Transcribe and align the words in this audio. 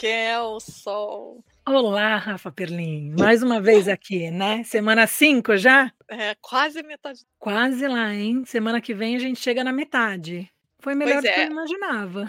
Raquel 0.00 0.58
Sol. 0.60 1.44
Olá, 1.68 2.16
Rafa 2.16 2.50
Perlin. 2.50 3.14
Mais 3.18 3.42
uma 3.42 3.60
vez 3.60 3.86
aqui, 3.86 4.30
né? 4.30 4.64
Semana 4.64 5.06
5 5.06 5.58
já? 5.58 5.92
É, 6.08 6.34
quase 6.40 6.82
metade. 6.82 7.20
Quase 7.38 7.86
lá, 7.86 8.14
hein? 8.14 8.42
Semana 8.46 8.80
que 8.80 8.94
vem 8.94 9.14
a 9.14 9.18
gente 9.18 9.38
chega 9.38 9.62
na 9.62 9.74
metade. 9.74 10.50
Foi 10.78 10.94
melhor 10.94 11.20
Pois 11.20 11.24
do 11.24 11.34
que 11.34 11.40
eu 11.40 11.44
é. 11.44 11.46
imaginava. 11.48 12.24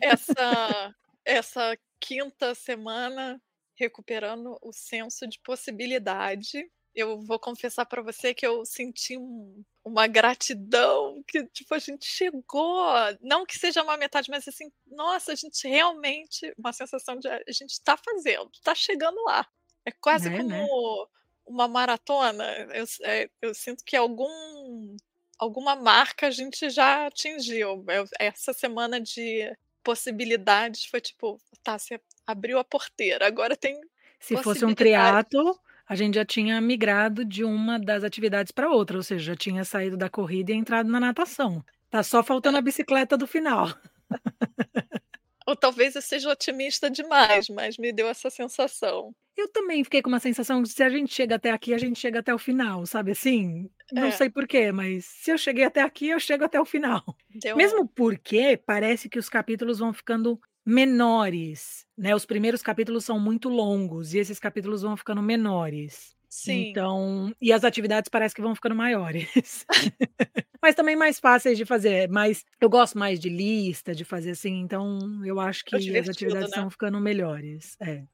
Essa, 0.00 0.94
essa 1.22 1.78
quinta 2.00 2.54
semana 2.54 3.38
recuperando 3.74 4.56
o 4.62 4.72
senso 4.72 5.28
de 5.28 5.38
possibilidade. 5.44 6.64
Eu 7.00 7.20
vou 7.20 7.38
confessar 7.38 7.86
para 7.86 8.02
você 8.02 8.32
que 8.34 8.46
eu 8.46 8.64
senti 8.64 9.16
um- 9.16 9.62
uma 9.84 10.06
gratidão 10.06 11.22
que 11.26 11.44
tipo 11.48 11.74
a 11.74 11.78
gente 11.78 12.04
chegou, 12.06 12.84
não 13.20 13.44
que 13.46 13.58
seja 13.58 13.82
uma 13.82 13.96
metade, 13.96 14.30
mas 14.30 14.46
assim, 14.46 14.70
nossa, 14.86 15.32
a 15.32 15.34
gente 15.34 15.66
realmente 15.66 16.52
uma 16.58 16.72
sensação 16.72 17.16
de 17.18 17.28
a 17.28 17.42
gente 17.48 17.70
está 17.72 17.96
fazendo, 17.96 18.50
está 18.54 18.74
chegando 18.74 19.22
lá. 19.24 19.46
É 19.84 19.90
quase 19.90 20.28
É, 20.28 20.36
como 20.36 20.48
né? 20.48 20.66
uma 21.46 21.66
maratona. 21.66 22.44
Eu, 22.74 22.84
é, 23.02 23.30
eu 23.42 23.54
sinto 23.54 23.84
que 23.84 23.96
algum 23.96 24.96
alguma 25.38 25.74
marca 25.74 26.26
a 26.26 26.30
gente 26.30 26.68
já 26.68 27.06
atingiu. 27.06 27.82
Eu- 27.88 28.06
essa 28.18 28.52
semana 28.52 29.00
de 29.00 29.50
possibilidades 29.82 30.84
foi 30.84 31.00
tipo, 31.00 31.40
tá, 31.62 31.78
você 31.78 31.98
abriu 32.26 32.58
a 32.58 32.64
porteira, 32.64 33.26
agora 33.26 33.56
tem 33.56 33.80
Se 34.20 34.36
fosse 34.42 34.64
um 34.66 34.74
triatlo, 34.74 35.58
a 35.90 35.96
gente 35.96 36.14
já 36.14 36.24
tinha 36.24 36.60
migrado 36.60 37.24
de 37.24 37.42
uma 37.42 37.76
das 37.76 38.04
atividades 38.04 38.52
para 38.52 38.70
outra, 38.70 38.96
ou 38.96 39.02
seja, 39.02 39.32
já 39.32 39.36
tinha 39.36 39.64
saído 39.64 39.96
da 39.96 40.08
corrida 40.08 40.52
e 40.52 40.54
entrado 40.54 40.88
na 40.88 41.00
natação. 41.00 41.64
Tá 41.90 42.00
só 42.04 42.22
faltando 42.22 42.58
a 42.58 42.62
bicicleta 42.62 43.16
do 43.16 43.26
final. 43.26 43.66
Ou 45.46 45.56
talvez 45.56 45.96
eu 45.96 46.02
seja 46.02 46.30
otimista 46.30 46.88
demais, 46.90 47.48
mas 47.48 47.76
me 47.76 47.92
deu 47.92 48.08
essa 48.08 48.30
sensação. 48.30 49.12
Eu 49.36 49.48
também 49.48 49.82
fiquei 49.82 50.00
com 50.02 50.08
uma 50.08 50.20
sensação 50.20 50.62
de 50.62 50.68
se 50.68 50.82
a 50.82 50.88
gente 50.88 51.12
chega 51.12 51.34
até 51.36 51.50
aqui, 51.50 51.72
a 51.74 51.78
gente 51.78 51.98
chega 51.98 52.20
até 52.20 52.32
o 52.32 52.38
final, 52.38 52.86
sabe 52.86 53.12
assim? 53.12 53.68
Não 53.90 54.04
É. 54.04 54.10
sei 54.12 54.30
porquê, 54.30 54.70
mas 54.70 55.06
se 55.06 55.30
eu 55.32 55.38
cheguei 55.38 55.64
até 55.64 55.80
aqui, 55.82 56.08
eu 56.08 56.20
chego 56.20 56.44
até 56.44 56.60
o 56.60 56.64
final. 56.64 57.02
Deu 57.30 57.56
Mesmo 57.56 57.88
porque 57.88 58.56
parece 58.64 59.08
que 59.08 59.18
os 59.18 59.28
capítulos 59.28 59.78
vão 59.80 59.92
ficando 59.92 60.38
menores, 60.64 61.86
né? 61.96 62.14
Os 62.14 62.26
primeiros 62.26 62.62
capítulos 62.62 63.04
são 63.04 63.18
muito 63.18 63.48
longos 63.48 64.14
e 64.14 64.18
esses 64.18 64.38
capítulos 64.38 64.82
vão 64.82 64.96
ficando 64.96 65.22
menores. 65.22 66.14
Sim. 66.28 66.68
Então, 66.70 67.34
e 67.40 67.52
as 67.52 67.64
atividades 67.64 68.08
parece 68.08 68.34
que 68.34 68.40
vão 68.40 68.54
ficando 68.54 68.74
maiores. 68.76 69.66
Mas 70.62 70.74
também 70.76 70.94
mais 70.94 71.18
fáceis 71.18 71.58
de 71.58 71.64
fazer, 71.64 72.08
mas 72.10 72.44
eu 72.60 72.68
gosto 72.68 72.98
mais 72.98 73.18
de 73.18 73.30
lista, 73.30 73.94
de 73.94 74.04
fazer 74.04 74.32
assim, 74.32 74.60
então 74.60 75.24
eu 75.24 75.40
acho 75.40 75.64
que 75.64 75.74
as 75.74 76.08
atividades 76.08 76.50
né? 76.50 76.56
estão 76.56 76.70
ficando 76.70 77.00
melhores. 77.00 77.76
É. 77.80 78.04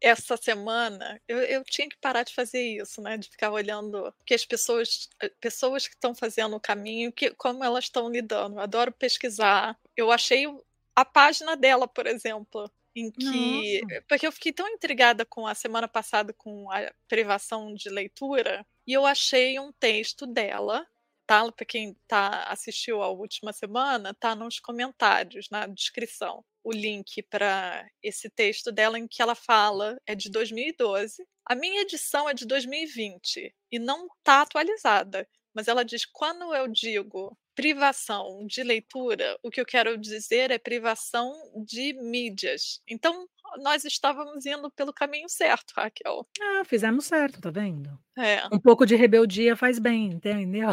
essa 0.00 0.36
semana 0.36 1.20
eu, 1.28 1.38
eu 1.38 1.64
tinha 1.64 1.88
que 1.88 1.96
parar 1.98 2.22
de 2.24 2.34
fazer 2.34 2.62
isso, 2.62 3.00
né? 3.02 3.16
De 3.18 3.28
ficar 3.30 3.50
olhando 3.50 4.12
que 4.26 4.34
as 4.34 4.44
pessoas, 4.44 5.08
eh, 5.22 5.30
pessoas 5.40 5.88
que 5.88 5.94
estão 5.94 6.14
fazendo 6.14 6.56
o 6.56 6.60
caminho, 6.60 7.12
que, 7.12 7.30
como 7.32 7.64
elas 7.64 7.84
estão 7.84 8.10
lidando. 8.10 8.56
Eu 8.56 8.60
adoro 8.62 8.92
pesquisar. 8.92 9.78
Eu 9.96 10.10
achei 10.12 10.46
a 10.94 11.04
página 11.04 11.56
dela, 11.56 11.88
por 11.88 12.06
exemplo, 12.06 12.70
em 12.94 13.10
que. 13.10 13.80
Nossa. 13.82 14.04
Porque 14.08 14.26
eu 14.26 14.32
fiquei 14.32 14.52
tão 14.52 14.68
intrigada 14.68 15.24
com 15.24 15.46
a 15.46 15.54
semana 15.54 15.88
passada 15.88 16.32
com 16.32 16.70
a 16.70 16.92
privação 17.08 17.74
de 17.74 17.88
leitura, 17.88 18.66
e 18.86 18.92
eu 18.92 19.04
achei 19.04 19.58
um 19.58 19.72
texto 19.72 20.26
dela. 20.26 20.86
Tá, 21.26 21.50
para 21.50 21.64
quem 21.64 21.96
tá, 22.06 22.44
assistiu 22.50 23.02
a 23.02 23.08
última 23.08 23.50
semana, 23.50 24.12
tá 24.12 24.34
nos 24.34 24.60
comentários, 24.60 25.48
na 25.50 25.66
descrição, 25.66 26.44
o 26.62 26.70
link 26.70 27.22
para 27.22 27.88
esse 28.02 28.28
texto 28.28 28.70
dela 28.70 28.98
em 28.98 29.08
que 29.08 29.22
ela 29.22 29.34
fala, 29.34 29.98
é 30.06 30.14
de 30.14 30.30
2012. 30.30 31.26
A 31.46 31.54
minha 31.54 31.80
edição 31.80 32.28
é 32.28 32.34
de 32.34 32.46
2020 32.46 33.54
e 33.72 33.78
não 33.78 34.06
está 34.18 34.42
atualizada, 34.42 35.26
mas 35.54 35.68
ela 35.68 35.84
diz: 35.84 36.04
quando 36.04 36.54
eu 36.54 36.68
digo 36.68 37.36
privação 37.54 38.44
de 38.46 38.62
leitura, 38.62 39.38
o 39.42 39.50
que 39.50 39.60
eu 39.60 39.64
quero 39.64 39.96
dizer 39.96 40.50
é 40.50 40.58
privação 40.58 41.32
de 41.64 41.92
mídias. 41.94 42.80
Então, 42.88 43.28
nós 43.58 43.84
estávamos 43.84 44.44
indo 44.44 44.70
pelo 44.72 44.92
caminho 44.92 45.28
certo, 45.28 45.72
Raquel. 45.76 46.26
Ah, 46.42 46.64
fizemos 46.64 47.06
certo, 47.06 47.40
tá 47.40 47.50
vendo? 47.50 47.96
É. 48.18 48.44
Um 48.52 48.58
pouco 48.58 48.84
de 48.84 48.96
rebeldia 48.96 49.56
faz 49.56 49.78
bem, 49.78 50.06
entendeu? 50.06 50.70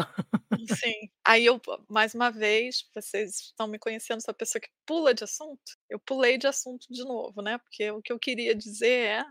Sim. 0.84 1.08
Aí 1.24 1.46
eu, 1.46 1.60
mais 1.88 2.14
uma 2.14 2.30
vez, 2.30 2.84
vocês 2.94 3.40
estão 3.40 3.68
me 3.68 3.78
conhecendo, 3.78 4.20
sou 4.20 4.32
a 4.32 4.34
pessoa 4.34 4.60
que 4.60 4.68
pula 4.84 5.14
de 5.14 5.22
assunto. 5.22 5.62
Eu 5.88 6.00
pulei 6.00 6.36
de 6.36 6.48
assunto 6.48 6.86
de 6.90 7.04
novo, 7.04 7.40
né? 7.42 7.58
Porque 7.58 7.90
o 7.92 8.02
que 8.02 8.12
eu 8.12 8.18
queria 8.18 8.54
dizer 8.54 9.06
é. 9.06 9.24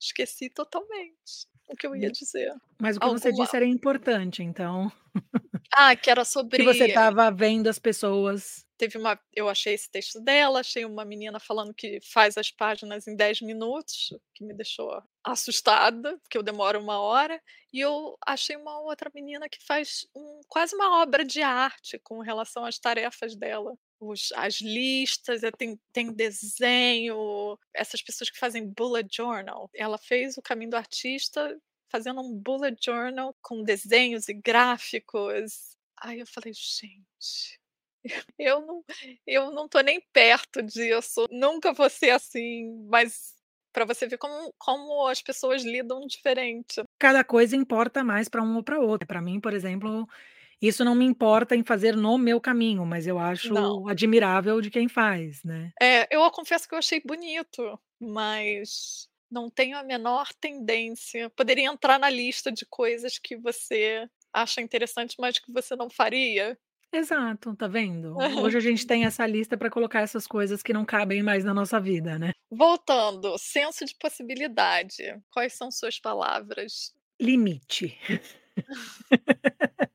Esqueci 0.00 0.50
totalmente 0.50 1.46
o 1.68 1.76
que 1.76 1.86
eu 1.86 1.94
ia 1.96 2.10
dizer. 2.10 2.52
Mas 2.80 2.96
o 2.96 3.00
que 3.00 3.06
você 3.06 3.28
Alguma- 3.28 3.44
disse 3.44 3.56
era 3.56 3.66
importante, 3.66 4.42
então. 4.42 4.90
Ah, 5.76 5.96
que 5.96 6.08
era 6.08 6.24
sobre. 6.24 6.58
Que 6.58 6.62
você 6.64 6.86
estava 6.86 7.30
vendo 7.32 7.66
as 7.68 7.78
pessoas. 7.80 8.64
Teve 8.78 8.96
uma. 8.98 9.18
Eu 9.32 9.48
achei 9.48 9.74
esse 9.74 9.90
texto 9.90 10.20
dela, 10.20 10.60
achei 10.60 10.84
uma 10.84 11.04
menina 11.04 11.40
falando 11.40 11.74
que 11.74 11.98
faz 12.12 12.36
as 12.38 12.50
páginas 12.50 13.08
em 13.08 13.16
10 13.16 13.40
minutos, 13.40 14.14
que 14.34 14.44
me 14.44 14.54
deixou 14.54 15.02
assustada, 15.24 16.16
porque 16.22 16.38
eu 16.38 16.42
demoro 16.44 16.78
uma 16.80 17.00
hora. 17.00 17.40
E 17.72 17.80
eu 17.80 18.16
achei 18.24 18.54
uma 18.56 18.80
outra 18.82 19.10
menina 19.12 19.48
que 19.48 19.58
faz 19.66 20.06
um- 20.14 20.40
quase 20.48 20.76
uma 20.76 21.02
obra 21.02 21.24
de 21.24 21.42
arte 21.42 21.98
com 22.04 22.20
relação 22.20 22.64
às 22.64 22.78
tarefas 22.78 23.34
dela. 23.34 23.76
Os- 24.00 24.32
as 24.36 24.60
listas, 24.60 25.40
tem, 25.56 25.78
tem 25.92 26.12
desenho, 26.12 27.58
essas 27.72 28.02
pessoas 28.02 28.30
que 28.30 28.38
fazem 28.38 28.66
bullet 28.66 29.08
journal. 29.14 29.70
Ela 29.74 29.98
fez 29.98 30.36
o 30.36 30.42
caminho 30.42 30.70
do 30.72 30.76
artista 30.76 31.58
fazendo 31.88 32.20
um 32.20 32.34
bullet 32.36 32.76
journal 32.84 33.36
com 33.40 33.62
desenhos 33.62 34.28
e 34.28 34.34
gráficos. 34.34 35.76
Aí 36.00 36.20
eu 36.20 36.26
falei, 36.26 36.52
gente, 36.52 37.60
eu 38.38 38.60
não, 38.66 38.84
eu 39.26 39.50
não 39.50 39.68
tô 39.68 39.80
nem 39.80 40.00
perto 40.12 40.62
disso, 40.62 41.26
nunca 41.30 41.72
vou 41.72 41.88
ser 41.88 42.10
assim, 42.10 42.86
mas 42.88 43.34
para 43.72 43.84
você 43.84 44.06
ver 44.06 44.18
como, 44.18 44.54
como 44.58 45.06
as 45.08 45.20
pessoas 45.20 45.64
lidam 45.64 46.06
diferente. 46.06 46.82
Cada 46.98 47.24
coisa 47.24 47.56
importa 47.56 48.04
mais 48.04 48.28
para 48.28 48.42
um 48.42 48.56
ou 48.56 48.62
para 48.62 48.78
outro. 48.78 49.06
Para 49.06 49.20
mim, 49.20 49.40
por 49.40 49.52
exemplo, 49.52 50.08
isso 50.66 50.84
não 50.84 50.94
me 50.94 51.04
importa 51.04 51.54
em 51.54 51.64
fazer 51.64 51.96
no 51.96 52.16
meu 52.18 52.40
caminho, 52.40 52.84
mas 52.84 53.06
eu 53.06 53.18
acho 53.18 53.52
Não. 53.52 53.88
admirável 53.88 54.60
de 54.60 54.70
quem 54.70 54.88
faz, 54.88 55.42
né? 55.44 55.70
É, 55.80 56.06
eu 56.14 56.28
confesso 56.30 56.68
que 56.68 56.74
eu 56.74 56.78
achei 56.78 57.00
bonito, 57.04 57.78
mas 58.00 59.08
não 59.30 59.50
tenho 59.50 59.76
a 59.76 59.82
menor 59.82 60.28
tendência. 60.40 61.30
Poderia 61.30 61.66
entrar 61.66 61.98
na 61.98 62.08
lista 62.08 62.52
de 62.52 62.64
coisas 62.64 63.18
que 63.18 63.36
você 63.36 64.08
acha 64.32 64.60
interessante, 64.60 65.16
mas 65.18 65.38
que 65.38 65.52
você 65.52 65.74
não 65.76 65.90
faria. 65.90 66.58
Exato, 66.92 67.56
tá 67.56 67.66
vendo? 67.66 68.16
Hoje 68.48 68.56
a 68.56 68.60
gente 68.60 68.86
tem 68.86 69.04
essa 69.04 69.26
lista 69.26 69.56
para 69.56 69.70
colocar 69.70 70.00
essas 70.00 70.26
coisas 70.26 70.62
que 70.62 70.72
não 70.72 70.84
cabem 70.84 71.22
mais 71.22 71.44
na 71.44 71.52
nossa 71.52 71.80
vida, 71.80 72.18
né? 72.18 72.30
Voltando, 72.50 73.36
senso 73.36 73.84
de 73.84 73.94
possibilidade. 73.96 75.02
Quais 75.32 75.54
são 75.54 75.70
suas 75.72 75.98
palavras? 75.98 76.94
Limite. 77.20 77.98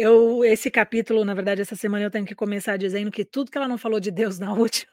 Eu, 0.00 0.42
esse 0.46 0.70
capítulo, 0.70 1.26
na 1.26 1.34
verdade, 1.34 1.60
essa 1.60 1.76
semana 1.76 2.02
eu 2.02 2.10
tenho 2.10 2.24
que 2.24 2.34
começar 2.34 2.78
dizendo 2.78 3.10
que 3.10 3.22
tudo 3.22 3.50
que 3.50 3.58
ela 3.58 3.68
não 3.68 3.76
falou 3.76 4.00
de 4.00 4.10
Deus 4.10 4.38
na 4.38 4.50
última, 4.54 4.90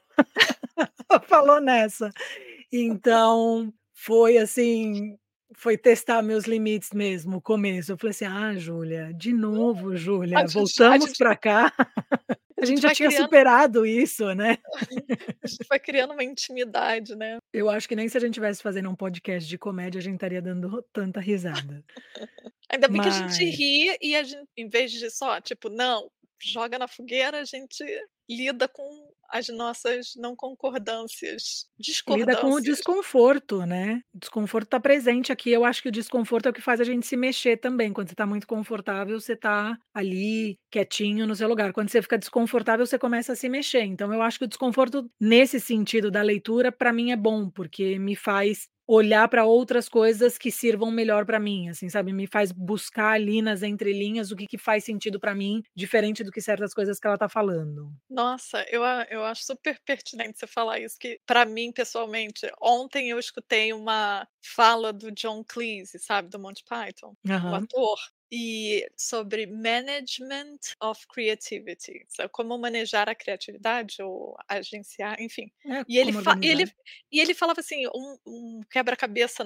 falou 1.26 1.62
nessa. 1.62 2.10
Então, 2.70 3.72
foi 3.94 4.36
assim, 4.36 5.16
foi 5.56 5.78
testar 5.78 6.20
meus 6.20 6.44
limites 6.44 6.90
mesmo, 6.92 7.38
o 7.38 7.40
começo. 7.40 7.90
Eu 7.90 7.96
falei 7.96 8.10
assim: 8.10 8.26
"Ah, 8.26 8.54
Júlia, 8.54 9.10
de 9.14 9.32
novo, 9.32 9.96
Júlia, 9.96 10.44
voltamos 10.46 11.16
para 11.16 11.34
cá". 11.34 11.72
A 12.60 12.66
gente 12.66 12.80
já 12.82 12.92
tinha 12.94 13.08
criando- 13.08 13.24
superado 13.24 13.86
isso, 13.86 14.34
né? 14.34 14.58
A 15.42 15.46
gente 15.46 15.66
vai 15.68 15.78
criando 15.78 16.12
uma 16.12 16.24
intimidade, 16.24 17.14
né? 17.16 17.38
Eu 17.52 17.70
acho 17.70 17.88
que 17.88 17.94
nem 17.96 18.08
se 18.08 18.16
a 18.16 18.20
gente 18.20 18.34
tivesse 18.34 18.62
fazendo 18.62 18.90
um 18.90 18.94
podcast 18.96 19.48
de 19.48 19.56
comédia, 19.58 19.98
a 19.98 20.02
gente 20.02 20.14
estaria 20.14 20.42
dando 20.42 20.82
tanta 20.92 21.20
risada. 21.20 21.84
Ainda 22.70 22.88
bem 22.88 23.00
que 23.00 23.08
a 23.08 23.12
gente 23.12 23.22
Mas- 23.22 23.38
ri 23.38 23.96
e 24.02 24.14
a 24.16 24.22
gente, 24.22 24.46
em 24.56 24.68
vez 24.68 24.90
de 24.92 25.10
só, 25.10 25.40
tipo, 25.40 25.68
não, 25.70 26.10
joga 26.42 26.78
na 26.78 26.86
fogueira, 26.88 27.40
a 27.40 27.44
gente 27.44 27.82
lida 28.28 28.68
com 28.68 29.12
as 29.30 29.48
nossas 29.48 30.14
não 30.16 30.34
concordâncias, 30.36 31.68
Lida 32.10 32.34
discordâncias. 32.34 32.40
com 32.40 32.52
o 32.54 32.60
desconforto, 32.60 33.66
né? 33.66 34.02
O 34.14 34.18
desconforto 34.18 34.64
está 34.64 34.80
presente 34.80 35.30
aqui. 35.30 35.50
Eu 35.50 35.62
acho 35.64 35.82
que 35.82 35.88
o 35.90 35.92
desconforto 35.92 36.46
é 36.46 36.50
o 36.50 36.52
que 36.54 36.60
faz 36.62 36.80
a 36.80 36.84
gente 36.84 37.06
se 37.06 37.16
mexer 37.18 37.58
também. 37.58 37.92
Quando 37.92 38.08
você 38.08 38.14
está 38.14 38.24
muito 38.24 38.46
confortável, 38.46 39.20
você 39.20 39.34
está 39.34 39.78
ali 39.92 40.58
quietinho 40.70 41.26
no 41.26 41.36
seu 41.36 41.46
lugar. 41.48 41.72
Quando 41.74 41.90
você 41.90 42.00
fica 42.00 42.16
desconfortável, 42.16 42.86
você 42.86 42.98
começa 42.98 43.34
a 43.34 43.36
se 43.36 43.46
mexer. 43.48 43.82
Então, 43.82 44.12
eu 44.12 44.22
acho 44.22 44.38
que 44.38 44.46
o 44.46 44.48
desconforto, 44.48 45.10
nesse 45.20 45.60
sentido 45.60 46.10
da 46.10 46.22
leitura, 46.22 46.72
para 46.72 46.92
mim 46.94 47.10
é 47.12 47.16
bom, 47.16 47.50
porque 47.50 47.98
me 47.98 48.16
faz 48.16 48.68
olhar 48.88 49.28
pra 49.28 49.44
outras 49.44 49.88
coisas 49.88 50.38
que 50.38 50.50
sirvam 50.50 50.90
melhor 50.90 51.26
pra 51.26 51.38
mim, 51.40 51.68
assim, 51.68 51.88
sabe, 51.90 52.12
me 52.12 52.26
faz 52.26 52.52
buscar 52.52 53.12
ali 53.12 53.42
nas 53.42 53.62
entrelinhas 53.62 54.32
o 54.32 54.36
que 54.36 54.46
que 54.46 54.58
faz 54.58 54.84
sentido 54.84 55.20
pra 55.20 55.34
mim, 55.34 55.62
diferente 55.76 56.24
do 56.24 56.32
que 56.32 56.40
certas 56.40 56.74
coisas 56.74 56.98
que 57.00 57.06
ela 57.06 57.18
tá 57.18 57.28
falando. 57.28 57.92
Nossa, 58.10 58.64
eu 58.70 58.82
a 58.82 59.06
eu 59.10 59.22
acho 59.24 59.44
super 59.44 59.78
pertinente 59.84 60.38
você 60.38 60.46
falar 60.46 60.80
isso, 60.80 60.96
que 60.98 61.20
pra 61.26 61.44
mim 61.44 61.70
pessoalmente, 61.70 62.50
ontem 62.60 63.10
eu 63.10 63.18
escutei 63.18 63.70
uma 63.72 64.26
fala 64.42 64.92
do 64.94 65.10
John 65.12 65.44
Cleese, 65.44 65.98
sabe, 65.98 66.28
do 66.30 66.38
Monty 66.38 66.64
Python, 66.64 67.14
o 67.46 67.54
Aham. 67.54 67.54
ator, 67.54 67.98
e 68.30 68.86
sobre 68.96 69.46
management 69.46 70.58
of 70.82 71.06
creativity, 71.08 72.06
como 72.32 72.58
manejar 72.58 73.08
a 73.08 73.14
criatividade 73.14 74.02
ou 74.02 74.36
agenciar, 74.48 75.20
enfim. 75.20 75.50
É, 75.66 75.84
E 75.88 75.98
ele 75.98 76.12
ele 76.42 76.64
e 77.12 77.20
ele 77.20 77.34
falava 77.34 77.60
assim, 77.60 77.86
um 77.88 78.18
um 78.26 78.60
quebra-cabeça 78.70 79.44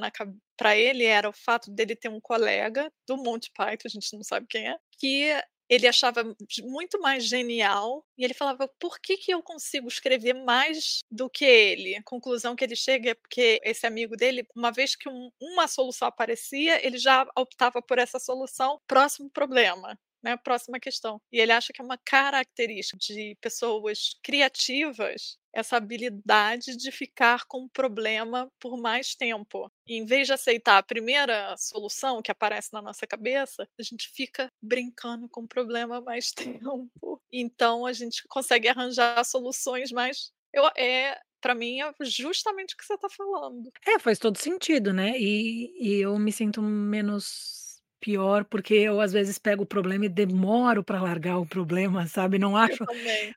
pra 0.57 0.77
ele 0.77 1.05
era 1.05 1.29
o 1.29 1.33
fato 1.33 1.71
dele 1.71 1.97
ter 1.97 2.09
um 2.09 2.21
colega 2.21 2.93
do 3.07 3.17
Monty 3.17 3.51
Python, 3.57 3.87
a 3.87 3.89
gente 3.89 4.13
não 4.15 4.23
sabe 4.25 4.47
quem 4.49 4.69
é, 4.69 4.77
que 4.99 5.31
ele 5.75 5.87
achava 5.89 6.23
muito 6.65 7.01
mais 7.01 7.25
genial, 7.27 8.05
e 8.19 8.25
ele 8.25 8.35
falava: 8.35 8.69
"Por 8.81 8.99
que 9.01 9.17
que 9.17 9.33
eu 9.33 9.43
consigo 9.43 9.89
escrever 9.89 10.35
mais 10.35 11.01
do 11.11 11.29
que 11.31 11.45
ele?". 11.45 11.97
A 11.97 12.03
conclusão 12.05 12.57
que 12.57 12.65
ele 12.65 12.77
chega 12.77 13.11
é 13.11 13.15
porque 13.15 13.61
esse 13.65 13.87
amigo 13.87 14.17
dele, 14.17 14.47
uma 14.57 14.71
vez 14.73 14.97
que 14.97 15.09
um 15.09 15.31
uma 15.41 15.69
solução 15.69 16.09
aparecia, 16.09 16.85
ele 16.87 16.99
já 16.99 17.27
optava 17.37 17.83
por 17.83 17.99
essa 17.99 18.19
solução, 18.19 18.81
próximo 18.87 19.31
problema, 19.31 19.99
né, 20.23 20.37
próxima 20.37 20.79
questão. 20.81 21.21
E 21.33 21.39
ele 21.41 21.53
acha 21.53 21.73
que 21.73 21.81
é 21.81 21.85
uma 21.85 21.99
característica 21.99 22.99
de 22.99 23.37
pessoas 23.41 24.17
criativas, 24.23 25.37
essa 25.55 25.77
habilidade 25.77 26.77
de 26.77 26.91
ficar 26.91 27.45
com 27.47 27.65
o 27.65 27.69
problema 27.71 28.49
por 28.61 28.77
mais 28.81 29.15
tempo. 29.15 29.71
Em 29.87 30.05
vez 30.07 30.27
de 30.27 30.33
aceitar 30.33 30.79
a 30.79 30.83
primeira 30.83 31.55
solução 31.59 32.23
que 32.23 32.31
aparece 32.31 32.71
na 32.73 32.81
nossa 32.83 33.07
cabeça, 33.07 33.67
a 33.79 33.83
gente 33.83 34.09
fica 34.15 34.49
brincando 34.63 35.29
com 35.29 35.43
o 35.43 35.49
problema 35.49 36.01
mais 36.01 36.33
tempo. 37.01 37.21
Então 37.33 37.85
a 37.87 37.93
gente 37.93 38.23
consegue 38.29 38.69
arranjar 38.69 39.23
soluções 39.25 39.91
mais 39.93 40.31
eu 40.53 40.65
eh, 40.77 41.19
pra 41.41 41.55
mim 41.55 41.81
é 41.81 41.93
justamente 42.05 42.75
o 42.75 42.77
que 42.77 42.85
você 42.85 42.99
tá 42.99 43.09
falando. 43.09 43.73
É, 43.87 43.99
faz 43.99 44.19
todo 44.19 44.39
sentido, 44.39 44.93
né, 44.93 45.13
e 45.19 45.73
e 45.81 46.01
eu 46.01 46.17
me 46.19 46.31
sinto 46.33 46.63
menos 46.63 47.62
pior, 48.03 48.45
porque 48.45 48.75
eu 48.75 49.01
às 49.01 49.13
vezes 49.13 49.39
pego 49.39 49.65
o 49.65 49.67
problema 49.67 50.07
e 50.07 50.09
demoro 50.11 50.85
pra 50.85 51.01
largar 51.03 51.39
o 51.39 51.47
problema, 51.47 52.07
sabe, 52.09 52.39
não 52.39 52.57
acho 52.57 52.85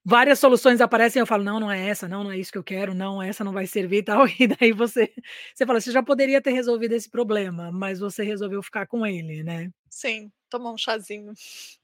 várias 0.05 0.39
soluções 0.39 0.81
aparecem 0.81 1.19
eu 1.21 1.27
falo: 1.27 1.43
"Não, 1.43 1.59
não 1.59 1.71
é 1.71 1.87
essa, 1.89 2.07
não, 2.07 2.23
não 2.23 2.31
é 2.31 2.37
isso 2.39 2.51
que 2.51 2.57
eu 2.57 2.63
quero, 2.63 2.93
não, 2.95 3.21
essa 3.21 3.43
não 3.43 3.53
vai 3.53 3.67
servir 3.67 3.99
e 3.99 4.03
tal", 4.03 4.25
e 4.39 4.47
daí 4.47 4.71
você 4.73 5.11
você 5.55 5.65
fala: 5.65 5.81
"Você 5.81 5.91
já 5.91 6.03
poderia 6.03 6.41
ter 6.41 6.51
resolvido 6.53 6.93
esse 6.93 7.09
problema, 7.09 7.71
mas 7.71 7.99
você 7.99 8.23
resolveu 8.23 8.63
ficar 8.63 8.87
com 8.87 9.05
ele", 9.05 9.43
né. 9.43 9.71
Sim, 9.89 10.31
tomar 10.49 10.71
um 10.71 10.77
chazinho. 10.77 11.33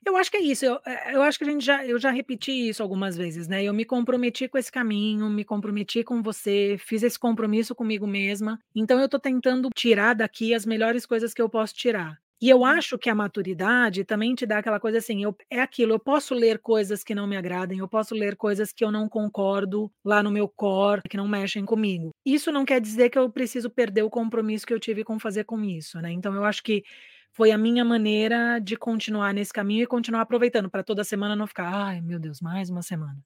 Eu 0.05 0.15
acho 0.17 0.31
que 0.31 0.37
é 0.37 0.41
isso, 0.41 0.65
eu 0.65 0.79
eh, 0.85 1.15
eu 1.15 1.21
acho 1.21 1.37
que 1.37 1.43
a 1.43 1.47
gente 1.51 1.63
já 1.63 1.85
eu 1.85 1.99
já 1.99 2.09
repeti 2.11 2.51
isso 2.51 2.81
algumas 2.81 3.15
vezes, 3.15 3.47
né, 3.47 3.63
eu 3.63 3.73
me 3.73 3.85
comprometi 3.85 4.47
com 4.47 4.57
esse 4.57 4.71
caminho, 4.71 5.29
me 5.29 5.43
comprometi 5.45 6.03
com 6.03 6.21
você, 6.23 6.75
fiz 6.79 7.03
esse 7.03 7.19
compromisso 7.19 7.75
comigo 7.75 8.07
mesma, 8.07 8.59
então 8.75 8.99
eu 8.99 9.07
tô 9.09 9.19
tentando 9.19 9.69
tirar 9.75 10.13
daqui 10.15 10.53
as 10.53 10.65
melhores 10.65 11.05
coisas 11.05 11.33
que 11.33 11.41
eu 11.41 11.49
posso 11.49 11.73
tirar. 11.75 12.19
E 12.41 12.49
eu 12.49 12.65
acho 12.65 12.97
que 12.97 13.07
a 13.07 13.13
maturidade 13.13 14.03
também 14.03 14.33
te 14.33 14.47
dá 14.47 14.57
aquela 14.57 14.79
coisa 14.79 14.97
assim, 14.97 15.21
eu 15.23 15.35
é 15.47 15.59
aquilo, 15.61 15.93
eu 15.93 15.99
posso 15.99 16.33
ler 16.33 16.57
coisas 16.57 17.03
que 17.03 17.13
não 17.13 17.27
me 17.27 17.37
agradem, 17.37 17.77
eu 17.77 17.87
posso 17.87 18.15
ler 18.15 18.35
coisas 18.35 18.73
que 18.73 18.83
eu 18.83 18.91
não 18.91 19.07
concordo 19.07 19.91
lá 20.03 20.23
no 20.23 20.31
meu 20.31 20.49
core, 20.49 21.03
que 21.07 21.15
não 21.17 21.27
mexem 21.27 21.63
comigo. 21.65 22.09
Isso 22.25 22.51
não 22.51 22.65
quer 22.65 22.81
dizer 22.81 23.11
que 23.11 23.19
eu 23.19 23.29
preciso 23.29 23.69
perder 23.69 24.01
o 24.01 24.09
compromisso 24.09 24.65
que 24.65 24.73
eu 24.73 24.79
tive 24.79 25.03
com 25.03 25.19
fazer 25.19 25.43
com 25.43 25.63
isso, 25.63 26.01
né, 26.01 26.11
então 26.11 26.33
eu 26.33 26.43
acho 26.43 26.63
que 26.63 26.83
foi 27.31 27.51
a 27.51 27.57
minha 27.59 27.85
maneira 27.85 28.59
de 28.59 28.75
continuar 28.75 29.33
nesse 29.35 29.53
caminho 29.53 29.83
e 29.83 29.87
continuar 29.87 30.21
aproveitando, 30.21 30.69
pra 30.69 30.83
toda 30.83 31.03
semana 31.03 31.35
não 31.35 31.45
ficar: 31.47 31.71
"Ai 31.73 32.01
meu 32.01 32.19
Deus, 32.19 32.41
mais 32.41 32.69
uma 32.71 32.81
semana". 32.81 33.21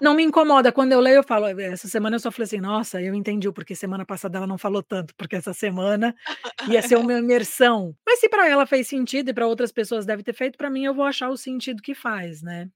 Não 0.00 0.14
me 0.14 0.22
incomoda, 0.24 0.72
quando 0.72 0.92
eu 0.92 1.00
leio 1.00 1.16
eu 1.16 1.22
falo: 1.24 1.46
"Eh, 1.48 1.72
essa 1.72 1.88
semana 1.88 2.16
eu 2.16 2.20
só 2.20 2.30
falei 2.32 2.44
assim: 2.46 2.60
'Nossa, 2.60 3.00
eu 3.02 3.14
entendi 3.14 3.48
o 3.48 3.52
porquê 3.52 3.74
semana 3.76 4.04
passada 4.06 4.38
ela 4.38 4.46
não 4.46 4.58
falou 4.58 4.82
tanto, 4.82 5.14
porque 5.16 5.36
essa 5.36 5.54
semana 5.54 6.14
ia 6.66 6.82
ser 6.82 6.96
uma 6.96 7.14
imersão'". 7.14 7.94
Mas 8.06 8.20
se 8.20 8.28
pra 8.28 8.48
ela 8.48 8.66
fez 8.66 8.88
sentido 8.88 9.30
e 9.30 9.34
pra 9.34 9.46
outras 9.46 9.72
pessoas 9.72 10.06
deve 10.06 10.22
ter 10.22 10.34
feito, 10.34 10.58
pra 10.58 10.70
mim 10.70 10.84
eu 10.84 10.94
vou 10.94 11.04
achar 11.04 11.30
o 11.30 11.36
sentido 11.36 11.82
que 11.82 11.94
faz, 11.94 12.42
né. 12.42 12.70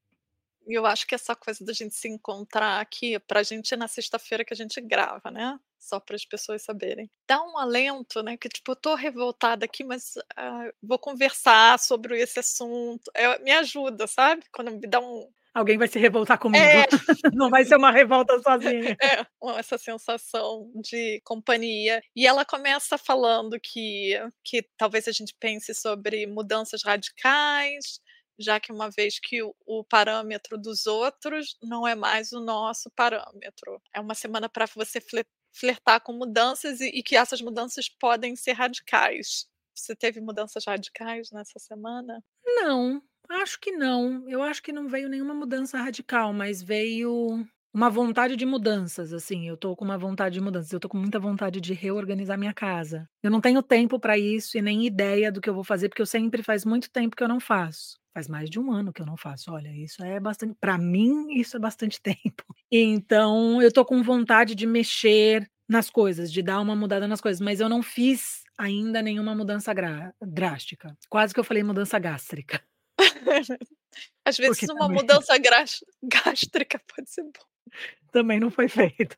E 0.67 0.73
eu 0.77 0.85
acho 0.85 1.07
que 1.07 1.15
essa 1.15 1.35
coisa 1.35 1.63
da 1.65 1.73
gente 1.73 1.95
se 1.95 2.07
encontrar 2.07 2.79
aqui, 2.79 3.17
pra 3.19 3.43
gente 3.43 3.73
é 3.73 3.77
na 3.77 3.87
sexta-feira 3.87 4.45
que 4.45 4.53
a 4.53 4.57
gente 4.57 4.79
grava, 4.81 5.31
né, 5.31 5.59
só 5.79 5.99
para 5.99 6.15
as 6.15 6.25
pessoas 6.25 6.61
saberem. 6.61 7.09
Dá 7.27 7.41
um 7.41 7.57
alento, 7.57 8.21
né, 8.21 8.37
que 8.37 8.49
tipo 8.49 8.71
eu 8.71 8.75
tô 8.75 8.93
revoltada 8.95 9.65
aqui, 9.65 9.83
mas, 9.83 10.13
ah, 10.35 10.69
vou 10.81 10.99
conversar 10.99 11.79
sobre 11.79 12.19
esse 12.21 12.39
assunto, 12.39 13.09
eh, 13.15 13.39
me 13.39 13.51
ajuda, 13.51 14.05
sabe, 14.07 14.43
quando 14.51 14.71
me 14.71 14.87
dá 14.87 14.99
um 14.99 15.27
Alguém 15.59 15.77
vai 15.77 15.87
se 15.87 15.99
revoltar 15.99 16.39
comigo, 16.39 16.63
É. 16.63 16.85
não 17.33 17.49
vai 17.49 17.65
ser 17.65 17.75
uma 17.77 17.91
revolta 17.91 18.39
sozinha. 18.41 18.97
É, 19.01 19.25
essa 19.57 19.77
sensação 19.77 20.71
de 20.81 21.21
companhia. 21.23 22.01
E 22.15 22.25
ela 22.27 22.45
começa 22.45 22.97
falando 22.97 23.59
que 23.61 24.13
que 24.43 24.63
talvez 24.77 25.07
a 25.07 25.11
gente 25.11 25.33
pense 25.39 25.73
sobre 25.73 26.25
mudanças 26.27 26.83
radicais, 26.83 27.99
já 28.39 28.59
que 28.59 28.71
uma 28.71 28.89
vez 28.89 29.19
que 29.19 29.41
o 29.43 29.55
o 29.65 29.83
parâmetro 29.83 30.57
dos 30.57 30.85
outros 30.87 31.57
não 31.61 31.87
é 31.87 31.95
mais 31.95 32.31
o 32.31 32.39
nosso 32.39 32.89
parâmetro. 32.95 33.81
É 33.93 33.99
uma 33.99 34.15
semana 34.15 34.49
pra 34.49 34.65
você 34.75 34.99
fle 35.01 35.23
flertar 35.53 36.01
com 36.01 36.13
mudanças 36.13 36.79
e 36.81 36.89
e 36.89 37.03
que 37.03 37.15
essas 37.15 37.41
mudanças 37.41 37.89
podem 37.89 38.35
ser 38.35 38.53
radicais. 38.53 39.47
Você 39.75 39.95
teve 39.95 40.19
mudanças 40.21 40.63
radicais 40.65 41.31
nessa 41.31 41.57
semana? 41.59 42.21
Não, 42.45 43.01
acho 43.29 43.59
que 43.59 43.71
não. 43.71 44.23
Eu 44.27 44.41
acho 44.43 44.61
que 44.63 44.71
não 44.71 44.87
veio 44.87 45.09
nenhuma 45.09 45.33
mudança 45.33 45.77
radical, 45.81 46.33
mas 46.33 46.61
veio 46.61 47.45
uma 47.73 47.89
vontade 47.89 48.35
de 48.35 48.45
mudanças, 48.47 49.13
assim, 49.13 49.47
eu 49.47 49.55
tô 49.55 49.75
com 49.75 49.85
uma 49.85 49.97
vontade 49.97 50.33
de 50.33 50.41
mudanças, 50.41 50.71
eu 50.73 50.79
tô 50.79 50.89
com 50.89 50.97
muita 50.97 51.19
vontade 51.19 51.61
de 51.61 51.71
reorganizar 51.73 52.37
minha 52.37 52.53
casa. 52.53 53.07
Eu 53.21 53.29
não 53.29 53.39
tenho 53.39 53.61
tempo 53.61 53.99
pra 53.99 54.17
isso 54.17 54.57
e 54.57 54.61
nem 54.61 54.85
ideia 54.87 55.31
do 55.31 55.39
que 55.39 55.47
eu 55.49 55.53
vou 55.53 55.63
fazer, 55.63 55.87
porque 55.89 56.01
eu 56.01 56.05
sempre 56.07 56.41
faz 56.41 56.65
muito 56.65 56.89
tempo 56.89 57.15
que 57.15 57.23
eu 57.23 57.27
não 57.27 57.39
faço. 57.39 57.99
Faz 58.13 58.27
mais 58.27 58.49
de 58.49 58.59
1 58.59 58.71
ano 58.71 58.91
que 58.91 59.01
eu 59.01 59.05
não 59.05 59.15
faço, 59.15 59.51
olha, 59.53 59.69
isso 59.71 60.03
é 60.03 60.19
bastan 60.19 60.53
pra 60.59 60.77
mim 60.79 61.27
isso 61.39 61.55
é 61.57 61.59
bastante 61.59 62.01
tempo. 62.03 62.43
Então 62.71 63.61
eu 63.61 63.71
tô 63.71 63.85
com 63.85 64.01
vontade 64.01 64.55
de 64.55 64.65
mexer 64.65 65.47
nas 65.69 65.89
coisas, 65.91 66.31
de 66.31 66.41
dar 66.41 66.59
uma 66.61 66.75
mudada 66.75 67.07
nas 67.07 67.21
coisas, 67.21 67.39
mas 67.39 67.59
eu 67.59 67.69
não 67.69 67.83
fiz 67.83 68.41
ainda 68.57 68.99
nenhuma 69.01 69.35
mudança 69.35 69.71
drástica. 70.21 70.97
Quase 71.07 71.33
que 71.35 71.39
eu 71.39 71.43
falei 71.43 71.61
mudança 71.63 71.99
gástrica. 71.99 72.59
Às 74.25 74.37
vezes 74.37 74.59
Porque 74.59 74.71
uma 74.71 74.81
também 74.81 74.97
mudança 74.97 75.33
gástrica 76.03 76.79
pode 76.95 77.09
ser 77.09 77.23
bom. 77.23 77.75
também 78.11 78.39
não 78.39 78.51
foi 78.51 78.67
feito. 78.67 79.17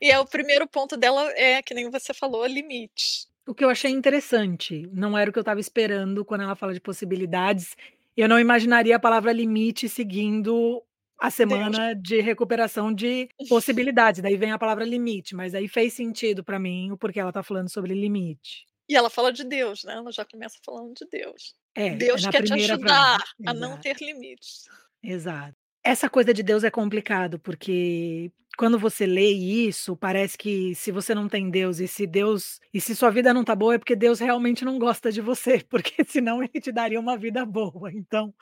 E 0.00 0.10
é 0.10 0.18
o 0.18 0.26
primeiro 0.26 0.66
ponto 0.66 0.96
dela 0.96 1.30
é 1.36 1.62
que 1.62 1.74
nem 1.74 1.90
você 1.90 2.12
falou, 2.12 2.44
limites. 2.46 3.28
O 3.46 3.54
que 3.54 3.64
eu 3.64 3.70
achei 3.70 3.90
interessante, 3.90 4.88
não 4.92 5.16
era 5.16 5.30
o 5.30 5.32
que 5.32 5.38
eu 5.38 5.42
estava 5.42 5.60
esperando 5.60 6.24
quando 6.24 6.42
ela 6.42 6.54
fala 6.54 6.74
de 6.74 6.80
possibilidades, 6.80 7.76
eu 8.16 8.28
não 8.28 8.38
imaginaria 8.38 8.96
a 8.96 9.00
palavra 9.00 9.32
limite 9.32 9.88
seguindo 9.88 10.82
a 11.18 11.24
Deus. 11.24 11.34
semana 11.34 11.94
de 11.94 12.20
recuperação 12.20 12.92
de 12.92 13.28
possibilidades, 13.48 14.20
daí 14.20 14.36
vem 14.36 14.52
a 14.52 14.58
palavra 14.58 14.84
limite, 14.84 15.34
mas 15.34 15.54
aí 15.54 15.66
fez 15.66 15.92
sentido 15.92 16.44
pra 16.44 16.58
mim 16.58 16.92
o 16.92 16.96
porquê 16.96 17.20
ela 17.20 17.32
tá 17.32 17.42
falando 17.42 17.68
sobre 17.68 17.94
limite. 17.94 18.66
E 18.88 18.96
ela 18.96 19.08
fala 19.10 19.32
de 19.32 19.44
Deus, 19.44 19.84
né, 19.84 19.94
ela 19.94 20.12
já 20.12 20.24
começa 20.24 20.58
falando 20.64 20.94
de 20.94 21.06
Deus. 21.10 21.54
É, 21.74 21.94
Deus 21.96 22.26
quer 22.26 22.42
te 22.42 22.52
ajudar 22.52 23.18
a 23.46 23.54
não 23.54 23.78
ter 23.78 23.96
limites. 24.00 24.64
Exato. 25.02 25.54
Essa 25.84 26.08
coisa 26.08 26.32
de 26.32 26.42
Deus 26.42 26.62
é 26.62 26.70
complicado, 26.70 27.38
porque 27.40 28.30
quando 28.56 28.78
você 28.78 29.06
lê 29.06 29.30
isso, 29.30 29.96
parece 29.96 30.36
que 30.36 30.74
se 30.74 30.92
você 30.92 31.14
não 31.14 31.28
tem 31.28 31.50
Deus 31.50 31.80
e 31.80 31.88
se 31.88 32.06
Deus 32.06 32.60
e 32.72 32.80
se 32.80 32.94
sua 32.94 33.10
vida 33.10 33.32
não 33.32 33.42
tá 33.42 33.54
boa 33.56 33.74
é 33.74 33.78
porque 33.78 33.96
Deus 33.96 34.20
realmente 34.20 34.64
não 34.64 34.78
gosta 34.78 35.10
de 35.10 35.20
você, 35.20 35.62
porque 35.68 36.04
senão 36.04 36.42
ele 36.42 36.60
te 36.60 36.70
daria 36.70 37.00
uma 37.00 37.16
vida 37.16 37.44
boa, 37.44 37.90
então, 37.92 38.32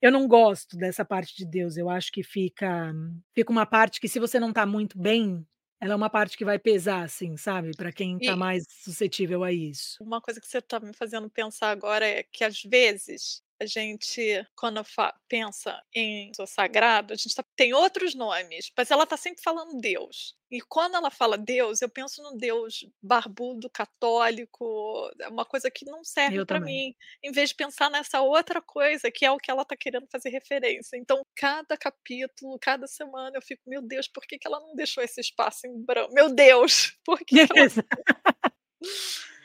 eu 0.00 0.12
não 0.12 0.28
gosto 0.28 0.76
dessa 0.76 1.04
parte 1.04 1.36
de 1.36 1.44
Deus, 1.44 1.76
eu 1.76 1.90
acho 1.90 2.12
que 2.12 2.22
fica 2.22 2.92
fica 3.34 3.52
uma 3.52 3.66
parte 3.66 4.00
que 4.00 4.08
se 4.08 4.20
você 4.20 4.38
não 4.40 4.52
tá 4.52 4.64
muito 4.64 4.98
bem, 4.98 5.44
ela 5.80 5.92
é 5.94 5.96
uma 5.96 6.10
parte 6.10 6.36
que 6.36 6.44
vai 6.44 6.58
pesar, 6.58 7.02
assim, 7.04 7.36
sabe, 7.36 7.74
pra 7.76 7.92
quem 7.92 8.20
tá 8.20 8.34
E 8.34 8.36
mais 8.36 8.64
suscetível 8.68 9.44
a 9.44 9.52
isso. 9.52 10.00
Uma 10.00 10.20
coisa 10.20 10.40
que 10.40 10.46
você 10.46 10.62
tá 10.62 10.78
me 10.78 10.92
fazendo 10.94 11.28
pensar 11.28 11.70
agora 11.70 12.06
é 12.06 12.22
que 12.22 12.44
às 12.44 12.62
vezes 12.62 13.42
a 13.60 13.66
gente, 13.66 14.46
quando 14.56 14.80
pensa 15.28 15.82
em 15.94 16.30
o 16.38 16.46
sagrado, 16.46 17.12
a 17.12 17.16
gente 17.16 17.34
tá 17.34 17.44
tem 17.56 17.74
outros 17.74 18.14
nomes, 18.14 18.70
mas 18.76 18.90
ela 18.90 19.06
tá 19.06 19.16
sempre 19.16 19.42
falando 19.42 19.80
Deus. 19.80 20.36
E 20.50 20.60
quando 20.62 20.94
ela 20.96 21.10
fala 21.10 21.36
Deus, 21.36 21.82
eu 21.82 21.88
penso 21.90 22.22
num 22.22 22.36
Deus 22.36 22.86
barbudo, 23.02 23.68
católico, 23.68 25.10
é 25.20 25.28
uma 25.28 25.44
coisa 25.44 25.70
que 25.70 25.84
não 25.84 26.02
serve 26.02 26.44
para 26.46 26.60
mim, 26.60 26.94
em 27.22 27.32
vez 27.32 27.50
de 27.50 27.56
pensar 27.56 27.90
nessa 27.90 28.22
outra 28.22 28.62
coisa 28.62 29.10
que 29.10 29.26
é 29.26 29.30
o 29.30 29.38
que 29.38 29.50
ela 29.50 29.64
tá 29.64 29.76
querendo 29.76 30.06
fazer 30.10 30.30
referência. 30.30 30.96
Então, 30.96 31.24
cada 31.36 31.76
capítulo, 31.76 32.58
cada 32.60 32.86
semana 32.86 33.36
eu 33.36 33.42
fico: 33.42 33.62
"Meu 33.66 33.82
Deus, 33.82 34.08
por 34.08 34.24
que 34.26 34.38
que 34.38 34.46
ela 34.46 34.60
não 34.60 34.74
deixou 34.74 35.02
esse 35.02 35.20
espaço 35.20 35.66
em 35.66 35.84
branco? 35.84 36.14
Meu 36.14 36.34
Deus, 36.34 36.96
por 37.04 37.18
que 37.18 37.46
que 37.46 37.58
ela" 37.58 37.68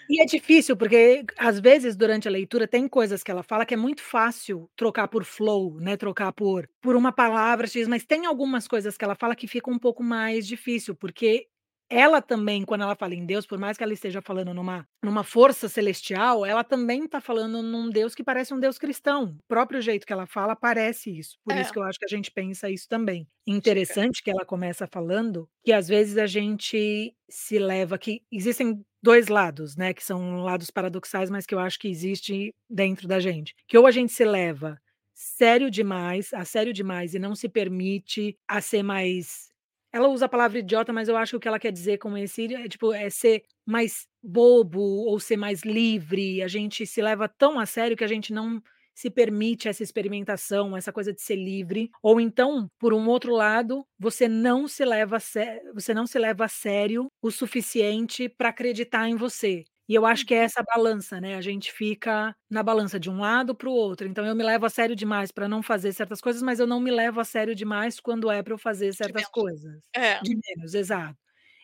E 0.09 0.21
é 0.21 0.25
difícil, 0.25 0.75
porque 0.75 1.23
às 1.37 1.59
vezes 1.59 1.95
durante 1.95 2.27
a 2.27 2.31
leitura 2.31 2.67
tem 2.67 2.87
coisas 2.87 3.23
que 3.23 3.31
ela 3.31 3.41
fala 3.43 3.65
que 3.65 3.73
é 3.73 3.77
muito 3.77 4.01
fácil 4.01 4.69
trocar 4.75 5.07
por 5.07 5.23
flow, 5.23 5.79
né, 5.79 5.95
trocar 5.95 6.33
por 6.33 6.67
por 6.81 6.95
uma 6.95 7.11
palavra 7.13 7.65
X, 7.67 7.87
mas 7.87 8.05
tem 8.05 8.25
algumas 8.25 8.67
coisas 8.67 8.97
que 8.97 9.05
ela 9.05 9.15
fala 9.15 9.35
que 9.35 9.47
fica 9.47 9.71
um 9.71 9.79
pouco 9.79 10.03
mais 10.03 10.45
difícil, 10.45 10.93
porque 10.95 11.47
ela 11.89 12.21
também, 12.21 12.65
quando 12.65 12.81
ela 12.81 12.95
fala 12.95 13.13
em 13.13 13.25
Deus, 13.25 13.45
por 13.45 13.59
mais 13.59 13.77
que 13.77 13.83
ela 13.83 13.93
esteja 13.93 14.21
falando 14.21 14.53
numa 14.53 14.85
numa 15.03 15.23
força 15.23 15.69
celestial, 15.69 16.45
ela 16.45 16.63
também 16.63 17.07
tá 17.07 17.21
falando 17.21 17.61
num 17.61 17.89
Deus 17.89 18.15
que 18.15 18.23
parece 18.23 18.53
um 18.53 18.59
Deus 18.59 18.77
cristão. 18.77 19.35
O 19.39 19.47
próprio 19.47 19.81
jeito 19.81 20.05
que 20.05 20.11
ela 20.13 20.25
fala 20.25 20.55
parece 20.55 21.17
isso, 21.17 21.37
por 21.45 21.55
isso 21.55 21.71
É. 21.71 21.73
que 21.73 21.79
eu 21.79 21.83
acho 21.83 21.99
que 21.99 22.05
a 22.05 22.07
gente 22.15 22.31
pensa 22.31 22.69
isso 22.69 22.87
também. 22.89 23.27
Interessante 23.45 24.23
que 24.23 24.31
ela 24.31 24.45
começa 24.45 24.87
falando 24.87 25.49
que 25.65 25.73
às 25.73 25.87
vezes 25.87 26.17
a 26.17 26.25
gente 26.25 27.13
se 27.29 27.59
leva 27.59 27.97
que 27.97 28.21
existem 28.31 28.85
2 29.03 29.27
lados, 29.27 29.75
né, 29.75 29.93
que 29.93 30.03
são 30.03 30.37
lados 30.43 30.71
paradoxais, 30.71 31.29
mas 31.29 31.45
que 31.45 31.53
eu 31.55 31.59
acho 31.59 31.77
que 31.79 31.89
existe 31.89 32.53
dentro 32.69 33.07
da 33.07 33.19
gente, 33.19 33.53
que 33.67 33.77
ou 33.77 33.85
a 33.87 33.91
gente 33.91 34.13
se 34.13 34.25
leva 34.25 34.79
sério 35.13 35.69
demais 35.69 36.33
a 36.33 36.43
sério 36.45 36.73
demais 36.73 37.13
e 37.13 37.19
não 37.19 37.35
se 37.35 37.47
permite 37.49 38.37
a 38.47 38.61
ser 38.61 38.83
mais 38.83 39.51
ela 39.91 40.07
usa 40.07 40.25
a 40.25 40.29
palavra 40.29 40.57
idiota, 40.57 40.91
mas 40.91 41.07
eu 41.07 41.15
acho 41.15 41.33
que 41.33 41.37
o 41.37 41.39
que 41.39 41.47
ela 41.47 41.59
quer 41.59 41.71
dizer 41.71 41.99
com 41.99 42.17
esse 42.17 42.51
é 42.55 42.67
tipo, 42.67 42.91
é 42.93 43.09
ser 43.11 43.43
mais 43.65 44.07
bobo 44.23 44.79
ou 44.81 45.19
ser 45.19 45.37
mais 45.37 45.61
livre, 45.61 46.41
a 46.41 46.47
gente 46.47 46.85
se 46.87 46.99
leva 47.01 47.27
tão 47.29 47.59
a 47.59 47.65
sério 47.67 47.95
que 47.95 48.03
a 48.03 48.07
gente 48.07 48.33
não 48.33 48.59
se 48.95 49.09
permite 49.09 49.67
essa 49.67 49.83
experimentação, 49.83 50.75
essa 50.77 50.91
coisa 50.93 51.13
de 51.13 51.21
ser 51.21 51.35
livre, 51.35 51.89
ou 52.01 52.19
então, 52.21 52.69
por 52.79 52.93
um 52.93 53.07
outro 53.07 53.33
lado, 53.33 53.85
você 53.99 54.27
não 54.27 54.67
se 54.67 54.85
leva 54.85 55.17
a 55.17 55.19
sé 55.19 55.61
você 55.73 55.93
não 55.93 56.05
se 56.07 56.19
leva 56.19 56.45
a 56.45 56.47
sério 56.47 57.07
o 57.21 57.31
suficiente 57.31 58.29
pra 58.29 58.49
acreditar 58.49 59.07
em 59.09 59.15
você. 59.15 59.63
E 59.89 59.95
eu 59.95 60.05
acho 60.05 60.25
que 60.25 60.33
é 60.33 60.37
Uhum. 60.41 60.45
essa 60.45 60.63
balança, 60.63 61.19
né, 61.19 61.35
a 61.35 61.41
gente 61.41 61.71
fica 61.71 62.33
na 62.49 62.63
balança 62.63 62.97
de 62.99 63.09
um 63.09 63.19
lado 63.19 63.53
para 63.55 63.67
o 63.69 63.73
outro, 63.73 64.07
então 64.07 64.25
eu 64.25 64.33
me 64.35 64.43
levo 64.43 64.65
a 64.65 64.69
sério 64.69 64.95
demais 64.95 65.29
pra 65.31 65.47
não 65.47 65.61
fazer 65.61 65.91
certas 65.93 66.21
coisas, 66.21 66.41
mas 66.41 66.59
eu 66.59 66.67
não 66.67 66.79
me 66.79 66.89
levo 66.91 67.19
a 67.19 67.25
sério 67.25 67.53
demais 67.53 67.99
quando 67.99 68.31
é 68.31 68.41
pra 68.41 68.53
eu 68.53 68.57
fazer 68.57 68.93
certas 68.93 69.27
coisas. 69.27 69.83
É. 69.95 70.21
De 70.21 70.35
menos, 70.35 70.73
exato. 70.73 71.17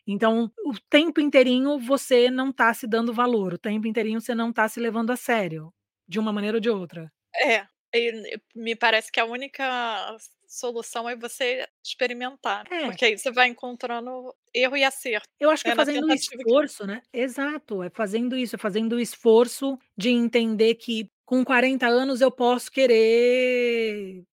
Então, 0.07 0.51
o 0.65 0.74
tempo 0.89 1.21
inteirinho 1.21 1.79
você 1.79 2.29
não 2.31 2.51
tá 2.51 2.74
se 2.74 2.88
dando 2.88 3.13
valor, 3.13 3.53
o 3.53 3.57
tempo 3.59 3.88
inteirinho 3.88 4.19
você 4.21 4.36
não 4.36 4.51
tá 4.53 4.67
se 4.67 4.79
levando 4.79 5.12
a 5.12 5.15
sério, 5.17 5.71
de 6.07 6.19
uma 6.19 6.33
maneira 6.33 6.57
ou 6.57 6.62
de 6.62 6.69
outra. 6.69 7.12
É, 7.36 7.67
e 7.93 8.39
me 8.55 8.75
parece 8.75 9.12
que 9.12 9.19
a 9.19 9.25
única 9.25 10.17
solução 10.48 11.07
é 11.07 11.15
você 11.15 11.67
experimentar, 11.83 12.67
É. 12.71 12.79
porque 12.83 13.05
aí 13.05 13.17
você 13.17 13.31
vai 13.31 13.48
encontrando 13.48 14.36
erro 14.53 14.77
e 14.77 14.83
acerto. 14.83 15.27
Eu 15.39 15.50
acho 15.51 15.63
que 15.63 15.71
é 15.71 15.71
É 15.71 15.75
na 15.75 15.86
fazendo 15.86 16.05
o 16.07 16.12
tentativa 16.12 16.43
que 16.45 16.51
esforço, 16.53 16.86
né 16.88 17.01
exato, 17.13 17.83
é 17.83 17.89
fazendo 17.89 18.36
isso, 18.38 18.55
é 18.55 18.59
fazendo 18.59 18.93
o 18.95 19.00
esforço 19.00 19.77
de 19.98 20.09
entender 20.09 20.75
que 20.75 21.09
com 21.25 21.43
40 21.43 21.88
anos 21.88 22.21
eu 22.21 22.31
posso 22.31 22.71
querer 22.71 24.24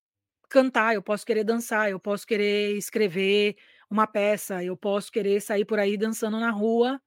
cantar, 0.50 0.94
eu 0.94 1.02
posso 1.02 1.26
querer 1.26 1.44
dançar, 1.44 1.90
eu 1.90 2.00
posso 2.00 2.26
querer 2.26 2.76
escrever 2.76 3.56
uma 3.90 4.06
peça, 4.06 4.64
eu 4.64 4.76
posso 4.76 5.12
querer 5.12 5.40
sair 5.42 5.64
por 5.66 5.78
aí 5.80 5.96
dançando 5.98 6.40
na 6.40 6.50
rua, 6.50 7.00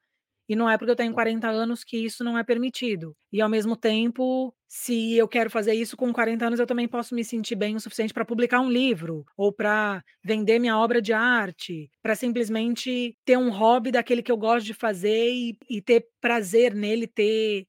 e 0.49 0.55
não 0.55 0.69
é 0.69 0.77
porque 0.77 0.91
eu 0.91 0.97
tenho 0.97 1.13
40 1.13 1.49
anos 1.49 1.83
que 1.83 1.97
isso 1.97 2.23
não 2.23 2.37
é 2.37 2.43
permitido. 2.43 3.15
E 3.33 3.41
ao 3.41 3.49
mesmo 3.49 3.75
tempo, 3.77 4.55
se 4.69 5.15
eu 5.15 5.27
quero 5.27 5.49
fazer 5.49 5.73
isso 5.73 5.97
com 5.97 6.13
40 6.13 6.45
anos, 6.47 6.59
eu 6.59 6.67
também 6.67 6.87
posso 6.87 7.15
me 7.15 7.23
sentir 7.25 7.55
bem 7.55 7.75
o 7.75 7.79
suficiente 7.81 8.13
pra 8.13 8.23
publicar 8.25 8.61
um 8.61 8.69
livro, 8.71 9.25
ou 9.37 9.51
pra 9.51 10.03
vender 10.23 10.59
minha 10.59 10.77
obra 10.77 11.01
de 11.01 11.13
arte, 11.13 11.89
pra 12.03 12.15
simplesmente 12.15 13.17
ter 13.25 13.37
um 13.37 13.49
hobby 13.51 13.91
daquele 13.91 14.23
que 14.23 14.31
eu 14.31 14.37
gosto 14.37 14.65
de 14.67 14.73
fazer 14.75 15.31
e 15.33 15.57
e 15.69 15.81
ter 15.81 16.07
prazer 16.21 16.75
nele, 16.75 17.07
ter 17.07 17.67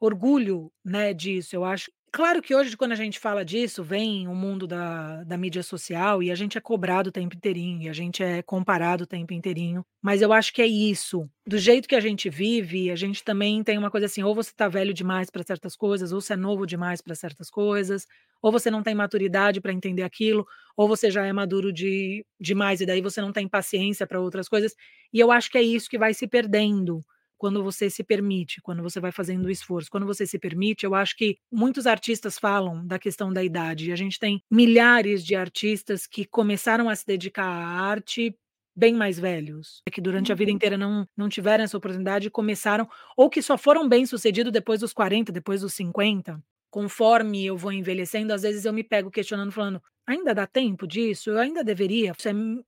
orgulho, 0.00 0.70
né, 0.84 1.14
disso, 1.14 1.56
eu 1.56 1.64
acho 1.64 1.90
claro 2.12 2.42
que 2.42 2.54
hoje 2.54 2.76
quando 2.76 2.92
a 2.92 2.96
gente 2.96 3.18
fala 3.18 3.44
disso, 3.44 3.82
vem 3.82 4.28
o 4.28 4.34
mundo 4.34 4.66
da 4.66 5.24
da 5.24 5.36
mídia 5.38 5.62
social 5.62 6.22
e 6.22 6.30
a 6.30 6.34
gente 6.34 6.58
é 6.58 6.60
cobrado 6.60 7.08
o 7.08 7.12
tempo 7.12 7.34
inteirinho, 7.36 7.82
e 7.82 7.88
a 7.88 7.92
gente 7.92 8.22
é 8.22 8.42
comparado 8.42 9.04
o 9.04 9.06
tempo 9.06 9.32
inteirinho, 9.32 9.84
mas 10.02 10.22
eu 10.22 10.32
acho 10.32 10.52
que 10.52 10.62
é 10.62 10.66
isso, 10.66 11.28
do 11.46 11.58
jeito 11.58 11.88
que 11.88 11.94
a 11.96 12.00
gente 12.00 12.28
vive, 12.30 12.90
a 12.90 12.96
gente 12.96 13.24
também 13.24 13.62
tem 13.64 13.78
uma 13.78 13.90
coisa 13.90 14.06
assim, 14.06 14.22
ou 14.22 14.34
você 14.34 14.52
tá 14.54 14.68
velho 14.68 14.92
demais 14.94 15.30
pra 15.30 15.42
certas 15.42 15.74
coisas, 15.76 16.12
ou 16.12 16.20
você 16.20 16.34
é 16.34 16.36
novo 16.36 16.66
demais 16.66 17.00
pra 17.00 17.14
certas 17.14 17.50
coisas, 17.50 18.06
ou 18.42 18.52
você 18.52 18.70
não 18.70 18.82
tem 18.82 18.94
maturidade 18.94 19.60
pra 19.60 19.72
entender 19.72 20.02
aquilo, 20.02 20.46
ou 20.76 20.86
você 20.88 21.10
já 21.10 21.24
é 21.26 21.32
maduro 21.32 21.72
de 21.72 22.24
demais 22.40 22.80
e 22.80 22.86
daí 22.86 23.00
você 23.00 23.20
não 23.20 23.32
tem 23.32 23.48
paciência 23.48 24.06
pra 24.06 24.20
outras 24.20 24.48
coisas, 24.48 24.74
e 25.12 25.18
eu 25.20 25.30
acho 25.32 25.50
que 25.50 25.58
é 25.58 25.62
isso 25.62 25.88
que 25.88 25.98
vai 25.98 26.12
se 26.14 26.26
perdendo, 26.26 27.00
quando 27.42 27.60
você 27.64 27.90
se 27.90 28.04
permite, 28.04 28.60
quando 28.62 28.84
você 28.84 29.00
vai 29.00 29.10
fazendo 29.10 29.46
o 29.46 29.50
esforço. 29.50 29.90
Quando 29.90 30.06
você 30.06 30.24
se 30.26 30.38
permite, 30.38 30.84
eu 30.86 30.94
acho 30.94 31.16
que 31.16 31.38
muitos 31.52 31.88
artistas 31.88 32.38
falam 32.38 32.86
da 32.86 33.00
questão 33.00 33.32
da 33.32 33.42
idade, 33.42 33.88
e 33.90 33.92
a 33.92 33.96
gente 33.96 34.16
tem 34.20 34.40
milhares 34.48 35.24
de 35.26 35.34
artistas 35.34 36.06
que 36.06 36.24
começaram 36.24 36.88
a 36.88 36.94
se 36.94 37.04
dedicar 37.04 37.44
à 37.44 37.66
arte 37.90 38.32
bem 38.76 38.94
mais 38.94 39.18
velhos, 39.18 39.82
que 39.92 40.00
durante 40.00 40.30
a 40.32 40.36
vida 40.36 40.50
Uhum. 40.50 40.56
inteira 40.56 40.78
não 40.78 41.04
não 41.16 41.28
tiveram 41.28 41.64
essa 41.64 41.76
oportunidade 41.76 42.28
e 42.28 42.30
começaram 42.30 42.88
ou 43.16 43.28
que 43.28 43.42
só 43.42 43.58
foram 43.58 43.88
bem-sucedido 43.88 44.50
depois 44.52 44.80
dos 44.80 44.92
40, 44.92 45.32
depois 45.32 45.60
dos 45.62 45.74
50. 45.74 46.40
Conforme 46.70 47.44
eu 47.44 47.56
vou 47.56 47.72
envelhecendo, 47.72 48.32
às 48.32 48.42
vezes 48.42 48.64
eu 48.64 48.72
me 48.72 48.84
pego 48.84 49.10
questionando 49.10 49.52
falando: 49.52 49.82
"Ainda 50.06 50.34
dá 50.34 50.46
tempo 50.46 50.86
disso? 50.86 51.30
Eu 51.30 51.38
ainda 51.38 51.62
deveria?". 51.64 52.12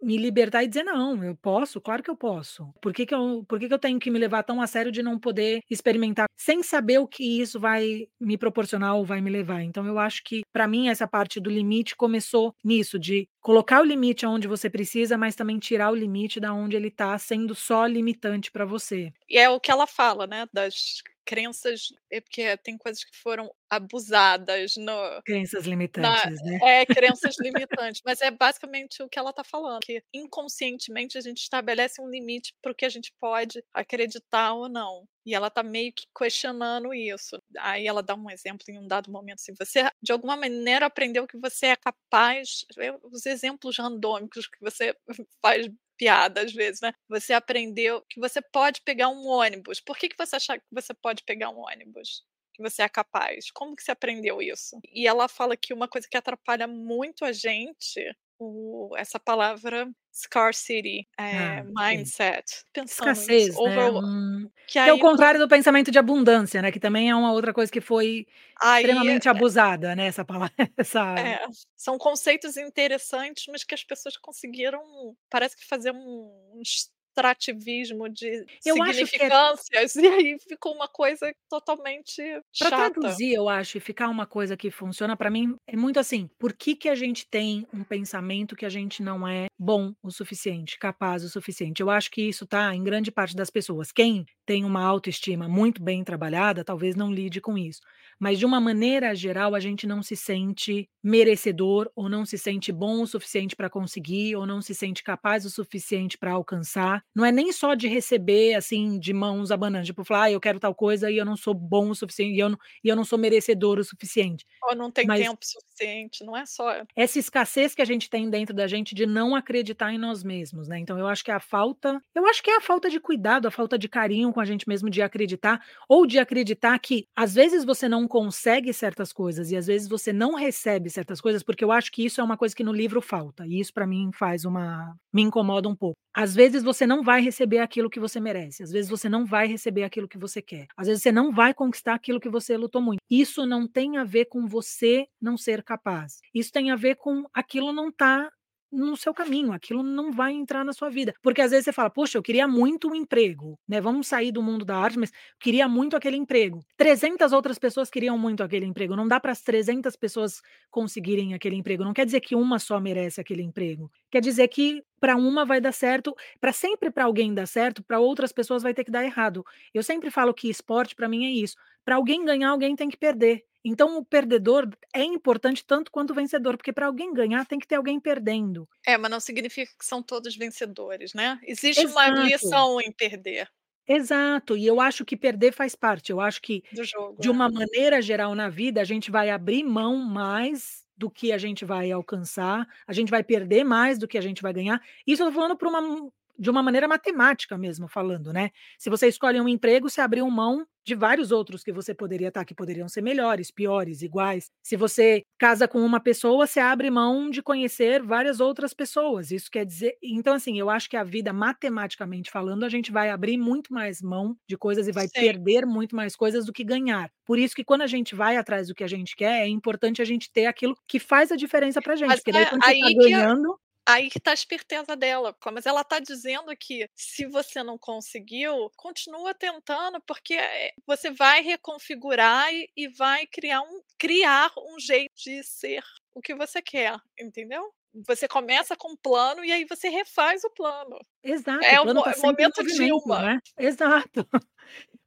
Me 0.03 0.17
libertar 0.17 0.63
e 0.63 0.69
dizer: 0.69 0.85
"Não, 0.85 1.23
eu 1.25 1.37
posso, 1.37 1.81
claro 1.81 2.03
que 2.03 2.11
eu 2.11 2.17
posso. 2.17 2.69
Por 2.81 2.93
que 2.93 3.05
que 3.07 3.15
eu 3.15 3.45
por 3.49 3.59
que 3.59 3.69
que 3.69 3.75
eu 3.75 3.79
tenho 3.79 3.99
que 3.99 4.11
me 4.11 4.19
levar 4.19 4.43
tão 4.45 4.61
a 4.61 4.67
sério 4.67 4.93
de 4.93 5.03
não 5.03 5.19
poder 5.19 5.61
experimentar, 5.71 6.27
sem 6.39 6.63
saber 6.63 6.99
o 6.99 7.07
que 7.09 7.41
isso 7.41 7.59
vai 7.59 8.07
me 8.21 8.37
proporcionar 8.39 8.95
ou 8.97 9.05
vai 9.05 9.21
me 9.21 9.31
levar?". 9.31 9.63
Então 9.63 9.87
eu 9.87 9.99
acho 9.99 10.23
que, 10.25 10.43
pra 10.53 10.69
mim, 10.69 10.89
essa 10.89 11.07
parte 11.09 11.41
do 11.41 11.51
limite 11.51 11.97
começou 11.97 12.55
nisso, 12.65 12.99
de 12.99 13.27
colocar 13.41 13.81
o 13.81 13.85
limite 13.85 14.25
aonde 14.25 14.49
você 14.49 14.71
precisa, 14.71 15.19
mas 15.19 15.35
também 15.35 15.59
tirar 15.59 15.91
o 15.91 15.95
limite 15.95 16.41
da 16.41 16.53
onde 16.55 16.77
ele 16.77 16.91
tá 16.91 17.17
sendo 17.19 17.55
só 17.55 17.87
limitante 17.87 18.51
pra 18.51 18.65
você. 18.65 19.13
E 19.29 19.39
é 19.39 19.49
o 19.49 19.61
que 19.61 19.71
ela 19.71 19.87
fala, 19.87 20.27
né, 20.27 20.47
das 20.53 21.03
crenças 21.25 21.89
é 22.11 22.21
porque 22.21 22.57
tem 22.59 22.77
coisas 22.79 23.05
que 23.05 23.17
foram 23.17 23.53
abusadas 23.71 24.75
no 24.77 24.93
Crenças 25.25 25.65
na 25.97 26.15
limitantes, 26.17 26.43
né. 26.43 26.61
é, 26.61 26.87
crenças 26.87 27.37
limitantes, 27.41 28.03
mas 28.05 28.21
é 28.21 28.31
basicamente 28.31 29.03
o 29.03 29.09
que 29.09 29.19
ela 29.19 29.33
tá 29.33 29.45
falando, 29.45 29.81
que 29.83 30.03
inconscientemente 30.13 31.17
a 31.19 31.21
gente 31.21 31.39
estabelece 31.39 32.01
um 32.03 32.09
limite 32.11 32.55
para 32.63 32.73
o 32.73 32.75
que 32.75 32.85
a 32.85 32.89
gente 32.89 33.13
pode 33.21 33.63
acreditar 33.73 34.55
ou 34.55 34.69
não, 34.69 35.07
e 35.27 35.35
ela 35.35 35.51
tá 35.51 35.63
meio 35.63 35.93
que 35.93 36.05
questionando 36.17 36.93
isso. 36.93 37.41
Aí 37.59 37.87
ela 37.87 38.03
dá 38.03 38.15
um 38.15 38.31
exemplo 38.31 38.65
em 38.69 38.79
um 38.79 38.87
dado 38.87 39.11
momento, 39.11 39.41
assim: 39.41 39.55
"Você, 39.59 39.89
de 40.03 40.13
alguma 40.13 40.37
maneira, 40.37 40.87
aprendeu 40.87 41.27
que 41.27 41.39
você 41.39 41.67
é 41.69 41.77
capaz" 41.77 42.65
os 43.11 43.25
exemplos 43.27 43.79
randômicos 43.79 44.47
que 44.47 44.61
você 44.61 44.95
faz 45.43 45.69
piada 45.99 46.43
às 46.43 46.53
vezes, 46.53 46.81
né. 46.81 46.93
"Você 47.09 47.33
aprendeu 47.33 48.03
que 48.11 48.21
você 48.21 48.41
pode 48.43 48.81
pegar 48.83 49.09
um 49.09 49.27
ônibus. 49.27 49.81
Por 49.81 49.97
que 49.99 50.09
que 50.09 50.17
você 50.19 50.37
acha 50.37 50.59
que 50.59 50.65
você 50.73 50.95
pode 50.95 51.23
pegar 51.25 51.51
um 51.51 51.59
ônibus? 51.61 52.25
Que 52.55 52.63
você 52.63 52.83
é 52.83 52.89
capaz? 52.89 53.51
Como 53.53 53.77
que 53.77 53.83
você 53.83 53.93
aprendeu 53.93 54.41
isso?". 54.43 54.79
E 54.93 55.07
ela 55.07 55.29
fala 55.29 55.57
que 55.57 55.73
uma 55.75 55.89
coisa 55.89 56.09
que 56.11 56.17
atrapalha 56.17 56.67
muito 56.69 57.25
a 57.25 57.33
gente, 57.33 58.01
o 58.39 58.95
essa 58.97 59.19
palavra 59.21 59.89
scarcity, 60.13 61.09
Ah, 61.19 61.59
eh, 61.59 61.63
sim. 61.89 62.13
mindset, 62.13 62.65
pensando 62.73 63.21
Escassez, 63.25 63.61
né, 63.65 63.71
over 63.71 63.93
um 63.93 64.51
que 64.67 64.79
que 64.83 64.91
é 64.91 64.95
o 64.95 64.99
aí 64.99 65.01
contrário 65.01 65.41
do 65.41 65.49
pensamento 65.49 65.91
de 65.91 65.99
abundância, 65.99 66.63
né, 66.63 66.73
que 66.73 66.81
também 66.81 67.11
é 67.11 67.17
uma 67.17 67.33
outra 67.33 67.55
coisa 67.55 67.73
que 67.73 67.81
foi 67.81 68.27
Aí 68.61 68.99
é 69.15 69.19
extremamente 69.19 69.29
abusada, 69.29 69.97
né, 69.97 70.07
essa 70.07 70.25
palavra, 70.25 70.55
essa 70.79 71.03
É, 71.17 71.39
são 71.77 71.97
conceitos 71.97 72.57
interessantes, 72.57 73.45
mas 73.49 73.63
que 73.63 73.75
as 73.75 73.85
pessoas 73.85 74.17
conseguiram, 74.17 75.17
parece 75.31 75.57
que 75.57 75.65
fazer 75.65 75.93
um 75.93 76.43
uns 76.57 76.91
extrativismo 77.15 78.09
de 78.09 78.47
Eu 78.65 78.83
é 78.85 78.93
significâncias, 78.93 79.95
e 79.97 80.07
aí 80.07 80.39
ficou 80.49 80.75
uma 80.75 80.89
coisa 80.89 81.33
totalmente 81.49 82.23
Pra 82.59 82.71
chata. 82.71 82.71
traduzir, 82.71 83.33
eu 83.35 83.49
acho, 83.49 83.77
e 83.79 83.81
ficar 83.81 84.09
uma 84.09 84.27
coisa 84.27 84.57
que 84.57 84.71
funciona 84.71 85.17
pra 85.17 85.29
mim, 85.31 85.57
é 85.67 85.77
muito 85.77 85.99
assim: 85.99 86.29
por 86.39 86.53
que 86.53 86.77
que 86.77 86.89
a 86.89 86.95
gente 86.95 87.27
tem 87.29 87.67
um 87.73 87.83
pensamento 87.83 88.55
que 88.55 88.65
a 88.65 88.69
gente 88.69 89.03
não 89.03 89.27
é 89.27 89.47
bom 89.59 89.93
o 90.03 90.11
suficiente, 90.11 90.79
capaz 90.79 91.25
o 91.25 91.29
suficiente? 91.29 91.81
Eu 91.83 91.91
acho 91.91 92.11
que 92.11 92.23
isso 92.23 92.47
tá 92.47 92.75
em 92.75 92.83
grande 92.85 93.11
parte 93.11 93.35
das 93.35 93.51
pessoas. 93.51 93.91
Quem 93.91 94.25
tem 94.47 94.65
uma 94.65 94.83
autoestima 94.83 95.49
muito 95.49 95.83
bem 95.83 96.05
trabalhada, 96.05 96.65
talvez 96.65 96.95
não 96.97 97.13
lide 97.13 97.41
com 97.41 97.57
isso. 97.59 97.81
Mas 98.19 98.39
de 98.39 98.47
uma 98.47 98.61
maneira 98.61 99.15
geral, 99.15 99.55
a 99.55 99.61
gente 99.61 99.87
não 99.87 100.03
se 100.03 100.17
sente 100.17 100.89
merecedor, 101.03 101.91
ou 101.97 102.09
não 102.09 102.25
se 102.25 102.39
sente 102.39 102.73
bom 102.73 103.03
o 103.03 103.07
suficiente 103.07 103.57
pra 103.57 103.69
conseguir, 103.71 104.37
ou 104.37 104.47
não 104.47 104.63
se 104.63 104.75
sente 104.75 105.03
capaz 105.03 105.45
o 105.45 105.51
suficiente 105.51 106.17
pra 106.19 106.33
alcançar. 106.33 107.03
Não 107.15 107.25
é 107.25 107.33
nem 107.33 107.53
só 107.53 107.75
de 107.75 107.89
receber, 107.89 108.55
assim, 108.55 108.99
de 108.99 109.13
mãos 109.13 109.51
abanando, 109.51 109.85
tipo 109.87 110.05
falar: 110.05 110.25
"Ai, 110.25 110.35
eu 110.35 110.41
quero 110.41 110.61
tal 110.61 110.75
coisa 110.75 111.11
e 111.11 111.17
eu 111.19 111.25
não 111.25 111.37
sou 111.37 111.55
bom 111.55 111.91
o 111.91 111.95
suficiente, 111.95 112.37
e 112.37 112.41
eu 112.41 112.49
não 112.51 112.59
e 112.85 112.89
eu 112.89 112.97
não 112.97 113.05
sou 113.05 113.19
merecedor 113.19 113.79
o 113.79 113.85
suficiente". 113.85 114.45
Ou 114.63 114.75
não 114.75 114.91
tem 114.91 115.09
Mas 115.09 115.11
tempo 115.11 115.45
suficiente, 115.45 116.25
não 116.25 116.37
é 116.37 116.47
só 116.47 116.85
essa 116.97 117.19
escassez 117.19 117.75
que 117.75 117.83
a 117.83 117.85
gente 117.85 118.09
tem 118.09 118.31
dentro 118.31 118.55
da 118.55 118.67
gente 118.67 118.95
de 118.95 119.05
não 119.07 119.35
acreditar 119.35 119.93
em 119.93 119.99
nós 119.99 120.23
mesmos, 120.23 120.69
né, 120.69 120.79
então 120.79 120.99
eu 120.99 121.07
acho 121.07 121.25
que 121.25 121.31
é 121.31 121.35
a 121.35 121.41
falta 121.41 122.01
eu 122.15 122.27
acho 122.27 122.43
que 122.43 122.51
é 122.51 122.57
a 122.57 122.61
falta 122.61 122.89
de 122.89 123.01
cuidado, 123.01 123.47
a 123.47 123.51
falta 123.51 123.77
de 123.79 123.89
carinho 123.89 124.33
com 124.35 124.41
a 124.41 124.45
gente 124.45 124.69
mesmo 124.69 124.91
de 124.91 125.01
acreditar, 125.01 125.65
ou 125.89 126.07
de 126.07 126.19
acreditar 126.19 126.79
que, 126.79 127.07
às 127.17 127.35
vezes, 127.35 127.65
você 127.65 127.89
não 127.89 128.07
consegue 128.07 128.73
certas 128.75 129.13
coisas 129.13 129.51
e 129.51 129.57
às 129.57 129.67
vezes 129.67 129.89
você 129.89 130.13
não 130.13 130.35
recebe 130.35 130.91
certas 130.91 131.21
coisas, 131.21 131.43
porque 131.43 131.65
eu 131.65 131.73
acho 131.73 131.91
que 131.93 132.05
isso 132.05 132.21
é 132.21 132.25
uma 132.25 132.37
coisa 132.37 132.55
que 132.55 132.65
no 132.65 132.73
livro 132.73 133.01
falta, 133.01 133.47
e 133.47 133.61
isso 133.61 133.73
pra 133.73 133.87
mim 133.87 134.11
faz 134.13 134.45
uma 134.45 134.95
me 135.13 135.23
incomoda 135.23 135.69
um 135.69 135.77
pouco. 135.77 135.97
Às 136.13 136.35
vezes 136.35 136.63
você 136.63 136.87
não 136.87 137.03
vai 137.03 137.23
receber 137.23 137.59
aquilo 137.61 137.89
que 137.91 138.01
você 138.01 138.21
merece, 138.21 138.63
às 138.63 138.71
vezes 138.71 138.91
você 138.91 139.09
não 139.09 139.25
vai 139.25 139.47
receber 139.47 139.85
aquilo 139.85 140.09
que 140.09 140.19
você 140.19 140.43
quer, 140.43 140.67
às 140.77 140.87
vezes 140.89 141.03
você 141.03 141.13
não 141.13 141.33
vai 141.33 141.55
conquistar 141.55 141.95
aquilo 141.95 142.21
que 142.21 142.29
você 142.29 142.57
lutou 142.57 142.83
muito. 142.83 142.99
Isso 143.11 143.47
não 143.47 143.67
tem 143.67 143.97
a 143.97 144.05
ver 144.05 144.27
com 144.27 144.47
você 144.47 145.07
não 145.21 145.37
ser 145.37 145.63
capaz, 145.63 146.19
isso 146.35 146.53
tem 146.53 146.71
a 146.71 146.77
ver 146.77 146.97
com 146.97 147.25
aquilo 147.33 147.73
não 147.73 147.91
tá 147.93 148.31
no 148.75 148.97
seu 148.97 149.15
caminho, 149.15 149.53
aquilo 149.53 149.83
não 149.83 150.13
vai 150.13 150.33
entrar 150.33 150.65
na 150.65 150.73
sua 150.73 150.91
vida. 150.91 151.15
Porque 151.23 151.41
às 151.41 151.51
vezes 151.53 151.65
você 151.67 151.73
fala: 151.73 151.91
"Poxa, 151.91 152.19
eu 152.19 152.23
queria 152.23 152.49
muito 152.49 152.89
um 152.91 152.95
emprego", 152.95 153.59
né, 153.69 153.81
vamos 153.81 154.07
sair 154.09 154.33
do 154.33 154.43
mundo 154.43 154.65
da 154.65 154.77
arte, 154.77 154.99
mas 154.99 155.13
queria 155.41 155.69
muito 155.69 155.97
aquele 155.97 156.17
emprego. 156.17 156.61
300 156.77 157.33
outras 157.33 157.59
pessoas 157.59 157.91
queriam 157.91 158.19
muito 158.19 158.43
aquele 158.43 158.67
emprego, 158.67 158.97
não 158.97 159.09
dá 159.09 159.21
para 159.21 159.33
as 159.33 159.43
300 159.43 159.97
pessoas 159.97 160.41
conseguirem 160.71 161.35
aquele 161.35 161.57
emprego, 161.57 161.85
não 161.85 161.93
quer 161.95 162.05
dizer 162.07 162.21
que 162.21 162.35
uma 162.35 162.59
só 162.59 162.81
merece 162.81 163.21
aquele 163.21 163.43
emprego, 163.43 163.91
quer 164.11 164.21
dizer 164.21 164.49
que 164.49 164.83
pra 165.01 165.17
uma 165.17 165.45
vai 165.45 165.61
dar 165.61 165.73
certo, 165.73 166.15
pra 166.41 166.53
sempre 166.53 166.91
pra 166.91 167.05
alguém 167.05 167.35
dar 167.35 167.47
certo, 167.47 167.83
pra 167.85 168.01
outras 168.01 168.33
pessoas 168.33 168.63
vai 168.63 168.75
ter 168.75 168.85
que 168.85 168.91
dar 168.91 169.05
errado. 169.05 169.45
Eu 169.73 169.83
sempre 169.83 170.11
falo 170.11 170.33
que 170.35 170.49
esporte 170.49 170.95
pra 170.95 171.09
mim 171.09 171.27
é 171.27 171.31
isso, 171.31 171.57
pra 171.85 171.97
alguém 171.97 172.25
ganhar, 172.25 172.51
alguém 172.51 172.75
tem 172.77 172.89
que 172.89 172.97
perder. 172.97 173.43
Então 173.65 173.97
o 173.99 174.05
perdedor 174.05 174.69
é 174.95 175.03
importante 175.03 175.65
tanto 175.67 175.91
quanto 175.91 176.11
o 176.11 176.15
vencedor, 176.15 176.57
porque 176.57 176.73
pra 176.73 176.87
alguém 176.87 177.13
ganhar 177.15 177.47
tem 177.47 177.59
que 177.59 177.67
ter 177.67 177.77
alguém 177.77 177.99
perdendo. 178.01 178.69
É, 178.87 178.99
mas 178.99 179.11
não 179.11 179.21
significa 179.21 179.73
que 179.79 179.85
são 179.85 180.03
todos 180.03 180.37
vencedores, 180.37 181.15
né. 181.15 181.39
Existe 181.43 181.87
uma 181.87 182.09
Exato. 182.09 182.21
lição 182.21 182.79
em 182.81 182.93
perder. 182.93 183.49
Exato, 183.87 184.57
e 184.57 184.67
eu 184.67 184.81
acho 184.81 185.05
que 185.05 185.15
perder 185.17 185.53
faz 185.53 185.75
parte, 185.75 186.11
eu 186.11 186.19
acho 186.19 186.41
que, 186.41 186.63
jogo, 186.73 187.19
de 187.19 187.29
é. 187.29 187.31
uma 187.31 187.51
maneira 187.51 188.01
geral 188.01 188.35
na 188.35 188.49
vida, 188.49 188.81
a 188.81 188.85
gente 188.85 189.11
vai 189.11 189.29
abrir 189.29 189.63
mão 189.63 189.97
mais 189.99 190.83
do 190.97 191.11
que 191.11 191.31
a 191.33 191.37
gente 191.37 191.67
vai 191.67 191.91
alcançar, 191.93 192.67
a 192.87 192.93
gente 192.95 193.11
vai 193.11 193.23
perder 193.23 193.63
mais 193.63 193.99
do 193.99 194.09
que 194.09 194.17
a 194.17 194.23
gente 194.23 194.41
vai 194.41 194.55
ganhar. 194.55 194.81
Isso 195.07 195.23
eu 195.23 195.27
tô 195.27 195.33
falando 195.35 195.55
pra 195.57 195.69
uma 195.69 196.11
de 196.39 196.51
uma 196.51 196.63
maneira 196.63 196.89
matemática 196.89 197.57
mesmo 197.59 197.89
falando, 197.89 198.33
né. 198.33 198.51
Se 198.79 198.91
você 198.91 199.09
escolhe 199.09 199.41
um 199.41 199.49
emprego, 199.49 199.89
você 199.91 200.01
abriu 200.01 200.29
mão 200.31 200.67
de 200.87 200.95
vários 200.95 201.33
outros 201.33 201.63
que 201.65 201.73
você 201.73 201.95
poderia 201.95 202.29
estar, 202.29 202.45
que 202.45 202.55
poderiam 202.55 202.89
ser 202.89 203.01
melhores, 203.03 203.51
piores, 203.51 204.03
iguais. 204.03 204.51
Se 204.63 204.77
você 204.77 205.23
casa 205.39 205.67
com 205.67 205.81
uma 205.81 205.99
pessoa, 206.01 206.47
você 206.47 206.61
abre 206.61 206.91
mão 206.91 207.31
de 207.31 207.43
conhecer 207.43 208.03
várias 208.03 208.39
outras 208.41 208.75
pessoas, 208.75 209.31
isso 209.31 209.51
quer 209.51 209.65
dizer 209.65 209.97
então, 210.03 210.35
assim, 210.35 210.59
eu 210.59 210.69
acho 210.71 210.89
que 210.91 210.97
a 210.97 211.05
vida, 211.05 211.33
matematicamente 211.33 212.31
falando, 212.31 212.65
a 212.65 212.69
gente 212.69 212.93
vai 212.93 213.11
abrir 213.11 213.39
muito 213.39 213.73
mais 213.73 214.03
mão 214.03 214.37
de 214.49 214.57
coisas 214.59 214.87
e 214.89 214.93
vai 214.93 215.09
Sim. 215.09 215.15
perder 215.17 215.67
muito 215.67 215.97
mais 215.97 216.15
coisas 216.17 216.45
do 216.47 216.53
que 216.53 216.65
ganhar. 216.65 217.11
Por 217.25 217.39
isso 217.39 217.55
que 217.55 217.65
quando 217.65 217.83
a 217.83 217.87
gente 217.87 218.15
vai 218.15 218.37
atrás 218.37 218.69
do 218.69 218.75
que 218.75 218.85
a 218.85 218.89
gente 218.89 219.17
quer, 219.17 219.43
é 219.43 219.49
importante 219.49 220.03
a 220.03 220.05
gente 220.05 220.31
ter 220.33 220.47
aquilo 220.47 220.77
que 220.87 220.99
faz 220.99 221.33
a 221.33 221.37
diferença 221.37 221.81
pra 221.83 221.97
gente, 221.97 222.17
Mas 222.17 222.21
porque 222.21 222.33
daí 222.33 222.43
é 222.43 222.47
quando 222.47 222.63
você 222.65 222.75
tá 222.75 222.91
ganhando 222.91 223.59
aí 223.87 224.11
que 224.11 224.21
tá 224.21 224.31
a 224.33 224.35
esperteza 224.35 224.97
dela, 224.97 225.37
mas 225.53 225.67
ela 225.67 225.85
tá 225.85 225.99
dizendo 226.01 226.55
que 226.57 226.89
se 226.95 227.27
você 227.27 227.63
não 227.63 227.79
conseguiu, 227.79 228.71
continua 228.77 229.35
tentando, 229.35 230.01
porque, 230.07 230.35
eh, 230.35 230.73
você 230.87 231.11
vai 231.11 231.43
reconfigurar 231.43 232.53
e 232.55 232.69
e 232.77 232.89
vai 232.89 233.27
criar 233.27 233.63
um 233.63 233.81
criar 233.99 234.51
um 234.59 234.79
jeito 234.81 235.15
de 235.17 235.43
ser 235.45 235.83
o 236.15 236.21
que 236.21 236.35
você 236.35 236.61
quer, 236.63 236.97
entendeu. 237.21 237.73
Você 238.07 238.27
começa 238.29 238.77
com 238.77 238.93
um 238.93 238.97
plano 238.97 239.45
e 239.45 239.53
aí 239.53 239.65
você 239.67 239.89
refaz 239.89 240.43
o 240.45 240.51
plano. 240.51 240.99
Exato, 241.23 241.75
É 241.75 241.81
o 241.81 241.87
plano 241.87 242.03
tá 242.03 242.13
em 242.17 242.21
momento 242.21 242.63
Dilma. 242.65 243.23
né. 243.23 243.41
Exato. 243.59 244.27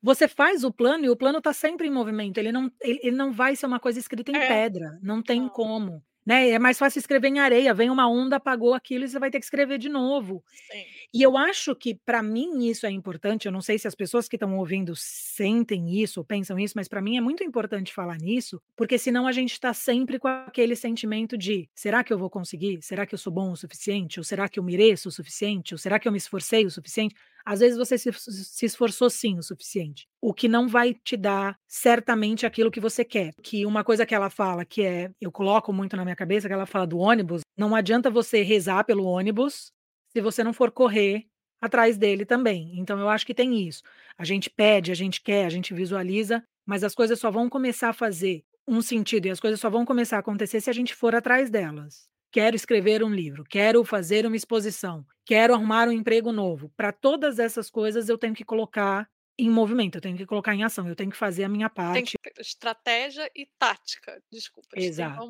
Você 0.02 0.28
faz 0.28 0.64
o 0.64 0.72
plano 0.74 1.06
e 1.06 1.10
o 1.10 1.18
plano 1.18 1.42
tá 1.42 1.54
sempre 1.54 1.88
em 1.88 1.92
movimento, 1.92 2.38
ele 2.40 2.52
não 2.52 2.72
ele 2.82 3.00
ele 3.04 3.16
não 3.18 3.34
vai 3.34 3.56
ser 3.56 3.66
uma 3.68 3.80
coisa 3.80 4.00
escrita 4.00 4.32
em 4.32 4.40
É. 4.40 4.42
pedra, 4.42 5.00
não 5.04 5.24
tem 5.24 5.50
como, 5.50 6.04
né. 6.28 6.50
É 6.52 6.60
mais 6.60 6.78
fácil 6.80 7.00
escrever 7.00 7.30
em 7.30 7.40
areia, 7.40 7.74
vem 7.74 7.90
uma 7.92 8.10
onda, 8.10 8.38
apagou 8.38 8.76
aquilo 8.76 9.06
e 9.06 9.10
você 9.10 9.20
vai 9.20 9.32
ter 9.32 9.40
que 9.40 9.46
escrever 9.46 9.80
de 9.80 9.90
novo. 9.90 10.44
Sim. 10.70 11.08
E 11.14 11.24
eu 11.24 11.38
acho 11.38 11.76
que 11.76 11.96
pra 12.06 12.24
mim 12.24 12.68
isso 12.70 12.86
é 12.86 12.92
importante, 12.92 13.46
eu 13.48 13.52
não 13.52 13.62
sei 13.62 13.80
se 13.80 13.88
as 13.88 13.96
pessoas 13.96 14.28
que 14.28 14.36
estão 14.36 14.58
ouvindo 14.58 14.94
sentem 14.96 16.02
isso 16.02 16.20
ou 16.20 16.26
pensam 16.26 16.60
isso, 16.60 16.74
mas 16.78 16.88
pra 16.88 17.02
mim 17.02 17.18
é 17.18 17.22
muito 17.22 17.44
importante 17.44 17.94
falar 17.94 18.18
nisso, 18.18 18.62
porque 18.76 18.98
senão 18.98 19.28
a 19.28 19.32
gente 19.32 19.60
tá 19.60 19.74
sempre 19.74 20.20
com 20.20 20.28
aquele 20.28 20.76
sentimento 20.76 21.38
de: 21.38 21.70
"Será 21.76 22.04
que 22.04 22.14
eu 22.14 22.18
vou 22.20 22.30
conseguir? 22.30 22.80
Será 22.82 23.06
que 23.06 23.16
eu 23.16 23.20
sou 23.20 23.34
bom 23.34 23.52
o 23.52 23.56
suficiente? 23.58 24.20
Ou 24.20 24.24
será 24.24 24.50
que 24.50 24.60
eu 24.60 24.64
mereço 24.64 25.10
o 25.10 25.12
suficiente? 25.12 25.74
Ou 25.74 25.78
será 25.78 26.00
que 26.00 26.08
eu 26.08 26.12
me 26.12 26.18
esforcei 26.18 26.66
o 26.66 26.72
suficiente?". 26.72 27.16
Às 27.50 27.62
vezes 27.62 27.78
você 27.78 27.98
se 27.98 28.12
se 28.12 28.66
esforçou 28.66 29.10
sim 29.10 29.40
o 29.40 29.42
suficiente, 29.42 30.06
o 30.22 30.34
que 30.34 30.50
não 30.50 30.68
vai 30.68 30.94
te 30.94 31.16
dar 31.16 31.58
certamente 31.66 32.46
aquilo 32.46 32.70
que 32.70 32.82
você 32.82 33.06
quer, 33.06 33.34
que 33.42 33.66
uma 33.66 33.86
coisa 33.86 34.06
que 34.06 34.14
ela 34.14 34.30
fala 34.30 34.66
que 34.66 34.82
é 34.82 35.12
eu 35.22 35.32
coloco 35.32 35.72
muito 35.72 35.96
na 35.96 36.04
minha 36.04 36.16
cabeça, 36.16 36.50
que 36.50 36.54
ela 36.54 36.66
fala 36.66 36.86
do 36.86 36.98
ônibus, 36.98 37.44
não 37.58 37.74
adianta 37.74 38.12
você 38.12 38.42
rezar 38.42 38.84
pelo 38.84 39.06
ônibus, 39.06 39.72
se 40.12 40.20
você 40.20 40.44
não 40.44 40.52
for 40.52 40.72
correr 40.72 41.26
atrás 41.62 41.98
dele 41.98 42.26
também. 42.26 42.78
Então 42.78 43.00
eu 43.00 43.08
acho 43.08 43.26
que 43.26 43.34
tem 43.34 43.66
isso, 43.66 43.82
a 44.18 44.26
gente 44.26 44.50
pede, 44.50 44.92
a 44.92 44.96
gente 44.96 45.22
quer, 45.22 45.46
a 45.46 45.50
gente 45.50 45.74
visualiza, 45.74 46.44
mas 46.66 46.84
as 46.84 46.94
coisas 46.94 47.18
só 47.18 47.32
vão 47.32 47.48
começar 47.48 47.90
a 47.90 47.94
fazer 47.94 48.44
um 48.68 48.82
sentido 48.82 49.28
e 49.28 49.30
as 49.30 49.40
coisas 49.40 49.58
só 49.58 49.70
vão 49.70 49.86
começar 49.86 50.18
a 50.18 50.20
acontecer 50.20 50.60
se 50.60 50.70
a 50.70 50.74
gente 50.74 50.94
for 50.94 51.16
atrás 51.16 51.50
delas. 51.50 52.10
Quero 52.34 52.56
escrever 52.56 53.04
um 53.04 53.10
livro, 53.10 53.44
quero 53.46 53.84
fazer 53.86 54.26
uma 54.26 54.36
exposição, 54.36 55.06
quero 55.26 55.54
arrumar 55.54 55.88
um 55.88 55.92
emprego 55.94 56.32
novo, 56.32 56.70
pra 56.76 56.92
todas 56.92 57.40
essas 57.40 57.70
coisas 57.70 58.10
eu 58.10 58.18
tenho 58.18 58.34
que 58.36 58.44
colocar 58.44 59.10
em 59.40 59.50
movimento, 59.50 59.96
eu 59.96 60.02
tenho 60.02 60.18
que 60.18 60.26
colocar 60.26 60.54
em 60.54 60.64
ação, 60.64 60.88
eu 60.90 60.96
tenho 60.96 61.10
que 61.12 61.16
fazer 61.18 61.46
a 61.46 61.50
minha 61.50 61.70
Tem 61.92 62.06
que 62.06 62.12
parte. 62.12 62.18
estratégia 62.40 63.30
e 63.36 63.46
tática. 63.58 64.22
Desculpa, 64.32 64.76
Exato. 64.76 65.26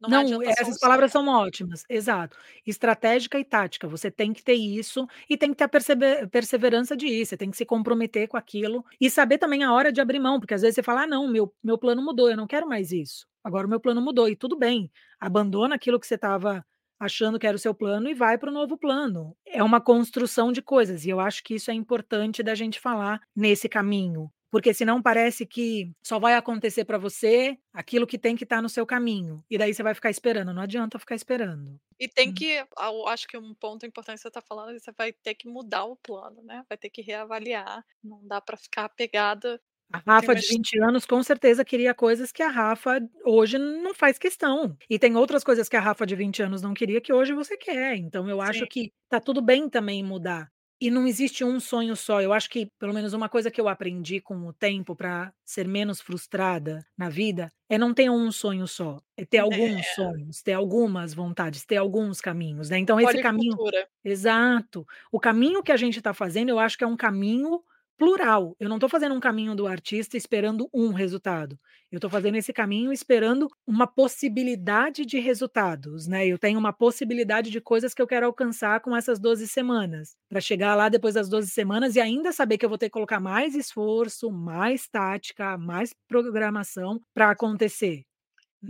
Não 0.00 0.22
Não, 0.22 0.42
essas 0.42 0.78
palavras 0.78 1.12
são 1.12 1.26
ótimas, 1.28 1.84
exato. 1.90 2.36
Estratégica 2.66 3.38
e 3.40 3.44
tática, 3.44 3.88
você 3.88 4.10
tem 4.10 4.32
que 4.32 4.42
ter 4.44 4.54
isso 4.54 5.06
e 5.28 5.36
tem 5.36 5.50
que 5.50 5.56
ter 5.56 5.64
a 5.64 5.68
persever 5.68 6.28
perseverança 6.30 6.96
de 6.96 7.06
ir, 7.08 7.26
você 7.26 7.36
tem 7.36 7.50
que 7.50 7.56
se 7.56 7.66
comprometer 7.66 8.28
com 8.28 8.36
aquilo 8.36 8.84
e 9.00 9.10
saber 9.10 9.38
também 9.38 9.64
a 9.64 9.72
hora 9.72 9.92
de 9.92 10.00
abrir 10.00 10.20
mão, 10.20 10.40
porque 10.40 10.54
às 10.54 10.62
vezes 10.62 10.76
você 10.76 10.82
fala: 10.82 11.02
"Ah 11.04 11.06
não, 11.08 11.28
meu 11.28 11.54
meu 11.62 11.78
plano 11.78 12.02
mudou, 12.02 12.30
eu 12.30 12.36
não 12.36 12.46
quero 12.46 12.68
mais 12.68 12.92
isso, 12.92 13.26
agora 13.46 13.66
o 13.66 13.70
meu 13.70 13.80
plano 13.80 14.02
mudou", 14.02 14.28
e 14.28 14.36
tudo 14.36 14.58
bem, 14.58 14.90
abandona 15.20 15.76
aquilo 15.76 16.00
que 16.00 16.06
você 16.08 16.16
estava 16.16 16.64
achando 17.00 17.38
que 17.38 17.46
era 17.46 17.56
o 17.56 17.60
seu 17.60 17.74
plano 17.74 18.08
e 18.08 18.14
vai 18.14 18.38
para 18.38 18.50
o 18.50 18.54
novo 18.54 18.78
plano. 18.78 19.36
É 19.46 19.62
uma 19.62 19.80
construção 19.80 20.52
de 20.52 20.62
coisas 20.62 21.04
e 21.06 21.10
eu 21.10 21.20
acho 21.20 21.44
que 21.44 21.54
isso 21.56 21.70
é 21.70 21.74
importante 21.74 22.42
da 22.42 22.54
gente 22.54 22.80
falar 22.80 23.20
nesse 23.36 23.68
caminho, 23.68 24.30
porque 24.50 24.74
senão 24.74 25.02
parece 25.02 25.46
que 25.46 25.92
só 26.06 26.18
vai 26.18 26.34
acontecer 26.34 26.84
pra 26.86 26.98
você 26.98 27.58
aquilo 27.74 28.06
que 28.06 28.18
tem 28.18 28.36
que 28.36 28.44
estar 28.44 28.62
no 28.62 28.68
seu 28.70 28.86
caminho, 28.86 29.44
e 29.50 29.58
daí 29.58 29.74
você 29.74 29.82
vai 29.82 29.94
ficar 29.94 30.10
esperando, 30.10 30.54
não 30.54 30.62
adianta 30.62 30.98
ficar 30.98 31.14
esperando. 31.16 31.78
E 31.98 32.08
tem 32.08 32.30
Hum. 32.30 32.32
que 32.32 32.62
o 32.78 33.06
acho 33.08 33.26
que 33.26 33.38
um 33.38 33.54
ponto 33.54 33.86
importante 33.86 34.16
que 34.18 34.22
você 34.22 34.30
tá 34.30 34.42
falando, 34.42 34.78
você 34.78 34.92
vai 34.92 35.12
ter 35.12 35.34
que 35.34 35.48
mudar 35.48 35.84
o 35.86 35.96
plano, 35.96 36.42
né, 36.42 36.62
vai 36.68 36.76
ter 36.76 36.90
que 36.90 37.00
reavaliar, 37.00 37.84
não 38.04 38.26
dá 38.26 38.38
pra 38.40 38.56
ficar 38.56 38.84
apegada 38.84 39.60
A 39.92 39.98
Rafa 40.04 40.34
de 40.34 40.44
his 40.44 40.46
20 40.46 40.78
anos 40.80 41.06
com 41.06 41.22
certeza 41.22 41.64
queria 41.64 41.94
coisas 41.94 42.32
que 42.32 42.42
a 42.42 42.48
Rafa 42.48 43.00
hoje 43.24 43.56
não 43.58 43.94
faz 43.94 44.18
questão, 44.18 44.76
e 44.90 44.98
tem 44.98 45.16
outras 45.16 45.44
coisas 45.44 45.68
que 45.68 45.76
a 45.76 45.80
Rafa 45.80 46.04
de 46.04 46.16
20 46.16 46.42
anos 46.42 46.60
não 46.60 46.74
queria 46.74 47.00
que 47.00 47.12
hoje 47.12 47.32
você 47.32 47.56
quer, 47.56 47.96
então 47.96 48.28
eu 48.28 48.40
acho 48.40 48.66
Sim. 48.66 48.66
que 48.66 48.92
tá 49.08 49.20
tudo 49.20 49.40
bem 49.40 49.68
também 49.68 50.02
mudar. 50.02 50.50
E 50.78 50.90
não 50.90 51.06
existe 51.06 51.42
um 51.42 51.58
sonho 51.58 51.96
só. 51.96 52.20
Eu 52.20 52.34
acho 52.34 52.50
que, 52.50 52.66
pelo 52.78 52.92
menos 52.92 53.14
uma 53.14 53.30
coisa 53.30 53.50
que 53.50 53.58
eu 53.58 53.66
aprendi 53.66 54.20
com 54.20 54.46
o 54.46 54.52
tempo 54.52 54.94
para 54.94 55.32
ser 55.42 55.66
menos 55.66 56.02
frustrada 56.02 56.84
na 56.98 57.08
vida, 57.08 57.50
é 57.66 57.78
não 57.78 57.94
ter 57.94 58.10
um 58.10 58.30
sonho 58.30 58.66
só, 58.68 59.00
é 59.16 59.24
ter 59.24 59.38
alguns 59.38 59.86
É. 59.86 59.94
sonhos, 59.94 60.42
ter 60.42 60.52
algumas 60.52 61.14
vontades, 61.14 61.64
ter 61.64 61.76
alguns 61.76 62.20
caminhos, 62.20 62.68
né. 62.68 62.76
Então 62.78 63.00
esse 63.00 63.18
caminho 63.18 63.58
exato. 64.04 64.86
O 65.10 65.18
caminho 65.18 65.62
que 65.62 65.72
a 65.72 65.76
gente 65.78 66.00
tá 66.02 66.12
fazendo, 66.12 66.50
eu 66.50 66.58
acho 66.58 66.76
que 66.76 66.84
é 66.84 66.86
um 66.86 66.96
caminho 66.96 67.62
plural. 67.98 68.54
Eu 68.60 68.68
não 68.68 68.78
tô 68.78 68.88
fazendo 68.88 69.14
um 69.14 69.20
caminho 69.20 69.54
do 69.54 69.66
artista 69.66 70.16
esperando 70.16 70.68
um 70.72 70.92
resultado. 70.92 71.58
Eu 71.90 72.00
tô 72.00 72.10
fazendo 72.10 72.36
esse 72.36 72.52
caminho 72.52 72.92
esperando 72.92 73.48
uma 73.66 73.86
possibilidade 73.86 75.04
de 75.06 75.18
resultados, 75.18 76.06
né. 76.06 76.26
Eu 76.26 76.38
tenho 76.38 76.58
uma 76.58 76.72
possibilidade 76.72 77.50
de 77.50 77.60
coisas 77.60 77.94
que 77.94 78.02
eu 78.02 78.06
quero 78.06 78.26
alcançar 78.26 78.80
com 78.80 78.94
essas 78.96 79.18
12 79.18 79.46
semanas, 79.48 80.16
pra 80.28 80.40
chegar 80.40 80.74
lá 80.74 80.88
depois 80.88 81.14
das 81.14 81.28
12 81.28 81.50
semanas 81.50 81.96
e 81.96 82.00
ainda 82.00 82.32
saber 82.32 82.58
que 82.58 82.64
eu 82.64 82.68
vou 82.68 82.78
ter 82.78 82.86
que 82.86 82.92
colocar 82.92 83.20
mais 83.20 83.54
esforço, 83.54 84.30
mais 84.30 84.86
tática, 84.88 85.56
mais 85.58 85.92
programação 86.08 87.00
pra 87.14 87.30
acontecer, 87.30 88.02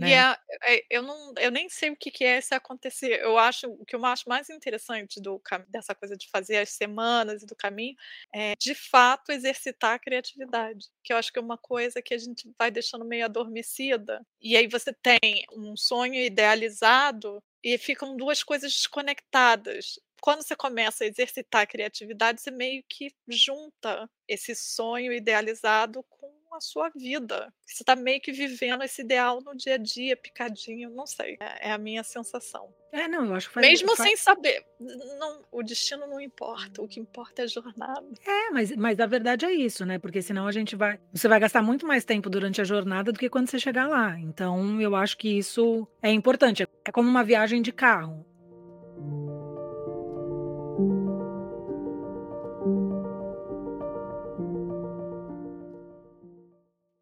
E 0.03 0.13
né. 0.13 0.15
a 0.15 0.39
eh, 0.65 0.85
eu 0.91 1.01
não 1.01 1.33
eu 1.39 1.49
nem 1.51 1.67
sei 1.69 1.89
o 1.89 1.95
que 1.97 2.11
que 2.11 2.23
é 2.23 2.37
esse 2.37 2.53
acontecer. 2.53 3.19
Eu 3.21 3.37
acho 3.37 3.67
o 3.67 3.85
que 3.85 3.95
eu 3.95 4.05
acho 4.05 4.29
mais 4.29 4.49
interessante 4.49 5.19
do 5.19 5.41
dessa 5.69 5.95
coisa 5.95 6.15
de 6.15 6.29
fazer 6.29 6.57
as 6.57 6.69
semanas 6.71 7.41
e 7.43 7.45
do 7.47 7.55
caminho, 7.55 7.95
é 8.33 8.55
de 8.59 8.75
fato 8.75 9.31
exercitar 9.31 9.95
a 9.95 9.99
criatividade, 9.99 10.87
que 11.03 11.11
eu 11.13 11.17
acho 11.17 11.31
que 11.33 11.39
é 11.39 11.41
uma 11.41 11.57
coisa 11.57 12.01
que 12.01 12.13
a 12.13 12.17
gente 12.17 12.49
vai 12.59 12.69
deixando 12.71 13.05
meio 13.05 13.25
adormecida, 13.25 14.21
e 14.41 14.55
aí 14.55 14.67
você 14.67 14.93
tem 14.93 15.45
um 15.51 15.75
sonho 15.75 16.15
idealizado 16.15 17.43
e 17.63 17.77
ficam 17.77 18.15
2 18.15 18.43
coisas 18.43 18.71
desconectadas. 18.73 19.99
Quando 20.21 20.41
você 20.43 20.55
começa 20.55 21.03
a 21.03 21.07
exercitar 21.07 21.61
a 21.63 21.67
criatividade, 21.67 22.41
você 22.41 22.51
meio 22.51 22.83
que 22.89 23.11
junta 23.27 24.09
esse 24.27 24.55
sonho 24.55 25.11
idealizado 25.13 26.03
com 26.09 26.36
a 26.55 26.61
sua 26.61 26.89
vida. 26.89 27.53
Você 27.65 27.83
tá 27.83 27.95
meio 27.95 28.21
que 28.21 28.31
vivendo 28.31 28.83
esse 28.83 29.01
ideal 29.01 29.41
no 29.41 29.55
dia 29.55 29.75
a 29.75 29.77
dia, 29.77 30.15
picadinho, 30.15 30.89
não 30.89 31.05
sei, 31.05 31.37
é 31.39 31.67
é 31.67 31.71
a 31.71 31.77
minha 31.77 32.03
sensação. 32.03 32.73
É, 32.91 33.07
não, 33.07 33.25
eu 33.25 33.33
acho 33.35 33.49
que 33.49 33.53
faz 33.53 33.67
Mesmo 33.67 33.95
fa 33.95 34.03
sem 34.03 34.15
saber, 34.15 34.65
não 34.79 35.43
o 35.51 35.61
destino 35.61 36.07
não 36.07 36.19
importa, 36.21 36.81
o 36.81 36.87
que 36.87 36.99
importa 36.99 37.41
é 37.41 37.45
a 37.45 37.47
jornada. 37.47 38.07
É, 38.25 38.49
mas 38.51 38.75
mas 38.75 38.99
a 38.99 39.05
verdade 39.05 39.45
é 39.45 39.51
isso, 39.51 39.85
né, 39.85 39.99
porque 39.99 40.21
senão 40.21 40.47
a 40.47 40.51
gente 40.51 40.75
vai 40.75 40.99
você 41.13 41.27
vai 41.27 41.39
gastar 41.39 41.61
muito 41.61 41.85
mais 41.85 42.05
tempo 42.05 42.29
durante 42.29 42.61
a 42.61 42.63
jornada 42.63 43.11
do 43.11 43.19
que 43.19 43.29
quando 43.29 43.49
você 43.49 43.59
chegar 43.59 43.87
lá. 43.87 44.17
Então 44.19 44.81
eu 44.81 44.95
acho 44.95 45.17
que 45.17 45.37
isso 45.37 45.87
é 46.01 46.11
importante. 46.11 46.63
É 46.85 46.91
como 46.91 47.09
uma 47.09 47.23
viagem 47.23 47.61
de 47.61 47.71
carro. 47.71 48.25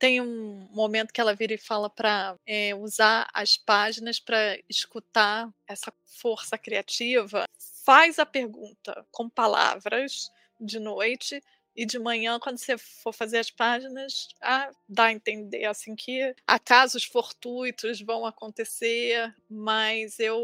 Tem 0.01 0.19
um 0.19 0.67
momento 0.73 1.13
que 1.13 1.21
ela 1.21 1.33
vira 1.33 1.53
e 1.53 1.57
fala 1.57 1.89
pra, 1.89 2.37
eh, 2.45 2.75
usar 2.75 3.27
as 3.33 3.55
páginas 3.57 4.19
pra 4.19 4.57
escutar 4.69 5.49
essa 5.67 5.91
força 6.05 6.57
criativa. 6.57 7.45
Faz 7.85 8.19
a 8.19 8.25
pergunta 8.25 9.05
com 9.11 9.29
palavras 9.29 10.29
de 10.59 10.79
noite 10.79 11.41
e 11.75 11.85
de 11.85 11.97
manhã 11.99 12.39
quando 12.39 12.57
você 12.57 12.77
for 12.77 13.13
fazer 13.13 13.37
as 13.37 13.49
páginas, 13.51 14.27
ah, 14.41 14.69
dá 14.87 15.05
a 15.05 15.11
entender, 15.13 15.65
assim, 15.65 15.95
que 15.95 16.33
acasos 16.47 17.03
fortuitos 17.05 18.01
vão 18.01 18.25
acontecer, 18.25 19.33
mas 19.49 20.19
eu 20.19 20.39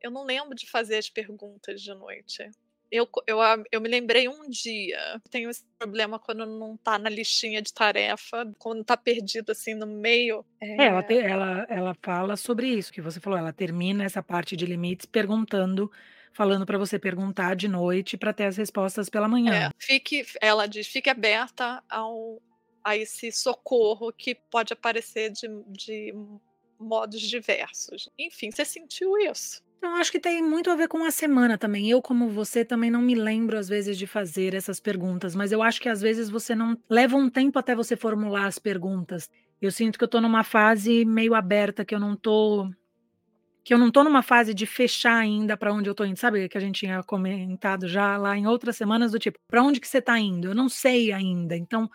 eu 0.00 0.10
não 0.10 0.24
lembro 0.24 0.54
de 0.54 0.68
fazer 0.68 0.96
as 0.98 1.08
perguntas 1.10 1.80
de 1.82 1.92
noite. 1.94 2.50
Eu 2.90 3.08
eu 3.26 3.38
eu 3.72 3.80
me 3.80 3.88
lembrei 3.88 4.28
um 4.28 4.48
dia, 4.48 5.20
tenho 5.30 5.50
esse 5.50 5.64
problema 5.78 6.20
quando 6.20 6.46
não 6.46 6.76
tá 6.76 6.98
na 6.98 7.10
listinha 7.10 7.60
de 7.60 7.72
tarefa, 7.72 8.44
quando 8.58 8.84
tá 8.84 8.96
perdido, 8.96 9.50
assim, 9.50 9.74
no 9.74 9.86
meio, 9.86 10.46
É, 10.78 10.84
ela 10.88 11.02
eh 11.02 11.02
te 11.02 11.16
ela 11.18 11.64
ela 11.70 11.94
fala 12.04 12.36
sobre 12.36 12.68
isso 12.68 12.92
que 12.92 13.00
você 13.00 13.18
falou, 13.18 13.38
ela 13.38 13.50
termina 13.52 14.04
essa 14.04 14.22
parte 14.22 14.54
de 14.54 14.66
limites 14.66 15.06
perguntando 15.06 15.90
falando 16.34 16.66
pra 16.66 16.76
você 16.76 16.98
perguntar 16.98 17.56
de 17.56 17.66
noite 17.66 18.18
pra 18.18 18.30
ter 18.34 18.44
as 18.44 18.58
respostas 18.58 19.08
pela 19.08 19.26
É, 19.44 19.66
manhã. 19.66 19.72
fique 19.78 20.24
ela 20.40 20.66
diz: 20.66 20.86
"Fique 20.88 21.08
aberta 21.10 21.82
ao 21.88 22.42
a 22.84 22.96
esse 22.96 23.32
socorro 23.32 24.12
que 24.12 24.34
pode 24.50 24.72
aparecer 24.72 25.30
de 25.30 25.46
de 25.68 26.12
modos 26.78 27.20
diversos". 27.20 28.08
Enfim, 28.18 28.50
você 28.50 28.64
sentiu 28.64 29.16
isso? 29.18 29.60
Eu 29.82 29.90
acho 29.94 30.10
que 30.10 30.18
tem 30.20 30.42
muito 30.42 30.70
a 30.70 30.76
ver 30.76 30.88
com 30.88 31.04
a 31.04 31.10
semana 31.10 31.58
também. 31.58 31.88
Eu, 31.90 32.00
como 32.02 32.28
você, 32.28 32.64
também 32.64 32.90
não 32.90 33.00
me 33.02 33.14
lembro, 33.14 33.58
às 33.58 33.68
vezes, 33.68 33.96
de 33.98 34.06
fazer 34.06 34.54
essas 34.54 34.80
perguntas, 34.80 35.34
mas 35.34 35.52
eu 35.52 35.62
acho 35.62 35.80
que, 35.80 35.88
às 35.88 36.00
vezes, 36.00 36.28
você 36.30 36.54
não 36.54 36.76
leva 36.88 37.16
um 37.16 37.28
tempo 37.28 37.58
até 37.58 37.74
você 37.74 37.96
formular 37.96 38.46
as 38.46 38.58
perguntas. 38.58 39.28
Eu 39.60 39.70
sinto 39.70 39.98
que 39.98 40.04
eu 40.04 40.08
tô 40.08 40.20
numa 40.20 40.42
fase 40.44 41.04
meio 41.04 41.34
aberta, 41.34 41.84
que 41.84 41.94
eu 41.94 42.00
não 42.00 42.16
tô 42.16 42.68
que 43.64 43.74
eu 43.74 43.78
não 43.78 43.90
tô 43.92 44.04
numa 44.04 44.22
fase 44.22 44.54
de 44.54 44.66
fechar 44.66 45.16
ainda 45.18 45.56
pra 45.56 45.72
onde 45.72 45.88
eu 45.90 45.94
tô 45.94 46.04
indo. 46.04 46.18
Sabe, 46.18 46.48
que 46.48 46.58
a 46.58 46.60
gente 46.60 46.80
tinha 46.80 47.02
comentado 47.04 47.88
já 47.88 48.16
lá 48.16 48.36
em 48.36 48.46
outras 48.46 48.76
semanas, 48.76 49.12
do 49.12 49.18
tipo: 49.20 49.38
"Pra 49.48 49.62
onde 49.62 49.80
que 49.80 49.88
você 49.88 50.02
tá 50.02 50.18
indo?". 50.18 50.48
Eu 50.48 50.54
não 50.56 50.68
sei 50.68 51.12
ainda, 51.12 51.56
então, 51.56 51.90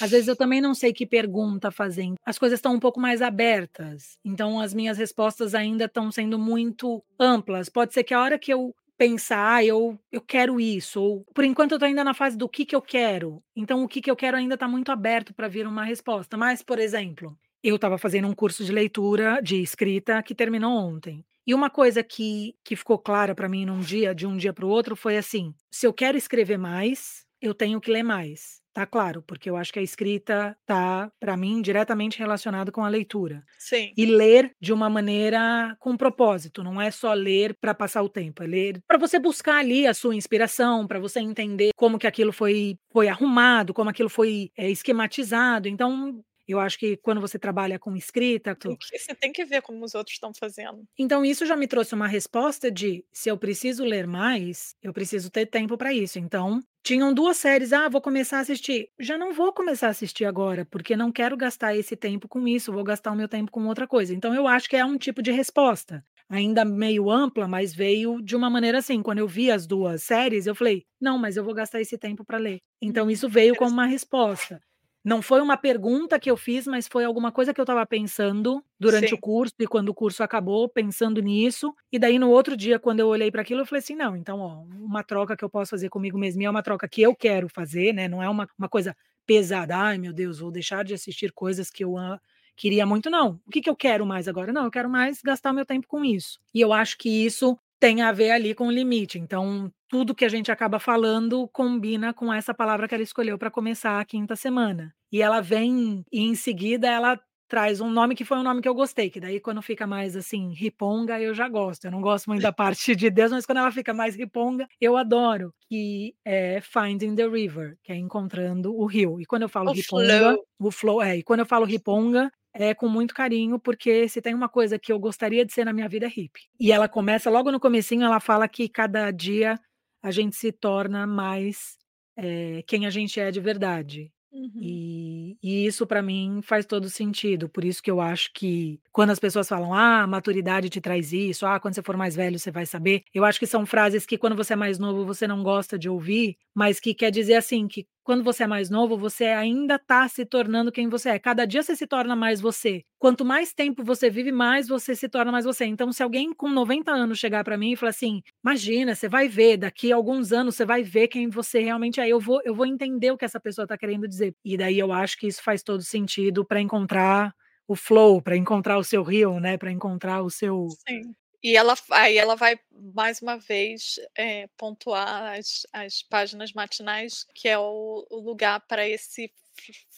às 0.00 0.10
vezes, 0.10 0.28
eu 0.28 0.36
também 0.36 0.60
não 0.60 0.74
sei 0.74 0.92
que 0.92 1.06
pergunta 1.06 1.70
fazer. 1.70 2.12
As 2.24 2.38
coisas 2.38 2.58
estão 2.58 2.74
um 2.74 2.80
pouco 2.80 3.00
mais 3.00 3.22
abertas, 3.22 4.18
então 4.24 4.60
as 4.60 4.74
minhas 4.74 4.98
respostas 4.98 5.54
ainda 5.54 5.84
estão 5.86 6.10
sendo 6.12 6.38
muito 6.38 7.02
amplas. 7.18 7.68
Pode 7.68 7.94
ser 7.94 8.04
que 8.04 8.14
a 8.14 8.20
hora 8.20 8.38
que 8.38 8.52
eu 8.52 8.74
pensar: 8.98 9.56
"Ah, 9.56 9.64
eu 9.64 9.98
eu 10.12 10.20
quero 10.20 10.60
isso", 10.60 11.00
ou 11.02 11.24
por 11.34 11.44
enquanto 11.44 11.72
eu 11.72 11.78
tô 11.78 11.84
ainda 11.84 12.04
na 12.04 12.14
fase 12.14 12.36
do 12.36 12.48
que 12.48 12.64
que 12.66 12.74
eu 12.76 12.82
quero, 12.82 13.42
então 13.54 13.82
o 13.84 13.88
que 13.88 14.00
que 14.00 14.10
eu 14.10 14.16
quero 14.16 14.36
ainda 14.36 14.56
tá 14.56 14.68
muito 14.68 14.90
aberto 14.92 15.34
pra 15.34 15.48
vir 15.48 15.66
uma 15.66 15.84
resposta. 15.84 16.36
Mas, 16.36 16.62
por 16.62 16.78
exemplo, 16.78 17.36
eu 17.62 17.76
estava 17.76 17.98
fazendo 17.98 18.28
um 18.28 18.34
curso 18.34 18.64
de 18.64 18.72
leitura 18.72 19.40
de 19.42 19.60
escrita 19.62 20.22
que 20.22 20.34
terminou 20.34 20.72
ontem, 20.78 21.24
e 21.46 21.54
uma 21.54 21.70
coisa 21.70 22.02
que 22.02 22.54
que 22.64 22.76
ficou 22.76 22.98
clara 22.98 23.34
pra 23.34 23.48
mim 23.48 23.64
num 23.66 23.80
dia 23.80 24.14
de 24.14 24.26
um 24.26 24.36
dia 24.36 24.52
para 24.52 24.66
o 24.66 24.68
outro 24.70 24.96
foi 24.96 25.16
assim: 25.18 25.54
se 25.70 25.86
eu 25.86 25.92
quero 25.92 26.16
escrever 26.18 26.58
mais, 26.58 27.24
eu 27.40 27.54
tenho 27.54 27.80
que 27.80 27.90
ler 27.90 28.02
mais. 28.02 28.60
Tá 28.76 28.84
claro, 28.84 29.22
porque 29.22 29.48
eu 29.48 29.56
acho 29.56 29.72
que 29.72 29.78
a 29.78 29.82
escrita 29.82 30.54
tá, 30.66 31.10
pra 31.18 31.34
mim, 31.34 31.62
diretamente 31.62 32.18
relacionado 32.18 32.70
com 32.70 32.84
a 32.84 32.88
leitura. 32.90 33.42
Sim. 33.58 33.94
E 33.96 34.04
ler 34.04 34.50
de 34.60 34.70
uma 34.70 34.90
maneira 34.90 35.74
com 35.80 35.96
propósito, 35.96 36.62
não 36.62 36.78
é 36.78 36.90
só 36.90 37.14
ler 37.14 37.56
pra 37.58 37.72
passar 37.74 38.02
o 38.02 38.08
tempo, 38.10 38.42
é 38.42 38.46
ler 38.46 38.82
pra 38.86 38.98
você 38.98 39.18
buscar 39.18 39.56
ali 39.60 39.86
a 39.86 39.94
sua 39.94 40.14
inspiração, 40.14 40.86
pra 40.86 40.98
você 40.98 41.20
entender 41.20 41.70
como 41.74 41.98
que 41.98 42.06
aquilo 42.06 42.32
foi 42.34 42.76
foi 42.92 43.08
arrumado, 43.08 43.72
como 43.72 43.88
aquilo 43.88 44.10
foi, 44.10 44.50
eh, 44.58 44.70
esquematizado. 44.70 45.68
Então, 45.68 46.22
eu 46.52 46.60
acho 46.60 46.78
que 46.78 46.96
quando 46.98 47.20
você 47.20 47.38
trabalha 47.38 47.78
com 47.78 47.96
escrita 47.96 48.54
tu 48.54 48.78
você 48.92 49.14
tem 49.14 49.32
que 49.32 49.44
ver 49.44 49.62
como 49.62 49.84
os 49.84 49.94
outros 49.94 50.14
estão 50.14 50.32
fazendo. 50.34 50.86
Então 50.98 51.24
isso 51.24 51.44
já 51.44 51.56
me 51.56 51.66
trouxe 51.68 51.94
uma 51.94 52.06
resposta 52.08 52.70
de: 52.70 53.04
se 53.12 53.28
eu 53.28 53.36
preciso 53.38 53.84
ler 53.84 54.06
mais, 54.06 54.74
eu 54.82 54.92
preciso 54.92 55.30
ter 55.30 55.46
tempo 55.46 55.76
pra 55.76 55.92
isso. 55.92 56.18
Então, 56.18 56.60
tinham 56.82 57.12
2 57.12 57.36
séries: 57.36 57.72
"Ah, 57.72 57.88
vou 57.88 58.00
começar 58.00 58.38
a 58.38 58.40
assistir". 58.40 58.88
Já 58.98 59.18
não 59.18 59.32
vou 59.32 59.52
começar 59.52 59.88
a 59.88 59.90
assistir 59.90 60.24
agora, 60.24 60.64
porque 60.70 60.96
não 60.96 61.12
quero 61.12 61.36
gastar 61.36 61.76
esse 61.76 61.96
tempo 61.96 62.28
com 62.28 62.46
isso, 62.48 62.72
vou 62.72 62.84
gastar 62.84 63.12
o 63.12 63.16
meu 63.16 63.28
tempo 63.28 63.50
com 63.52 63.66
outra 63.66 63.86
coisa. 63.86 64.14
Então 64.14 64.34
eu 64.34 64.46
acho 64.48 64.68
que 64.68 64.76
é 64.76 64.84
um 64.84 64.96
tipo 64.98 65.22
de 65.22 65.30
resposta, 65.32 66.02
ainda 66.30 66.64
meio 66.64 67.10
ampla, 67.10 67.46
mas 67.46 67.74
veio 67.74 68.22
de 68.22 68.34
uma 68.34 68.48
maneira 68.50 68.78
assim, 68.78 69.02
quando 69.02 69.18
eu 69.18 69.28
vi 69.28 69.50
as 69.50 69.66
2 69.66 70.02
séries, 70.02 70.46
eu 70.46 70.54
falei: 70.54 70.84
"Não, 71.00 71.18
mas 71.18 71.36
eu 71.36 71.44
vou 71.44 71.54
gastar 71.54 71.80
esse 71.80 71.98
tempo 71.98 72.24
pra 72.24 72.38
ler". 72.38 72.60
Então 72.80 73.10
Hum, 73.10 73.10
isso 73.10 73.28
veio 73.28 73.54
como 73.56 73.72
uma 73.72 73.86
resposta. 73.86 74.60
Não 75.06 75.22
foi 75.22 75.40
uma 75.40 75.56
pergunta 75.56 76.18
que 76.18 76.28
eu 76.28 76.36
fiz, 76.36 76.66
mas 76.66 76.88
foi 76.88 77.04
alguma 77.04 77.30
coisa 77.30 77.54
que 77.54 77.60
eu 77.60 77.62
estava 77.62 77.86
pensando 77.86 78.60
durante 78.78 79.14
o 79.14 79.18
Sim. 79.18 79.20
curso 79.20 79.54
e 79.60 79.64
quando 79.68 79.88
o 79.90 79.94
curso 79.94 80.20
acabou, 80.24 80.68
pensando 80.68 81.22
nisso, 81.22 81.72
e 81.92 81.98
daí 81.98 82.18
no 82.18 82.28
outro 82.28 82.56
dia, 82.56 82.76
quando 82.80 82.98
eu 82.98 83.06
olhei 83.06 83.30
pra 83.30 83.42
aquilo, 83.42 83.60
eu 83.60 83.66
falei 83.66 83.78
assim: 83.78 83.94
"Não, 83.94 84.16
então, 84.16 84.40
ó, 84.40 84.62
uma 84.84 85.04
troca 85.04 85.36
que 85.36 85.44
eu 85.44 85.48
posso 85.50 85.70
fazer 85.70 85.90
comigo 85.90 86.18
mesma 86.18 86.42
e 86.42 86.46
é 86.46 86.50
uma 86.50 86.60
troca 86.62 86.88
que 86.88 87.02
eu 87.02 87.14
quero 87.14 87.48
fazer, 87.48 87.92
né, 87.94 88.08
não 88.08 88.20
é 88.20 88.28
uma 88.28 88.48
uma 88.58 88.68
coisa 88.68 88.96
pesada. 89.24 89.76
'Ai, 89.76 89.96
meu 89.98 90.12
Deus, 90.12 90.40
vou 90.40 90.50
deixar 90.50 90.84
de 90.84 90.92
assistir 90.94 91.32
coisas 91.32 91.70
que 91.70 91.84
eu 91.84 91.96
a 91.96 92.20
queria 92.56 92.84
muito'". 92.84 93.08
Não, 93.10 93.40
o 93.46 93.50
que 93.52 93.60
que 93.60 93.70
eu 93.70 93.76
quero 93.76 94.04
mais 94.04 94.26
agora? 94.26 94.52
Não, 94.52 94.64
eu 94.64 94.70
quero 94.72 94.90
mais 94.90 95.20
gastar 95.22 95.52
o 95.52 95.54
meu 95.54 95.64
tempo 95.66 95.86
com 95.86 96.04
isso. 96.04 96.40
E 96.52 96.60
eu 96.60 96.72
acho 96.72 96.98
que 96.98 97.08
isso 97.08 97.56
tem 97.78 98.02
a 98.02 98.10
ver 98.10 98.30
ali 98.32 98.54
com 98.56 98.66
o 98.66 98.72
limite. 98.72 99.18
Então, 99.20 99.70
tudo 99.88 100.14
que 100.14 100.24
a 100.24 100.28
gente 100.28 100.50
acaba 100.50 100.78
falando 100.78 101.48
combina 101.48 102.12
com 102.12 102.32
essa 102.32 102.52
palavra 102.54 102.88
que 102.88 102.94
ela 102.94 103.02
escolheu 103.04 103.38
pra 103.38 103.50
começar 103.50 104.00
a 104.00 104.04
5ª 104.04 104.36
semana. 104.36 104.94
E 105.12 105.22
ela 105.22 105.40
vem 105.40 106.04
e 106.12 106.20
em 106.22 106.34
seguida 106.34 106.88
ela 106.88 107.18
traz 107.48 107.80
um 107.80 107.88
nome 107.90 108.16
que 108.16 108.24
foi 108.24 108.38
um 108.38 108.42
nome 108.42 108.60
que 108.60 108.68
eu 108.68 108.74
gostei, 108.74 109.08
que 109.08 109.20
daí 109.20 109.38
quando 109.40 109.62
fica 109.62 109.86
mais, 109.86 110.16
assim, 110.16 110.52
riponga, 110.52 111.20
eu 111.20 111.32
já 111.32 111.48
gosto. 111.48 111.84
Eu 111.84 111.92
não 111.92 112.00
gosto 112.00 112.26
muito 112.26 112.42
da 112.42 112.52
parte 112.52 112.96
de 112.96 113.08
Deus, 113.08 113.30
mas 113.30 113.46
quando 113.46 113.58
ela 113.58 113.70
fica 113.70 113.94
mais 113.94 114.16
riponga, 114.16 114.66
eu 114.80 114.96
adoro, 114.96 115.54
que 115.68 116.14
é 116.24 116.60
Finding 116.60 117.14
the 117.14 117.26
River, 117.28 117.76
que 117.84 117.92
é 117.92 117.96
encontrando 117.96 118.74
o 118.74 118.84
rio. 118.86 119.20
E 119.20 119.24
quando 119.26 119.42
eu 119.42 119.48
falo 119.48 119.70
O 119.70 119.72
riponga 119.72 120.18
flow. 120.18 120.44
o 120.58 120.70
flow 120.72 121.02
é, 121.02 121.18
e 121.18 121.22
quando 121.22 121.40
eu 121.40 121.46
falo 121.46 121.64
riponga, 121.64 122.30
é 122.52 122.74
com 122.74 122.88
muito 122.88 123.14
carinho, 123.14 123.58
porque 123.60 124.08
se 124.08 124.20
tem 124.20 124.34
uma 124.34 124.48
coisa 124.48 124.78
que 124.78 124.90
eu 124.92 124.98
gostaria 124.98 125.44
de 125.44 125.52
ser 125.52 125.64
na 125.64 125.72
minha 125.72 125.88
vida 125.88 126.06
é 126.06 126.08
hippie. 126.08 126.48
E 126.58 126.72
ela 126.72 126.88
começa 126.88 127.30
logo 127.30 127.52
no 127.52 127.60
comecinho, 127.60 128.02
ela 128.04 128.18
fala 128.18 128.48
que 128.48 128.68
cada 128.68 129.10
dia 129.10 129.60
a 130.02 130.10
gente 130.10 130.36
se 130.36 130.52
torna 130.52 131.06
mais, 131.06 131.76
eh, 132.16 132.62
quem 132.66 132.86
a 132.86 132.90
gente 132.90 133.18
é 133.20 133.30
de 133.30 133.40
verdade. 133.40 134.12
Uhum. 134.32 134.50
E 134.60 135.36
e 135.42 135.66
isso 135.66 135.86
pra 135.86 136.02
mim 136.02 136.40
faz 136.42 136.64
todo 136.66 136.88
sentido, 136.90 137.48
por 137.48 137.64
isso 137.64 137.82
que 137.82 137.90
eu 137.90 138.00
acho 138.00 138.30
que 138.34 138.80
quando 138.92 139.10
as 139.10 139.18
pessoas 139.18 139.48
falam: 139.48 139.74
"Ah, 139.74 140.02
a 140.02 140.06
maturidade 140.06 140.70
te 140.70 140.80
traz 140.80 141.12
isso, 141.12 141.46
ah, 141.46 141.60
quando 141.60 141.74
você 141.74 141.82
for 141.82 141.96
mais 141.96 142.16
velho 142.16 142.38
você 142.38 142.50
vai 142.50 142.64
saber", 142.66 143.04
eu 143.14 143.24
acho 143.24 143.38
que 143.38 143.46
são 143.46 143.66
frases 143.66 144.06
que 144.06 144.18
quando 144.18 144.36
você 144.36 144.54
é 144.54 144.56
mais 144.56 144.78
novo 144.78 145.04
você 145.06 145.26
não 145.26 145.42
gosta 145.42 145.78
de 145.78 145.88
ouvir, 145.88 146.36
mas 146.54 146.80
que 146.80 146.94
quer 146.94 147.10
dizer, 147.10 147.34
assim, 147.34 147.68
que 147.68 147.86
quando 148.06 148.24
você 148.24 148.44
é 148.44 148.46
mais 148.46 148.70
novo 148.70 148.96
você 148.96 149.24
ainda 149.26 149.78
tá 149.78 150.08
se 150.08 150.24
tornando 150.24 150.72
quem 150.72 150.88
você 150.88 151.10
é, 151.10 151.18
cada 151.18 151.44
dia 151.46 151.62
você 151.62 151.74
se 151.76 151.86
torna 151.88 152.16
mais 152.16 152.40
você. 152.40 152.82
Quanto 153.00 153.24
mais 153.24 153.52
tempo 153.52 153.84
você 153.84 154.08
vive, 154.08 154.32
mais 154.32 154.68
você 154.68 154.94
se 154.96 155.08
torna 155.08 155.32
mais 155.32 155.44
você. 155.44 155.64
Então 155.66 155.92
se 155.92 156.02
alguém 156.04 156.32
com 156.32 156.48
90 156.48 156.92
anos 156.92 157.18
chegar 157.18 157.44
pra 157.44 157.58
mim 157.58 157.72
e 157.72 157.76
falar 157.76 157.90
assim: 157.90 158.22
"Imagina, 158.44 158.94
você 158.94 159.08
vai 159.08 159.28
ver, 159.28 159.56
daqui 159.58 159.92
a 159.92 159.96
alguns 159.96 160.32
anos 160.32 160.54
você 160.56 160.64
vai 160.64 160.82
ver 160.84 161.08
quem 161.08 161.28
você 161.28 161.60
realmente 161.60 162.00
é", 162.00 162.08
eu 162.08 162.20
vou 162.20 162.40
eu 162.44 162.54
vou 162.54 162.66
entender 162.66 163.10
o 163.10 163.18
que 163.18 163.24
essa 163.24 163.40
pessoa 163.40 163.66
tá 163.66 163.76
querendo 163.76 164.08
dizer. 164.08 164.34
E 164.44 164.56
daí 164.56 164.78
eu 164.78 164.92
acho 164.92 165.18
que 165.18 165.26
isso 165.26 165.42
faz 165.42 165.62
todo 165.62 165.82
sentido 165.82 166.44
pra 166.44 166.60
encontrar 166.60 167.34
o 167.68 167.74
flow, 167.76 168.22
pra 168.22 168.36
encontrar 168.36 168.78
o 168.78 168.84
seu 168.84 169.02
rio, 169.02 169.40
né, 169.40 169.58
pra 169.58 169.72
encontrar 169.72 170.22
o 170.22 170.30
seu 170.30 170.78
Sim. 170.88 171.16
E 171.46 171.54
ela 171.56 171.74
aí 171.92 172.18
ela 172.18 172.34
vai 172.34 172.58
mais 172.72 173.22
uma 173.22 173.36
vez, 173.38 174.00
eh, 174.18 174.48
pontuar 174.56 175.38
as 175.38 175.64
as 175.72 176.02
páginas 176.02 176.52
matinais, 176.52 177.24
que 177.36 177.48
é 177.48 177.56
o 177.56 178.04
o 178.10 178.16
lugar 178.20 178.58
pra 178.66 178.88
esse 178.88 179.32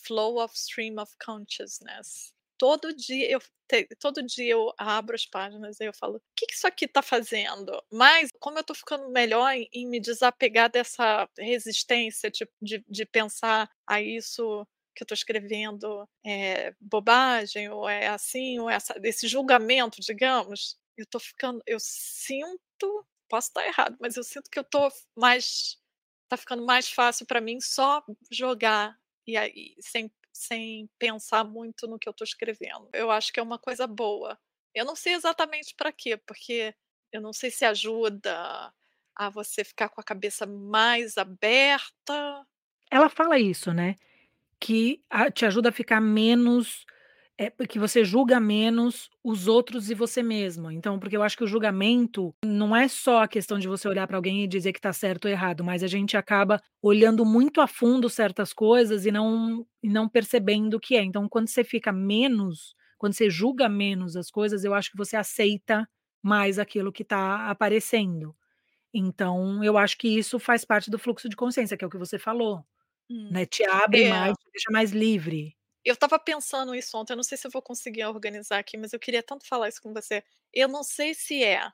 flow 0.06 0.38
of 0.44 0.54
stream 0.54 0.96
of 1.00 1.10
consciousness. 1.24 2.34
Todo 2.58 2.92
dia 2.94 3.30
eu 3.30 3.40
todo 3.98 4.22
dia 4.22 4.52
eu 4.52 4.74
abro 4.76 5.14
as 5.14 5.24
páginas 5.24 5.80
e 5.80 5.86
eu 5.86 5.94
falo: 5.94 6.20
"Que 6.36 6.46
que 6.46 6.52
isso 6.54 6.66
aqui 6.66 6.86
tá 6.86 7.00
fazendo?". 7.00 7.72
Mas 7.90 8.30
como 8.38 8.58
eu 8.58 8.64
tô 8.64 8.74
ficando 8.74 9.08
melhor 9.10 9.50
em 9.54 9.66
em 9.72 9.86
me 9.88 10.00
desapegar 10.00 10.70
dessa 10.70 11.26
resistência 11.38 12.30
de 12.30 12.46
de 12.60 12.84
de 12.86 13.06
pensar: 13.06 13.70
"Ah, 13.86 14.02
isso 14.02 14.66
que 14.94 15.02
eu 15.02 15.06
tô 15.06 15.14
escrevendo 15.14 16.06
é 16.26 16.74
bobagem 16.80 17.70
ou 17.70 17.88
é 17.88 18.08
assim 18.08 18.58
ou 18.58 18.68
é 18.68 18.74
assa", 18.76 18.94
desse 19.00 19.26
julgamento, 19.28 19.98
digamos, 20.02 20.76
eu 21.02 21.06
tô 21.06 21.18
ficando 21.20 21.62
eu 21.66 21.78
sinto, 21.80 23.06
posso 23.28 23.48
estar 23.48 23.66
errado, 23.66 23.96
mas 24.00 24.16
eu 24.16 24.24
sinto 24.24 24.50
que 24.50 24.58
eu 24.58 24.64
tô 24.64 24.88
mais 25.16 25.78
tá 26.28 26.36
ficando 26.36 26.64
mais 26.66 26.88
fácil 26.90 27.26
pra 27.26 27.40
mim 27.40 27.60
só 27.60 28.04
jogar, 28.32 28.96
e 29.26 29.36
aí 29.36 29.74
sem 29.80 30.10
sem 30.32 30.88
pensar 30.98 31.44
muito 31.44 31.86
no 31.88 31.98
que 31.98 32.08
eu 32.08 32.12
tô 32.14 32.22
escrevendo. 32.24 32.88
Eu 32.94 33.10
acho 33.10 33.32
que 33.32 33.40
é 33.40 33.42
uma 33.42 33.58
coisa 33.58 33.86
boa. 33.88 34.38
Eu 34.74 34.84
não 34.84 34.94
sei 34.96 35.14
exatamente 35.14 35.74
pra 35.76 35.90
quê, 35.92 36.16
porque 36.16 36.74
eu 37.12 37.20
não 37.20 37.32
sei 37.32 37.50
se 37.50 37.64
ajuda 37.64 38.72
a 39.16 39.30
você 39.30 39.64
ficar 39.64 39.88
com 39.88 40.00
a 40.00 40.04
cabeça 40.04 40.46
mais 40.46 41.18
aberta. 41.18 42.46
Ela 42.90 43.08
fala 43.08 43.38
isso, 43.38 43.72
né, 43.72 43.96
que 44.60 45.02
te 45.34 45.46
ajuda 45.46 45.70
a 45.70 45.72
ficar 45.72 46.00
menos 46.00 46.86
eh, 47.38 47.50
porque 47.50 47.78
você 47.78 48.04
julga 48.04 48.40
menos 48.40 49.08
os 49.24 49.46
outros 49.48 49.90
e 49.90 49.94
você 49.94 50.22
mesma. 50.22 50.74
Então 50.74 50.98
porque 50.98 51.16
eu 51.16 51.22
acho 51.22 51.36
que 51.36 51.44
o 51.44 51.46
julgamento 51.46 52.34
não 52.44 52.74
é 52.76 52.88
só 52.88 53.22
a 53.22 53.28
questão 53.28 53.58
de 53.58 53.68
você 53.68 53.88
olhar 53.88 54.06
pra 54.08 54.16
alguém 54.18 54.42
e 54.44 54.48
dizer 54.48 54.72
que 54.72 54.80
tá 54.80 54.92
certo 54.92 55.26
ou 55.26 55.30
errado, 55.30 55.64
mas 55.64 55.82
a 55.84 55.86
gente 55.86 56.16
acaba 56.16 56.60
olhando 56.82 57.24
muito 57.24 57.60
a 57.60 57.66
fundo 57.68 58.10
certas 58.10 58.52
coisas 58.52 59.06
e 59.06 59.12
não 59.12 59.64
e 59.82 59.88
não 59.88 60.08
percebendo 60.08 60.74
o 60.76 60.80
que 60.80 60.96
é. 60.96 61.02
Então 61.04 61.28
quando 61.28 61.48
você 61.48 61.64
fica 61.64 61.92
menos 61.92 62.74
quando 62.98 63.12
você 63.14 63.30
julga 63.30 63.68
menos 63.68 64.16
as 64.16 64.28
coisas, 64.30 64.64
eu 64.64 64.74
acho 64.74 64.90
que 64.90 64.96
você 64.96 65.16
aceita 65.16 65.88
mais 66.22 66.58
aquilo 66.58 66.92
que 66.92 67.04
tá 67.04 67.48
aparecendo. 67.48 68.34
Então 68.94 69.64
eu 69.64 69.78
acho 69.78 69.98
que 69.98 70.08
isso 70.08 70.38
faz 70.38 70.64
parte 70.64 70.90
do 70.90 70.98
fluxo 70.98 71.28
de 71.28 71.36
consciência, 71.36 71.76
que 71.76 71.84
é 71.84 71.88
o 71.88 71.90
que 71.90 71.98
você 71.98 72.18
falou, 72.18 72.64
Hum. 73.10 73.30
né, 73.30 73.46
te 73.46 73.64
abre 73.64 74.04
mais, 74.04 74.32
É. 74.32 74.38
te 74.38 74.50
deixa 74.52 74.70
mais 74.72 74.92
livre. 74.92 75.54
Eu 75.84 75.94
estava 75.94 76.18
pensando 76.18 76.74
isso 76.74 76.96
ontem, 76.96 77.12
eu 77.12 77.16
não 77.16 77.22
sei 77.22 77.38
se 77.38 77.46
eu 77.46 77.50
vou 77.50 77.62
conseguir 77.62 78.04
organizar 78.04 78.58
aqui, 78.58 78.76
mas 78.76 78.92
eu 78.92 78.98
queria 79.00 79.22
tanto 79.22 79.46
falar 79.46 79.68
isso 79.68 79.80
com 79.82 79.92
você. 79.92 80.22
Eu 80.52 80.68
não 80.68 80.82
sei 80.82 81.14
se 81.14 81.42
é, 81.44 81.70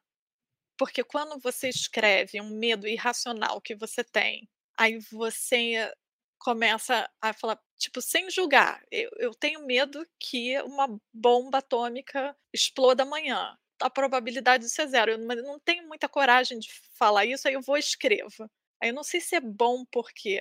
porque 0.78 1.04
quando 1.04 1.38
você 1.40 1.68
escreve 1.68 2.40
um 2.40 2.50
medo 2.58 2.88
irracional 2.88 3.60
que 3.60 3.74
você 3.76 4.04
tem, 4.04 4.48
aí 4.78 4.98
você 5.12 5.92
começa 6.38 7.08
a 7.22 7.32
falar, 7.34 7.58
tipo, 7.78 8.00
sem 8.02 8.30
julgar: 8.30 8.82
"Eu 8.90 9.10
eu 9.18 9.34
tenho 9.34 9.66
medo 9.66 10.06
que 10.20 10.60
uma 10.62 10.88
bomba 11.14 11.58
atômica 11.58 12.36
exploda 12.52 13.04
amanhã, 13.04 13.56
a 13.82 13.90
probabilidade 13.90 14.64
disso 14.64 14.82
é 14.82 14.86
0", 14.88 15.12
eu 15.12 15.18
não 15.18 15.60
tenho 15.60 15.86
muita 15.88 16.08
coragem 16.08 16.58
de 16.58 16.70
falar 16.98 17.26
isso, 17.26 17.48
aí 17.48 17.54
eu 17.54 17.62
vou 17.62 17.76
escrevo. 17.78 18.50
Aí 18.82 18.90
eu 18.90 18.94
não 18.94 19.04
sei 19.04 19.20
se 19.20 19.36
é 19.36 19.40
bom, 19.40 19.84
porque 19.92 20.40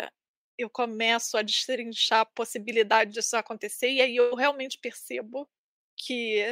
eu 0.64 0.70
começo 0.70 1.38
a 1.38 1.42
destrinchar 1.42 2.22
a 2.22 2.26
possibilidade 2.26 3.12
disso 3.14 3.36
acontecer, 3.38 3.90
e 3.92 4.02
aí 4.02 4.16
eu 4.16 4.36
realmente 4.36 4.78
percebo 4.80 5.50
que 5.98 6.44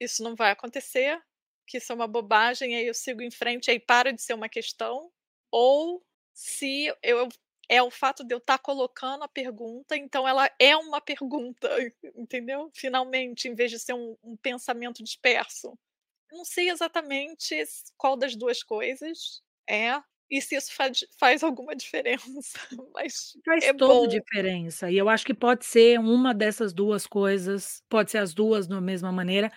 isso 0.00 0.22
não 0.22 0.34
vai 0.34 0.50
acontecer, 0.50 1.20
que 1.66 1.78
isso 1.78 1.92
é 1.92 1.94
uma 1.94 2.08
bobagem, 2.08 2.74
aí 2.76 2.86
eu 2.86 2.94
sigo 2.94 3.22
em 3.22 3.30
frente, 3.30 3.70
aí 3.70 3.80
para 3.80 4.12
de 4.12 4.22
ser 4.22 4.34
uma 4.34 4.48
questão, 4.48 5.10
ou 5.50 6.04
se 6.34 6.92
eu 7.02 7.28
é 7.68 7.82
o 7.82 7.90
fato 7.90 8.22
de 8.24 8.34
eu 8.34 8.38
estar 8.38 8.58
colocando 8.58 9.22
a 9.24 9.28
pergunta, 9.28 9.96
então 9.96 10.28
ela 10.28 10.50
é 10.58 10.76
uma 10.76 11.00
pergunta, 11.00 11.68
entendeu? 12.16 12.70
Finalmente, 12.74 13.48
em 13.48 13.54
vez 13.54 13.70
de 13.70 13.78
ser 13.78 13.94
um 13.94 14.16
um 14.22 14.36
pensamento 14.36 15.02
disperso. 15.02 15.78
Não 16.32 16.44
sei 16.44 16.70
exatamente 16.70 17.54
qual 17.96 18.16
das 18.16 18.36
2 18.36 18.62
coisas 18.64 19.42
é, 19.68 20.02
e 20.32 20.42
se 20.42 20.56
isso 20.56 20.72
fa 20.74 20.86
faz 21.20 21.42
alguma 21.44 21.76
diferença, 21.76 22.58
mas 22.94 23.36
Faz 23.44 23.70
é 23.70 23.72
toda 23.76 24.06
diferença, 24.06 24.88
e 24.88 24.96
eu 24.96 25.08
acho 25.08 25.26
que 25.26 25.34
pode 25.34 25.64
ser 25.64 25.98
uma 25.98 26.32
dessas 26.32 26.72
2 26.72 27.06
coisas, 27.08 27.82
pode 27.88 28.10
ser 28.12 28.18
as 28.18 28.32
2 28.32 28.68
na 28.68 28.80
mesma 28.80 29.10
maneira. 29.10 29.50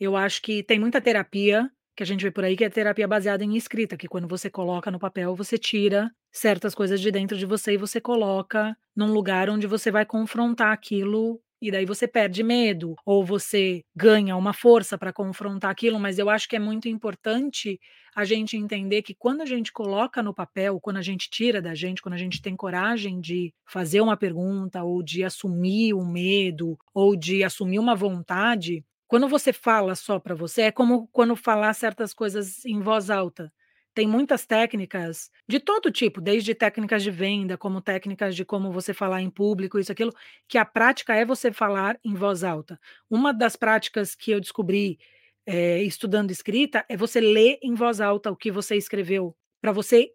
Eu 0.00 0.16
acho 0.16 0.42
que 0.42 0.62
tem 0.62 0.78
muita 0.78 1.00
terapia, 1.00 1.70
que 1.96 2.02
a 2.02 2.06
gente 2.06 2.22
vê 2.22 2.30
por 2.32 2.44
aí, 2.44 2.56
que 2.56 2.64
é 2.64 2.70
terapia 2.70 3.06
baseada 3.06 3.44
em 3.44 3.56
escrita, 3.56 3.96
que 3.96 4.08
quando 4.08 4.26
você 4.28 4.50
coloca 4.50 4.90
no 4.90 4.98
papel, 4.98 5.36
você 5.36 5.56
tira 5.58 6.10
certas 6.32 6.74
coisas 6.74 7.00
de 7.00 7.10
dentro 7.12 7.36
de 7.38 7.46
você 7.46 7.74
e 7.74 7.76
você 7.76 8.00
coloca 8.00 8.76
num 8.96 9.12
lugar 9.12 9.48
onde 9.50 9.66
você 9.68 9.90
vai 9.90 10.04
confrontar 10.04 10.72
aquilo, 10.72 11.40
e 11.60 11.70
daí 11.70 11.84
você 11.84 12.06
perde 12.08 12.42
medo, 12.42 12.94
ou 13.04 13.24
você 13.24 13.82
ganha 13.96 14.36
uma 14.36 14.52
força 14.52 14.96
pra 14.98 15.12
confrontar 15.12 15.70
aquilo. 15.70 15.98
Mas 15.98 16.18
eu 16.18 16.30
acho 16.30 16.48
que 16.48 16.56
é 16.56 16.58
muito 16.58 16.88
importante 16.88 17.78
a 18.14 18.24
gente 18.24 18.56
entender 18.56 19.02
que 19.02 19.14
quando 19.14 19.42
a 19.42 19.46
gente 19.46 19.72
coloca 19.72 20.22
no 20.22 20.34
papel, 20.34 20.80
quando 20.80 20.96
a 20.96 21.02
gente 21.02 21.28
tira 21.30 21.60
da 21.62 21.74
gente, 21.74 22.02
quando 22.02 22.14
a 22.14 22.18
gente 22.18 22.40
tem 22.42 22.56
coragem 22.56 23.20
de 23.20 23.52
fazer 23.66 24.00
uma 24.00 24.16
pergunta 24.16 24.82
ou 24.82 25.02
de 25.02 25.22
assumir 25.24 25.94
o 25.94 26.04
medo, 26.04 26.76
ou 26.94 27.16
de 27.16 27.44
assumir 27.44 27.78
uma 27.78 27.94
vontade, 27.94 28.84
quando 29.06 29.28
você 29.28 29.52
fala 29.52 29.94
só 29.94 30.18
pra 30.18 30.34
você, 30.34 30.62
é 30.62 30.72
como 30.72 31.08
quando 31.12 31.34
falar 31.36 31.72
certas 31.74 32.12
coisas 32.12 32.64
em 32.64 32.80
voz 32.80 33.10
alta. 33.10 33.52
Tem 33.98 34.06
muitas 34.06 34.46
técnicas, 34.46 35.28
de 35.48 35.58
todo 35.58 35.90
tipo, 35.90 36.20
desde 36.20 36.54
técnicas 36.54 37.02
de 37.02 37.10
venda, 37.10 37.58
como 37.58 37.80
técnicas 37.80 38.36
de 38.36 38.44
como 38.44 38.70
você 38.70 38.94
falar 38.94 39.22
em 39.22 39.28
público, 39.28 39.76
isso, 39.76 39.90
aquilo, 39.90 40.14
que 40.46 40.56
a 40.56 40.64
prática 40.64 41.16
é 41.16 41.24
você 41.24 41.50
falar 41.50 41.98
em 42.04 42.14
voz 42.14 42.44
alta. 42.44 42.78
Uma 43.10 43.34
das 43.34 43.56
práticas 43.56 44.14
que 44.14 44.30
eu 44.30 44.38
descobri, 44.38 45.00
eh, 45.44 45.82
estudando 45.82 46.30
escrita, 46.30 46.86
é 46.88 46.96
você 46.96 47.20
ler 47.20 47.58
em 47.60 47.74
voz 47.74 48.00
alta 48.00 48.30
o 48.30 48.36
que 48.36 48.52
você 48.52 48.76
escreveu, 48.76 49.36
pra 49.60 49.72
você 49.72 50.12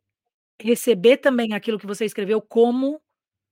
receber 0.61 1.17
também 1.17 1.53
aquilo 1.53 1.77
que 1.77 1.85
você 1.85 2.05
escreveu 2.05 2.41
como 2.41 3.01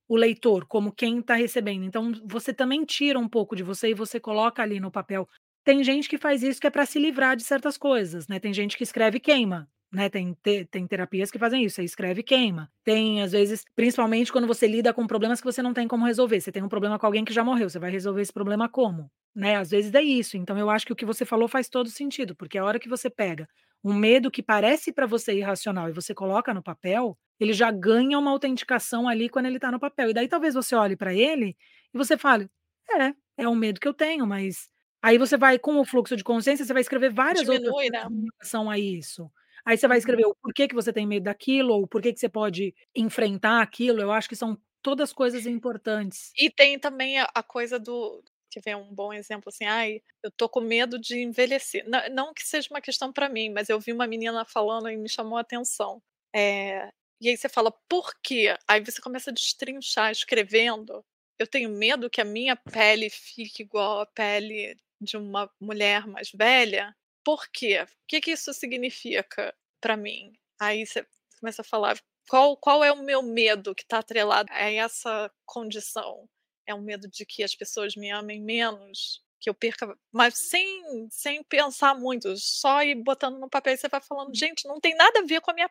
o 0.08 0.16
leitor, 0.16 0.66
como 0.66 0.94
quem 0.94 1.22
tá 1.22 1.36
recebendo. 1.36 1.84
Então 1.84 2.14
você 2.26 2.54
também 2.54 2.86
tira 2.86 3.20
um 3.20 3.28
pouco 3.28 3.54
de 3.54 3.64
você 3.64 3.90
e 3.90 3.94
você 3.94 4.18
coloca 4.18 4.64
ali 4.64 4.80
no 4.80 4.92
papel. 4.92 5.28
Tem 5.66 5.84
gente 5.84 6.08
que 6.08 6.18
faz 6.18 6.42
isso 6.42 6.62
que 6.62 6.68
é 6.68 6.72
pra 6.72 6.86
se 6.86 7.00
livrar 7.00 7.36
de 7.36 7.44
certas 7.44 7.78
coisas, 7.78 8.30
né, 8.30 8.40
tem 8.40 8.54
gente 8.54 8.78
que 8.78 8.84
escreve 8.84 9.18
e 9.18 9.20
queima, 9.20 9.70
né, 9.92 10.10
tem 10.10 10.34
te 10.44 10.66
tem 10.66 10.88
terapias 10.88 11.32
que 11.32 11.40
fazem 11.40 11.64
isso, 11.64 11.76
você 11.76 11.84
escreve 11.84 12.22
e 12.22 12.24
queima. 12.24 12.72
Tem, 12.84 13.22
às 13.22 13.32
vezes 13.34 13.64
principalmente 13.76 14.32
quando 14.32 14.48
você 14.48 14.68
lida 14.68 14.94
com 14.94 15.06
problemas 15.08 15.40
que 15.42 15.46
você 15.46 15.62
não 15.62 15.74
tem 15.74 15.88
como 15.88 16.06
resolver, 16.06 16.40
você 16.42 16.52
tem 16.52 16.64
um 16.64 16.70
problema 16.70 16.98
com 17.00 17.06
alguém 17.06 17.26
que 17.26 17.34
já 17.34 17.44
morreu, 17.44 17.70
você 17.70 17.80
vai 17.80 17.92
resolver 17.92 18.22
esse 18.22 18.34
problema 18.34 18.70
como? 18.70 19.12
Né, 19.36 19.56
às 19.56 19.70
vezes 19.72 19.94
é 19.94 20.02
isso. 20.02 20.36
Então 20.38 20.58
eu 20.58 20.70
acho 20.70 20.86
que 20.86 20.92
o 20.94 20.96
que 20.96 21.06
você 21.06 21.26
falou 21.26 21.48
faz 21.48 21.70
todo 21.70 21.90
sentido, 21.90 22.36
porque 22.36 22.58
a 22.58 22.66
hora 22.66 22.80
que 22.80 22.90
você 22.90 23.10
pega 23.10 23.48
um 23.84 23.94
medo 23.94 24.30
que 24.30 24.44
parece 24.44 24.92
pra 24.94 25.06
você 25.08 25.34
irracional 25.38 25.90
e 25.90 25.94
você 25.94 26.14
coloca 26.14 26.54
no 26.54 26.62
papel, 26.62 27.18
ele 27.40 27.54
já 27.54 27.72
ganha 27.72 28.20
uma 28.20 28.30
autenticação 28.32 29.08
ali 29.08 29.30
quando 29.30 29.46
ele 29.48 29.58
tá 29.60 29.72
no 29.72 29.80
papel. 29.80 30.10
E 30.10 30.14
daí 30.14 30.28
talvez 30.28 30.54
você 30.54 30.76
olhe 30.76 30.96
pra 30.98 31.14
ele 31.14 31.56
e 31.94 31.98
você 31.98 32.18
fale: 32.18 32.50
"É, 32.90 33.14
é 33.44 33.48
um 33.50 33.56
medo 33.56 33.80
que 33.80 33.88
eu 33.88 33.94
tenho", 33.94 34.28
mas 34.28 34.70
aí 35.02 35.18
você 35.18 35.38
vai 35.38 35.58
com 35.58 35.80
o 35.80 35.86
fluxo 35.86 36.16
de 36.18 36.24
consciência, 36.24 36.66
você 36.66 36.74
vai 36.74 36.82
escrever 36.82 37.12
várias 37.12 37.48
outras 37.50 37.74
Diminui, 37.78 37.90
coisas 37.90 37.92
né? 37.92 38.08
em 38.10 38.26
relação 38.38 38.70
a 38.70 38.78
isso. 38.78 39.32
Aí 39.66 39.78
você 39.78 39.88
vai 39.88 39.98
Uhum. 39.98 40.00
escrever 40.00 40.26
o 40.26 40.36
porquê 40.36 40.68
que 40.68 40.76
você 40.76 40.92
tem 40.94 41.08
medo 41.08 41.24
daquilo, 41.26 41.74
ou 41.74 41.84
o 41.84 41.88
porquê 41.88 42.14
que 42.14 42.20
você 42.20 42.30
pode 42.30 42.74
enfrentar 42.96 43.62
aquilo, 43.62 44.02
eu 44.02 44.12
acho 44.12 44.30
que 44.30 44.36
são 44.36 44.58
todas 44.82 45.14
coisas 45.14 45.46
importantes. 45.46 46.36
E 46.38 46.50
tem 46.50 46.80
também 46.80 47.20
a 47.20 47.30
a 47.36 47.44
coisa 47.44 47.80
do 47.80 48.24
quer 48.50 48.62
ver 48.62 48.76
um 48.76 48.94
bom 48.94 49.14
exemplo, 49.14 49.50
assim: 49.50 49.66
"Ai, 49.66 50.02
eu 50.24 50.32
tô 50.32 50.48
com 50.50 50.62
medo 50.62 51.00
de 51.00 51.20
envelhecer", 51.22 51.88
nã 51.88 52.08
não 52.10 52.34
que 52.34 52.44
seja 52.44 52.68
uma 52.72 52.82
questão 52.82 53.12
pra 53.12 53.30
mim, 53.30 53.50
mas 53.50 53.70
eu 53.70 53.80
vi 53.80 53.92
uma 53.94 54.08
menina 54.08 54.46
falando 54.46 54.90
e 54.90 54.98
me 54.98 55.10
chamou 55.10 55.38
a 55.38 55.42
atenção. 55.42 56.02
Eh, 56.36 56.90
e 57.22 57.30
aí 57.30 57.38
você 57.38 57.50
fala: 57.50 57.72
"Por 57.90 58.14
quê?". 58.24 58.56
Aí 58.68 58.82
você 58.84 59.02
começa 59.02 59.30
a 59.32 59.34
destrinchar 59.34 60.12
escrevendo. 60.12 61.04
Eu 61.40 61.48
tenho 61.48 61.70
medo 61.70 62.10
que 62.10 62.22
a 62.22 62.26
minha 62.26 62.56
pele 62.56 63.10
fique 63.10 63.64
igual 63.64 64.02
a 64.02 64.06
pele 64.06 64.76
de 65.02 65.18
uma 65.18 65.50
mulher 65.60 66.06
mais 66.08 66.30
velha. 66.32 66.96
Por 67.26 67.48
quê? 67.50 67.82
O 67.84 67.88
que 68.08 68.20
que 68.22 68.32
isso 68.32 68.54
significa 68.54 69.54
pra 69.80 69.96
mim? 69.96 70.34
Aí 70.60 70.86
você 70.86 71.06
começa 71.40 71.62
a 71.62 71.66
falar: 71.66 72.00
"Qual 72.30 72.58
qual 72.58 72.84
é 72.84 72.92
o 72.92 73.04
meu 73.04 73.22
medo 73.22 73.76
que 73.76 73.86
tá 73.86 74.00
atrelado 74.00 74.50
a 74.52 74.72
essa 74.72 75.32
condição? 75.46 76.28
É 76.66 76.74
um 76.74 76.82
medo 76.82 77.08
de 77.10 77.26
que 77.26 77.44
as 77.44 77.56
pessoas 77.56 77.96
me 77.96 78.10
amem 78.12 78.42
menos? 78.42 79.22
Que 79.40 79.50
eu 79.50 79.54
perca" 79.54 79.96
mas 80.12 80.36
sem 80.38 81.08
sem 81.12 81.44
pensar 81.44 81.94
muito, 81.96 82.36
só 82.38 82.82
ir 82.84 82.96
botando 82.96 83.40
no 83.40 83.50
papel 83.50 83.74
e 83.74 83.78
você 83.78 83.88
vai 83.88 84.02
falando: 84.02 84.36
"Gente, 84.36 84.68
não 84.68 84.80
tem 84.80 84.96
nada 84.96 85.20
a 85.20 85.24
ver 85.26 85.42
com 85.42 85.52
a 85.52 85.54
minha 85.54 85.70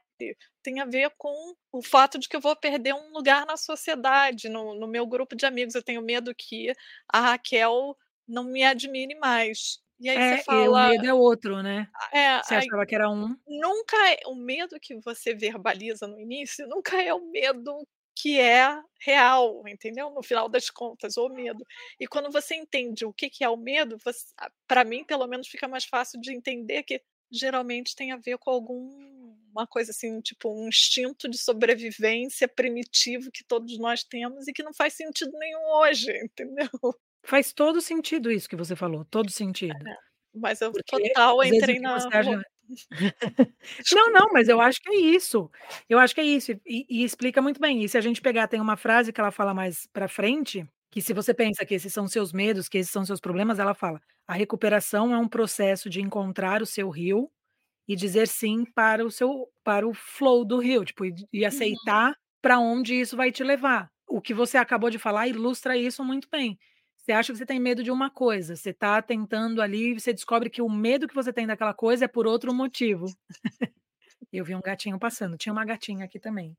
tem 0.62 0.78
a 0.80 0.84
ver 0.84 1.10
com 1.18 1.54
o 1.72 1.82
fato 1.82 2.18
de 2.18 2.28
que 2.28 2.36
eu 2.36 2.40
vou 2.40 2.54
perder 2.56 2.94
um 2.94 3.10
lugar 3.12 3.44
na 3.46 3.56
sociedade, 3.56 4.48
no 4.48 4.74
no 4.78 4.86
meu 4.86 5.04
grupo 5.06 5.34
de 5.36 5.46
amigos. 5.46 5.74
Eu 5.74 5.82
tenho 5.82 6.02
medo 6.02 6.32
que 6.34 6.72
a 7.12 7.20
Raquel 7.20 7.96
não 8.28 8.44
me 8.44 8.62
admire 8.64 9.14
mais". 9.18 9.80
E 10.00 10.08
aí 10.08 10.22
você 10.22 10.36
É, 10.36 10.68
o 10.68 10.76
fala 10.76 10.80
medo 10.80 11.06
é 11.06 11.14
outro, 11.14 11.62
né. 11.62 11.88
é, 12.12 12.42
Você 12.42 12.54
aí 12.54 12.70
achava 12.70 12.84
que 12.86 12.94
era 12.94 13.08
um 13.10 13.36
nunca 13.48 13.96
é 14.12 14.20
o 14.26 14.34
medo 14.36 14.80
que 14.80 14.96
você 15.00 15.34
verbaliza 15.34 16.06
no 16.08 16.20
início, 16.20 16.68
nunca 16.68 17.02
é 17.02 17.14
o 17.14 17.30
medo 17.30 17.86
que 18.16 18.40
é 18.40 18.80
real, 19.00 19.62
entendeu? 19.68 20.10
No 20.10 20.22
final 20.22 20.48
das 20.48 20.70
contas, 20.70 21.16
o 21.18 21.28
medo. 21.30 21.64
E 22.00 22.06
quando 22.08 22.30
você 22.32 22.54
entende 22.56 23.04
o 23.06 23.12
que 23.14 23.30
que 23.30 23.44
é 23.44 23.48
o 23.50 23.56
medo, 23.56 23.98
voc 24.04 24.16
a 24.38 24.50
pra 24.68 24.84
mim, 24.84 25.04
pelo 25.04 25.26
menos, 25.28 25.48
fica 25.48 25.68
mais 25.68 25.84
fácil 25.86 26.20
de 26.20 26.32
entender 26.34 26.84
que 26.84 27.02
geralmente 27.32 27.96
tem 27.96 28.12
a 28.12 28.18
ver 28.18 28.38
com 28.38 28.50
alguma 28.50 29.66
coisa, 29.68 29.92
assim, 29.92 30.20
tipo 30.22 30.50
um 30.52 30.68
instinto 30.68 31.28
de 31.30 31.38
sobrevivência 31.38 32.48
primitivo 32.48 33.30
que 33.32 33.44
todos 33.44 33.78
nós 33.78 34.04
temos 34.04 34.48
e 34.48 34.52
que 34.54 34.62
não 34.64 34.74
faz 34.74 34.94
sentido 34.94 35.32
nenhum 35.38 35.62
hoje, 35.80 36.12
entendeu? 36.24 36.68
Faz 37.24 37.52
todo 37.52 37.80
sentido 37.80 38.30
isso 38.30 38.48
que 38.48 38.56
você 38.56 38.74
falou, 38.74 39.04
todo 39.04 39.30
sentido. 39.30 39.88
É, 39.88 40.38
mas 40.38 40.60
eu 40.60 40.72
Porque, 40.72 40.86
total 40.86 41.42
às 41.42 41.50
entrei 41.50 41.78
na 41.80 42.10
acha 42.12 42.30
não, 43.90 44.12
não, 44.12 44.28
mas 44.32 44.48
eu 44.48 44.60
acho 44.60 44.80
que 44.82 44.90
é 44.90 44.96
isso. 44.96 45.50
Eu 45.88 45.98
acho 45.98 46.14
que 46.14 46.20
é 46.20 46.24
isso 46.24 46.52
e 46.52 46.86
e 46.88 47.04
explica 47.04 47.42
muito 47.42 47.60
bem. 47.60 47.82
E 47.84 47.88
se 47.88 47.98
a 47.98 48.00
gente 48.00 48.20
pegar 48.22 48.48
tem 48.48 48.60
uma 48.60 48.76
frase 48.76 49.12
que 49.12 49.20
ela 49.20 49.30
fala 49.32 49.54
mais 49.54 49.86
pra 49.92 50.08
frente, 50.08 50.66
que 50.90 51.02
se 51.02 51.12
você 51.14 51.34
pensa 51.34 51.66
que 51.66 51.74
esses 51.74 51.92
são 51.92 52.08
seus 52.08 52.32
medos, 52.32 52.68
que 52.68 52.78
esses 52.78 52.92
são 52.92 53.04
seus 53.04 53.20
problemas, 53.20 53.58
ela 53.58 53.74
fala: 53.74 54.00
"A 54.28 54.34
recuperação 54.34 55.14
é 55.14 55.18
um 55.18 55.28
processo 55.28 55.90
de 55.90 56.00
encontrar 56.02 56.62
o 56.62 56.66
seu 56.66 56.90
rio 56.90 57.30
e 57.88 57.96
dizer 57.96 58.28
sim 58.28 58.64
para 58.74 59.04
o 59.06 59.10
seu 59.10 59.48
para 59.64 59.88
o 59.88 59.94
flow 59.94 60.44
do 60.44 60.58
rio", 60.60 60.84
tipo, 60.84 61.04
e 61.06 61.14
e 61.32 61.44
Uhum. 61.46 61.46
aceitar 61.46 62.14
pra 62.42 62.58
onde 62.60 62.94
isso 63.00 63.16
vai 63.16 63.32
te 63.32 63.44
levar. 63.44 63.90
O 64.08 64.20
que 64.22 64.34
você 64.34 64.58
acabou 64.58 64.90
de 64.90 64.98
falar 64.98 65.28
ilustra 65.28 65.76
isso 65.76 66.04
muito 66.04 66.28
bem. 66.30 66.58
Você 67.10 67.14
acha 67.14 67.32
que 67.32 67.38
você 67.38 67.44
tem 67.46 67.58
medo 67.58 67.82
de 67.82 67.90
uma 67.90 68.08
coisa, 68.08 68.54
você 68.54 68.72
tá 68.72 69.02
tentando 69.02 69.60
ali, 69.60 69.98
você 69.98 70.12
descobre 70.12 70.48
que 70.48 70.62
o 70.62 70.68
medo 70.70 71.08
que 71.08 71.14
você 71.14 71.32
tem 71.32 71.44
daquela 71.44 71.74
coisa 71.74 72.04
é 72.04 72.08
por 72.08 72.24
outro 72.24 72.54
motivo. 72.54 73.06
Eu 74.32 74.44
vi 74.44 74.54
um 74.54 74.60
gatinho 74.60 74.98
passando, 74.98 75.36
tinha 75.36 75.52
uma 75.52 75.64
gatinha 75.64 76.04
aqui 76.04 76.20
também. 76.20 76.56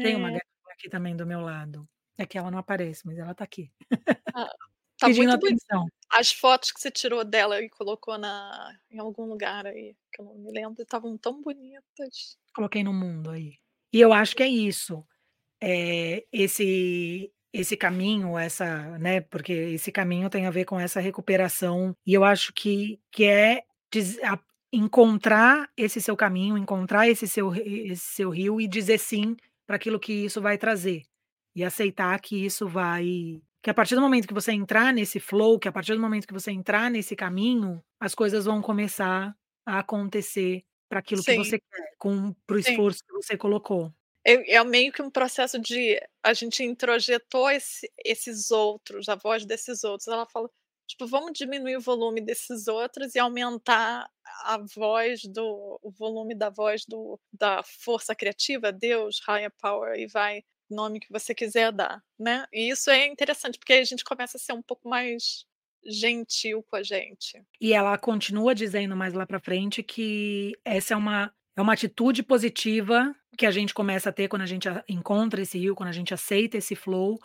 Tem 0.00 0.16
uma 0.16 0.30
É. 0.30 0.32
gatinha 0.32 0.74
aqui 0.74 0.88
também 0.90 1.16
do 1.16 1.26
meu 1.26 1.40
lado. 1.40 1.88
É 2.18 2.26
que 2.26 2.38
ela 2.38 2.50
não 2.50 2.58
aparece, 2.58 3.06
mas 3.06 3.18
ela 3.18 3.34
tá 3.34 3.44
aqui. 3.44 3.72
Ah, 4.32 4.48
tá 4.98 5.08
Pedindo 5.08 5.32
atenção. 5.32 5.90
as 6.10 6.32
fotos 6.32 6.72
que 6.72 6.80
você 6.80 6.90
tirou 6.90 7.24
dela 7.24 7.60
e 7.62 7.68
colocou 7.70 8.18
na 8.18 8.72
em 8.90 8.98
algum 8.98 9.26
lugar 9.26 9.66
aí, 9.66 9.96
que 10.12 10.20
eu 10.22 10.26
não 10.26 10.34
me 10.38 10.52
lembro, 10.52 10.82
estavam 10.82 11.18
tão 11.18 11.42
bonitas. 11.42 12.36
Coloquei 12.54 12.84
no 12.84 12.92
mundo 12.92 13.30
aí. 13.30 13.58
E 13.92 14.00
eu 14.00 14.12
acho 14.12 14.34
que 14.36 14.42
é 14.42 14.48
isso, 14.48 15.04
eh, 15.62 16.26
esse 16.32 17.32
esse 17.54 17.76
caminho, 17.76 18.36
essa 18.38 18.98
né, 18.98 19.20
porque 19.22 19.52
esse 19.52 19.92
caminho 19.92 20.28
tem 20.28 20.46
a 20.46 20.50
ver 20.50 20.64
com 20.64 20.78
essa 20.80 21.00
recuperação 21.00 21.94
e 22.06 22.12
eu 22.14 22.24
acho 22.24 22.52
que 22.52 23.00
que 23.12 23.24
é 23.26 23.62
diz 23.92 24.18
a 24.24 24.38
encontrar 24.72 25.68
esse 25.76 26.00
seu 26.00 26.16
caminho, 26.16 26.58
encontrar 26.58 27.08
esse 27.08 27.28
seu 27.28 27.54
esse 27.54 27.96
seu 28.16 28.30
rio 28.30 28.60
e 28.60 28.66
dizer 28.68 28.98
sim 28.98 29.36
pra 29.66 29.76
aquilo 29.76 30.00
que 30.00 30.12
isso 30.12 30.40
vai 30.42 30.58
trazer. 30.58 31.02
E 31.56 31.62
aceitar 31.64 32.20
que 32.20 32.44
isso 32.44 32.66
vai 32.68 33.40
que 33.62 33.70
a 33.70 33.74
partir 33.74 33.94
do 33.94 34.00
momento 34.02 34.26
que 34.28 34.34
você 34.34 34.52
entrar 34.52 34.92
nesse 34.92 35.20
flow, 35.20 35.58
que 35.58 35.68
a 35.68 35.72
partir 35.72 35.94
do 35.94 36.00
momento 36.00 36.26
que 36.26 36.34
você 36.34 36.50
entrar 36.52 36.90
nesse 36.90 37.16
caminho, 37.16 37.82
as 38.00 38.14
coisas 38.14 38.44
vão 38.46 38.60
começar 38.60 39.34
a 39.66 39.78
acontecer 39.80 40.64
pra 40.88 40.98
aquilo 41.00 41.24
que 41.24 41.32
Sim. 41.32 41.38
você 41.44 41.58
quer, 41.58 41.94
com 41.98 42.34
para 42.46 42.56
o 42.56 42.58
esforço 42.58 43.00
que 43.06 43.12
você 43.14 43.36
colocou. 43.38 43.94
É 44.26 44.54
é 44.56 44.64
meio 44.64 44.90
que 44.92 45.02
um 45.02 45.10
processo 45.10 45.58
de 45.58 46.00
a 46.22 46.32
gente 46.32 46.62
introjetou 46.64 47.50
esse 47.50 47.90
esses 48.04 48.50
outros, 48.50 49.08
a 49.08 49.14
voz 49.16 49.44
desses 49.44 49.84
outros. 49.84 50.08
Ela 50.08 50.26
fala, 50.26 50.50
tipo: 50.86 51.06
"Vamos 51.06 51.32
diminuir 51.38 51.76
o 51.76 51.80
volume 51.80 52.20
desses 52.22 52.66
outros 52.66 53.14
e 53.14 53.18
aumentar 53.18 54.08
a 54.44 54.58
voz 54.74 55.22
do 55.24 55.78
o 55.82 55.90
volume 55.90 56.34
da 56.34 56.48
voz 56.50 56.84
do 56.86 57.20
da 57.32 57.62
força 57.62 58.14
criativa, 58.14 58.72
Deus, 58.72 59.20
higher 59.28 59.52
power", 59.60 59.94
e 59.98 60.06
vai 60.06 60.42
nome 60.70 61.00
que 61.00 61.12
você 61.12 61.34
quiser 61.34 61.70
dar, 61.72 62.02
né. 62.18 62.46
E 62.52 62.70
isso 62.70 62.90
é 62.90 63.06
interessante, 63.06 63.58
porque 63.58 63.74
a 63.74 63.84
gente 63.84 64.02
começa 64.04 64.38
a 64.38 64.40
ser 64.40 64.54
um 64.54 64.62
pouco 64.62 64.88
mais 64.88 65.44
gentil 65.86 66.62
com 66.62 66.76
a 66.76 66.82
gente. 66.82 67.44
E 67.60 67.72
ela 67.72 67.96
continua 67.98 68.54
dizendo 68.54 68.96
mais 68.96 69.14
lá 69.14 69.26
pra 69.26 69.40
frente 69.40 69.82
que 69.82 70.52
essa 70.64 70.94
é 70.94 70.96
uma 70.96 71.32
é 71.56 71.62
uma 71.62 71.72
atitude 71.72 72.22
positiva 72.22 73.14
que 73.36 73.46
a 73.46 73.50
gente 73.50 73.74
começa 73.74 74.10
a 74.10 74.12
ter 74.12 74.28
quando 74.28 74.42
a 74.42 74.46
gente 74.46 74.68
encontra 74.88 75.42
esse 75.42 75.58
rio, 75.58 75.74
quando 75.74 75.88
a 75.88 75.92
gente 75.92 76.14
aceita 76.14 76.56
esse 76.58 76.74
flow, 76.76 77.18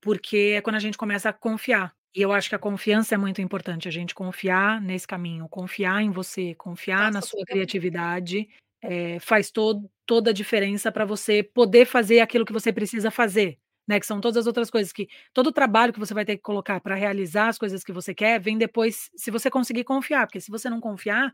porque 0.00 0.54
é 0.56 0.60
quando 0.60 0.76
a 0.76 0.80
gente 0.80 0.98
começa 0.98 1.28
a 1.30 1.32
confiar. 1.32 1.94
E 2.14 2.20
eu 2.22 2.32
acho 2.32 2.48
que 2.48 2.54
a 2.54 2.58
confiança 2.58 3.14
é 3.14 3.18
muito 3.18 3.40
importante, 3.40 3.88
a 3.88 3.90
gente 3.90 4.14
confiar 4.14 4.80
nesse 4.82 5.06
caminho, 5.06 5.48
confiar 5.48 6.02
em 6.02 6.10
você, 6.10 6.54
confiar 6.56 7.10
na 7.10 7.20
Nossa, 7.20 7.34
sua 7.34 7.46
totalmente. 7.46 7.48
criatividade, 7.48 8.48
eh, 8.82 9.18
faz 9.20 9.50
todo 9.50 9.90
toda 10.06 10.30
a 10.30 10.34
diferença 10.34 10.92
pra 10.92 11.04
você 11.06 11.42
poder 11.42 11.86
fazer 11.86 12.20
aquilo 12.20 12.44
que 12.44 12.52
você 12.52 12.72
precisa 12.72 13.10
fazer, 13.10 13.58
né, 13.88 13.98
que 14.00 14.06
são 14.06 14.20
todas 14.20 14.36
as 14.38 14.46
outras 14.46 14.70
coisas 14.70 14.92
que 14.92 15.08
todo 15.32 15.46
o 15.48 15.52
trabalho 15.52 15.92
que 15.92 15.98
você 15.98 16.12
vai 16.14 16.24
ter 16.24 16.36
que 16.36 16.42
colocar 16.42 16.80
pra 16.80 16.94
realizar 16.94 17.48
as 17.48 17.56
coisas 17.58 17.82
que 17.84 17.92
você 17.92 18.14
quer, 18.14 18.38
vem 18.40 18.58
depois, 18.58 19.10
se 19.16 19.30
você 19.30 19.50
conseguir 19.50 19.84
confiar, 19.84 20.26
porque 20.26 20.40
se 20.40 20.50
você 20.50 20.68
não 20.68 20.80
confiar, 20.80 21.32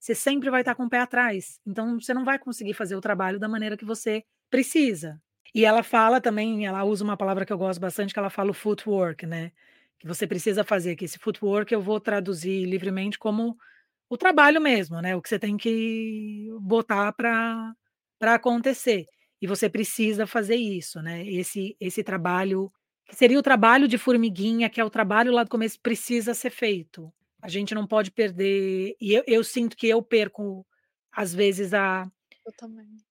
você 0.00 0.14
sempre 0.14 0.50
vai 0.50 0.62
estar 0.62 0.74
com 0.74 0.84
o 0.84 0.90
pé 0.90 1.00
atrás, 1.00 1.60
então 1.66 2.00
você 2.00 2.14
não 2.14 2.24
vai 2.24 2.38
conseguir 2.38 2.74
fazer 2.74 2.96
o 2.96 3.00
trabalho 3.02 3.38
da 3.38 3.48
maneira 3.48 3.76
que 3.76 3.84
você 3.84 4.24
precisa. 4.50 5.20
E 5.54 5.64
ela 5.64 5.82
fala 5.82 6.20
também, 6.20 6.66
ela 6.66 6.84
usa 6.84 7.04
uma 7.04 7.16
palavra 7.16 7.44
que 7.46 7.52
eu 7.52 7.58
gosto 7.58 7.80
bastante, 7.80 8.12
que 8.14 8.18
ela 8.20 8.30
fala 8.30 8.50
o 8.50 8.54
footwork, 8.54 9.26
né, 9.26 9.52
que 9.98 10.06
você 10.06 10.26
precisa 10.26 10.64
fazer, 10.64 10.96
que 10.96 11.04
esse 11.04 11.18
footwork 11.18 11.72
eu 11.74 11.82
vou 11.82 12.00
traduzir 12.00 12.64
livremente 12.66 13.18
como 13.18 13.56
o 14.10 14.16
trabalho 14.18 14.60
mesmo, 14.60 15.00
né, 15.02 15.16
o 15.16 15.22
que 15.22 15.28
você 15.28 15.38
tem 15.38 15.56
que 15.56 16.48
botar 16.60 17.12
pra 17.14 17.74
acontecer. 18.34 19.06
E 19.42 19.46
você 19.46 19.68
precisa 19.70 20.26
fazer 20.26 20.56
isso, 20.56 21.00
né, 21.02 21.26
esse 21.26 21.76
esse 21.80 22.02
trabalho, 22.04 22.70
que 23.06 23.16
seria 23.16 23.38
o 23.38 23.42
trabalho 23.42 23.88
de 23.88 23.98
formiguinha, 23.98 24.68
que 24.70 24.80
é 24.80 24.84
o 24.84 24.90
trabalho 24.90 25.32
lá 25.32 25.42
do 25.44 25.50
começo, 25.50 25.80
precisa 25.80 26.34
ser 26.34 26.50
feito. 26.50 27.12
A 27.42 27.48
gente 27.48 27.74
não 27.74 27.86
pode 27.86 28.10
perder 28.10 28.96
e 29.00 29.14
eu 29.14 29.24
eu 29.26 29.44
sinto 29.44 29.76
que 29.76 29.88
eu 29.88 30.02
perco, 30.02 30.66
às 31.12 31.34
vezes, 31.34 31.72
a 31.74 32.10
Eu 32.44 32.52
também. 32.52 33.02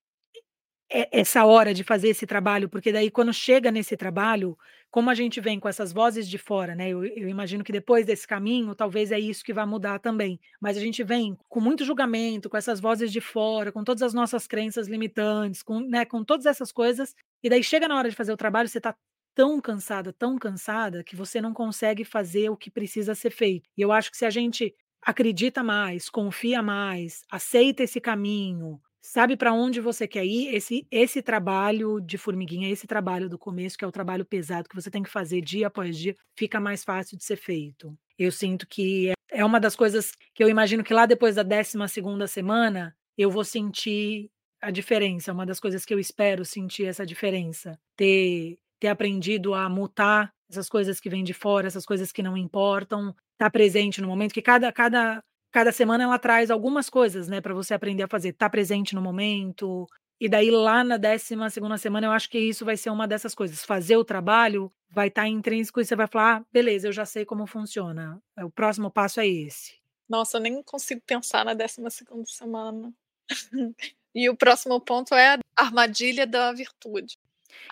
essa 1.11 1.45
hora 1.45 1.71
de 1.73 1.83
fazer 1.83 2.09
esse 2.09 2.25
trabalho, 2.25 2.67
porque 2.67 2.91
daí 2.91 3.11
quando 3.11 3.31
chega 3.33 3.69
nesse 3.71 3.95
trabalho, 3.95 4.57
como 4.89 5.09
a 5.11 5.13
gente 5.13 5.39
vem 5.39 5.59
com 5.59 5.69
essas 5.69 5.93
vozes 5.93 6.27
de 6.27 6.37
fora, 6.39 6.73
né, 6.75 6.89
eu 6.89 7.05
eu 7.05 7.29
imagino 7.29 7.63
que 7.63 7.71
depois 7.71 8.05
desse 8.07 8.27
caminho, 8.27 8.73
talvez 8.73 9.11
é 9.11 9.19
isso 9.19 9.43
que 9.43 9.53
vai 9.53 9.65
mudar 9.67 9.99
também. 9.99 10.39
Mas 10.59 10.77
a 10.77 10.79
gente 10.81 11.03
vem 11.03 11.37
com 11.47 11.59
muito 11.61 11.85
julgamento, 11.85 12.49
com 12.49 12.57
essas 12.57 12.79
vozes 12.79 13.11
de 13.11 13.21
fora, 13.21 13.71
com 13.71 13.83
todas 13.83 14.01
as 14.01 14.13
nossas 14.15 14.47
crenças 14.47 14.87
limitantes, 14.87 15.61
com, 15.61 15.79
né, 15.81 16.05
com 16.05 16.23
todas 16.23 16.45
essas 16.47 16.71
coisas, 16.71 17.13
e 17.43 17.49
daí 17.49 17.63
chega 17.63 17.87
na 17.87 17.95
hora 17.97 18.09
de 18.09 18.15
fazer 18.15 18.33
o 18.33 18.37
trabalho, 18.37 18.67
você 18.67 18.81
tá 18.81 18.95
tão 19.39 19.61
cansada, 19.61 20.11
tão 20.11 20.37
cansada, 20.37 21.01
que 21.01 21.15
você 21.15 21.39
não 21.39 21.53
consegue 21.53 22.03
fazer 22.03 22.49
o 22.49 22.57
que 22.57 22.69
precisa 22.69 23.15
ser 23.15 23.29
feito. 23.31 23.69
E 23.77 23.81
eu 23.81 23.89
acho 23.89 24.11
que 24.11 24.17
se 24.17 24.25
a 24.25 24.29
gente 24.29 24.75
acredita 25.01 25.63
mais, 25.63 26.09
confia 26.09 26.61
mais, 26.61 27.23
aceita 27.31 27.81
esse 27.83 28.01
caminho, 28.01 28.81
sabe 29.01 29.37
pra 29.37 29.53
onde 29.53 29.79
você 29.79 30.05
quer 30.09 30.25
ir, 30.25 30.53
esse 30.53 30.85
esse 30.91 31.21
trabalho 31.21 32.01
de 32.01 32.17
formiguinha, 32.17 32.69
esse 32.69 32.85
trabalho 32.85 33.29
do 33.29 33.39
começo, 33.39 33.77
que 33.77 33.85
é 33.85 33.87
o 33.87 33.93
trabalho 33.93 34.25
pesado 34.25 34.67
que 34.67 34.75
você 34.75 34.91
tem 34.91 35.01
que 35.03 35.09
fazer 35.09 35.39
dia 35.39 35.67
após 35.67 35.97
dia, 35.97 36.13
fica 36.37 36.59
mais 36.59 36.83
fácil 36.83 37.17
de 37.17 37.23
ser 37.23 37.37
feito. 37.37 37.97
Eu 38.17 38.31
sinto 38.33 38.67
que 38.67 39.09
é 39.11 39.13
é 39.31 39.45
uma 39.45 39.59
das 39.59 39.75
coisas 39.75 40.11
que 40.35 40.43
eu 40.43 40.49
imagino 40.49 40.83
que 40.83 40.93
lá 40.93 41.05
depois 41.05 41.35
da 41.35 41.43
12ª 41.43 42.27
semana, 42.27 42.93
eu 43.17 43.29
vou 43.31 43.45
sentir 43.45 44.29
a 44.61 44.71
diferença, 44.71 45.31
é 45.31 45.33
uma 45.33 45.45
das 45.45 45.59
coisas 45.61 45.85
que 45.85 45.93
eu 45.93 45.99
espero 45.99 46.43
sentir 46.43 46.85
essa 46.85 47.05
diferença. 47.05 47.79
Ter 47.95 48.57
ter 48.79 48.87
aprendido 48.89 49.53
a 49.53 49.69
mutar 49.69 50.31
essas 50.49 50.69
coisas 50.69 50.99
que 50.99 51.09
vêm 51.09 51.23
de 51.23 51.33
fora, 51.33 51.67
essas 51.67 51.85
coisas 51.85 52.11
que 52.11 52.23
não 52.23 52.37
importam, 52.37 53.15
estar 53.33 53.49
presente 53.51 54.01
no 54.01 54.07
momento, 54.07 54.33
que 54.33 54.41
cada 54.41 54.71
cada 54.71 55.21
cada 55.51 55.71
semana 55.71 56.03
ela 56.03 56.19
traz 56.19 56.51
algumas 56.51 56.89
coisas, 56.89 57.27
né, 57.27 57.41
pra 57.41 57.53
você 57.55 57.73
aprender 57.73 58.03
a 58.03 58.07
fazer, 58.07 58.29
estar 58.29 58.49
presente 58.51 58.93
no 58.95 59.01
momento, 59.01 59.87
E 60.21 60.27
daí 60.29 60.51
lá 60.51 60.83
na 60.83 60.97
12ª 60.97 61.77
semana 61.77 62.07
eu 62.07 62.11
acho 62.11 62.29
que 62.29 62.37
isso 62.39 62.65
vai 62.65 62.75
ser 62.77 62.89
uma 62.91 63.07
dessas 63.07 63.33
coisas, 63.35 63.63
fazer 63.65 63.97
o 63.97 64.03
trabalho 64.05 64.71
vai 64.91 65.07
estar 65.07 65.27
intrínseco 65.27 65.79
e 65.81 65.85
você 65.85 65.95
vai 65.95 66.07
falar: 66.07 66.37
"Ah, 66.39 66.45
beleza, 66.51 66.87
eu 66.87 66.91
já 66.93 67.05
sei 67.05 67.25
como 67.25 67.47
funciona, 67.47 68.19
o 68.43 68.49
próximo 68.51 68.91
passo 68.91 69.19
é 69.21 69.27
esse". 69.27 69.79
Nossa, 70.09 70.37
eu 70.37 70.41
nem 70.41 70.63
consigo 70.63 71.01
pensar 71.05 71.45
na 71.45 71.53
12ª 71.53 72.25
semana. 72.25 72.93
E 74.15 74.29
o 74.29 74.35
próximo 74.35 74.81
ponto 74.81 75.13
é 75.15 75.35
a 75.35 75.39
armadilha 75.65 76.27
da 76.27 76.51
virtude. 76.51 77.15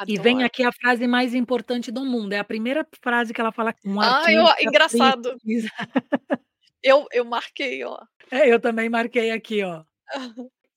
E 0.08 0.18
vem 0.18 0.42
Adoro. 0.42 0.44
aqui 0.44 0.64
a 0.64 0.72
frase 0.72 1.08
mais 1.08 1.34
importante 1.34 1.92
do 1.92 2.06
mundo, 2.06 2.34
é 2.34 2.40
a 2.40 2.44
primeira 2.44 2.86
frase 3.02 3.34
que 3.34 3.42
ela 3.42 3.52
fala: 3.52 3.76
"Um 3.86 4.00
Ah, 4.00 4.32
eu 4.32 4.46
artista 4.46 4.62
engraçado. 4.62 5.40
precisa" 5.42 5.70
Eu 6.84 7.06
eu 7.12 7.26
marquei, 7.26 7.84
ó. 7.84 7.98
É, 8.32 8.52
eu 8.52 8.60
também 8.60 8.90
marquei 8.90 9.32
aqui, 9.32 9.64
ó. 9.64 9.84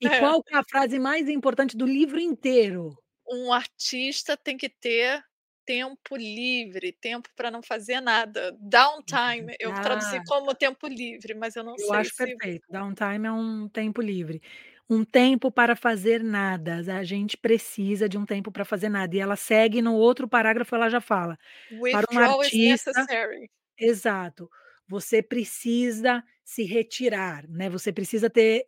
E 0.00 0.10
É. 0.12 0.12
qual 0.12 0.42
que 0.44 0.54
é 0.54 0.58
a 0.58 0.64
frase 0.64 0.98
mais 0.98 1.28
importante 1.28 1.76
do 1.76 1.86
livro 1.86 2.20
inteiro? 2.20 2.98
Um 3.28 3.52
artista 3.52 4.36
tem 4.36 4.56
que 4.56 4.68
ter 4.68 5.22
tempo 5.64 6.16
livre, 6.16 6.92
tempo 6.92 7.28
pra 7.36 7.50
não 7.50 7.62
fazer 7.62 8.00
nada. 8.00 8.52
Downtime, 8.60 9.54
eu 9.60 9.72
traduzi 9.74 10.18
Ah. 10.18 10.24
como 10.26 10.54
tempo 10.54 10.86
livre, 10.88 11.34
mas 11.34 11.54
eu 11.56 11.62
não 11.64 11.76
Eu 11.76 11.92
sei 11.92 11.92
acho 11.92 12.10
se 12.10 12.14
perfeito, 12.14 12.64
downtime 12.70 13.26
é 13.26 13.32
um 13.32 13.68
tempo 13.68 14.00
livre. 14.02 14.42
Um 14.92 15.04
tempo 15.04 15.52
para 15.52 15.76
fazer 15.76 16.20
nada, 16.20 16.78
a 16.98 17.04
gente 17.04 17.36
precisa 17.36 18.08
de 18.08 18.18
um 18.18 18.26
tempo 18.26 18.50
pra 18.50 18.64
fazer 18.64 18.88
nada. 18.88 19.14
E 19.14 19.20
ela 19.20 19.36
segue 19.36 19.80
no 19.80 19.94
outro 19.94 20.26
parágrafo, 20.28 20.74
ela 20.74 20.88
já 20.90 21.00
fala: 21.00 21.38
"Para 21.90 22.06
um 22.12 22.18
Withdrawal 22.18 22.42
is 22.44 22.58
artista" 22.58 22.92
necessary. 22.98 23.48
exato, 23.78 24.50
"você 24.88 25.22
precisa 25.22 26.24
se 26.44 26.64
retirar", 26.64 27.48
né, 27.48 27.70
você 27.70 27.92
precisa 27.92 28.30
ter 28.30 28.66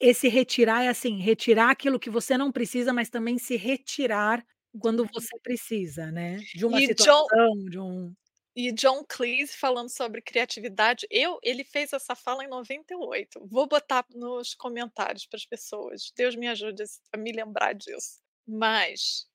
esse 0.00 0.28
retirar 0.28 0.84
é 0.84 0.88
assim, 0.88 1.18
retirar 1.20 1.70
aquilo 1.70 2.00
que 2.00 2.10
você 2.10 2.38
não 2.38 2.52
precisa, 2.52 2.92
mas 2.92 3.10
também 3.10 3.38
se 3.38 3.56
retirar 3.56 4.44
quando 4.78 5.06
você 5.12 5.38
precisa, 5.42 6.12
né, 6.12 6.46
de 6.54 6.66
uma 6.66 6.80
E 6.80 6.88
John 6.94 7.32
situação, 7.32 7.54
de 7.70 7.78
um 7.78 8.14
e 8.54 8.70
John 8.72 9.04
Cleese 9.08 9.56
falando 9.56 9.88
sobre 9.88 10.20
criatividade, 10.20 11.06
eu 11.10 11.38
ele 11.42 11.64
fez 11.64 11.92
essa 11.92 12.14
fala 12.14 12.44
em 12.44 12.48
98, 12.48 13.46
vou 13.46 13.66
botar 13.66 14.04
nos 14.14 14.54
comentários 14.54 15.26
para 15.26 15.38
as 15.38 15.46
pessoas, 15.46 16.12
Deus 16.16 16.36
me 16.36 16.48
ajude 16.48 16.84
a 17.12 17.16
me 17.16 17.32
lembrar 17.32 17.74
disso. 17.74 18.20
Mas 18.46 19.26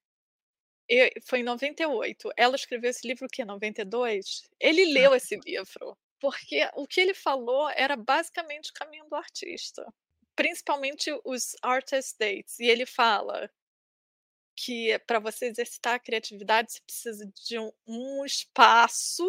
e 0.90 1.20
foi 1.26 1.40
em 1.40 1.44
98, 1.44 2.32
ela 2.38 2.56
escreveu 2.56 2.90
esse 2.90 3.06
livro 3.06 3.26
o 3.26 3.30
quê, 3.30 3.44
92? 3.44 4.44
Ele 4.60 4.86
leu 4.94 5.14
esse 5.14 5.36
livro, 5.46 5.98
porque 6.20 6.68
o 6.76 6.88
que 6.88 7.02
ele 7.02 7.14
falou 7.14 7.70
era 7.70 7.98
basicamente 7.98 8.72
o 8.72 8.74
caminho 8.74 9.06
do 9.10 9.16
artista, 9.16 9.86
principalmente 10.36 11.12
os 11.26 11.56
artist 11.62 12.18
dates, 12.18 12.58
e 12.60 12.66
ele 12.66 12.86
fala 12.86 13.50
que 14.58 15.00
pra 15.08 15.20
você 15.20 15.48
exercitar 15.48 15.96
a 15.96 16.00
criatividade, 16.00 16.74
você 16.74 16.82
precisa 16.88 17.28
de 17.48 17.60
um 17.60 17.72
um 17.88 18.26
espaço 18.26 19.26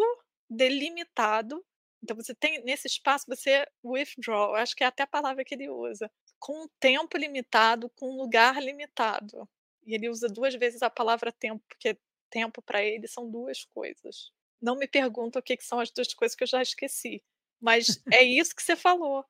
delimitado, 0.50 1.64
então 2.02 2.16
você 2.16 2.34
tem 2.34 2.62
nesse 2.64 2.86
espaço 2.88 3.26
você 3.28 3.66
withdraw, 3.84 4.54
acho 4.56 4.76
que 4.76 4.84
é 4.84 4.88
até 4.88 5.02
a 5.04 5.06
palavra 5.06 5.44
que 5.44 5.54
ele 5.54 5.68
usa, 5.70 6.10
com 6.40 6.64
um 6.64 6.68
tempo 6.80 7.18
limitado, 7.18 7.90
com 7.90 8.10
um 8.12 8.16
lugar 8.18 8.62
limitado. 8.62 9.48
E 9.86 9.94
ele 9.94 10.08
usa 10.10 10.28
2 10.28 10.54
vezes 10.56 10.82
a 10.82 10.90
palavra 10.90 11.32
tempo, 11.32 11.62
porque 11.68 11.98
tempo 12.30 12.62
pra 12.62 12.82
ele 12.84 13.08
são 13.08 13.30
2 13.30 13.64
coisas. 13.66 14.32
Não 14.62 14.76
me 14.76 14.88
pergunta 14.88 15.38
o 15.40 15.42
que 15.42 15.56
que 15.56 15.64
são 15.64 15.80
as 15.80 15.90
2 15.90 16.14
coisas 16.14 16.34
que 16.36 16.44
eu 16.44 16.48
já 16.48 16.62
esqueci, 16.62 17.22
mas 17.60 17.86
é 18.22 18.22
isso 18.24 18.54
que 18.56 18.62
você 18.62 18.76
falou, 18.76 19.24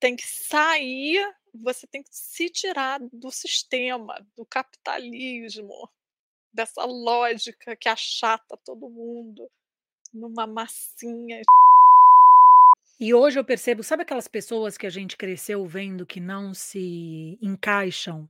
tem 0.00 0.16
que 0.16 0.26
sair, 0.26 1.18
você 1.54 1.86
tem 1.86 2.02
que 2.02 2.10
se 2.12 2.48
tirar 2.50 3.00
do 3.12 3.30
sistema, 3.30 4.14
do 4.36 4.44
capitalismo, 4.44 5.88
dessa 6.52 6.84
lógica 6.84 7.76
que 7.76 7.88
achata 7.88 8.56
todo 8.64 8.88
mundo 8.88 9.48
numa 10.12 10.46
massinha. 10.46 11.42
E 12.98 13.12
hoje 13.12 13.38
eu 13.38 13.44
percebo, 13.44 13.82
sabe 13.82 14.02
aquelas 14.02 14.26
pessoas 14.26 14.78
que 14.78 14.86
a 14.86 14.90
gente 14.90 15.16
cresceu 15.16 15.66
vendo 15.66 16.06
que 16.06 16.18
não 16.18 16.54
se 16.54 17.38
encaixam, 17.42 18.28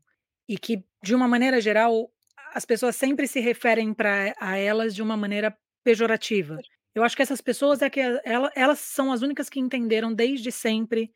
e 0.48 0.58
que 0.58 0.82
de 1.02 1.14
uma 1.14 1.28
maneira 1.28 1.60
geral, 1.60 2.10
as 2.52 2.64
pessoas 2.64 2.96
sempre 2.96 3.26
se 3.26 3.40
referem 3.40 3.92
pra 3.92 4.34
a 4.40 4.56
elas 4.56 4.94
de 4.94 5.02
uma 5.02 5.16
maneira 5.16 5.56
pejorativa. 5.84 6.58
Eu 6.94 7.04
acho 7.04 7.14
que 7.14 7.22
essas 7.22 7.40
pessoas 7.40 7.82
é 7.82 7.90
que 7.90 8.00
ela 8.00 8.50
elas 8.56 8.78
são 8.78 9.12
as 9.12 9.22
únicas 9.22 9.48
que 9.48 9.60
entenderam 9.60 10.12
desde 10.14 10.50
sempre 10.50 11.10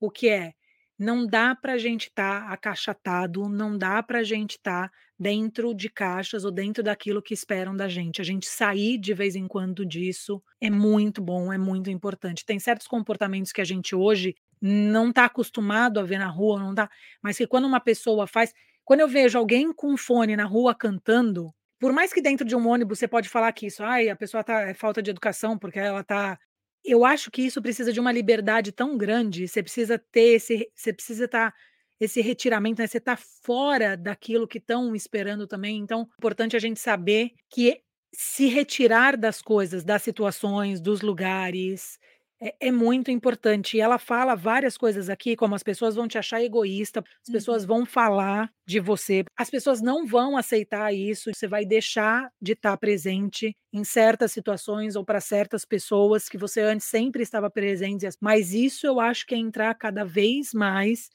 o 0.00 0.10
que 0.10 0.28
é, 0.28 0.52
não 0.98 1.26
dá 1.26 1.54
pra 1.56 1.76
gente 1.76 2.04
estar 2.08 2.50
acachatado, 2.52 3.48
não 3.48 3.76
dá 3.76 4.02
pra 4.02 4.22
gente 4.22 4.52
estar 4.52 4.90
dentro 5.18 5.74
de 5.74 5.88
caixas 5.90 6.44
ou 6.44 6.50
dentro 6.52 6.82
daquilo 6.82 7.22
que 7.22 7.34
esperam 7.34 7.74
da 7.76 7.88
gente, 7.88 8.20
a 8.20 8.24
gente 8.24 8.46
sair 8.46 8.98
de 8.98 9.12
vez 9.14 9.34
em 9.34 9.48
quando 9.48 9.84
disso 9.84 10.42
é 10.60 10.70
muito 10.70 11.20
bom, 11.22 11.52
é 11.52 11.58
muito 11.58 11.90
importante. 11.90 12.44
Tem 12.46 12.58
certos 12.60 12.86
comportamentos 12.86 13.52
que 13.52 13.60
a 13.60 13.64
gente 13.64 13.94
hoje 13.94 14.34
não 14.60 15.12
tá 15.12 15.24
acostumado 15.26 15.98
a 16.00 16.04
ver 16.04 16.18
na 16.18 16.28
rua, 16.28 16.58
não 16.60 16.74
tá 16.74 16.88
mas 17.22 17.36
que 17.36 17.46
quando 17.46 17.66
uma 17.66 17.80
pessoa 17.80 18.26
faz 18.26 18.52
quando 18.84 19.00
eu 19.00 19.08
vejo 19.08 19.38
alguém 19.38 19.72
com 19.72 19.96
fone 19.96 20.36
na 20.36 20.44
rua 20.44 20.74
cantando, 20.74 21.52
por 21.80 21.92
mais 21.92 22.12
que 22.12 22.20
dentro 22.22 22.46
de 22.46 22.54
um 22.54 22.66
ônibus 22.68 22.98
você 22.98 23.08
pode 23.08 23.28
falar 23.28 23.52
que 23.52 23.66
isso: 23.66 23.82
"Ai, 23.82 24.08
a 24.08 24.16
pessoa 24.16 24.44
tá 24.44 24.60
é 24.62 24.74
falta 24.74 25.02
de 25.02 25.10
educação, 25.10 25.58
porque 25.58 25.78
ela 25.78 26.04
tá" 26.04 26.38
eu 26.84 27.04
acho 27.04 27.30
que 27.30 27.42
isso 27.42 27.62
precisa 27.62 27.92
de 27.92 28.00
uma 28.00 28.12
liberdade 28.12 28.72
tão 28.72 28.96
grande, 28.98 29.48
você 29.48 29.62
precisa 29.62 29.98
ter 29.98 30.34
esse 30.36 30.70
você 30.74 30.92
precisa 30.92 31.24
estar 31.26 31.54
esse 32.00 32.20
retiramento, 32.20 32.80
né, 32.82 32.86
você 32.88 33.00
tá 33.00 33.16
fora 33.16 33.96
daquilo 33.96 34.48
que 34.48 34.58
estão 34.58 34.94
esperando 34.96 35.46
também, 35.46 35.78
então, 35.78 36.08
importante 36.18 36.56
a 36.56 36.58
gente 36.58 36.80
saber 36.80 37.30
que 37.50 37.80
se 38.12 38.46
retirar 38.48 39.16
das 39.16 39.40
coisas, 39.42 39.84
das 39.84 40.02
situações, 40.02 40.80
dos 40.80 41.00
lugares, 41.02 41.98
é 42.40 42.54
é 42.68 42.70
muito 42.72 43.10
importante. 43.10 43.76
E 43.76 43.80
ela 43.80 43.98
fala 43.98 44.34
várias 44.34 44.76
coisas 44.76 45.08
aqui, 45.08 45.36
como 45.36 45.54
as 45.54 45.62
pessoas 45.62 45.94
vão 45.94 46.08
te 46.08 46.18
achar 46.18 46.42
egoísta, 46.42 47.00
as 47.00 47.30
pessoas 47.30 47.64
Uhum. 47.64 47.66
vão 47.66 47.84
falar 47.86 48.50
de 48.66 48.80
você, 48.80 49.24
as 49.36 49.50
pessoas 49.50 49.80
não 49.82 50.06
vão 50.06 50.36
aceitar 50.36 50.92
isso, 50.94 51.30
você 51.34 51.46
vai 51.46 51.64
deixar 51.66 52.30
de 52.40 52.52
estar 52.52 52.76
presente 52.78 53.56
em 53.72 53.84
certas 53.84 54.32
situações 54.32 54.96
ou 54.96 55.04
pra 55.04 55.20
certas 55.20 55.64
pessoas 55.64 56.28
que 56.28 56.38
você 56.38 56.60
antes 56.62 56.86
sempre 56.86 57.22
estava 57.22 57.50
presente, 57.50 58.06
mas 58.20 58.52
isso 58.54 58.86
eu 58.86 59.00
acho 59.00 59.26
que 59.26 59.34
é 59.34 59.38
entrar 59.38 59.74
cada 59.74 60.04
vez 60.04 60.52
mais 60.54 61.10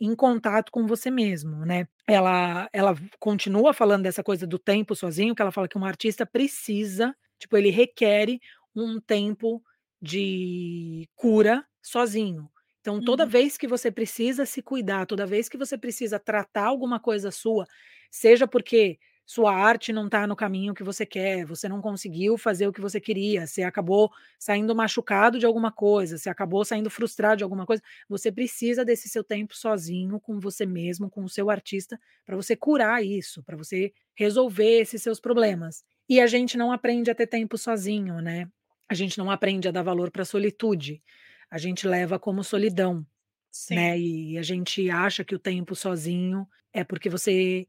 em 0.00 0.14
contato 0.14 0.70
com 0.70 0.86
você 0.86 1.10
mesmo, 1.10 1.64
né. 1.64 1.86
Ela 2.06 2.68
ela 2.72 2.94
continua 3.18 3.72
falando 3.72 4.02
dessa 4.04 4.22
coisa 4.22 4.46
do 4.46 4.58
tempo 4.58 4.94
sozinho, 4.94 5.34
que 5.34 5.42
ela 5.42 5.52
fala 5.52 5.68
que 5.68 5.78
um 5.78 5.84
artista 5.84 6.26
precisa, 6.26 7.14
tipo, 7.38 7.56
ele 7.56 7.70
requer 7.70 8.28
um 8.74 9.00
tempo 9.00 9.62
de 10.06 11.08
cura 11.14 11.64
sozinho. 11.82 12.50
Então 12.80 13.02
toda 13.02 13.26
Uhum. 13.26 13.26
vez 13.26 13.56
que 13.58 13.66
você 13.66 13.90
precisa 13.90 14.46
se 14.46 14.62
cuidar, 14.62 15.06
toda 15.06 15.26
vez 15.26 15.48
que 15.48 15.58
você 15.58 15.76
precisa 15.78 16.18
tratar 16.18 16.66
alguma 16.66 17.00
coisa 17.00 17.30
sua, 17.30 17.66
seja 18.10 18.46
porque 18.46 18.98
sua 19.28 19.52
arte 19.52 19.92
não 19.92 20.08
tá 20.08 20.24
no 20.24 20.36
caminho 20.36 20.72
que 20.72 20.84
você 20.84 21.04
quer, 21.04 21.44
você 21.44 21.68
não 21.68 21.80
conseguiu 21.80 22.38
fazer 22.38 22.68
o 22.68 22.72
que 22.72 22.80
você 22.80 23.00
queria, 23.00 23.44
você 23.44 23.64
acabou 23.64 24.08
saindo 24.38 24.72
machucado 24.74 25.36
de 25.40 25.44
alguma 25.44 25.72
coisa, 25.72 26.16
você 26.16 26.30
acabou 26.30 26.64
saindo 26.64 26.88
frustrado 26.88 27.38
de 27.38 27.42
alguma 27.44 27.66
coisa, 27.66 27.82
você 28.08 28.30
precisa 28.30 28.84
desse 28.84 29.08
seu 29.08 29.24
tempo 29.24 29.56
sozinho 29.56 30.20
com 30.20 30.38
você 30.38 30.64
mesmo, 30.64 31.10
com 31.10 31.24
o 31.24 31.28
seu 31.28 31.50
artista, 31.50 31.98
pra 32.24 32.36
você 32.36 32.54
curar 32.54 33.02
isso, 33.04 33.42
pra 33.42 33.56
você 33.56 33.92
resolver 34.14 34.80
esses 34.82 35.02
seus 35.02 35.18
problemas. 35.18 35.82
E 36.08 36.20
a 36.20 36.26
gente 36.28 36.56
não 36.56 36.70
aprende 36.70 37.10
a 37.10 37.14
ter 37.14 37.26
tempo 37.26 37.58
sozinho, 37.58 38.20
né, 38.20 38.48
a 38.88 38.94
gente 38.94 39.18
não 39.18 39.30
aprende 39.30 39.68
a 39.68 39.70
dar 39.72 39.82
valor 39.82 40.10
pra 40.10 40.24
solitude, 40.24 41.02
a 41.50 41.58
gente 41.58 41.86
leva 41.88 42.18
como 42.18 42.44
solidão, 42.44 43.06
Sim. 43.54 43.76
né, 43.76 43.98
e 43.98 44.38
a 44.38 44.42
gente 44.42 44.90
acha 44.90 45.24
que 45.24 45.34
o 45.34 45.38
tempo 45.40 45.74
sozinho 45.76 46.48
é 46.72 46.84
porque 46.84 47.10
você 47.10 47.68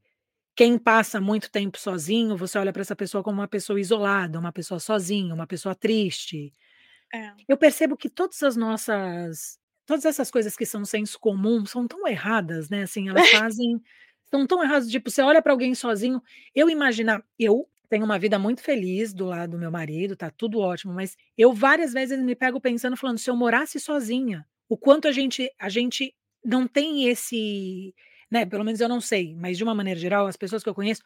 quem 0.55 0.77
passa 0.79 1.21
muito 1.21 1.51
tempo 1.51 1.79
sozinho, 1.79 2.37
você 2.37 2.57
olha 2.59 2.73
pra 2.73 2.81
essa 2.83 2.95
pessoa 2.95 3.23
como 3.23 3.41
uma 3.41 3.47
pessoa 3.49 3.79
isolada, 3.81 4.39
uma 4.39 4.53
pessoa 4.53 4.79
sozinha, 4.79 5.33
uma 5.33 5.47
pessoa 5.47 5.75
triste. 5.75 6.53
É. 7.13 7.37
Eu 7.47 7.57
percebo 7.57 7.97
que 7.97 8.09
todas 8.09 8.43
as 8.43 8.55
nossas 8.57 9.59
todas 9.85 10.05
essas 10.05 10.29
coisas 10.31 10.55
que 10.57 10.65
são 10.65 10.83
senso 10.85 11.17
comum 11.19 11.65
são 11.65 11.87
tão 11.87 12.07
erradas, 12.07 12.69
né, 12.69 12.83
assim, 12.83 13.09
elas 13.09 13.27
fazem 13.29 13.81
são 14.31 14.45
tão 14.47 14.63
erradas, 14.63 14.89
tipo, 14.91 15.09
você 15.11 15.21
olha 15.21 15.41
pra 15.41 15.53
alguém 15.53 15.73
sozinho 15.75 16.21
eu 16.55 16.69
imaginar 16.69 17.23
eu 17.39 17.69
tenho 17.89 18.05
uma 18.05 18.19
vida 18.19 18.37
muito 18.39 18.61
feliz 18.61 19.13
do 19.13 19.25
lado 19.25 19.51
do 19.51 19.57
meu 19.59 19.71
marido, 19.71 20.15
tá 20.15 20.29
tudo 20.31 20.59
ótimo, 20.59 20.93
mas 20.93 21.15
eu 21.37 21.53
várias 21.53 21.93
vezes 21.93 22.19
me 22.21 22.35
pego 22.35 22.59
pensando, 22.61 22.97
falando: 22.97 23.17
"Se 23.19 23.29
eu 23.29 23.35
morasse 23.35 23.79
sozinha", 23.79 24.45
o 24.69 24.77
quanto 24.77 25.07
a 25.07 25.11
gente 25.11 25.49
a 25.59 25.69
gente 25.69 26.13
não 26.45 26.67
tem 26.67 27.07
esse 27.09 27.93
né, 28.31 28.45
pelo 28.45 28.63
menos 28.63 28.81
eu 28.81 28.89
não 28.89 28.99
sei, 29.01 29.33
mas 29.35 29.57
de 29.57 29.63
uma 29.63 29.73
maneira 29.75 29.99
geral, 29.99 30.27
as 30.27 30.35
pessoas 30.37 30.61
que 30.63 30.69
eu 30.69 30.75
conheço, 30.75 31.01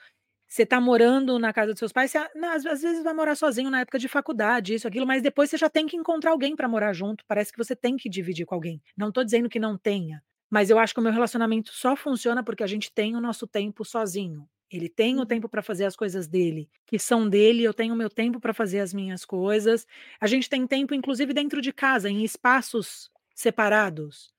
você 0.48 0.66
tá 0.66 0.82
morando 0.82 1.40
na 1.40 1.54
casa 1.54 1.72
dos 1.72 1.80
seus 1.80 1.92
pais, 1.94 2.12
você 2.12 2.18
a 2.18 2.30
na 2.36 2.54
às 2.56 2.64
vezes 2.64 3.04
vai 3.04 3.14
morar 3.14 3.36
sozinho 3.36 3.70
na 3.70 3.82
época 3.82 3.98
de 4.00 4.08
faculdade, 4.10 4.74
isso, 4.74 4.88
aquilo, 4.88 5.08
mas 5.08 5.22
depois 5.22 5.50
você 5.50 5.58
já 5.58 5.70
tem 5.70 5.86
que 5.88 5.96
encontrar 5.96 6.32
alguém 6.32 6.56
pra 6.56 6.68
morar 6.68 6.94
junto, 6.94 7.24
parece 7.28 7.52
que 7.52 7.58
você 7.58 7.76
tem 7.76 7.96
que 7.98 8.10
dividir 8.10 8.46
com 8.46 8.56
alguém. 8.56 8.82
Não 8.98 9.12
tô 9.12 9.24
dizendo 9.24 9.48
que 9.50 9.60
não 9.60 9.78
tenha, 9.78 10.22
Mas 10.50 10.70
eu 10.70 10.78
acho 10.80 10.94
que 10.94 11.00
o 11.00 11.04
meu 11.04 11.14
relacionamento 11.14 11.72
só 11.74 11.96
funciona 11.96 12.44
porque 12.44 12.64
a 12.64 12.68
gente 12.68 12.92
tem 12.94 13.16
o 13.16 13.22
nosso 13.22 13.48
tempo 13.48 13.86
sozinho. 13.86 14.48
Ele 14.72 14.88
tem 14.90 15.20
o 15.20 15.26
Uhum. 15.26 15.26
tempo 15.26 15.50
para 15.50 15.62
fazer 15.62 15.86
as 15.86 15.96
coisas 15.96 16.28
dele, 16.28 16.70
que 16.88 16.98
são 17.00 17.28
dele, 17.30 17.64
eu 17.64 17.74
tenho 17.74 17.94
o 17.94 17.98
meu 17.98 18.10
tempo 18.10 18.40
para 18.40 18.54
fazer 18.54 18.80
as 18.80 18.94
minhas 18.94 19.26
coisas. 19.26 19.86
A 20.20 20.28
gente 20.28 20.50
tem 20.50 20.66
tempo, 20.68 20.94
inclusive, 20.94 21.34
dentro 21.34 21.62
de 21.62 21.74
casa, 21.74 22.10
em 22.10 22.24
espaços 22.24 23.10
separados, 23.36 24.32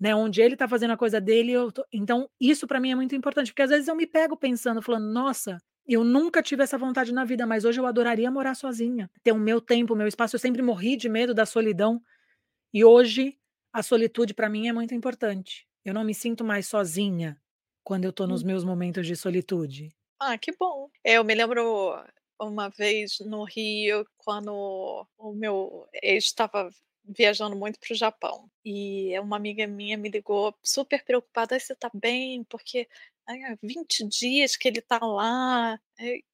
né, 0.00 0.14
onde 0.14 0.42
ele 0.42 0.54
está 0.54 0.68
fazendo 0.68 0.92
a 0.92 0.96
coisa 0.96 1.20
dele, 1.20 1.52
tô 1.72 1.84
então 1.92 2.28
isso 2.40 2.66
para 2.66 2.80
mim 2.80 2.90
é 2.92 2.94
muito 2.94 3.14
importante, 3.16 3.52
porque 3.52 3.62
às 3.62 3.70
vezes 3.70 3.88
eu 3.88 3.96
me 3.96 4.06
pego 4.06 4.36
pensando, 4.36 4.82
falando: 4.82 5.06
"Nossa, 5.12 5.58
eu 5.86 6.04
nunca 6.04 6.42
tive 6.42 6.62
essa 6.62 6.78
vontade 6.78 7.12
na 7.12 7.24
vida, 7.24 7.46
mas 7.46 7.64
hoje 7.64 7.80
eu 7.80 7.86
adoraria 7.86 8.30
morar 8.30 8.54
sozinha, 8.54 9.10
ter 9.24 9.32
o 9.32 9.38
meu 9.38 9.60
tempo, 9.60 9.94
o 9.94 9.96
meu 9.96 10.06
espaço". 10.08 10.36
Eu 10.36 10.40
sempre 10.40 10.62
morri 10.62 10.96
de 10.96 11.08
medo 11.08 11.34
da 11.34 11.46
solidão, 11.46 12.00
e 12.72 12.84
hoje 12.84 13.38
a 13.72 13.82
solitude 13.82 14.34
para 14.34 14.48
mim 14.48 14.68
é 14.68 14.72
muito 14.72 14.94
importante. 14.94 15.66
Eu 15.84 15.94
não 15.94 16.04
me 16.04 16.14
sinto 16.14 16.44
mais 16.44 16.66
sozinha 16.66 17.38
quando 17.86 18.04
eu 18.04 18.10
estou 18.10 18.26
nos 18.26 18.42
Hum. 18.42 18.44
meus 18.44 18.64
momentos 18.64 19.06
de 19.06 19.16
solitude. 19.16 19.90
Ah, 20.20 20.38
que 20.38 20.52
bom. 20.58 20.88
Eu 21.04 21.22
me 21.24 21.34
lembro 21.34 21.94
uma 22.40 22.68
vez 22.70 23.18
no 23.20 23.44
Rio, 23.44 24.06
quando 24.16 25.06
o 25.18 25.32
meu 25.34 25.86
ex 26.02 26.24
estava 26.24 26.70
viajando 27.04 27.54
muito 27.56 27.78
para 27.78 27.92
o 27.92 27.96
Japão, 27.96 28.50
e 28.64 29.18
uma 29.20 29.36
amiga 29.36 29.66
minha 29.66 29.96
me 29.98 30.08
ligou 30.08 30.54
super 30.64 31.04
preocupada: 31.04 31.54
"Ai, 31.54 31.60
você 31.60 31.72
está 31.74 31.90
bem? 31.94 32.44
Porque, 32.44 32.88
ai, 33.28 33.42
há 33.44 33.56
20 33.62 34.04
dias 34.06 34.56
que 34.56 34.68
ele 34.68 34.78
está 34.78 34.98
lá". 35.04 35.78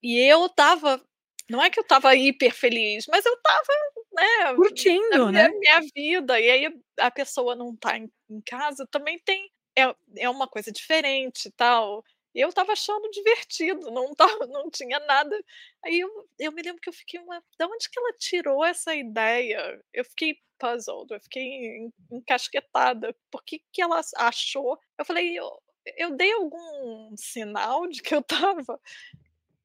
E 0.01 0.17
eu 0.19 0.45
estava 0.45 1.01
não 1.49 1.61
é 1.61 1.69
que 1.69 1.77
eu 1.79 1.83
estava 1.83 2.15
hiper 2.15 2.53
feliz, 2.55 3.05
mas 3.09 3.25
eu 3.25 3.33
estava, 3.35 3.67
né, 4.13 4.53
Curtindo, 4.55 5.31
minha 5.31 5.31
né? 5.31 5.53
minha 5.59 5.81
vida, 5.95 6.39
e 6.39 6.49
aí 6.49 6.81
a 6.99 7.11
pessoa 7.11 7.55
não 7.55 7.73
está 7.73 7.97
em 7.97 8.09
em 8.29 8.41
casa, 8.41 8.87
também 8.89 9.19
tem 9.25 9.51
é 9.77 9.95
é 10.17 10.29
uma 10.29 10.47
coisa 10.47 10.71
diferente 10.71 11.47
e 11.47 11.51
tal. 11.51 12.03
E 12.35 12.41
eu 12.41 12.49
estava 12.49 12.71
achando 12.73 13.09
divertido, 13.11 13.91
não 13.91 14.11
estava 14.43 14.47
não 14.47 14.69
tinha 14.71 14.99
nada 15.01 15.39
aí 15.85 15.99
eu 15.99 16.09
eu 16.39 16.51
me 16.51 16.61
lembro 16.63 16.81
que 16.81 16.89
eu 16.89 16.93
fiquei 16.93 17.19
uma 17.19 17.43
"Da 17.59 17.67
onde 17.67 17.89
que 17.89 17.99
ela 17.99 18.13
tirou 18.19 18.63
essa 18.65 18.95
ideia?". 18.95 19.81
Eu 19.93 20.05
fiquei 20.05 20.37
puzzled, 20.59 21.11
eu 21.13 21.19
fiquei 21.21 21.43
en 21.43 21.93
encasquetada, 22.11 23.15
por 23.31 23.43
que 23.43 23.61
que 23.73 23.81
ela 23.81 24.01
achou 24.17 24.79
eu 24.97 25.05
falei: 25.05 25.37
"Eu 25.39 25.51
eu 25.97 26.11
dei 26.15 26.31
algum 26.33 27.15
sinal 27.17 27.87
de 27.87 28.01
que 28.01 28.15
eu 28.15 28.19
estava 28.21 28.79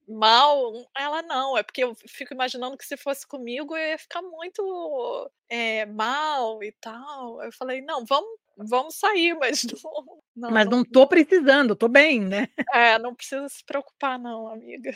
mal?". 0.08 0.72
Ela: 0.96 1.22
"Não, 1.22 1.56
é 1.58 1.62
porque 1.62 1.84
eu 1.84 1.94
fico 2.08 2.34
imaginando 2.34 2.76
que 2.78 2.86
se 2.86 2.96
fosse 2.96 3.26
comigo 3.26 3.76
eu 3.76 3.90
ia 3.90 3.98
ficar 3.98 4.22
muito, 4.22 5.30
eh, 5.50 5.86
mal 5.86 6.62
e 6.64 6.72
tal". 6.72 7.42
Eu 7.42 7.52
falei: 7.52 7.80
"Não, 7.82 8.04
vamos 8.06 8.38
vamos 8.58 8.96
sair, 8.98 9.34
mas 9.34 9.62
não 9.84 10.22
não 10.36 10.50
Mas 10.50 10.66
não 10.68 10.70
não" 10.70 10.82
estou 10.82 11.06
precisando, 11.06 11.74
estou 11.74 11.88
bem, 11.88 12.20
né? 12.20 12.48
É, 12.72 12.98
não 12.98 13.14
precisa 13.14 13.48
se 13.48 13.64
preocupar 13.64 14.18
não, 14.18 14.48
amiga. 14.48 14.92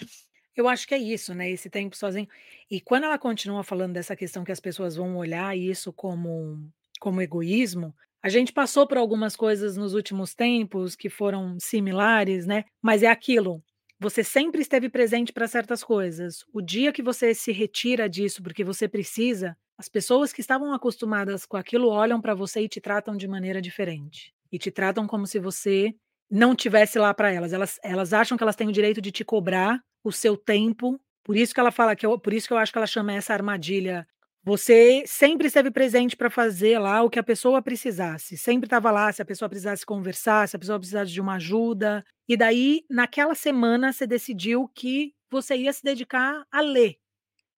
Eu 0.55 0.69
acho 0.69 0.87
que 0.87 0.95
é 0.95 0.99
isso, 0.99 1.35
né, 1.35 1.51
esse 1.51 1.71
tempo 1.71 1.97
sozinho. 1.97 2.29
E 2.71 2.81
quando 2.81 3.05
ela 3.05 3.19
continua 3.19 3.65
falando 3.65 3.95
dessa 3.95 4.15
questão 4.17 4.45
que 4.45 4.53
as 4.53 4.61
pessoas 4.61 4.95
vão 4.97 5.17
olhar 5.17 5.57
isso 5.57 5.93
como 5.93 6.69
como 7.01 7.21
egoísmo, 7.21 7.93
a 8.23 8.29
gente 8.29 8.53
passou 8.53 8.87
por 8.87 8.97
algumas 8.97 9.35
coisas 9.35 9.77
nos 9.77 9.93
últimos 9.95 10.35
tempos 10.35 10.95
que 10.95 11.11
foram 11.11 11.57
similares, 11.61 12.47
né, 12.47 12.65
mas 12.81 13.03
é 13.03 13.09
aquilo, 13.09 13.61
você 13.99 14.23
sempre 14.23 14.61
esteve 14.63 14.89
presente 14.89 15.33
para 15.33 15.49
certas 15.49 15.83
coisas. 15.83 16.45
O 16.53 16.63
dia 16.63 16.93
que 16.93 17.03
você 17.03 17.35
se 17.35 17.51
retira 17.53 18.09
disso, 18.09 18.41
porque 18.43 18.63
você 18.63 18.87
precisa, 18.89 19.57
as 19.83 19.89
pessoas 19.89 20.33
que 20.33 20.41
estavam 20.41 20.73
acostumadas 20.73 21.45
com 21.45 21.57
aquilo 21.57 21.89
olham 21.89 22.21
para 22.21 22.37
você 22.37 22.61
e 22.61 22.69
te 22.69 22.81
tratam 22.81 23.17
de 23.17 23.27
maneira 23.27 23.61
diferente. 23.61 24.33
E 24.53 24.57
te 24.57 24.71
tratam 24.71 25.09
como 25.09 25.27
se 25.27 25.41
você 25.41 25.93
não 26.31 26.55
tivesse 26.55 27.01
lá 27.01 27.13
para 27.13 27.33
elas. 27.33 27.53
Elas 27.53 27.81
elas 27.83 28.13
acham 28.13 28.39
que 28.39 28.45
elas 28.45 28.55
têm 28.55 28.69
o 28.69 28.73
direito 28.73 29.01
de 29.01 29.11
te 29.11 29.25
cobrar 29.25 29.81
o 30.05 30.13
seu 30.13 30.37
tempo, 30.37 31.01
por 31.25 31.37
isso 31.37 31.53
que 31.53 31.59
ela 31.59 31.73
fala 31.73 31.97
que 31.97 32.07
eu 32.07 32.17
por 32.17 32.33
isso 32.33 32.47
que 32.47 32.55
eu 32.55 32.59
acho 32.59 32.71
que 32.71 32.79
ela 32.79 32.87
chama 32.87 33.13
essa 33.13 33.33
armadilha. 33.33 34.07
Você 34.45 35.03
sempre 35.05 35.49
esteve 35.49 35.69
presente 35.73 36.17
para 36.17 36.31
fazer 36.31 36.79
lá 36.79 37.03
o 37.03 37.11
que 37.11 37.19
a 37.19 37.23
pessoa 37.25 37.61
precisasse, 37.61 38.37
sempre 38.37 38.67
estava 38.69 38.89
lá 38.93 39.13
se 39.13 39.21
a 39.21 39.25
pessoa 39.25 39.49
precisasse 39.49 39.85
conversar, 39.85 40.49
se 40.49 40.55
a 40.55 40.61
pessoa 40.61 40.79
precisasse 40.79 41.11
de 41.11 41.21
uma 41.21 41.35
ajuda, 41.35 42.05
e 42.29 42.37
daí 42.37 42.85
naquela 42.89 43.35
semana 43.35 43.93
você 43.93 44.07
decidiu 44.07 44.69
que 44.69 45.13
você 45.29 45.57
ia 45.57 45.73
se 45.73 45.83
dedicar 45.83 46.45
a 46.53 46.61
ler, 46.61 46.99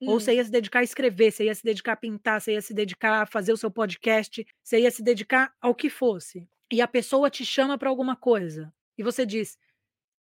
ou 0.05 0.21
você 0.21 0.35
Hum. 0.35 0.37
ia 0.37 0.45
se 0.45 0.51
dedicar 0.51 0.81
a 0.81 0.83
escrever, 0.85 1.33
você 1.33 1.45
ia 1.47 1.55
se 1.55 1.65
dedicar 1.65 1.93
a 1.95 1.97
pintar, 1.97 2.41
você 2.41 2.53
ia 2.55 2.63
se 2.63 2.75
dedicar 2.75 3.23
a 3.23 3.27
fazer 3.27 3.53
o 3.53 3.57
seu 3.57 3.71
podcast, 3.71 4.47
você 4.63 4.81
ia 4.81 4.91
se 4.91 5.03
dedicar 5.03 5.55
ao 5.61 5.75
que 5.75 5.91
fosse. 5.91 6.49
E 6.73 6.81
a 6.83 6.89
pessoa 6.89 7.31
te 7.31 7.45
chama 7.47 7.79
para 7.79 7.89
alguma 7.91 8.17
coisa, 8.17 8.73
e 8.99 9.03
você 9.05 9.27
diz: 9.27 9.59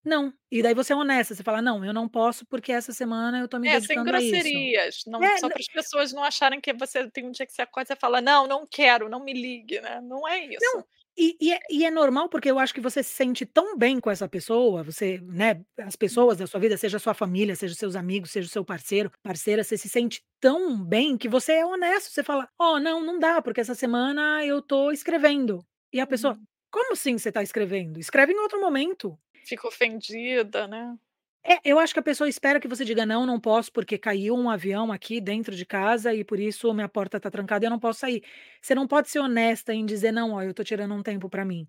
"Não", 0.04 0.32
e 0.52 0.62
daí 0.62 0.74
você 0.74 0.92
é 0.94 0.96
honesta, 0.96 1.34
você 1.34 1.42
fala: 1.44 1.62
"Não, 1.62 1.84
eu 1.84 1.94
não 1.94 2.08
posso 2.08 2.46
porque 2.46 2.72
essa 2.72 2.92
semana 2.92 3.38
eu 3.40 3.46
estou 3.46 3.60
me 3.60 3.68
É, 3.68 3.80
sem 3.80 4.02
dedicando 4.02 4.14
a 4.14 4.20
isso". 4.22 4.58
grosserias, 4.62 5.02
não 5.06 5.30
É, 5.38 5.40
só 5.40 5.48
para 5.50 5.60
as 5.60 5.66
pessoas 5.68 6.12
não 6.12 6.22
acharem 6.22 6.60
que 6.60 6.72
você 6.74 7.08
tem 7.10 7.24
um 7.26 7.30
dia 7.30 7.46
que 7.46 7.52
você 7.52 7.62
acorda 7.62 7.92
e 7.92 7.94
você 7.94 8.00
fala: 8.00 8.20
"Não, 8.20 8.46
não 8.46 8.66
quero, 8.66 9.08
não 9.08 9.20
me 9.24 9.32
ligue", 9.32 9.80
né, 9.80 10.00
não 10.02 10.26
é 10.28 10.44
isso. 10.46 10.76
Não, 10.76 10.86
e 11.16 11.36
e 11.40 11.52
é 11.52 11.58
e 11.70 11.84
é 11.84 11.90
normal, 11.90 12.28
porque 12.28 12.50
eu 12.50 12.58
acho 12.58 12.74
que 12.74 12.80
você 12.80 13.02
se 13.02 13.10
sente 13.12 13.46
tão 13.46 13.76
bem 13.76 14.00
com 14.00 14.10
essa 14.10 14.28
pessoa, 14.28 14.82
você, 14.82 15.18
né, 15.22 15.62
as 15.78 15.96
Hum. 16.10 16.24
pessoas 16.24 16.38
da 16.38 16.46
sua 16.46 16.60
vida, 16.60 16.76
seja 16.76 16.96
a 16.96 17.00
sua 17.00 17.14
família, 17.14 17.54
seja 17.56 17.72
os 17.72 17.78
seus 17.78 17.96
amigos, 17.96 18.30
seja 18.30 18.48
o 18.48 18.50
seu 18.50 18.64
parceiro, 18.64 19.10
parceira, 19.22 19.62
você 19.64 19.76
se 19.78 19.88
sente 19.88 20.22
tão 20.40 20.82
bem 20.84 21.16
que 21.16 21.28
você 21.28 21.52
é 21.54 21.66
honesto, 21.66 22.10
você 22.10 22.22
fala: 22.22 22.48
"Ó, 22.58 22.78
não, 22.80 23.00
não 23.04 23.18
dá, 23.18 23.40
porque 23.42 23.60
essa 23.60 23.74
semana 23.74 24.44
eu 24.44 24.58
estou 24.58 24.92
escrevendo". 24.92 25.64
E 25.92 26.00
a 26.00 26.06
pessoa: 26.06 26.36
Uhum. 26.36 26.46
"Como 26.70 26.92
assim 26.92 27.16
você 27.18 27.28
está 27.30 27.42
escrevendo? 27.42 27.98
Escreve 28.00 28.32
em 28.32 28.38
outro 28.40 28.60
momento". 28.60 29.18
Fica 29.44 29.68
ofendida, 29.68 30.66
né. 30.66 30.98
É, 31.46 31.60
eu 31.62 31.78
acho 31.78 31.92
que 31.92 32.00
a 32.00 32.02
pessoa 32.02 32.28
espera 32.28 32.58
que 32.58 32.66
você 32.68 32.84
diga: 32.84 33.04
"Não, 33.04 33.26
não 33.26 33.38
posso 33.38 33.70
porque 33.72 33.98
caiu 33.98 34.34
um 34.34 34.48
avião 34.48 34.90
aqui 34.90 35.20
dentro 35.20 35.54
de 35.54 35.66
casa 35.66 36.14
e 36.14 36.24
por 36.24 36.40
isso 36.40 36.72
minha 36.72 36.88
porta 36.88 37.18
está 37.18 37.30
trancada 37.30 37.64
e 37.64 37.66
eu 37.66 37.70
não 37.70 37.78
posso 37.78 38.00
sair". 38.00 38.22
Você 38.62 38.74
não 38.74 38.86
pode 38.88 39.10
ser 39.10 39.18
honesta 39.20 39.74
em 39.74 39.84
dizer: 39.84 40.10
"Não, 40.12 40.32
ó, 40.32 40.42
eu 40.42 40.50
estou 40.50 40.64
tirando 40.64 40.94
um 40.94 41.02
tempo 41.02 41.28
para 41.28 41.44
mim". 41.44 41.68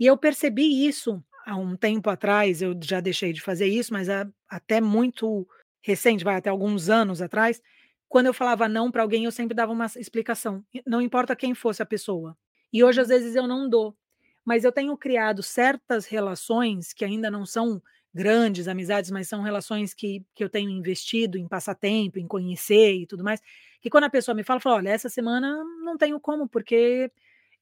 E 0.00 0.06
eu 0.06 0.16
percebi 0.18 0.86
isso 0.86 1.22
há 1.46 1.56
um 1.56 1.76
tempo 1.76 2.10
atrás, 2.10 2.62
eu 2.62 2.74
já 2.82 3.00
deixei 3.00 3.32
de 3.32 3.42
fazer 3.42 3.66
isso, 3.68 3.92
mas 3.92 4.08
a 4.10 4.28
até 4.48 4.80
muito 4.80 5.48
recente, 5.82 6.24
vai, 6.24 6.36
até 6.36 6.50
alguns 6.50 6.88
anos 6.90 7.22
atrás, 7.22 7.62
quando 8.08 8.26
eu 8.26 8.34
falava 8.34 8.68
não 8.68 8.90
para 8.92 9.02
alguém, 9.02 9.24
eu 9.26 9.32
sempre 9.32 9.54
dava 9.56 9.72
uma 9.72 9.86
explicação, 9.98 10.64
não 10.86 11.02
importa 11.02 11.36
quem 11.36 11.54
fosse 11.54 11.82
a 11.82 11.86
pessoa. 11.86 12.36
E 12.72 12.84
hoje, 12.84 13.00
às 13.00 13.08
Uhum. 13.08 13.14
vezes, 13.14 13.36
eu 13.36 13.46
não 13.48 13.68
dou. 13.68 13.96
Mas 14.44 14.64
eu 14.64 14.72
tenho 14.72 14.96
criado 14.96 15.42
certas 15.42 16.06
relações 16.06 16.92
que 16.92 17.04
ainda 17.04 17.30
não 17.30 17.44
são 17.46 17.82
grandes 18.16 18.68
amizades, 18.68 19.10
mas 19.12 19.28
são 19.28 19.42
relações 19.42 19.94
que 19.94 20.24
que 20.34 20.44
eu 20.44 20.50
tenho 20.50 20.70
investido 20.70 21.38
em 21.38 21.48
passar 21.48 21.76
tempo, 21.76 22.18
em 22.20 22.28
conhecer 22.28 22.94
e 22.96 23.06
tudo 23.06 23.24
mais, 23.24 23.40
que 23.82 23.90
quando 23.90 24.04
a 24.06 24.10
pessoa 24.10 24.34
me 24.36 24.44
fala, 24.44 24.60
fala: 24.60 24.76
"Olha, 24.78 24.90
essa 24.90 25.08
semana 25.10 25.56
não 25.84 25.98
tenho 25.98 26.20
como, 26.20 26.48
porque 26.48 27.12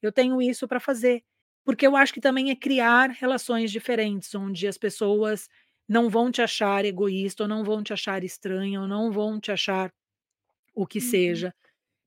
eu 0.02 0.12
tenho 0.12 0.40
isso 0.42 0.68
para 0.68 0.80
fazer". 0.80 1.22
Porque 1.64 1.86
eu 1.86 1.96
acho 1.96 2.12
que 2.14 2.20
também 2.20 2.50
é 2.50 2.57
criar 2.57 3.11
relações 3.11 3.72
diferentes, 3.72 4.34
onde 4.34 4.66
as 4.68 4.78
pessoas 4.78 5.48
não 5.88 6.09
vão 6.11 6.30
te 6.30 6.42
achar 6.42 6.84
egoísta 6.84 7.44
ou 7.44 7.48
não 7.48 7.64
vão 7.64 7.82
te 7.82 7.92
achar 7.92 8.22
estranha 8.24 8.80
ou 8.82 8.88
não 8.88 9.11
vão 9.12 9.40
te 9.40 9.52
achar 9.52 9.92
o 10.74 10.86
que 10.86 11.00
Uhum. 11.00 11.00
seja, 11.00 11.55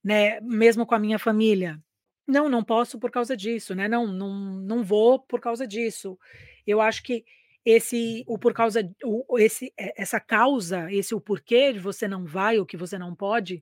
né, 0.04 0.42
mesmo 0.42 0.86
com 0.88 0.96
a 0.96 1.00
minha 1.00 1.20
família. 1.20 1.80
"Não, 2.28 2.50
não 2.50 2.64
posso 2.64 3.00
por 3.00 3.12
causa 3.12 3.38
disso", 3.38 3.76
né, 3.76 3.88
"Não, 3.90 4.08
não 4.08 4.34
não 4.62 4.84
vou 4.84 5.20
por 5.20 5.42
causa 5.42 5.68
disso". 5.68 6.20
Eu 6.68 6.82
acho 6.82 7.04
que 7.04 7.26
esse 7.70 8.24
o 8.26 8.40
por 8.40 8.54
causa 8.54 8.90
o 9.04 9.38
esse 9.38 9.74
e 9.78 9.94
essa 9.98 10.22
causa, 10.22 10.90
esse 10.90 11.14
o 11.14 11.20
porquê 11.20 11.74
de 11.74 11.80
você 11.80 12.08
não 12.08 12.26
vai 12.26 12.58
ou 12.58 12.66
que 12.66 12.78
você 12.78 12.98
não 12.98 13.14
pode, 13.14 13.62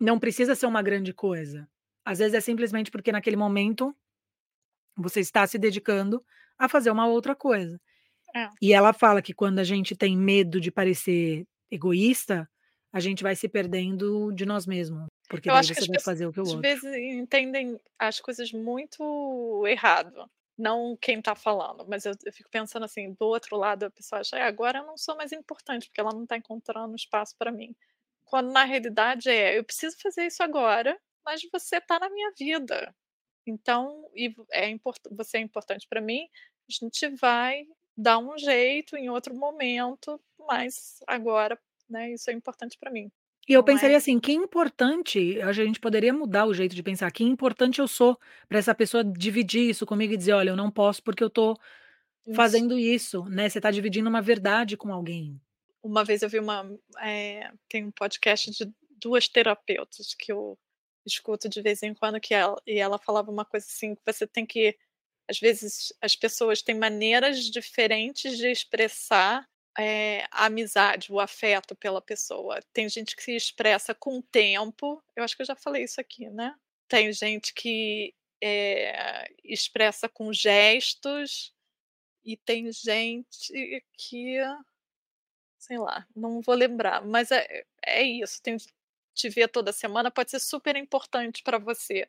não 0.00 0.18
precisa 0.18 0.56
ser 0.56 0.66
uma 0.66 0.82
grande 0.82 1.12
coisa. 1.14 1.68
Às 2.04 2.18
vezes 2.18 2.34
é 2.34 2.40
simplesmente 2.40 2.90
porque 2.90 3.12
naquele 3.12 3.36
momento 3.36 3.94
você 4.96 5.20
está 5.20 5.46
se 5.46 5.58
dedicando 5.58 6.24
a 6.58 6.68
fazer 6.68 6.90
uma 6.90 7.06
outra 7.06 7.36
coisa. 7.36 7.80
É. 8.34 8.48
E 8.60 8.72
ela 8.72 8.92
fala 8.92 9.22
que 9.22 9.32
quando 9.32 9.60
a 9.60 9.64
gente 9.64 9.94
tem 9.94 10.16
medo 10.16 10.60
de 10.60 10.72
parecer 10.72 11.46
egoísta, 11.70 12.50
a 12.92 12.98
gente 12.98 13.22
vai 13.22 13.36
se 13.36 13.48
perdendo 13.48 14.32
de 14.32 14.44
nós 14.44 14.66
mesmo, 14.66 15.06
porque 15.28 15.48
Eu 15.48 15.54
daí 15.54 15.60
acho 15.60 15.72
que 15.72 15.80
você 15.80 15.86
as 15.86 15.86
vai 15.86 16.00
fazer 16.00 16.26
o 16.26 16.32
que 16.32 16.40
o 16.40 16.42
às 16.42 16.48
outro. 16.48 16.62
vezes 16.62 16.84
entendem 16.96 17.78
as 17.96 18.20
coisas 18.20 18.52
muito 18.52 19.64
errado, 19.68 20.28
não 20.60 20.96
quem 21.00 21.18
está 21.20 21.34
falando, 21.34 21.86
mas 21.88 22.04
eu 22.06 22.14
eu 22.24 22.32
fico 22.32 22.50
pensando 22.50 22.84
assim, 22.84 23.12
do 23.14 23.26
outro 23.26 23.56
lado 23.56 23.84
a 23.84 23.90
pessoa 23.90 24.20
acha: 24.22 24.36
"É, 24.38 24.42
agora 24.42 24.78
eu 24.80 24.86
não 24.86 24.98
sou 24.98 25.16
mais 25.16 25.32
importante, 25.32 25.88
porque 25.88 26.00
ela 26.00 26.12
não 26.12 26.24
está 26.24 26.36
encontrando 26.36 26.94
espaço 26.96 27.36
para 27.38 27.52
mim". 27.52 27.74
Quando 28.24 28.52
na 28.52 28.64
realidade 28.64 29.30
é: 29.30 29.58
"Eu 29.58 29.64
preciso 29.64 29.96
fazer 30.02 30.26
isso 30.26 30.42
agora, 30.42 30.98
mas 31.24 31.42
você 31.52 31.76
está 31.78 31.98
na 31.98 32.10
minha 32.10 32.32
vida, 32.38 32.94
então 33.46 34.08
e 34.16 34.34
é 34.52 34.68
impor 34.70 34.94
você 35.12 35.38
é 35.38 35.40
importante 35.42 35.86
para 35.88 36.00
mim, 36.00 36.28
a 36.70 36.72
gente 36.72 37.08
vai 37.16 37.64
dar 37.96 38.18
um 38.18 38.38
jeito 38.38 38.96
em 38.96 39.10
outro 39.10 39.34
momento, 39.34 40.20
mas 40.38 41.00
agora, 41.06 41.58
né, 41.88 42.12
isso 42.12 42.30
é 42.30 42.34
importante 42.34 42.78
para 42.78 42.90
mim". 42.92 43.10
E 43.50 43.54
eu 43.54 43.64
Não 43.64 43.64
pensaria 43.64 43.96
é? 43.96 43.98
assim, 43.98 44.20
que 44.20 44.32
importante, 44.32 45.40
a 45.42 45.52
gente 45.52 45.80
poderia 45.80 46.12
mudar 46.14 46.46
o 46.46 46.54
jeito 46.54 46.72
de 46.72 46.84
pensar, 46.84 47.10
que 47.10 47.24
importante 47.24 47.80
eu 47.80 47.88
sou 47.88 48.16
para 48.48 48.58
essa 48.60 48.72
pessoa 48.76 49.02
dividir 49.04 49.68
isso 49.70 49.84
comigo 49.84 50.12
e 50.14 50.16
dizer: 50.16 50.34
"Olha, 50.34 50.50
eu 50.50 50.56
não 50.56 50.70
posso 50.70 51.02
porque 51.02 51.24
eu 51.24 51.28
estou 51.28 51.58
Isso. 52.26 52.62
fazendo 52.62 52.78
isso", 52.78 53.24
né, 53.26 53.48
você 53.48 53.58
está 53.58 53.70
dividindo 53.70 54.08
uma 54.10 54.22
verdade 54.22 54.76
com 54.76 54.92
alguém. 54.92 55.40
Uma 55.82 56.04
vez 56.04 56.22
eu 56.22 56.28
vi 56.28 56.38
uma 56.38 56.62
eh, 57.02 57.50
tem 57.68 57.86
um 57.86 57.90
podcast 57.90 58.50
de 58.50 58.70
2 58.90 59.28
terapeutas 59.28 60.14
que 60.14 60.30
eu 60.32 60.58
escuto 61.06 61.48
de 61.48 61.62
vez 61.62 61.82
em 61.82 61.94
quando 61.94 62.20
que 62.20 62.34
ela 62.34 62.56
e 62.66 62.78
ela 62.78 62.98
falava 62.98 63.30
uma 63.30 63.44
coisa 63.46 63.66
assim, 63.66 63.94
que 63.94 64.02
você 64.06 64.26
tem 64.26 64.44
que 64.46 64.76
às 65.28 65.38
vezes 65.40 65.92
as 66.02 66.14
pessoas 66.16 66.62
têm 66.62 66.74
maneiras 66.76 67.44
diferentes 67.50 68.36
de 68.38 68.48
expressar, 68.50 69.48
eh, 69.80 70.26
a 70.32 70.46
amizade, 70.46 71.12
o 71.12 71.20
afeto 71.20 71.74
pela 71.76 72.02
pessoa. 72.02 72.60
Tem 72.72 72.88
gente 72.88 73.16
que 73.16 73.22
se 73.24 73.36
expressa 73.36 73.94
com 73.94 74.18
o 74.18 74.22
tempo, 74.22 75.02
eu 75.16 75.24
acho 75.24 75.36
que 75.36 75.42
eu 75.42 75.46
já 75.46 75.56
falei 75.56 75.84
isso 75.84 76.00
aqui, 76.00 76.28
né. 76.30 76.54
Tem 76.88 77.12
gente 77.12 77.54
que, 77.54 78.14
eh, 78.42 79.28
expressa 79.44 80.08
com 80.08 80.32
gestos, 80.32 81.54
e 82.24 82.36
tem 82.38 82.72
gente 82.72 83.84
que 83.98 84.38
sei 85.62 85.78
lá, 85.78 86.06
não 86.16 86.40
vou 86.40 86.54
lembrar, 86.54 87.04
mas 87.04 87.30
é 87.30 87.64
é 87.84 88.02
isso, 88.02 88.42
tem 88.42 88.56
te 89.14 89.28
ver 89.28 89.48
toda 89.48 89.72
semana 89.72 90.10
pode 90.10 90.30
ser 90.30 90.40
super 90.40 90.74
importante 90.76 91.42
para 91.42 91.58
você. 91.58 92.08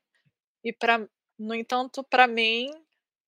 E 0.64 0.74
pra 0.74 1.08
no 1.40 1.56
entanto, 1.56 2.04
para 2.04 2.28
mim, 2.28 2.70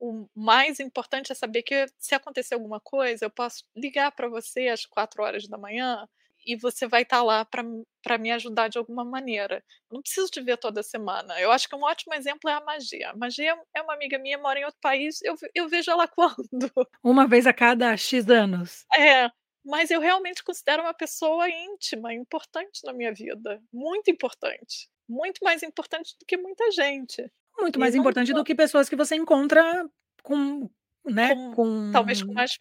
o 0.04 0.28
mais 0.36 0.80
importante 0.82 1.32
é 1.32 1.36
saber 1.36 1.64
que 1.64 1.86
se 1.98 2.14
acontecer 2.14 2.56
alguma 2.56 2.80
coisa, 2.80 3.26
eu 3.26 3.30
posso 3.30 3.64
ligar 3.76 4.12
para 4.12 4.28
você 4.28 4.68
às 4.68 4.86
4h 4.86 6.08
e 6.46 6.58
você 6.58 6.86
vai 6.86 7.04
estar 7.04 7.24
lá 7.24 7.46
para 7.46 8.18
me 8.18 8.32
ajudar 8.32 8.68
de 8.68 8.78
alguma 8.78 9.06
maneira. 9.06 9.64
Não 9.90 10.02
preciso 10.02 10.28
te 10.30 10.42
ver 10.42 10.58
toda 10.58 10.84
semana. 10.84 11.40
Eu 11.40 11.52
acho 11.52 11.70
que 11.70 11.76
um 11.76 11.84
ótimo 11.84 12.14
exemplo 12.14 12.50
é 12.50 12.54
a 12.54 12.60
Magia. 12.60 13.12
A 13.12 13.16
Magia 13.16 13.58
é 13.74 13.82
uma 13.82 13.94
amiga 13.94 14.20
minha, 14.20 14.38
mora 14.38 14.60
em 14.60 14.66
outro 14.66 14.80
país, 14.82 15.22
eu 15.22 15.36
eu 15.56 15.70
vejo 15.70 15.90
ela 15.90 16.06
quando? 16.10 16.70
Uma 17.02 17.26
vez 17.26 17.48
a 17.48 17.54
cada 17.54 17.96
"x" 17.96 18.30
anos. 18.30 18.86
É, 18.98 19.30
mas 19.64 19.90
eu 19.90 20.02
realmente 20.02 20.44
considero 20.44 20.84
uma 20.84 20.94
pessoa 20.94 21.50
íntima, 21.50 22.14
importante 22.14 22.82
na 22.84 22.92
minha 22.92 23.14
vida, 23.14 23.62
muito 23.72 24.12
importante, 24.12 24.90
muito 25.08 25.40
mais 25.42 25.64
importante 25.64 26.14
do 26.20 26.26
que 26.26 26.36
muita 26.36 26.70
gente. 26.72 27.32
Muito 27.60 27.80
mais 27.80 27.96
importante 27.96 28.34
do 28.34 28.44
que 28.44 28.56
pessoas 28.56 28.90
que 28.90 28.96
você 28.96 29.16
encontra 29.16 29.88
com 30.24 30.70
né, 31.06 31.36
Com 31.56 31.76
talvez 31.92 32.22
com 32.22 32.34
com 32.34 32.34
mais 32.34 32.56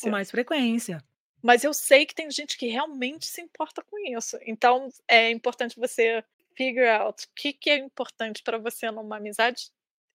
com 0.00 0.08
frequência. 0.08 0.10
mais 0.10 0.30
frequência. 0.30 1.04
Mas 1.42 1.64
eu 1.64 1.72
sei 1.72 2.04
que 2.06 2.14
tem 2.14 2.30
gente 2.30 2.56
que 2.58 2.66
realmente 2.66 3.26
se 3.26 3.40
importa 3.40 3.82
com 3.82 3.98
isso, 4.16 4.38
então 4.42 4.88
é 5.08 5.30
importante 5.30 5.78
você 5.78 6.22
figure 6.56 6.86
out 6.88 7.24
o 7.24 7.28
que 7.34 7.52
que 7.52 7.70
é 7.70 7.76
importante 7.78 8.42
para 8.42 8.58
você 8.58 8.90
numa 8.90 9.16
amizade 9.16 9.70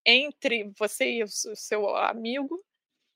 entre 0.06 0.72
você 0.78 1.06
e 1.20 1.24
o 1.24 1.28
seu 1.28 1.96
amigo, 1.96 2.64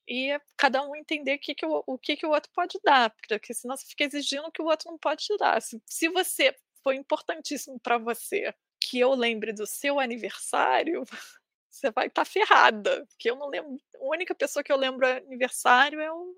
e 0.07 0.39
cada 0.57 0.83
um 0.87 0.95
entender 0.95 1.39
que 1.39 1.55
que 1.55 1.65
o 1.65 1.83
o 1.87 1.97
que 1.99 2.17
que 2.17 2.25
o 2.27 2.31
outro 2.31 2.51
pode 2.53 2.79
dar, 2.83 3.11
porque 3.29 3.53
senão 3.53 3.77
você 3.77 3.87
fica 3.87 4.05
exigindo 4.05 4.51
que 4.51 4.61
o 4.61 4.65
outro 4.67 4.91
não 4.91 4.97
pode 4.99 5.25
te 5.25 5.37
dar. 5.37 5.61
Se 5.61 5.81
se 5.87 6.09
você 6.09 6.55
foi 6.83 6.95
importantíssimo 6.97 7.79
para 7.79 7.97
você 7.99 8.53
que 8.89 8.99
eu 8.99 9.13
lembre 9.13 9.53
do 9.53 9.67
seu 9.67 9.99
aniversário, 9.99 11.03
você 11.69 11.91
vai 11.91 12.07
estar 12.07 12.25
ferrada, 12.25 13.05
porque 13.07 13.29
eu 13.29 13.35
não 13.35 13.47
lembro 13.47 13.77
a 13.95 14.05
única 14.05 14.33
pessoa 14.33 14.63
que 14.63 14.71
eu 14.71 14.77
lembro 14.77 15.05
aniversário 15.05 15.99
é 15.99 16.11
o 16.11 16.33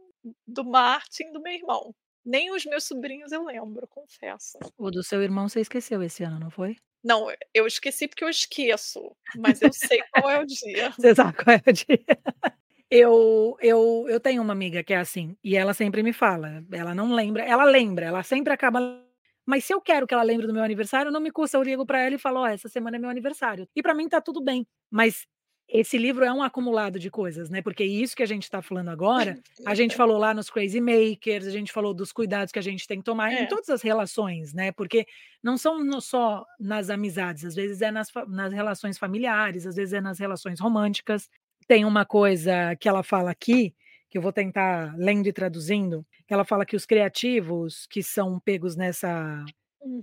do 0.45 0.65
Martin 0.65 1.31
do 1.31 1.41
meu 1.41 1.53
irmão. 1.53 1.95
Nem 2.23 2.51
os 2.51 2.65
meus 2.65 2.83
sobrinhos 2.83 3.31
eu 3.31 3.43
lembro, 3.43 3.87
confesso. 3.87 4.59
O 4.77 4.91
do 4.91 5.01
seu 5.01 5.23
irmão 5.23 5.49
você 5.49 5.61
esqueceu 5.61 6.03
esse 6.03 6.23
ano, 6.23 6.39
não 6.39 6.51
foi? 6.51 6.75
Não, 7.03 7.27
eu 7.51 7.65
esqueci 7.65 8.07
porque 8.07 8.23
eu 8.23 8.29
esqueço, 8.29 9.15
mas 9.37 9.59
eu 9.61 9.73
sei 9.73 10.03
qual 10.11 10.29
é 10.29 10.39
o 10.39 10.45
dia. 10.45 10.91
Você 10.99 11.15
sabe 11.15 11.33
qual 11.35 11.55
é 11.55 11.63
o 11.67 11.73
dia. 11.73 12.05
Eu 12.91 13.57
eu 13.59 14.05
eu 14.07 14.19
tenho 14.19 14.41
uma 14.43 14.53
amiga 14.53 14.83
que 14.83 14.93
é 14.93 14.97
assim, 14.97 15.35
e 15.43 15.55
ela 15.57 15.73
sempre 15.73 16.03
me 16.03 16.13
fala, 16.13 16.63
ela 16.71 16.93
não 16.93 17.13
lembra 17.15 17.43
ela 17.43 17.63
lembra, 17.63 18.05
ela 18.05 18.21
sempre 18.21 18.53
acaba 18.53 18.79
mas 19.51 19.65
se 19.65 19.73
eu 19.73 19.81
quero 19.81 20.07
que 20.07 20.13
ela 20.13 20.23
lembre 20.23 20.47
do 20.47 20.53
meu 20.53 20.63
aniversário, 20.63 21.11
não 21.11 21.21
me 21.21 21.31
custa, 21.31 21.57
eu 21.57 21.63
ligo 21.63 21.85
para 21.85 21.99
ela 22.01 22.15
e 22.15 22.19
falo: 22.19 22.39
"Ó, 22.41 22.47
essa 22.47 22.69
semana 22.69 22.97
é 22.97 22.99
meu 22.99 23.09
aniversário", 23.09 23.67
e 23.75 23.81
para 23.83 23.93
mim 23.95 24.05
está 24.05 24.21
tudo 24.21 24.41
bem. 24.43 24.65
Mas 24.91 25.25
esse 25.69 25.97
livro 25.97 26.25
é 26.25 26.31
um 26.33 26.43
acumulado 26.43 26.99
de 26.99 27.09
coisas, 27.09 27.49
né, 27.49 27.61
porque 27.61 27.83
isso 27.83 28.15
que 28.15 28.23
a 28.23 28.25
gente 28.25 28.43
está 28.43 28.61
falando 28.61 28.89
agora, 28.89 29.37
a 29.65 29.73
gente 29.73 29.95
falou 29.95 30.17
lá 30.17 30.33
nos 30.33 30.49
Crazy 30.49 30.81
Makers, 30.81 31.47
a 31.47 31.51
gente 31.51 31.71
falou 31.71 31.93
dos 31.93 32.11
cuidados 32.11 32.51
que 32.51 32.59
a 32.59 32.61
gente 32.61 32.85
tem 32.87 32.97
que 32.99 33.05
tomar 33.05 33.33
em 33.33 33.45
É. 33.45 33.45
todas 33.45 33.69
as 33.69 33.81
relações, 33.81 34.53
né, 34.53 34.71
porque 34.73 35.05
não 35.43 35.57
são 35.57 36.01
só 36.01 36.45
nas 36.59 36.89
amizades, 36.89 37.45
às 37.45 37.55
vezes 37.55 37.81
é 37.81 37.91
nas 37.91 38.09
nas 38.27 38.51
relações 38.53 38.97
familiares, 38.97 39.65
às 39.65 39.75
vezes 39.75 39.93
é 39.93 40.01
nas 40.01 40.19
relações 40.19 40.59
românticas. 40.59 41.29
Tem 41.67 41.85
uma 41.85 42.05
coisa 42.05 42.75
que 42.79 42.89
ela 42.89 43.03
fala 43.03 43.31
aqui, 43.31 43.73
que 44.11 44.17
eu 44.19 44.23
vou 44.23 44.33
tentar 44.33 44.95
lendo 44.97 45.27
e 45.27 45.33
traduzindo, 45.33 46.05
ela 46.29 46.45
fala 46.45 46.65
que 46.65 46.75
os 46.77 46.85
criativos 46.85 47.87
que 47.89 48.03
são 48.03 48.39
pegos 48.41 48.75
nessa, 48.77 49.49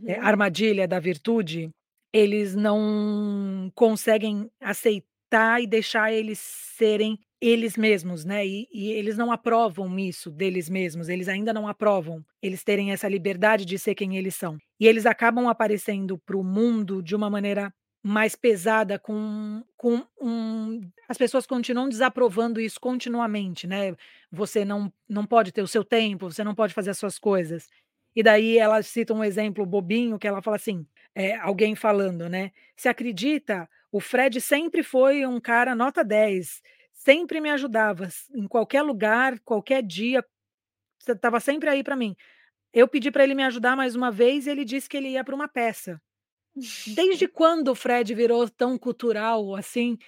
eh, 0.06 0.18
Uhum. 0.18 0.22
armadilha 0.22 0.88
da 0.88 0.98
virtude, 1.00 1.70
eles 2.12 2.54
não 2.56 3.70
conseguem 3.74 4.50
aceitar 4.60 5.60
e 5.62 5.66
deixar 5.66 6.12
eles 6.12 6.38
serem 6.38 7.18
eles 7.40 7.76
mesmos, 7.76 8.24
né, 8.24 8.44
e 8.46 8.66
e 8.72 8.90
eles 8.92 9.16
não 9.16 9.30
aprovam 9.30 9.96
isso 9.98 10.30
deles 10.30 10.68
mesmos, 10.68 11.08
eles 11.08 11.28
ainda 11.28 11.52
não 11.52 11.68
aprovam 11.68 12.24
eles 12.42 12.64
terem 12.64 12.90
essa 12.92 13.08
liberdade 13.08 13.64
de 13.64 13.78
ser 13.78 13.94
quem 13.94 14.16
eles 14.16 14.34
são. 14.34 14.58
E 14.80 14.86
eles 14.88 15.06
acabam 15.06 15.48
aparecendo 15.48 16.18
para 16.18 16.36
o 16.36 16.42
mundo 16.44 17.02
de 17.02 17.14
uma 17.14 17.30
maneira 17.30 17.72
mais 18.02 18.34
pesada 18.36 18.98
com 18.98 19.62
com 19.76 20.06
um 20.20 20.80
as 21.08 21.18
pessoas 21.18 21.46
continuam 21.46 21.88
desaprovando 21.88 22.60
isso 22.60 22.80
continuamente, 22.80 23.66
né, 23.66 23.94
você 24.30 24.64
não 24.64 24.92
não 25.08 25.26
pode 25.26 25.52
ter 25.52 25.62
o 25.62 25.66
seu 25.68 25.84
tempo, 25.84 26.30
você 26.30 26.44
não 26.44 26.54
pode 26.54 26.74
fazer 26.74 26.90
as 26.90 26.98
suas 26.98 27.18
coisas. 27.18 27.68
E 28.16 28.22
daí 28.22 28.58
ela 28.58 28.82
cita 28.82 29.14
um 29.14 29.22
exemplo 29.24 29.64
bobinho 29.66 30.18
que 30.18 30.26
ela 30.28 30.42
fala 30.42 30.56
assim, 30.56 30.86
eh, 31.14 31.36
alguém 31.36 31.74
falando, 31.76 32.28
né: 32.28 32.50
"Você 32.76 32.88
acredita? 32.88 33.68
O 33.92 34.00
Fred 34.00 34.40
sempre 34.40 34.82
foi 34.82 35.26
um 35.26 35.40
cara 35.40 35.74
nota 35.74 36.04
10, 36.04 36.62
sempre 36.92 37.40
me 37.40 37.50
ajudava 37.50 38.08
em 38.34 38.46
qualquer 38.48 38.82
lugar, 38.82 39.38
qualquer 39.40 39.82
dia, 39.82 40.24
estava 41.08 41.40
sempre 41.40 41.68
aí 41.70 41.82
para 41.84 41.96
mim. 41.96 42.16
Eu 42.74 42.88
pedi 42.88 43.10
para 43.12 43.24
ele 43.24 43.34
me 43.34 43.44
ajudar 43.44 43.76
mais 43.76 43.94
uma 43.96 44.10
vez 44.12 44.46
e 44.46 44.50
ele 44.50 44.64
disse 44.64 44.88
que 44.88 44.96
ele 44.98 45.10
ia 45.10 45.24
para 45.24 45.34
uma 45.36 45.48
peça". 45.48 46.00
Desde 46.86 47.28
quando 47.28 47.68
o 47.68 47.74
Fred 47.74 48.14
virou 48.14 48.48
tão 48.48 48.78
cultural 48.78 49.54
assim? 49.54 49.98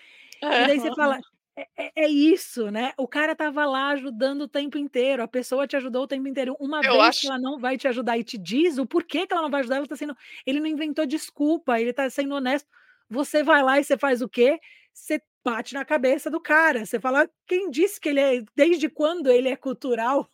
E 0.56 0.64
daí 0.64 0.80
você 0.80 0.92
fala: 0.92 1.20
"É 1.56 1.66
é 1.78 1.92
é 2.06 2.08
isso, 2.08 2.70
né, 2.70 2.92
o 2.98 3.08
cara 3.08 3.32
estava 3.32 3.66
lá 3.66 3.90
ajudando 3.90 4.42
o 4.42 4.48
tempo 4.48 4.78
inteiro, 4.78 5.22
a 5.22 5.28
pessoa 5.28 5.66
te 5.66 5.76
ajudou 5.76 6.04
o 6.04 6.08
tempo 6.08 6.28
inteiro, 6.28 6.56
uma 6.60 6.82
Eu 6.82 7.00
vez 7.00 7.16
que 7.18 7.26
acho 7.26 7.26
ela 7.26 7.38
não 7.38 7.58
vai 7.58 7.76
te 7.78 7.88
ajudar 7.88 8.18
e 8.18 8.24
te 8.24 8.38
diz 8.38 8.78
o 8.78 8.86
porquê 8.86 9.26
que 9.26 9.32
ela 9.34 9.42
não 9.42 9.50
vai 9.50 9.60
ajudar, 9.60 9.76
ela 9.76 9.84
está 9.86 9.96
sendo 9.96 10.16
ele 10.46 10.60
não 10.60 10.66
inventou 10.68 11.06
desculpa, 11.06 11.80
ele 11.80 11.90
está 11.90 12.08
sendo 12.10 12.34
honesto. 12.36 12.68
Você 13.10 13.42
vai 13.44 13.62
lá 13.62 13.78
e 13.80 13.84
você 13.84 13.98
faz 13.98 14.22
o 14.22 14.28
quê? 14.28 14.58
Você 14.94 15.22
bate 15.44 15.74
na 15.74 15.84
cabeça 15.84 16.30
do 16.30 16.40
cara, 16.40 16.86
você 16.86 17.00
fala: 17.00 17.28
"Quem 17.46 17.70
disse 17.70 18.00
que 18.00 18.08
ele 18.10 18.20
é 18.20 18.42
desde 18.56 18.88
quando 18.90 19.30
ele 19.30 19.48
é 19.48 19.56
cultural?" 19.56 20.30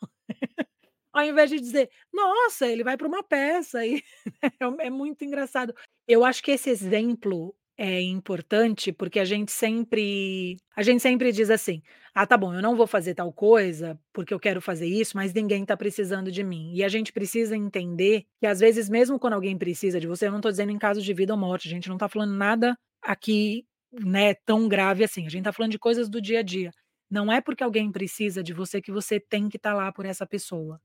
Ao 1.16 1.24
invés 1.24 1.50
de 1.50 1.58
dizer: 1.60 1.90
"Nossa, 2.12 2.66
ele 2.68 2.84
vai 2.84 2.96
para 2.96 3.08
uma 3.08 3.22
peça", 3.22 3.84
e 3.86 4.02
é 4.80 4.90
muito 4.90 5.24
engraçado. 5.24 5.74
Eu 6.08 6.24
acho 6.24 6.42
que 6.42 6.50
esse 6.52 6.70
exemplo 6.70 7.54
é 7.78 8.00
importante, 8.02 8.92
porque 8.92 9.18
a 9.20 9.24
gente 9.24 9.52
sempre 9.52 10.56
a 10.76 10.82
gente 10.82 11.00
sempre 11.02 11.32
diz 11.32 11.50
assim: 11.50 11.82
"Ah, 12.14 12.26
tá 12.26 12.36
bom, 12.36 12.54
eu 12.54 12.62
não 12.62 12.76
vou 12.76 12.86
fazer 12.86 13.14
tal 13.14 13.32
coisa, 13.32 13.98
porque 14.12 14.32
eu 14.34 14.40
quero 14.40 14.60
fazer 14.62 14.86
isso, 14.86 15.16
mas 15.16 15.32
ninguém 15.34 15.62
está 15.62 15.76
precisando 15.76 16.30
de 16.32 16.42
mim". 16.44 16.72
E 16.74 16.84
a 16.84 16.88
gente 16.88 17.12
precisa 17.12 17.56
entender 17.56 18.26
que 18.40 18.46
às 18.46 18.60
vezes 18.60 18.88
mesmo 18.88 19.18
quando 19.18 19.34
alguém 19.34 19.56
precisa 19.58 20.00
de 20.00 20.06
você, 20.06 20.26
eu 20.26 20.30
não 20.30 20.38
estou 20.38 20.50
dizendo 20.50 20.72
em 20.72 20.78
casos 20.78 21.04
de 21.04 21.12
vida 21.14 21.32
ou 21.34 21.38
morte, 21.38 21.68
a 21.68 21.70
gente 21.70 21.88
não 21.88 21.96
está 21.96 22.08
falando 22.08 22.34
nada 22.34 22.76
aqui, 23.02 23.64
né, 23.92 24.34
tão 24.34 24.68
grave 24.68 25.04
assim, 25.04 25.26
a 25.26 25.30
gente 25.30 25.40
está 25.40 25.52
falando 25.52 25.72
de 25.72 25.78
coisas 25.78 26.08
do 26.08 26.20
dia 26.20 26.40
a 26.40 26.42
dia. 26.42 26.70
Não 27.10 27.32
é 27.32 27.40
porque 27.40 27.62
alguém 27.62 27.90
precisa 27.92 28.42
de 28.42 28.52
você 28.52 28.80
que 28.82 28.90
você 28.92 29.20
tem 29.20 29.48
que 29.48 29.56
estar 29.56 29.74
lá 29.74 29.92
por 29.92 30.04
essa 30.06 30.26
pessoa. 30.26 30.80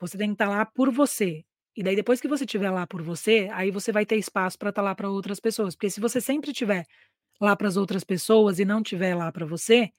Você 0.00 0.18
tem 0.18 0.28
que 0.30 0.34
estar 0.34 0.48
lá 0.48 0.64
por 0.66 0.90
você. 0.92 1.44
E 1.76 1.82
daí 1.82 1.96
depois 1.96 2.20
que 2.20 2.28
você 2.28 2.44
estiver 2.44 2.70
lá 2.70 2.86
por 2.86 3.02
você, 3.02 3.48
aí 3.52 3.70
você 3.70 3.92
vai 3.92 4.04
ter 4.06 4.16
espaço 4.16 4.58
para 4.58 4.70
estar 4.70 4.82
lá 4.82 4.94
para 4.94 5.08
outras 5.10 5.40
pessoas, 5.40 5.74
porque 5.74 5.90
se 5.90 6.00
você 6.00 6.20
sempre 6.20 6.50
estiver 6.50 6.84
lá 7.40 7.56
para 7.56 7.68
as 7.68 7.76
outras 7.76 8.04
pessoas 8.04 8.58
e 8.60 8.64
não 8.64 8.80
estiver 8.82 9.14
lá 9.16 9.32
para 9.32 9.46
você, 9.46 9.90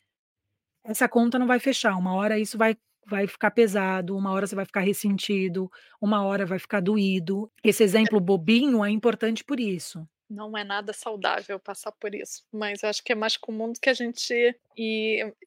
essa 0.83 1.09
conta 1.09 1.39
não 1.39 1.47
vai 1.47 1.59
fechar, 1.59 1.95
uma 1.97 2.13
hora 2.15 2.39
isso 2.39 2.57
vai 2.57 2.77
vai 3.07 3.27
ficar 3.27 3.51
pesado, 3.51 4.15
uma 4.15 4.31
hora 4.31 4.47
você 4.47 4.55
vai 4.55 4.65
ficar 4.65 4.81
ressentido, 4.81 5.69
uma 6.01 6.23
hora 6.23 6.45
vai 6.45 6.59
ficar 6.59 6.81
doído. 6.81 7.51
Esse 7.63 7.83
É 7.83 7.83
exemplo 7.83 8.19
bobinho 8.21 8.85
é 8.85 8.91
importante 8.91 9.43
por 9.43 9.59
isso. 9.59 10.07
Não 10.29 10.57
é 10.57 10.63
nada 10.63 10.93
saudável 10.93 11.59
passar 11.59 11.91
por 11.91 12.15
isso, 12.15 12.43
mas 12.51 12.81
eu 12.83 12.89
acho 12.89 13.03
que 13.03 13.11
é 13.11 13.15
mais 13.15 13.35
comum 13.35 13.71
do 13.73 13.79
que 13.79 13.89
a 13.89 13.93
gente 13.93 14.57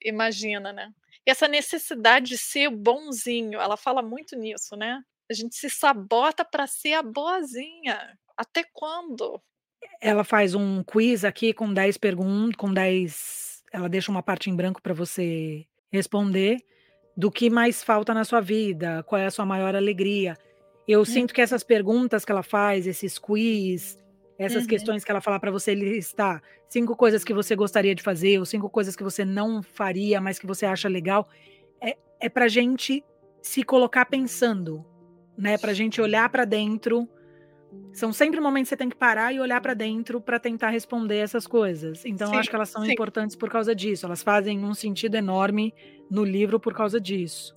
imagina, 0.02 0.72
né. 0.72 0.94
E 1.26 1.30
essa 1.30 1.48
necessidade 1.48 2.28
de 2.30 2.38
ser 2.38 2.70
bonzinho, 2.70 3.60
ela 3.60 3.76
fala 3.76 4.02
muito 4.02 4.36
nisso, 4.36 4.76
né. 4.76 5.00
A 5.30 5.34
gente 5.34 5.56
se 5.56 5.70
sabota 5.70 6.44
para 6.44 6.66
ser 6.66 6.94
a 6.94 7.02
boazinha. 7.02 8.18
Até 8.36 8.64
quando? 8.72 9.40
Ela 10.00 10.24
faz 10.24 10.54
um 10.54 10.82
quiz 10.82 11.24
aqui 11.24 11.52
com 11.52 11.72
10 11.72 11.96
pergun 11.98 12.50
com 12.56 12.72
10 12.72 13.62
ela 13.72 13.88
deixa 13.88 14.10
uma 14.10 14.22
parte 14.22 14.48
em 14.50 14.54
branco 14.54 14.80
para 14.80 14.94
você 14.94 15.66
responder, 15.92 16.58
do 17.16 17.30
que 17.30 17.50
mais 17.50 17.82
falta 17.82 18.14
na 18.14 18.24
sua 18.24 18.40
vida, 18.40 19.02
qual 19.04 19.20
é 19.20 19.26
a 19.26 19.30
sua 19.30 19.44
maior 19.46 19.74
alegria. 19.74 20.36
Eu 20.86 21.04
Hum. 21.04 21.04
sinto 21.04 21.34
que 21.34 21.40
essas 21.40 21.64
perguntas 21.64 22.24
que 22.24 22.30
ela 22.32 22.42
faz, 22.42 22.86
esses 22.86 23.18
quiz, 23.18 23.98
essas 24.38 24.66
Uhum. 24.66 24.66
questões 24.66 25.04
que 25.04 25.10
ela 25.10 25.20
fala 25.20 25.40
para 25.40 25.50
você 25.50 25.74
listar 25.74 26.42
5 26.68 26.96
coisas 26.96 27.24
que 27.24 27.34
você 27.34 27.56
gostaria 27.56 27.94
de 27.94 28.02
fazer 28.02 28.38
ou 28.38 28.44
5 28.46 28.70
coisas 28.70 28.96
que 28.96 29.02
você 29.04 29.24
não 29.24 29.62
faria, 29.62 30.20
mas 30.20 30.38
que 30.38 30.46
você 30.46 30.66
acha 30.66 30.88
legal, 30.88 31.28
é 31.82 31.96
é 32.20 32.28
pra 32.30 32.48
gente 32.48 33.04
se 33.42 33.62
colocar 33.64 34.06
pensando, 34.06 34.84
né, 35.38 35.58
pra 35.58 35.74
gente 35.74 36.00
olhar 36.00 36.28
para 36.30 36.44
dentro. 36.46 37.08
São 37.92 38.12
sempre 38.12 38.40
momentos 38.40 38.68
que 38.70 38.74
você 38.74 38.78
tem 38.78 38.88
que 38.90 38.96
parar 38.96 39.32
e 39.34 39.40
olhar 39.40 39.60
para 39.60 39.74
dentro 39.74 40.20
para 40.20 40.40
tentar 40.40 40.70
responder 40.70 41.18
essas 41.18 41.46
coisas. 41.46 42.04
Então 42.06 42.32
eu 42.32 42.36
Sim, 42.36 42.40
acho 42.40 42.50
que 42.50 42.56
elas 42.56 42.70
são 42.70 42.84
sim. 42.84 42.94
importantes 42.94 43.36
por 43.36 43.50
causa 43.50 43.74
disso, 43.74 44.06
elas 44.06 44.22
fazem 44.22 44.64
um 44.64 44.74
sentido 44.74 45.16
enorme 45.16 45.74
no 46.10 46.24
livro 46.24 46.60
por 46.60 46.74
causa 46.74 47.00
disso. 47.00 47.54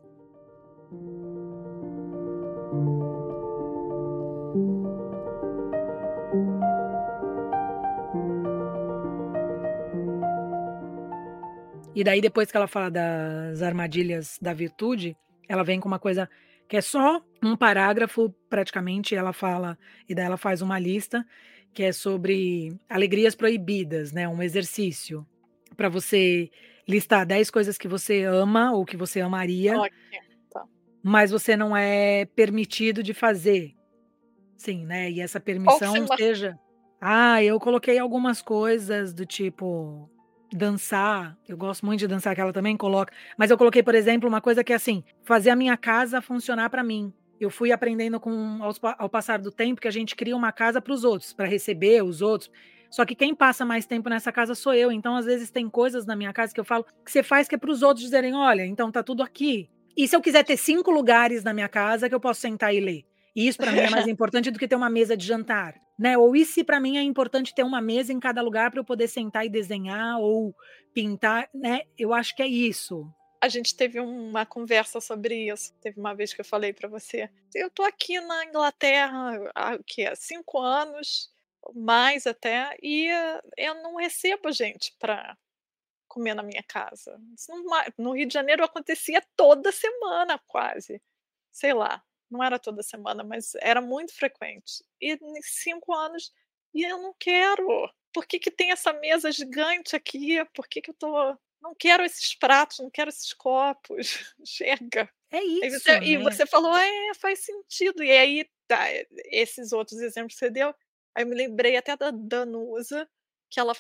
E 11.98 12.04
daí 12.04 12.22
depois 12.22 12.52
que 12.52 12.56
ela 12.56 12.68
fala 12.68 12.92
das 12.92 13.64
armadilhas 13.64 14.38
da 14.40 14.54
virtude, 14.54 15.18
ela 15.50 15.64
vem 15.64 15.80
com 15.80 15.88
uma 15.88 15.98
coisa 15.98 16.30
que 16.70 16.78
é 16.78 16.82
só 16.82 17.20
um 17.42 17.58
parágrafo 17.58 18.30
praticamente, 18.48 19.16
ela 19.16 19.34
fala 19.34 19.76
e 20.08 20.14
daí 20.14 20.26
ela 20.26 20.38
faz 20.38 20.62
uma 20.62 20.78
lista, 20.78 21.26
que 21.74 21.82
é 21.82 21.92
sobre 21.92 22.72
alegrias 22.88 23.34
proibidas, 23.34 24.12
né, 24.12 24.30
um 24.30 24.44
exercício 24.44 25.26
para 25.76 25.90
você 25.90 26.52
listar 26.88 27.26
10 27.26 27.50
coisas 27.50 27.80
que 27.80 27.88
você 27.88 28.26
ama 28.26 28.74
ou 28.74 28.86
que 28.86 28.96
você 28.96 29.20
amaria 29.20 29.76
Ok, 29.80 29.92
tá. 30.52 30.66
mas 31.02 31.32
você 31.32 31.58
não 31.58 31.76
é 31.76 32.26
permitido 32.26 33.02
de 33.02 33.12
fazer. 33.16 33.74
Sim, 34.56 34.86
né, 34.86 35.10
e 35.10 35.20
essa 35.20 35.40
permissão 35.40 36.06
seja 36.16 36.60
ah, 37.02 37.44
eu 37.44 37.60
coloquei 37.60 37.98
algumas 37.98 38.40
coisas 38.40 39.14
do 39.14 39.26
tipo, 39.26 40.08
dançar, 40.52 41.38
eu 41.48 41.58
gosto 41.58 41.86
muito 41.86 42.00
de 42.00 42.08
dançar 42.08 42.34
que 42.36 42.42
ela 42.42 42.54
também 42.54 42.78
coloca, 42.78 43.14
mas 43.38 43.52
eu 43.52 43.58
coloquei, 43.58 43.84
por 43.84 43.96
exemplo, 43.96 44.28
uma 44.28 44.42
coisa 44.42 44.64
que 44.64 44.72
é 44.72 44.76
assim, 44.76 45.04
fazer 45.24 45.50
a 45.50 45.56
minha 45.56 45.76
casa 45.78 46.22
funcionar 46.22 46.70
para 46.70 46.84
mim. 46.84 47.14
Eu 47.40 47.50
fui 47.50 47.72
aprendendo 47.72 48.20
com 48.20 48.64
aos 48.64 48.80
ao 48.98 49.10
passar 49.10 49.40
do 49.40 49.52
tempo 49.52 49.80
que 49.80 49.88
a 49.88 49.92
gente 49.92 50.16
cria 50.16 50.36
uma 50.36 50.52
casa 50.52 50.82
para 50.82 50.94
os 50.94 51.04
outros, 51.04 51.34
para 51.34 51.46
receber 51.46 52.04
os 52.04 52.22
outros, 52.22 52.50
só 52.90 53.06
que 53.06 53.16
quem 53.16 53.36
passa 53.36 53.66
mais 53.66 53.86
tempo 53.86 54.10
nessa 54.10 54.32
casa 54.32 54.56
sou 54.56 54.74
eu, 54.74 54.92
então 54.92 55.16
às 55.16 55.26
vezes 55.26 55.52
tem 55.52 55.70
coisas 55.70 56.06
na 56.06 56.16
minha 56.16 56.34
casa 56.34 56.54
que 56.54 56.60
eu 56.60 56.66
falo 56.66 56.86
que 57.06 57.12
você 57.12 57.22
faz 57.22 57.48
que 57.48 57.56
é 57.56 57.58
para 57.58 57.72
os 57.72 57.82
outros 57.84 58.04
dizerem: 58.04 58.34
"Olha, 58.34 58.66
então 58.66 58.92
tá 58.92 59.04
tudo 59.04 59.22
aqui". 59.22 59.70
E 59.96 60.08
se 60.08 60.16
eu 60.16 60.22
quiser 60.22 60.44
ter 60.44 60.58
5 60.58 60.90
lugares 60.92 61.44
na 61.44 61.54
minha 61.54 61.68
casa 61.68 62.08
que 62.08 62.16
eu 62.16 62.20
posso 62.20 62.40
sentar 62.40 62.74
e 62.74 62.80
ler? 62.80 63.04
E 63.36 63.48
isso 63.48 63.58
para 63.58 63.72
mim 63.72 63.80
é 63.80 63.90
mais 63.90 64.08
importante 64.08 64.50
do 64.50 64.60
que 64.60 64.68
ter 64.68 64.76
uma 64.76 64.90
mesa 64.90 65.18
de 65.18 65.26
jantar, 65.26 65.76
né, 65.98 66.18
ou 66.18 66.36
e 66.36 66.46
se 66.46 66.64
para 66.64 66.80
mim 66.80 66.98
é 66.98 67.02
importante 67.02 67.54
ter 67.56 67.64
uma 67.64 67.82
mesa 67.82 68.14
em 68.14 68.20
cada 68.20 68.42
lugar 68.42 68.70
para 68.70 68.80
eu 68.80 68.86
poder 68.86 69.08
sentar 69.08 69.46
e 69.46 69.50
desenhar 69.50 70.20
ou 70.20 70.56
pintar, 70.94 71.50
né, 71.54 71.82
eu 71.98 72.14
acho 72.14 72.36
que 72.36 72.42
é 72.42 72.48
isso. 72.48 73.08
A 73.40 73.50
gente 73.50 73.76
teve 73.76 74.00
uma 74.00 74.46
conversa 74.46 75.00
sobre 75.00 75.52
isso, 75.52 75.74
teve 75.80 76.00
uma 76.00 76.16
vez 76.16 76.34
que 76.34 76.42
eu 76.42 76.46
falei 76.46 76.74
para 76.74 76.90
você, 76.90 77.30
eu 77.54 77.70
tô 77.70 77.84
aqui 77.84 78.20
na 78.20 78.46
Inglaterra 78.46 79.52
há 79.54 79.76
o 79.76 79.84
quê? 79.84 80.16
5 80.16 80.60
anos, 80.60 81.32
mais 81.76 82.26
até, 82.26 82.76
e 82.82 83.08
eu 83.58 83.76
não 83.84 83.96
recebo 83.96 84.52
gente 84.52 84.96
para 84.98 85.38
comer 86.08 86.34
na 86.34 86.42
minha 86.42 86.64
casa. 86.64 87.20
No 87.98 88.14
Rio 88.14 88.28
de 88.28 88.34
Janeiro 88.34 88.64
acontecia 88.64 89.22
toda 89.36 89.72
semana 89.72 90.40
quase, 90.48 91.00
sei 91.52 91.74
lá, 91.74 92.02
não 92.30 92.44
era 92.44 92.60
toda 92.60 92.84
semana, 92.84 93.24
mas 93.24 93.54
era 93.62 93.82
muito 93.82 94.14
frequente. 94.16 94.84
E 95.02 95.14
em 95.14 95.42
5 95.44 95.94
anos, 95.94 96.32
e 96.74 96.84
eu 96.84 96.98
não 97.02 97.14
quero. 97.20 97.90
Por 98.14 98.26
que 98.26 98.40
que 98.40 98.52
tem 98.52 98.72
essa 98.72 98.94
mesa 98.94 99.32
gigante 99.32 99.96
aqui? 99.96 100.44
Por 100.54 100.68
que 100.68 100.82
que 100.82 100.92
eu 100.92 100.96
tô 100.96 101.38
não 101.62 101.74
quero 101.76 102.04
esses 102.06 102.36
pratos, 102.36 102.80
não 102.80 102.90
quero 102.92 103.10
esses 103.10 103.34
copos, 103.34 104.34
chega. 104.46 105.10
É 105.32 105.42
isso, 105.44 105.92
você 105.92 106.00
e 106.04 106.18
né. 106.18 106.20
você 106.20 106.46
falou: 106.46 106.76
"É, 106.76 107.14
faz 107.16 107.40
sentido", 107.46 108.04
e 108.04 108.12
aí 108.12 108.50
tá, 108.68 108.86
esses 109.26 109.72
outros 109.74 110.00
exemplos 110.02 110.34
que 110.36 110.40
você 110.40 110.50
deu, 110.52 110.70
aí 111.16 111.24
eu 111.24 111.28
me 111.28 111.36
lembrei 111.36 111.78
até 111.78 111.96
da 111.98 112.12
Danusa, 112.12 113.10
que 113.50 113.60
ela 113.60 113.74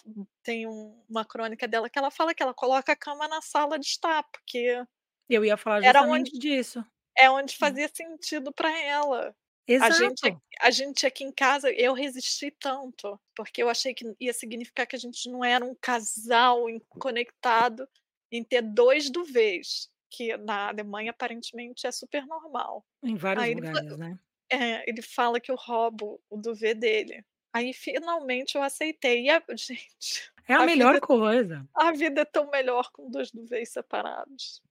tem 0.43 0.67
um 0.67 1.03
uma 1.09 1.25
crônica 1.25 1.67
dela 1.67 1.89
que 1.89 1.99
ela 1.99 2.11
fala 2.11 2.33
que 2.33 2.43
ela 2.43 2.53
coloca 2.53 2.91
a 2.93 2.95
cama 2.95 3.27
na 3.27 3.41
sala 3.41 3.77
de 3.79 3.85
estar, 3.87 4.23
porque 4.31 4.83
Eu 5.29 5.43
ia 5.45 5.57
falar 5.57 5.81
era 5.81 6.03
onde 6.03 6.31
justamente 6.31 6.37
disso. 6.37 6.83
É 7.17 7.29
onde 7.29 7.57
Hum. 7.61 7.77
fazia 7.77 7.89
sentido 7.93 8.53
para 8.53 8.71
ela. 8.81 9.35
A 9.79 9.89
gente 9.91 10.23
Exato. 10.25 10.41
a 10.61 10.71
gente 10.71 11.05
aqui 11.05 11.23
em 11.23 11.31
casa, 11.31 11.71
eu 11.71 11.93
resisti 11.93 12.51
tanto, 12.51 13.19
porque 13.35 13.61
eu 13.63 13.69
achei 13.69 13.93
que 13.93 14.05
ia 14.19 14.33
significar 14.33 14.87
que 14.87 14.95
a 14.95 14.99
gente 14.99 15.29
não 15.31 15.43
era 15.45 15.63
um 15.65 15.75
casal 15.81 16.65
conectado 16.89 17.87
em 18.31 18.43
ter 18.43 18.61
2 18.63 19.09
duvês, 19.11 19.89
que 20.11 20.35
na 20.37 20.69
Alemanha 20.69 21.11
aparentemente 21.11 21.85
é 21.87 21.91
super 21.91 22.25
normal. 22.27 22.85
Em 23.03 23.15
vários 23.15 23.45
Aí 23.45 23.51
ele 23.53 23.61
lugares, 23.61 23.97
né. 23.97 24.19
é, 24.51 24.89
ele 24.89 25.01
fala 25.03 25.39
que 25.41 25.51
eu 25.51 25.55
roubo 25.57 26.21
o 26.29 26.37
duvê 26.37 26.73
dele. 26.75 27.25
Aí 27.53 27.73
finalmente 27.73 28.55
eu 28.57 28.63
aceitei 28.63 29.25
e 29.25 29.29
a 29.31 29.43
gente, 29.57 30.31
É 30.45 30.53
a 30.53 30.61
a 30.61 30.67
melhor 30.69 30.97
vida 30.97 30.99
coisa. 30.99 31.67
a 31.75 31.91
vida 31.93 32.21
é 32.21 32.25
tão 32.25 32.49
melhor 32.51 32.91
com 32.91 33.09
2 33.11 33.31
duvês 33.31 33.71
separados. 33.71 34.61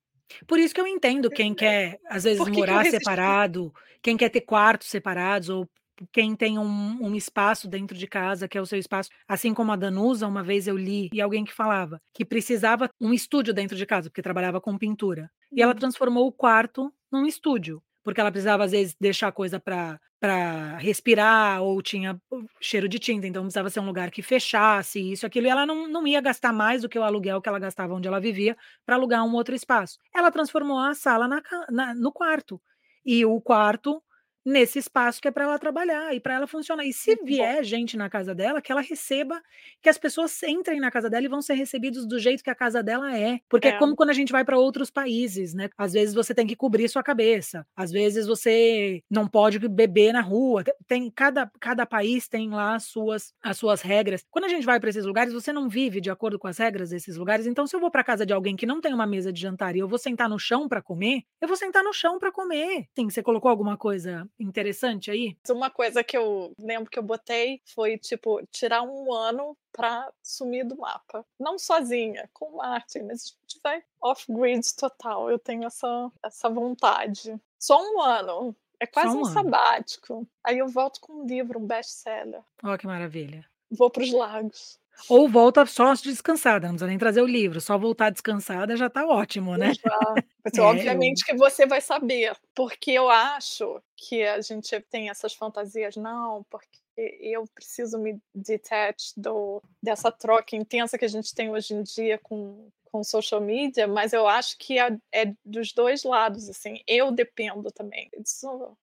Por 0.47 0.59
isso 0.59 0.75
que 0.75 0.81
eu 0.81 0.87
entendo 0.87 1.31
quem 1.31 1.55
quer, 1.55 2.01
às 2.09 2.25
vezes, 2.25 2.49
que 2.49 2.63
que 2.63 2.73
morar 2.73 2.85
resisti? 2.85 3.37
separado, 3.37 3.73
quem 4.03 4.17
quer 4.17 4.29
ter 4.31 4.41
quartos 4.43 4.89
separados 4.89 5.49
ou 5.49 5.69
quem 6.13 6.37
tem 6.37 6.59
um 6.59 7.03
um 7.07 7.15
espaço 7.15 7.67
dentro 7.69 7.97
de 7.97 8.07
casa 8.07 8.47
que 8.49 8.59
é 8.59 8.61
o 8.61 8.67
seu 8.67 8.79
espaço, 8.79 9.09
assim 9.27 9.55
como 9.55 9.73
a 9.73 9.77
Danusa, 9.77 10.27
uma 10.27 10.43
vez 10.43 10.67
eu 10.69 10.77
li 10.77 11.09
e 11.13 11.21
alguém 11.23 11.45
que 11.45 11.53
falava 11.55 12.01
que 12.15 12.25
precisava 12.25 12.89
um 13.01 13.13
estúdio 13.15 13.55
dentro 13.55 13.77
de 13.77 13.87
casa, 13.87 14.11
porque 14.11 14.21
trabalhava 14.23 14.61
com 14.61 14.77
pintura, 14.77 15.31
e 15.57 15.63
ela 15.63 15.75
Hum. 15.75 15.75
transformou 15.75 16.27
o 16.27 16.33
quarto 16.33 16.93
num 17.11 17.25
estúdio, 17.27 17.83
porque 18.05 18.21
ela 18.21 18.31
precisava 18.31 18.65
às 18.65 18.73
vezes 18.73 18.95
deixar 19.01 19.33
coisa 19.33 19.59
pra 19.59 19.99
pra 20.21 20.77
respirar 20.79 21.63
ou 21.63 21.83
tinha 21.83 22.19
cheiro 22.61 22.89
de 22.89 22.99
tinta, 22.99 23.27
então 23.27 23.43
precisava 23.43 23.71
ser 23.71 23.81
um 23.81 23.87
lugar 23.87 24.11
que 24.11 24.23
fechasse, 24.23 25.01
isso, 25.13 25.27
aquilo, 25.27 25.47
e 25.47 25.51
ela 25.51 25.67
não 25.67 25.89
não 25.89 26.07
ia 26.07 26.21
gastar 26.21 26.53
mais 26.53 26.83
do 26.83 26.89
que 26.89 26.99
o 26.99 27.03
aluguel 27.05 27.41
que 27.43 27.49
ela 27.49 27.59
gastava 27.59 27.95
onde 27.95 28.09
ela 28.09 28.21
vivia, 28.21 28.57
pra 28.87 28.97
alugar 28.97 29.25
um 29.25 29.35
outro 29.35 29.55
espaço. 29.55 29.99
Ela 30.15 30.31
transformou 30.33 30.79
a 30.79 30.95
sala 30.95 31.29
na 31.29 31.43
na 31.71 31.95
no 31.95 32.13
quarto, 32.13 32.61
e 33.05 33.25
o 33.27 33.41
quarto 33.41 34.03
nesse 34.47 34.79
espaço 34.79 35.21
que 35.21 35.29
é 35.29 35.33
pra 35.33 35.45
ela 35.45 35.59
trabalhar 35.59 36.15
e 36.15 36.21
pra 36.21 36.35
ela 36.35 36.47
funcionar. 36.47 36.85
E 36.87 36.93
se 36.93 37.17
vier 37.25 37.65
gente 37.65 37.97
na 37.97 38.09
casa 38.11 38.35
dela, 38.35 38.63
que 38.63 38.73
ela 38.73 38.81
receba, 38.83 39.43
que 39.83 39.89
as 39.91 39.99
pessoas 39.99 40.43
entrem 40.45 40.81
na 40.81 40.91
casa 40.91 41.11
dela 41.11 41.27
e 41.27 41.29
vão 41.29 41.43
ser 41.43 41.55
recebidos 41.55 42.07
do 42.07 42.19
jeito 42.19 42.45
que 42.45 42.51
a 42.51 42.55
casa 42.55 42.83
dela 42.83 43.17
é, 43.19 43.41
porque 43.51 43.69
é 43.69 43.73
É. 43.73 43.75
como 43.75 43.97
quando 43.97 44.11
a 44.11 44.15
gente 44.15 44.33
vai 44.33 44.45
pra 44.45 44.59
outros 44.59 44.91
países, 44.91 45.55
né, 45.55 45.69
às 45.77 45.93
vezes 45.95 46.15
você 46.15 46.35
tem 46.35 46.47
que 46.47 46.57
cobrir 46.57 46.89
sua 46.89 47.03
cabeça, 47.03 47.67
às 47.77 47.91
vezes 47.91 48.27
você 48.27 49.03
não 49.11 49.27
pode 49.29 49.59
beber 49.69 50.13
na 50.13 50.21
rua, 50.23 50.65
te 50.65 50.73
tem 50.87 51.11
cada 51.11 51.51
cada 51.61 51.85
país 51.87 52.29
tem 52.29 52.51
lá 52.51 52.75
as 52.77 52.85
suas 52.85 53.33
as 53.43 53.59
suas 53.59 53.83
regras. 53.83 54.25
Quando 54.31 54.45
a 54.45 54.49
gente 54.49 54.65
vai 54.67 54.79
pra 54.81 54.91
esses 54.91 55.05
lugares, 55.05 55.33
você 55.33 55.53
não 55.53 55.69
vive 55.69 56.01
de 56.01 56.11
acordo 56.11 56.39
com 56.39 56.47
as 56.49 56.59
regras 56.59 56.91
desses 56.91 57.17
lugares, 57.17 57.47
então 57.47 57.67
se 57.67 57.75
eu 57.77 57.81
vou 57.81 57.91
pra 57.91 58.05
casa 58.05 58.25
de 58.27 58.33
alguém 58.33 58.57
que 58.57 58.67
não 58.67 58.81
tem 58.81 58.95
uma 58.95 59.07
mesa 59.07 59.33
de 59.33 59.41
jantar 59.41 59.75
e 59.77 59.81
eu 59.81 59.89
vou 59.89 59.99
sentar 59.99 60.29
no 60.29 60.39
chão 60.39 60.69
pra 60.69 60.83
comer, 60.83 61.23
eu 61.41 61.49
vou 61.49 61.57
sentar 61.57 61.83
no 61.83 61.93
chão 61.93 62.19
pra 62.19 62.31
comer. 62.33 62.87
Sim, 62.99 63.11
você 63.11 63.23
colocou 63.23 63.51
alguma 63.51 63.77
coisa 63.77 64.27
interessante 64.39 65.11
aí? 65.11 65.37
Uma 65.49 65.71
coisa 65.71 66.05
que 66.05 66.17
eu 66.17 66.53
lembro 66.59 66.91
que 66.91 66.99
eu 66.99 67.03
botei 67.03 67.61
foi, 67.65 67.99
tipo, 67.99 68.45
tirar 68.51 68.83
1 68.83 69.13
ano 69.13 69.57
pra 69.73 70.11
sumir 70.23 70.65
do 70.65 70.77
mapa. 70.77 71.25
Não 71.39 71.59
sozinha, 71.59 72.29
com 72.33 72.47
o 72.47 72.57
Martin, 72.59 73.01
mas 73.01 73.25
a 73.25 73.29
gente 73.29 73.61
vai 73.63 73.83
off-grid 74.01 74.63
total, 74.77 75.31
eu 75.31 75.39
tenho 75.39 75.65
essa 75.65 76.11
essa 76.23 76.49
vontade. 76.49 77.39
Só 77.59 77.81
1 77.81 78.01
ano, 78.01 78.57
é 78.81 78.87
quase 78.87 79.15
1 79.17 79.19
um 79.19 79.25
ano. 79.25 79.33
sabático. 79.33 80.27
Aí 80.45 80.59
eu 80.59 80.69
volto 80.69 81.01
com 81.01 81.15
um 81.15 81.27
livro, 81.27 81.59
um 81.59 81.67
best-seller. 81.67 82.43
Ó 82.63 82.77
que 82.77 82.87
maravilha. 82.87 83.45
Vou 83.71 83.91
para 83.91 84.03
os 84.03 84.13
lagos. 84.13 84.79
Ou 85.09 85.29
volta 85.29 85.65
só 85.67 85.95
descansada, 85.95 86.67
não 86.67 86.75
precisa 86.75 86.89
nem 86.89 86.99
trazer 86.99 87.23
o 87.23 87.27
livro, 87.27 87.61
só 87.61 87.79
voltar 87.79 88.11
descansada 88.11 88.77
já 88.77 88.91
tá 88.91 89.07
ótimo, 89.07 89.57
né. 89.57 89.73
Já. 89.75 90.19
Mas 90.45 90.55
É, 90.59 90.61
eu 90.61 90.65
obviamente 90.65 91.25
que 91.25 91.35
você 91.37 91.67
vai 91.67 91.81
saber, 91.81 92.37
porque 92.55 92.93
eu 92.93 93.11
acho 93.11 93.83
que 93.97 94.23
a 94.23 94.41
gente 94.41 94.81
tem 94.91 95.11
essas 95.11 95.35
fantasias, 95.35 95.97
não, 95.97 96.45
porque 96.49 96.69
eu 96.97 97.45
preciso 97.55 97.99
me 97.99 98.19
detach 98.35 99.13
do 99.17 99.63
dessa 99.83 100.11
troca 100.11 100.57
intensa 100.57 100.97
que 100.97 101.05
a 101.05 101.09
gente 101.09 101.35
tem 101.35 101.51
hoje 101.51 101.75
em 101.75 101.83
dia 101.83 102.19
com 102.23 102.71
com 102.97 103.05
social 103.05 103.41
media, 103.43 103.87
mas 103.87 104.15
eu 104.15 104.27
acho 104.27 104.57
que 104.57 104.79
é, 104.79 104.97
é, 105.13 105.35
dos 105.45 105.73
dois 105.73 106.03
lados, 106.03 106.49
assim. 106.49 106.81
Eu 106.87 107.11
dependo 107.11 107.71
também. 107.71 108.11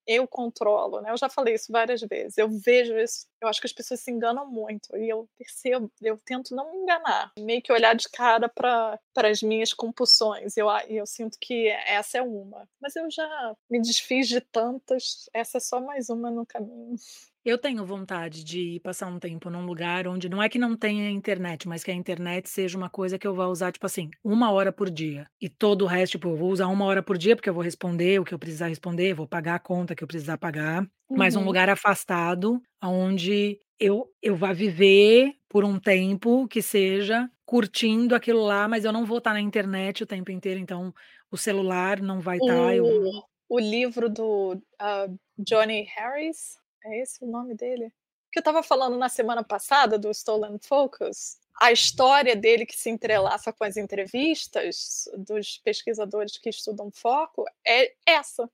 Eu 0.05 0.27
controlo, 0.27 1.01
né? 1.01 1.09
Eu 1.11 1.17
já 1.17 1.29
falei 1.29 1.55
isso 1.55 1.71
várias 1.71 2.01
vezes. 2.01 2.37
Eu 2.37 2.47
vejo 2.47 2.95
isso. 2.95 3.27
Eu 3.41 3.47
acho 3.47 3.59
que 3.59 3.65
as 3.65 3.73
pessoas 3.73 3.99
se 4.01 4.11
enganam 4.11 4.45
muito 4.45 4.95
e 4.95 5.09
eu 5.09 5.27
percebo, 5.37 5.91
eu 6.01 6.17
tento 6.23 6.55
não 6.55 6.71
me 6.71 6.77
enganar, 6.77 7.31
meio 7.37 7.61
que 7.61 7.73
olhar 7.73 7.93
de 7.93 8.07
cara 8.07 8.47
para 8.47 8.99
as 9.15 9.41
minhas 9.41 9.73
compulsões. 9.73 10.55
Eu, 10.55 10.69
eu 10.87 11.05
sinto 11.05 11.37
que 11.41 11.67
essa 11.67 12.19
é 12.19 12.21
uma, 12.21 12.69
mas 12.79 12.95
eu 12.95 13.09
já 13.11 13.55
me 13.69 13.81
desfiz 13.81 14.29
de 14.29 14.39
tantas, 14.39 15.27
essa 15.33 15.57
é 15.57 15.61
só 15.61 15.81
mais 15.81 16.09
uma 16.09 16.31
no 16.31 16.45
caminho. 16.45 16.95
Eu 17.45 17.57
tenho 17.57 17.85
vontade 17.85 18.41
de 18.41 18.79
passar 18.79 19.07
um 19.07 19.19
tempo 19.19 19.49
num 19.49 19.65
lugar 19.65 20.07
onde 20.07 20.29
não 20.29 20.41
é 20.41 20.47
que 20.47 20.57
não 20.57 20.77
tenha 20.77 21.09
internet, 21.09 21.67
mas 21.67 21.83
que 21.83 21.91
a 21.91 21.93
internet 21.93 22.47
seja 22.47 22.77
uma 22.77 22.89
coisa 22.89 23.19
que 23.19 23.27
eu 23.27 23.35
vá 23.35 23.47
usar, 23.47 23.73
tipo 23.73 23.85
assim, 23.85 24.09
uma 24.23 24.49
hora 24.49 24.71
por 24.71 24.89
dia. 24.89 25.27
E 25.41 25.49
todo 25.49 25.81
o 25.81 25.85
resto, 25.85 26.13
tipo, 26.13 26.29
eu 26.29 26.37
vou 26.37 26.49
usar 26.49 26.67
uma 26.67 26.85
hora 26.85 27.03
por 27.03 27.17
dia, 27.17 27.35
porque 27.35 27.49
eu 27.49 27.53
vou 27.53 27.61
responder 27.61 28.17
o 28.21 28.23
que 28.23 28.33
eu 28.33 28.39
precisar 28.39 28.69
responder, 28.69 29.13
vou 29.13 29.27
pagar 29.27 29.55
a 29.55 29.59
conta 29.59 29.93
que 29.93 30.01
eu 30.01 30.07
precisar 30.07 30.37
pagar. 30.37 30.83
Uhum. 30.83 31.17
Mas 31.17 31.35
um 31.35 31.43
lugar 31.43 31.69
afastado, 31.69 32.61
onde 32.81 33.59
eu, 33.77 34.09
eu 34.21 34.37
vá 34.37 34.53
viver 34.53 35.33
por 35.49 35.65
um 35.65 35.77
tempo 35.77 36.47
que 36.47 36.61
seja 36.61 37.29
curtindo 37.45 38.15
aquilo 38.15 38.45
lá, 38.45 38.69
mas 38.69 38.85
eu 38.85 38.93
não 38.93 39.05
vou 39.05 39.17
estar 39.17 39.33
na 39.33 39.41
internet 39.41 40.01
o 40.01 40.07
tempo 40.07 40.31
inteiro, 40.31 40.61
então 40.61 40.93
o 41.29 41.35
celular 41.35 42.01
não 42.01 42.21
vai 42.21 42.37
estar. 42.37 42.55
O, 42.55 42.71
eu... 42.71 43.03
o 43.49 43.59
livro 43.59 44.09
do 44.09 44.53
uh, 44.53 45.19
Johnny 45.37 45.85
Harris 45.93 46.62
é 46.85 47.01
esse 47.01 47.23
o 47.23 47.27
nome 47.27 47.53
dele? 47.55 47.91
Que 48.31 48.39
eu 48.39 48.41
estava 48.41 48.63
falando 48.63 48.97
na 48.97 49.09
semana 49.09 49.43
passada 49.43 49.97
do 49.97 50.09
Stolen 50.11 50.57
Focus. 50.59 51.37
A 51.61 51.71
história 51.71 52.35
dele 52.35 52.65
que 52.65 52.75
se 52.75 52.89
entrelaça 52.89 53.53
com 53.53 53.63
as 53.63 53.77
entrevistas 53.77 55.09
dos 55.15 55.59
pesquisadores 55.59 56.37
que 56.37 56.49
estudam 56.49 56.91
foco 56.91 57.45
é 57.65 57.93
essa. 58.05 58.49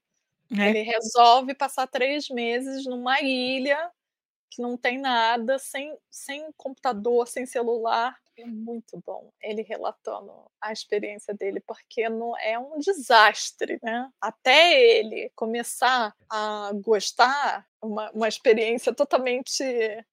É. 0.57 0.69
Ele 0.69 0.81
resolve 0.81 1.53
passar 1.53 1.87
três 1.87 2.27
meses 2.29 2.85
numa 2.85 3.21
ilha 3.21 3.89
que 4.49 4.61
não 4.61 4.75
tem 4.75 4.97
nada, 4.97 5.59
sem, 5.59 5.95
sem 6.09 6.51
computador, 6.57 7.27
sem 7.27 7.45
celular, 7.45 8.17
é 8.41 8.45
muito 8.45 9.01
bom 9.05 9.31
ele 9.41 9.61
relatando 9.61 10.31
a 10.61 10.71
experiência 10.71 11.33
dele, 11.33 11.59
porque 11.59 12.07
não 12.09 12.37
é 12.37 12.57
um 12.57 12.79
desastre, 12.79 13.79
né? 13.83 14.09
Até 14.21 14.81
ele 14.97 15.31
começar 15.35 16.15
a 16.29 16.71
gostar, 16.75 17.65
uma, 17.81 18.09
uma 18.11 18.27
experiência 18.27 18.93
totalmente. 18.93 19.63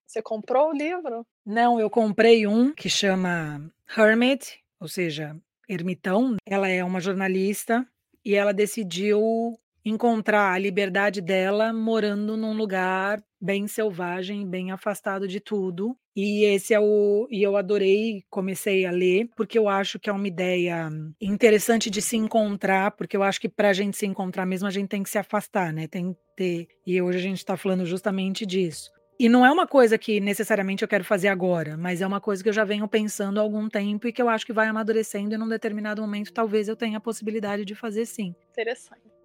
Você 0.06 0.22
comprou 0.22 0.70
o 0.70 0.76
livro? 0.76 1.26
Não, 1.44 1.78
eu 1.78 1.88
comprei 1.88 2.46
um 2.46 2.72
que 2.74 2.88
chama 2.88 3.72
Hermit, 3.96 4.60
ou 4.80 4.88
seja, 4.88 5.36
ermitão. 5.68 6.36
Ela 6.46 6.68
é 6.68 6.82
uma 6.82 7.00
jornalista 7.00 7.86
e 8.24 8.34
ela 8.34 8.52
decidiu 8.52 9.58
encontrar 9.88 10.52
a 10.52 10.58
liberdade 10.58 11.20
dela 11.20 11.72
morando 11.72 12.36
num 12.36 12.54
lugar 12.54 13.22
bem 13.40 13.68
selvagem, 13.68 14.44
bem 14.44 14.72
afastado 14.72 15.28
de 15.28 15.38
tudo. 15.38 15.96
E 16.14 16.44
esse 16.44 16.74
é 16.74 16.80
o 16.80 17.28
e 17.30 17.40
eu 17.40 17.56
adorei, 17.56 18.24
comecei 18.28 18.84
a 18.84 18.90
ler, 18.90 19.28
porque 19.36 19.56
eu 19.56 19.68
acho 19.68 20.00
que 20.00 20.10
é 20.10 20.12
uma 20.12 20.26
ideia 20.26 20.90
interessante 21.20 21.88
de 21.88 22.02
se 22.02 22.16
encontrar, 22.16 22.90
porque 22.92 23.16
eu 23.16 23.22
acho 23.22 23.40
que 23.40 23.48
para 23.48 23.68
a 23.68 23.72
gente 23.72 23.96
se 23.96 24.06
encontrar 24.06 24.44
mesmo 24.44 24.66
a 24.66 24.72
gente 24.72 24.88
tem 24.88 25.04
que 25.04 25.10
se 25.10 25.18
afastar, 25.18 25.72
né? 25.72 25.86
Tem 25.86 26.12
que 26.12 26.18
ter. 26.36 26.68
E 26.84 27.00
hoje 27.00 27.18
a 27.18 27.22
gente 27.22 27.38
está 27.38 27.56
falando 27.56 27.86
justamente 27.86 28.44
disso. 28.44 28.90
E 29.20 29.28
não 29.28 29.46
é 29.46 29.50
uma 29.50 29.66
coisa 29.66 29.96
que 29.96 30.20
necessariamente 30.20 30.82
eu 30.82 30.88
quero 30.88 31.04
fazer 31.04 31.28
agora, 31.28 31.76
mas 31.76 32.02
é 32.02 32.06
uma 32.06 32.20
coisa 32.20 32.42
que 32.42 32.48
eu 32.48 32.52
já 32.52 32.64
venho 32.64 32.88
pensando 32.88 33.38
há 33.38 33.42
algum 33.42 33.68
tempo 33.68 34.08
e 34.08 34.12
que 34.12 34.20
eu 34.20 34.28
acho 34.28 34.44
que 34.44 34.52
vai 34.52 34.66
amadurecendo 34.66 35.34
e 35.34 35.38
num 35.38 35.48
determinado 35.48 36.02
momento 36.02 36.32
talvez 36.32 36.68
eu 36.68 36.76
tenha 36.76 36.98
a 36.98 37.00
possibilidade 37.00 37.64
de 37.64 37.74
fazer 37.74 38.04
sim. 38.04 38.34
Interessante. 38.50 39.15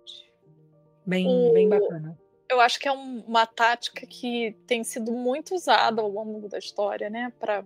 Bem, 1.06 1.28
o... 1.28 1.54
bem 1.54 1.68
bacana. 1.68 2.18
Eu 2.50 2.60
acho 2.60 2.80
que 2.80 2.88
é 2.88 2.92
um, 2.92 3.24
uma 3.26 3.46
tática 3.46 4.06
que 4.06 4.58
tem 4.68 4.84
sido 4.84 5.12
muito 5.12 5.56
usada 5.56 6.02
ao 6.02 6.10
longo 6.10 6.50
da 6.50 6.58
história, 6.58 7.10
né? 7.10 7.32
Para 7.40 7.64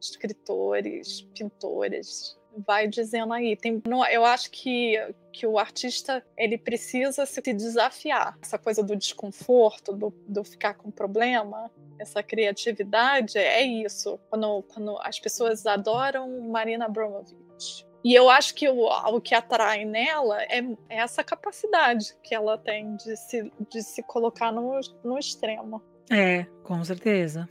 escritores, 0.00 1.22
pintores, 1.34 2.38
vai 2.66 2.86
dizendo 2.86 3.32
aí. 3.32 3.56
Tem, 3.56 3.82
não, 3.86 4.06
eu 4.06 4.24
acho 4.24 4.50
que, 4.50 4.96
que 5.32 5.46
o 5.46 5.58
artista 5.58 6.24
ele 6.36 6.56
precisa 6.56 7.26
se 7.26 7.40
desafiar. 7.52 8.38
Essa 8.40 8.58
coisa 8.58 8.82
do 8.82 8.94
desconforto, 8.94 9.92
do, 9.92 10.14
do 10.28 10.44
ficar 10.44 10.74
com 10.74 10.90
problema, 10.90 11.70
essa 11.98 12.22
criatividade 12.22 13.38
é 13.38 13.62
isso. 13.62 14.18
Quando, 14.30 14.62
quando 14.62 14.98
as 14.98 15.18
pessoas 15.18 15.66
adoram 15.66 16.40
Marina 16.42 16.84
Abramovic, 16.84 17.84
e 18.04 18.12
eu 18.12 18.28
acho 18.28 18.54
que 18.54 18.68
o, 18.68 18.84
o 18.84 19.20
que 19.20 19.34
atrai 19.34 19.86
nela 19.86 20.42
é, 20.42 20.58
é, 20.58 20.98
essa 20.98 21.24
capacidade 21.24 22.14
que 22.22 22.34
ela 22.34 22.58
tem 22.58 22.94
de 22.96 23.16
se, 23.16 23.50
de 23.70 23.82
se 23.82 24.02
colocar 24.02 24.52
no, 24.52 24.78
no 25.02 25.18
extremo. 25.18 25.82
É, 26.10 26.44
com 26.62 26.84
certeza. 26.84 27.48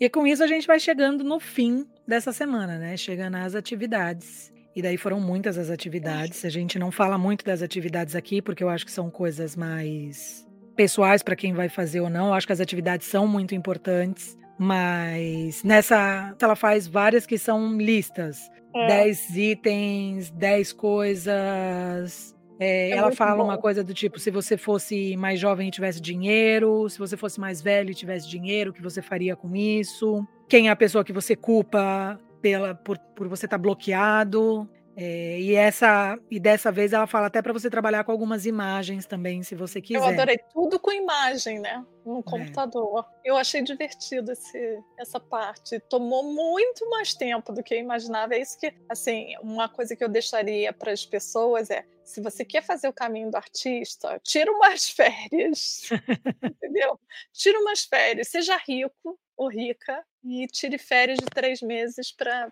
E 0.00 0.08
com 0.08 0.26
isso 0.26 0.42
a 0.42 0.46
gente 0.46 0.66
vai 0.66 0.80
chegando 0.80 1.22
no 1.22 1.38
fim 1.38 1.86
dessa 2.08 2.32
semana, 2.32 2.78
né? 2.78 2.96
Chegando 2.96 3.36
às 3.36 3.54
atividades. 3.54 4.50
E 4.74 4.80
daí 4.80 4.96
foram 4.96 5.20
muitas 5.20 5.58
as 5.58 5.68
atividades. 5.68 6.42
A 6.42 6.50
gente 6.50 6.78
não 6.78 6.90
fala 6.90 7.18
muito 7.18 7.44
das 7.44 7.60
atividades 7.60 8.14
aqui, 8.14 8.40
porque 8.40 8.64
eu 8.64 8.70
acho 8.70 8.86
que 8.86 8.92
são 8.92 9.10
coisas 9.10 9.54
mais 9.56 10.45
pessoais 10.76 11.22
para 11.22 11.34
quem 11.34 11.54
vai 11.54 11.68
fazer 11.68 12.00
ou 12.00 12.10
não. 12.10 12.28
Eu 12.28 12.34
acho 12.34 12.46
que 12.46 12.52
as 12.52 12.60
atividades 12.60 13.06
são 13.06 13.26
muito 13.26 13.54
importantes, 13.54 14.36
mas 14.58 15.64
nessa 15.64 16.34
ela 16.40 16.54
faz 16.54 16.86
várias 16.86 17.26
que 17.26 17.38
são 17.38 17.76
listas. 17.78 18.50
É. 18.74 18.86
Dez 18.86 19.36
itens, 19.36 20.30
dez 20.30 20.72
coisas. 20.72 22.36
É, 22.60 22.90
é 22.90 22.96
ela 22.96 23.10
fala 23.12 23.36
bom. 23.36 23.44
uma 23.44 23.58
coisa 23.58 23.82
do 23.82 23.94
tipo: 23.94 24.18
se 24.18 24.30
você 24.30 24.56
fosse 24.56 25.16
mais 25.16 25.40
jovem 25.40 25.68
e 25.68 25.70
tivesse 25.70 26.00
dinheiro, 26.00 26.88
se 26.88 26.98
você 26.98 27.16
fosse 27.16 27.40
mais 27.40 27.62
velho 27.62 27.90
e 27.90 27.94
tivesse 27.94 28.28
dinheiro, 28.28 28.70
o 28.70 28.74
que 28.74 28.82
você 28.82 29.00
faria 29.00 29.34
com 29.34 29.56
isso? 29.56 30.26
Quem 30.48 30.68
é 30.68 30.70
a 30.70 30.76
pessoa 30.76 31.04
que 31.04 31.12
você 31.12 31.34
culpa 31.34 32.20
pela, 32.40 32.74
por, 32.74 32.98
por 33.14 33.28
você 33.28 33.46
estar 33.46 33.58
tá 33.58 33.62
bloqueado? 33.62 34.68
É, 34.98 35.38
e 35.38 35.54
essa 35.54 36.18
e 36.30 36.40
dessa 36.40 36.72
vez 36.72 36.94
ela 36.94 37.06
fala 37.06 37.26
até 37.26 37.42
para 37.42 37.52
você 37.52 37.68
trabalhar 37.68 38.02
com 38.02 38.12
algumas 38.12 38.46
imagens 38.46 39.04
também, 39.04 39.42
se 39.42 39.54
você 39.54 39.78
quiser. 39.78 39.98
Eu 39.98 40.04
adorei 40.04 40.38
tudo 40.54 40.80
com 40.80 40.90
imagem, 40.90 41.58
né? 41.58 41.84
No 42.02 42.20
é. 42.20 42.22
computador. 42.22 43.04
É. 43.22 43.30
Eu 43.30 43.36
achei 43.36 43.60
divertido 43.60 44.32
esse, 44.32 44.78
essa 44.98 45.20
parte. 45.20 45.78
Tomou 45.90 46.22
muito 46.32 46.88
mais 46.88 47.12
tempo 47.12 47.52
do 47.52 47.62
que 47.62 47.74
eu 47.74 47.78
imaginava. 47.78 48.34
É 48.34 48.40
isso 48.40 48.58
que, 48.58 48.72
assim, 48.88 49.34
uma 49.42 49.68
coisa 49.68 49.94
que 49.94 50.02
eu 50.02 50.08
deixaria 50.08 50.72
para 50.72 50.92
as 50.92 51.04
pessoas 51.04 51.68
é: 51.68 51.84
se 52.02 52.22
você 52.22 52.42
quer 52.42 52.62
fazer 52.62 52.88
o 52.88 52.92
caminho 52.92 53.30
do 53.30 53.36
artista, 53.36 54.18
tira 54.24 54.50
umas 54.50 54.88
férias, 54.90 55.90
entendeu? 56.42 56.98
Tira 57.34 57.60
umas 57.60 57.84
férias, 57.84 58.28
seja 58.28 58.56
rico, 58.66 59.18
ou 59.36 59.50
rica 59.50 60.02
e 60.26 60.46
tire 60.48 60.76
férias 60.76 61.18
de 61.18 61.26
três 61.26 61.62
meses 61.62 62.10
para. 62.10 62.50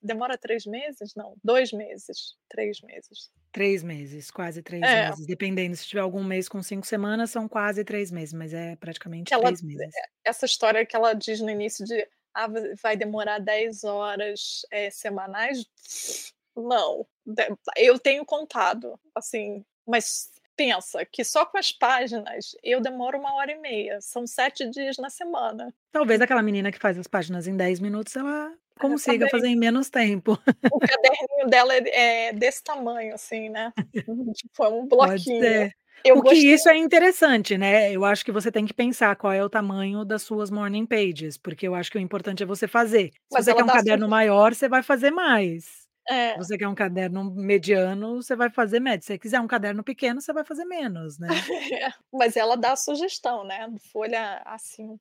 Demora 0.00 0.38
três 0.38 0.64
meses? 0.64 1.14
Não, 1.16 1.34
dois 1.42 1.72
meses. 1.72 2.36
Três 2.48 2.80
meses. 2.80 3.30
Três 3.50 3.82
meses, 3.82 4.30
quase 4.30 4.62
três 4.62 4.82
é. 4.82 5.08
meses. 5.08 5.26
Dependendo, 5.26 5.74
se 5.76 5.86
tiver 5.86 6.00
algum 6.00 6.22
mês 6.22 6.48
com 6.48 6.62
cinco 6.62 6.86
semanas, 6.86 7.30
são 7.30 7.48
quase 7.48 7.84
três 7.84 8.10
meses, 8.12 8.32
mas 8.32 8.54
é 8.54 8.76
praticamente 8.76 9.34
ela, 9.34 9.44
três 9.44 9.60
meses. 9.62 9.94
É, 9.94 10.08
essa 10.24 10.46
história 10.46 10.86
que 10.86 10.94
ela 10.94 11.12
diz 11.12 11.40
no 11.40 11.50
início 11.50 11.84
de 11.84 12.06
ah, 12.34 12.48
vai 12.80 12.96
demorar 12.96 13.40
dez 13.40 13.82
horas 13.82 14.64
é, 14.70 14.88
semanais. 14.88 15.66
Não, 16.56 17.06
eu 17.76 17.98
tenho 17.98 18.24
contado, 18.24 18.98
assim, 19.14 19.64
mas 19.86 20.30
pensa 20.56 21.04
que 21.04 21.24
só 21.24 21.44
com 21.44 21.58
as 21.58 21.72
páginas 21.72 22.56
eu 22.62 22.80
demoro 22.80 23.18
uma 23.18 23.34
hora 23.34 23.52
e 23.52 23.60
meia. 23.60 24.00
São 24.00 24.26
sete 24.26 24.68
dias 24.68 24.96
na 24.98 25.10
semana. 25.10 25.72
Talvez 25.90 26.20
aquela 26.20 26.42
menina 26.42 26.72
que 26.72 26.78
faz 26.78 26.98
as 26.98 27.06
páginas 27.06 27.46
em 27.46 27.56
dez 27.56 27.80
minutos, 27.80 28.16
ela 28.16 28.52
consiga 28.78 29.28
fazer 29.28 29.48
em 29.48 29.56
menos 29.56 29.90
tempo. 29.90 30.38
O 30.70 30.78
caderninho 30.78 31.48
dela 31.48 31.74
é, 31.74 32.28
é 32.28 32.32
desse 32.32 32.62
tamanho, 32.62 33.14
assim, 33.14 33.48
né? 33.48 33.72
Tipo, 34.36 34.64
é 34.64 34.68
um 34.68 34.86
bloquinho. 34.86 35.70
Eu 36.04 36.18
o 36.18 36.22
que 36.22 36.34
isso 36.34 36.68
é 36.68 36.76
interessante, 36.76 37.56
né? 37.56 37.92
Eu 37.92 38.04
acho 38.04 38.24
que 38.24 38.32
você 38.32 38.50
tem 38.50 38.66
que 38.66 38.74
pensar 38.74 39.14
qual 39.14 39.32
é 39.32 39.44
o 39.44 39.48
tamanho 39.48 40.04
das 40.04 40.22
suas 40.22 40.50
morning 40.50 40.84
pages, 40.84 41.36
porque 41.36 41.66
eu 41.68 41.74
acho 41.76 41.90
que 41.92 41.98
o 41.98 42.00
importante 42.00 42.42
é 42.42 42.46
você 42.46 42.66
fazer. 42.66 43.10
Se 43.10 43.18
Mas 43.32 43.44
você 43.44 43.54
quer 43.54 43.62
um 43.62 43.68
caderno 43.68 44.08
maior, 44.08 44.52
você 44.52 44.68
vai 44.68 44.82
fazer 44.82 45.12
mais. 45.12 45.81
É. 46.12 46.36
Você 46.36 46.58
quer 46.58 46.68
um 46.68 46.74
caderno 46.74 47.24
mediano, 47.24 48.22
você 48.22 48.36
vai 48.36 48.50
fazer 48.50 48.80
médio. 48.80 49.02
Se 49.02 49.08
você 49.08 49.18
quiser 49.18 49.40
um 49.40 49.46
caderno 49.46 49.82
pequeno, 49.82 50.20
você 50.20 50.32
vai 50.32 50.44
fazer 50.44 50.64
menos, 50.64 51.18
né? 51.18 51.28
Mas 52.12 52.36
ela 52.36 52.56
dá 52.56 52.72
a 52.72 52.76
sugestão, 52.76 53.44
né? 53.44 53.68
Folha 53.92 54.42
A5. 54.46 54.98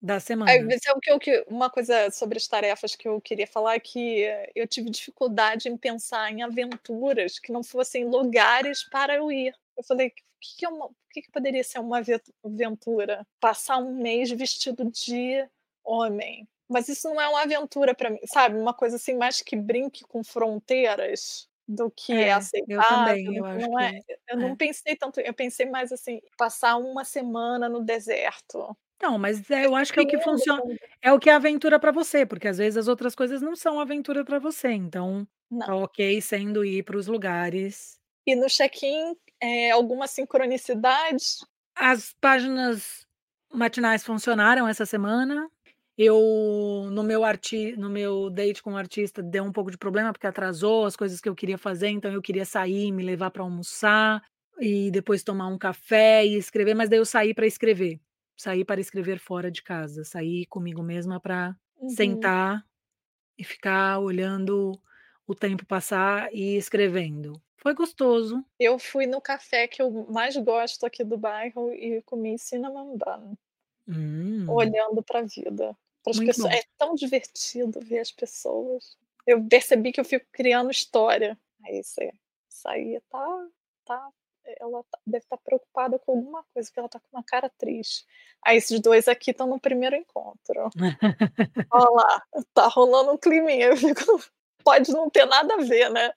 Da 0.00 0.20
semana. 0.20 0.50
Aí, 0.50 0.58
é 0.58 0.92
o 0.92 1.18
que, 1.18 1.30
eu, 1.30 1.44
uma 1.48 1.70
coisa 1.70 2.10
sobre 2.10 2.38
as 2.38 2.46
tarefas 2.46 2.94
que 2.94 3.08
eu 3.08 3.20
queria 3.20 3.46
falar 3.46 3.74
é 3.74 3.80
que 3.80 4.26
eu 4.54 4.66
tive 4.66 4.90
dificuldade 4.90 5.68
em 5.68 5.76
pensar 5.76 6.30
em 6.30 6.42
aventuras 6.42 7.38
que 7.38 7.52
não 7.52 7.62
fossem 7.62 8.04
lugares 8.04 8.82
para 8.82 9.16
eu 9.16 9.30
ir. 9.30 9.54
Eu 9.76 9.82
falei, 9.84 10.12
que, 10.42 10.56
que, 10.58 10.64
é 10.66 10.68
uma, 10.68 10.86
o 10.86 10.94
que, 11.10 11.22
que 11.22 11.30
poderia 11.30 11.62
ser 11.62 11.78
uma 11.78 12.02
aventura? 12.44 13.26
Passar 13.40 13.78
um 13.78 13.94
mês 13.94 14.30
vestido 14.30 14.84
de 14.90 15.48
homem. 15.84 16.46
Mas 16.72 16.88
isso 16.88 17.08
não 17.08 17.20
é 17.20 17.28
uma 17.28 17.42
aventura 17.42 17.94
para 17.94 18.10
mim, 18.10 18.20
sabe? 18.26 18.56
Uma 18.58 18.74
coisa 18.74 18.96
assim, 18.96 19.14
mais 19.16 19.42
que 19.42 19.56
brinque 19.56 20.02
com 20.04 20.24
fronteiras 20.24 21.48
do 21.68 21.90
que 21.90 22.22
é, 22.22 22.32
É, 22.32 22.42
eu 22.66 22.84
também, 22.84 23.34
aceitável, 23.34 23.36
eu 23.36 23.44
acho 23.46 23.68
não 23.68 23.78
é? 23.80 23.92
que 23.96 24.14
Eu 24.28 24.38
não 24.38 24.54
é. 24.54 24.56
pensei 24.56 24.96
tanto, 24.96 25.20
eu 25.20 25.34
pensei 25.34 25.66
mais 25.66 25.92
assim, 25.92 26.20
passar 26.36 26.76
uma 26.76 27.04
semana 27.04 27.68
no 27.68 27.84
deserto. 27.84 28.76
Não, 29.00 29.18
mas 29.18 29.50
é, 29.50 29.66
eu 29.66 29.74
acho 29.74 29.92
que 29.92 29.98
é 29.98 30.02
o 30.02 30.06
que 30.06 30.18
funciona 30.18 30.62
é 31.00 31.12
o 31.12 31.18
que 31.18 31.28
é 31.30 31.34
aventura 31.34 31.78
para 31.80 31.90
você, 31.92 32.24
porque 32.24 32.46
às 32.48 32.58
vezes 32.58 32.76
as 32.76 32.88
outras 32.88 33.14
coisas 33.14 33.42
não 33.42 33.56
são 33.56 33.80
aventura 33.80 34.24
para 34.24 34.38
você, 34.38 34.68
então 34.70 35.26
Não. 35.50 35.66
tá 35.66 35.74
ok 35.74 36.20
sendo 36.20 36.64
ir 36.64 36.84
para 36.84 36.96
os 36.96 37.06
lugares. 37.08 37.96
E 38.26 38.34
no 38.36 38.48
check-in, 38.48 39.16
eh, 39.40 39.70
alguma 39.70 40.06
sincronicidade? 40.06 41.24
As 41.76 42.14
páginas 42.20 43.06
matinais 43.52 44.04
funcionaram 44.04 44.68
essa 44.68 44.84
semana. 44.86 45.48
Eu 45.98 46.88
no 46.90 47.02
meu 47.02 47.22
arti 47.24 47.76
no 47.76 47.90
meu 47.90 48.30
date 48.30 48.62
com 48.62 48.72
o 48.72 48.76
artista 48.76 49.22
deu 49.22 49.44
um 49.44 49.52
pouco 49.52 49.70
de 49.70 49.76
problema, 49.78 50.12
porque 50.12 50.26
atrasou 50.26 50.86
as 50.86 50.96
coisas 50.96 51.20
que 51.20 51.28
eu 51.28 51.34
queria 51.34 51.58
fazer, 51.58 51.88
então 51.88 52.10
eu 52.12 52.22
queria 52.22 52.44
sair, 52.46 52.90
me 52.90 53.02
levar 53.04 53.30
para 53.30 53.42
almoçar, 53.42 54.22
e 54.60 54.90
depois 54.90 55.22
tomar 55.22 55.48
um 55.48 55.58
café 55.58 56.24
e 56.26 56.34
escrever, 56.36 56.74
mas 56.74 56.88
daí 56.88 56.98
eu 56.98 57.04
saí 57.06 57.34
para 57.34 57.46
escrever, 57.46 58.00
saí 58.36 58.64
para 58.64 58.80
escrever 58.80 59.18
fora 59.18 59.50
de 59.50 59.62
casa, 59.62 60.04
saí 60.04 60.46
comigo 60.46 60.82
mesma 60.82 61.20
para 61.20 61.54
Uhum. 61.76 62.32
sentar 62.32 62.64
e 63.38 63.44
ficar 63.44 63.98
olhando 64.00 64.80
o 65.26 65.34
tempo 65.34 65.66
passar 65.66 66.32
e 66.34 66.56
escrevendo. 66.56 67.42
Foi 67.58 67.74
gostoso. 67.74 68.44
Eu 68.58 68.78
fui 68.78 69.06
no 69.06 69.20
café 69.20 69.68
que 69.68 69.82
eu 69.82 69.90
mais 70.10 70.34
gosto 70.38 70.86
aqui 70.86 71.04
do 71.04 71.18
bairro 71.18 71.70
e 71.72 72.00
comi 72.02 72.38
cinnamon 72.38 72.96
bun. 72.96 73.36
Hum. 73.88 74.46
Olhando 74.48 75.02
para 75.02 75.20
a 75.20 75.22
vida, 75.22 75.76
para 76.02 76.10
as 76.10 76.16
Muito 76.16 76.28
pesso 76.28 76.42
bom. 76.42 76.48
é 76.50 76.62
tão 76.78 76.94
divertido 76.94 77.80
ver 77.80 78.00
as 78.00 78.10
pessoas. 78.12 78.96
Eu 79.26 79.42
percebi 79.48 79.92
que 79.92 80.00
eu 80.00 80.04
fico 80.04 80.26
criando 80.32 80.70
história. 80.70 81.38
Aí 81.64 81.82
você 81.82 82.12
isso 82.48 82.68
aí 82.68 83.00
tá 83.10 83.46
tá 83.84 84.08
ela 84.60 84.82
tá 84.84 84.98
deve 85.06 85.24
estar 85.24 85.38
preocupada 85.38 85.98
com 86.00 86.12
alguma 86.12 86.44
coisa, 86.52 86.68
porque 86.68 86.80
ela 86.80 86.86
está 86.86 86.98
com 87.00 87.16
uma 87.16 87.22
cara 87.24 87.48
triste. 87.48 88.04
Aí 88.44 88.56
esses 88.56 88.80
2 88.80 89.06
aqui 89.08 89.30
estão 89.30 89.46
no 89.46 89.60
primeiro 89.60 89.94
encontro. 89.96 90.68
Olha 91.72 91.90
lá, 91.90 92.22
tá 92.54 92.66
rolando 92.68 93.12
um 93.12 93.18
climinha, 93.18 93.66
eu 93.68 93.76
fico 93.76 94.20
pode 94.64 94.92
não 94.92 95.10
ter 95.10 95.26
nada 95.26 95.54
a 95.54 95.58
ver, 95.58 95.90
né, 95.90 96.12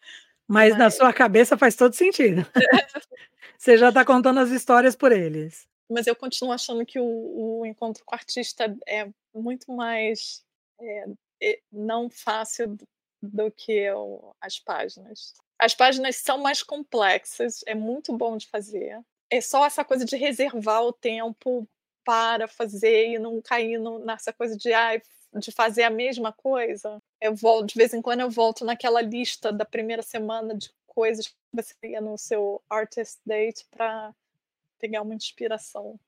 Mas 0.47 0.77
na 0.77 0.85
mas 0.85 0.95
sua 0.95 1.13
cabeça 1.13 1.57
faz 1.57 1.75
todo 1.75 1.93
sentido. 1.95 2.45
Você 3.57 3.77
já 3.77 3.91
tá 3.91 4.05
contando 4.05 4.39
as 4.39 4.49
histórias 4.49 4.95
por 4.95 5.11
eles. 5.11 5.67
Mas 5.89 6.07
eu 6.07 6.15
continuo 6.15 6.51
achando 6.53 6.85
que 6.85 6.99
o 6.99 7.59
o 7.61 7.65
encontro 7.65 8.03
com 8.05 8.15
o 8.15 8.17
artista 8.17 8.75
é 8.87 9.07
muito 9.33 9.71
mais, 9.71 10.43
eh 10.79 11.05
eh, 11.41 11.59
não 11.71 12.09
fácil 12.09 12.77
do 13.21 13.51
que 13.51 13.87
as 14.41 14.59
páginas. 14.59 15.33
As 15.59 15.73
páginas 15.75 16.17
são 16.17 16.37
mais 16.39 16.61
complexas, 16.63 17.61
é 17.67 17.75
muito 17.75 18.15
bom 18.17 18.37
de 18.37 18.47
fazer. 18.47 19.01
É 19.29 19.41
só 19.41 19.65
essa 19.65 19.83
coisa 19.85 20.05
de 20.05 20.15
reservar 20.17 20.83
o 20.83 20.93
tempo 20.93 21.67
para 22.05 22.47
fazer 22.47 23.07
e 23.13 23.19
não 23.19 23.41
cair 23.41 23.79
no 23.79 23.99
nessa 23.99 24.31
coisa 24.33 24.55
de, 24.57 24.71
ai, 24.73 25.01
de 25.33 25.51
fazer 25.51 25.83
a 25.83 25.89
mesma 25.89 26.31
coisa. 26.33 27.01
Eu 27.21 27.35
volto 27.35 27.67
de 27.69 27.75
vez 27.75 27.93
em 27.93 28.01
quando 28.01 28.21
eu 28.21 28.29
volto 28.29 28.63
naquela 28.65 29.01
lista 29.01 29.51
da 29.51 29.65
primeira 29.65 30.03
semana 30.03 30.55
de 30.55 30.69
coisas 30.87 31.27
que 31.27 31.35
você 31.53 31.73
ia 31.83 32.01
no 32.01 32.17
seu 32.17 32.61
artist 32.69 33.19
date 33.25 33.65
para 33.71 34.13
pegar 34.79 35.01
uma 35.01 35.15
inspiração, 35.15 35.99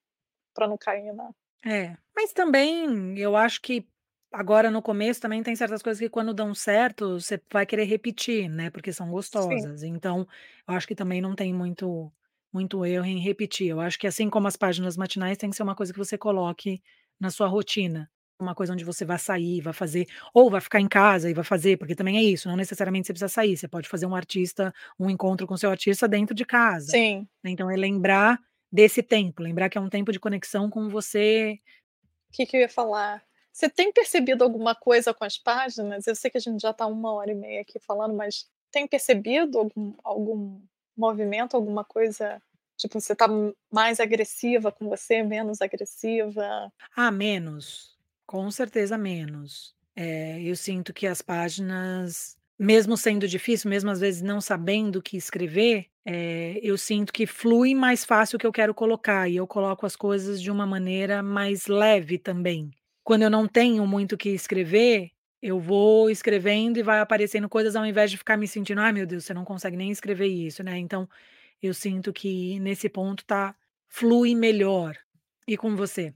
para 0.53 0.67
não 0.67 0.77
cair 0.77 1.13
na 1.13 1.31
É, 1.65 1.97
mas 2.15 2.33
também 2.33 3.17
eu 3.17 3.35
acho 3.35 3.61
que 3.61 3.87
agora 4.31 4.69
no 4.71 4.81
começo 4.81 5.19
também 5.21 5.41
tem 5.43 5.55
certas 5.55 5.81
coisas 5.81 5.99
que 5.99 6.09
quando 6.09 6.33
dão 6.33 6.53
certo, 6.53 7.19
você 7.19 7.41
vai 7.51 7.65
querer 7.65 7.85
repetir, 7.85 8.49
né, 8.49 8.69
porque 8.69 8.93
são 8.93 9.09
Sim. 9.31 9.69
gostosas. 9.69 9.83
Então, 9.83 10.27
eu 10.67 10.73
acho 10.75 10.87
que 10.87 10.95
também 10.95 11.21
não 11.21 11.35
tem 11.35 11.53
muito 11.53 12.11
muito 12.53 12.83
erro 12.85 13.05
em 13.05 13.19
repetir. 13.19 13.67
Eu 13.67 13.79
acho 13.81 13.99
que 13.99 14.07
assim 14.07 14.29
como 14.29 14.47
as 14.47 14.55
páginas 14.55 14.97
matinais 14.97 15.37
tem 15.37 15.49
que 15.49 15.55
ser 15.55 15.63
uma 15.63 15.75
coisa 15.75 15.91
que 15.93 15.99
você 15.99 16.17
coloque 16.17 16.81
na 17.19 17.29
sua 17.29 17.47
rotina, 17.47 18.09
uma 18.39 18.55
coisa 18.55 18.73
onde 18.73 18.83
você 18.85 19.03
vai 19.05 19.19
sair, 19.19 19.61
vai 19.61 19.73
fazer 19.73 20.07
ou 20.33 20.49
vai 20.49 20.61
ficar 20.61 20.79
em 20.79 20.87
casa 20.87 21.29
e 21.29 21.33
vai 21.33 21.43
fazer, 21.43 21.77
porque 21.77 21.93
também 21.95 22.17
é 22.17 22.23
isso, 22.23 22.47
não 22.47 22.55
necessariamente 22.55 23.07
você 23.07 23.13
precisa 23.13 23.29
sair, 23.29 23.57
você 23.57 23.67
pode 23.67 23.87
fazer 23.89 24.05
um 24.05 24.15
artista 24.15 24.73
um 24.99 25.09
encontro 25.09 25.45
com 25.45 25.57
seu 25.57 25.69
artista 25.69 26.07
dentro 26.07 26.33
de 26.35 26.45
casa. 26.45 26.99
Sim. 26.99 27.29
Então 27.43 27.69
é 27.69 27.75
lembrar 27.75 28.39
desse 28.71 29.03
tempo, 29.03 29.41
lembrar 29.43 29.69
que 29.69 29.77
é 29.77 29.81
um 29.81 29.89
tempo 29.89 30.11
de 30.11 30.19
conexão 30.19 30.69
com 30.69 30.89
você 30.89 31.59
Que 32.33 32.45
que 32.45 32.57
eu 32.57 32.61
ia 32.61 32.69
falar? 32.69 33.23
Você 33.51 33.69
tem 33.69 33.91
percebido 33.91 34.43
alguma 34.43 34.75
coisa 34.75 35.13
com 35.13 35.23
as 35.25 35.37
páginas? 35.37 36.05
Eu 36.07 36.15
sei 36.15 36.29
que 36.29 36.37
a 36.37 36.41
gente 36.41 36.61
já 36.61 36.73
tá 36.73 36.85
1 36.85 37.13
hora 37.13 37.31
e 37.31 37.35
meia 37.35 37.61
aqui 37.61 37.79
falando, 37.79 38.13
mas 38.15 38.45
tem 38.71 38.87
percebido 38.87 39.57
algum 39.59 39.93
algum 40.03 40.61
movimento, 40.95 41.55
alguma 41.55 41.83
coisa, 41.85 42.41
tipo, 42.77 42.99
você 42.99 43.15
tá 43.15 43.25
m 43.27 43.53
mais 43.71 43.99
agressiva 43.99 44.71
com 44.71 44.87
você, 44.89 45.23
menos 45.23 45.61
agressiva? 45.61 46.71
Ah, 46.95 47.11
menos, 47.11 47.97
com 48.25 48.49
certeza 48.51 48.97
menos. 48.97 49.75
Eh, 49.95 50.41
eu 50.43 50.55
sinto 50.55 50.93
que 50.93 51.07
as 51.07 51.21
páginas, 51.21 52.37
mesmo 52.57 52.95
sendo 52.97 53.27
difícil, 53.27 53.69
mesmo 53.69 53.89
às 53.89 53.99
vezes 53.99 54.21
não 54.21 54.39
sabendo 54.41 54.97
o 54.97 55.01
que 55.01 55.17
escrever, 55.17 55.87
eh, 56.07 56.59
eu 56.63 56.77
sinto 56.77 57.13
que 57.13 57.27
flui 57.27 57.75
mais 57.75 58.05
fácil 58.05 58.37
o 58.37 58.39
que 58.39 58.47
eu 58.47 58.53
quero 58.53 58.73
colocar 58.75 59.29
e 59.29 59.37
eu 59.37 59.47
coloco 59.47 59.85
as 59.85 59.95
coisas 59.97 60.41
de 60.41 60.51
uma 60.51 60.65
maneira 60.67 61.23
mais 61.23 61.67
leve 61.67 62.17
também. 62.19 62.71
Quando 63.05 63.23
eu 63.23 63.31
não 63.31 63.47
tenho 63.47 63.87
muito 63.87 64.13
o 64.15 64.17
que 64.19 64.29
escrever, 64.31 65.11
eu 65.43 65.59
vou 65.59 66.09
escrevendo 66.11 66.79
e 66.79 66.83
vai 66.83 66.99
aparecendo 67.01 67.49
coisas 67.49 67.75
ao 67.75 67.85
invés 67.85 68.11
de 68.11 68.17
ficar 68.17 68.37
me 68.37 68.47
sentindo: 68.47 68.81
"Ai 68.81 68.93
meu 68.93 69.07
Deus, 69.07 69.25
você 69.25 69.33
não 69.35 69.45
consegue 69.45 69.77
nem 69.77 69.91
escrever 69.91 70.27
isso", 70.27 70.63
né, 70.63 70.77
então, 70.79 71.09
eu 71.63 71.73
sinto 71.73 72.13
que 72.13 72.59
nesse 72.61 72.89
ponto 72.89 73.25
tá 73.25 73.55
flui 73.89 74.35
melhor. 74.35 74.97
E 75.47 75.57
com 75.57 75.75
você? 75.75 76.13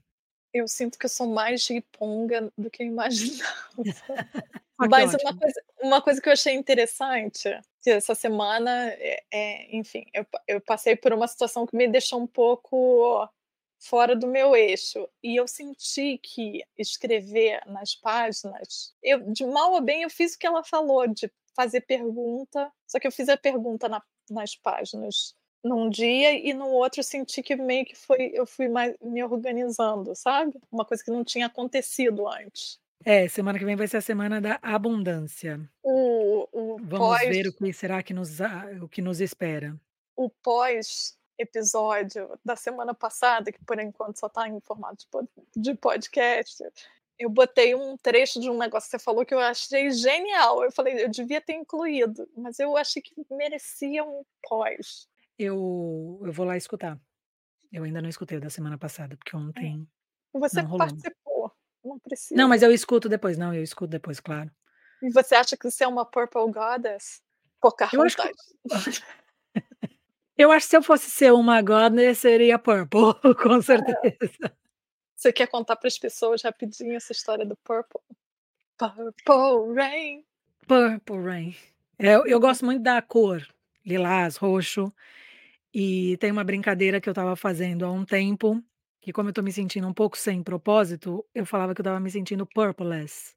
Eu 0.53 0.67
sinto 0.67 0.97
que 0.99 1.05
eu 1.05 1.09
sou 1.09 1.27
mais 1.27 1.65
riponga 1.67 2.51
do 2.57 2.69
que 2.69 2.83
eu 2.83 2.87
imaginava. 2.87 3.71
Ah, 4.83 4.87
Mas 4.89 5.13
uma 5.13 5.33
coisa 5.33 5.61
uma 5.81 6.01
coisa 6.01 6.21
que 6.21 6.29
eu 6.29 6.33
achei 6.33 6.53
interessante, 6.53 7.49
essa 7.85 8.15
semana, 8.15 8.89
eh 8.99 9.23
eh, 9.31 9.75
enfim, 9.77 10.05
eu 10.13 10.25
eu 10.47 10.61
passei 10.61 10.95
por 10.95 11.13
uma 11.13 11.27
situação 11.27 11.65
que 11.65 11.75
me 11.75 11.87
deixou 11.87 12.19
um 12.21 12.27
pouco 12.27 13.27
fora 13.79 14.15
do 14.15 14.27
meu 14.27 14.55
eixo, 14.55 15.07
e 15.23 15.35
eu 15.35 15.47
senti 15.47 16.17
que 16.19 16.63
escrever 16.77 17.61
nas 17.67 17.95
páginas 17.95 18.93
eu 19.03 19.19
de 19.31 19.45
mal 19.45 19.73
ou 19.73 19.81
bem 19.81 20.03
eu 20.03 20.09
fiz 20.09 20.35
o 20.35 20.39
que 20.39 20.47
ela 20.47 20.63
falou 20.63 21.07
de 21.07 21.31
fazer 21.55 21.81
pergunta, 21.81 22.71
só 22.87 22.99
que 22.99 23.07
eu 23.07 23.11
fiz 23.11 23.29
a 23.29 23.37
pergunta 23.37 23.89
na 23.89 24.01
nas 24.29 24.55
páginas 24.55 25.35
num 25.63 25.89
dia 25.89 26.31
e 26.33 26.53
no 26.53 26.67
outro 26.69 27.03
senti 27.03 27.43
que 27.43 27.55
meio 27.55 27.85
que 27.85 27.95
foi 27.95 28.31
eu 28.33 28.45
fui 28.47 28.67
mais 28.69 28.95
me 29.01 29.23
organizando, 29.23 30.15
sabe? 30.15 30.59
Uma 30.71 30.85
coisa 30.85 31.03
que 31.03 31.11
não 31.11 31.23
tinha 31.23 31.47
acontecido 31.47 32.27
antes. 32.27 32.79
É, 33.03 33.27
semana 33.27 33.57
que 33.57 33.65
vem 33.65 33.75
vai 33.75 33.87
ser 33.87 33.97
a 33.97 34.01
semana 34.01 34.39
da 34.39 34.59
abundância. 34.61 35.67
O 35.83 36.47
o 36.51 36.77
Vamos 36.77 36.95
pós 36.95 37.21
ver 37.23 37.47
o 37.47 37.53
que 37.53 37.73
será 37.73 38.03
que 38.03 38.13
nos 38.13 38.39
a 38.41 38.65
o 38.83 38.89
que 38.89 39.01
nos 39.01 39.19
espera. 39.21 39.79
o 40.15 40.29
pós-episódio 40.29 42.37
da 42.43 42.55
semana 42.55 42.93
passada, 42.93 43.51
que 43.51 43.63
por 43.65 43.79
enquanto 43.79 44.19
só 44.19 44.29
tá 44.29 44.47
em 44.47 44.59
formato 44.61 44.97
de 45.03 45.07
pod 45.09 45.27
de 45.55 45.75
podcast, 45.75 46.63
eu 47.19 47.29
botei 47.29 47.75
um 47.75 47.95
trecho 47.97 48.39
de 48.39 48.49
um 48.49 48.57
negócio 48.57 48.89
que 48.89 48.97
você 48.97 49.03
falou 49.03 49.25
que 49.25 49.33
eu 49.33 49.39
achei 49.39 49.91
genial, 49.91 50.63
eu 50.63 50.71
falei: 50.71 51.03
"Eu 51.03 51.09
devia 51.09 51.41
ter 51.41 51.53
incluído", 51.53 52.27
mas 52.35 52.59
eu 52.59 52.75
achei 52.77 53.01
que 53.01 53.13
merecia 53.31 54.03
um 54.03 54.23
pós. 54.43 55.07
Eu 55.37 56.19
eu 56.25 56.31
vou 56.33 56.45
lá 56.45 56.57
escutar. 56.57 56.99
Eu 57.71 57.85
ainda 57.85 58.01
não 58.01 58.09
escutei 58.09 58.39
o 58.39 58.41
da 58.41 58.51
semana 58.51 58.77
passada, 58.77 59.17
porque 59.17 59.37
É. 59.55 59.67
ontem 59.67 59.87
Você 60.39 60.61
não 60.61 60.63
rolou. 60.63 60.77
participou, 60.77 61.20
não 61.83 61.99
Não, 62.31 62.47
mas 62.49 62.59
precisa. 62.59 62.65
eu 62.65 62.71
escuto 62.73 63.09
depois. 63.09 63.37
Não, 63.37 63.53
eu 63.53 63.63
escuto 63.63 63.89
depois, 63.91 64.19
claro. 64.19 64.51
E 65.01 65.11
você 65.11 65.35
acha 65.35 65.57
que 65.57 65.69
você 65.69 65.83
é 65.83 65.87
uma 65.87 66.05
purple 66.05 66.51
goddess? 66.51 67.21
Eu 67.93 68.01
acho 68.01 68.17
que 68.17 68.31
Pocahontas. 68.61 69.01
eu 70.37 70.51
acho 70.51 70.65
que 70.65 70.69
se 70.69 70.77
eu 70.77 70.83
fosse 70.83 71.09
ser 71.09 71.31
uma 71.33 71.61
goddess, 71.61 72.19
seria 72.19 72.57
purple, 72.59 73.13
com 73.41 73.61
certeza. 73.61 74.55
Você 75.15 75.31
quer 75.31 75.47
contar 75.47 75.75
para 75.75 75.87
as 75.87 75.97
pessoas 75.99 76.41
rapidinho 76.41 76.95
essa 76.95 77.11
história 77.11 77.45
do 77.45 77.55
purple? 77.57 78.01
Purple 78.77 79.75
rain. 79.75 80.25
Purple 80.67 81.23
rain. 81.23 81.55
É, 81.99 82.15
eu 82.15 82.25
eu 82.25 82.39
gosto 82.39 82.65
muito 82.65 82.81
da 82.81 83.01
cor 83.01 83.45
lilás, 83.85 84.37
roxo, 84.37 84.93
e 85.73 86.17
tem 86.17 86.31
uma 86.31 86.43
brincadeira 86.43 87.01
que 87.01 87.09
eu 87.09 87.11
estava 87.11 87.35
fazendo 87.35 87.85
há 87.85 87.91
um 87.91 88.05
tempo, 88.05 88.63
que 89.01 89.11
como 89.13 89.29
eu 89.29 89.33
tô 89.33 89.41
me 89.43 89.51
sentindo 89.51 89.87
um 89.87 89.93
pouco 89.93 90.17
sem 90.17 90.43
propósito, 90.43 91.25
eu 91.35 91.45
falava 91.45 91.73
que 91.75 91.81
eu 91.81 91.83
estava 91.83 91.99
me 91.99 92.11
sentindo 92.11 92.45
purpleless, 92.47 93.35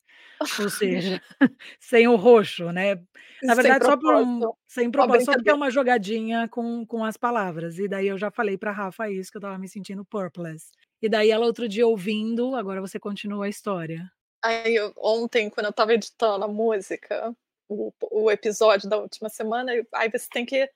ou 0.59 0.71
seja, 0.71 1.21
sem 1.81 2.09
o 2.09 2.17
roxo, 2.17 2.73
né. 2.73 2.97
Na 3.43 3.55
Sem 3.55 3.57
verdade 3.57 3.85
só 3.87 3.97
por 3.97 4.15
um 4.17 4.45
propósito, 4.45 4.57
sem 4.69 4.91
uma 4.97 5.09
propósito, 5.09 5.27
só 5.27 5.37
porque 5.37 5.51
é 5.51 5.55
brincadeira. 5.55 5.57
uma 5.57 5.71
jogadinha 5.71 6.49
com 6.49 6.87
com 6.87 7.05
as 7.05 7.17
palavras, 7.17 7.79
e 7.79 7.89
daí 7.89 8.09
eu 8.09 8.19
já 8.19 8.31
falei 8.31 8.59
pra 8.59 8.73
Rafa 8.73 9.11
isso, 9.11 9.31
que 9.33 9.39
eu 9.39 9.41
estava 9.41 9.59
me 9.59 9.69
sentindo 9.69 10.05
purpleless. 10.05 10.73
E 11.03 11.09
daí 11.09 11.31
ela 11.31 11.47
outro 11.47 11.69
dia 11.69 11.87
ouvindo 11.87 12.57
agora 12.57 12.81
você 12.81 12.99
continua 13.01 13.47
a 13.47 13.49
história. 13.49 14.11
Aí 14.43 14.75
eu 14.75 14.93
ontem 14.99 15.49
quando 15.51 15.67
eu 15.67 15.71
estava 15.71 15.95
editando 15.95 16.45
a 16.45 16.49
música, 16.49 17.35
o 17.69 17.93
o 18.11 18.31
episódio 18.31 18.89
da 18.89 18.99
última 18.99 19.29
semana, 19.29 19.73
aí 19.95 20.11
você 20.11 20.29
tem 20.31 20.45
que 20.47 20.71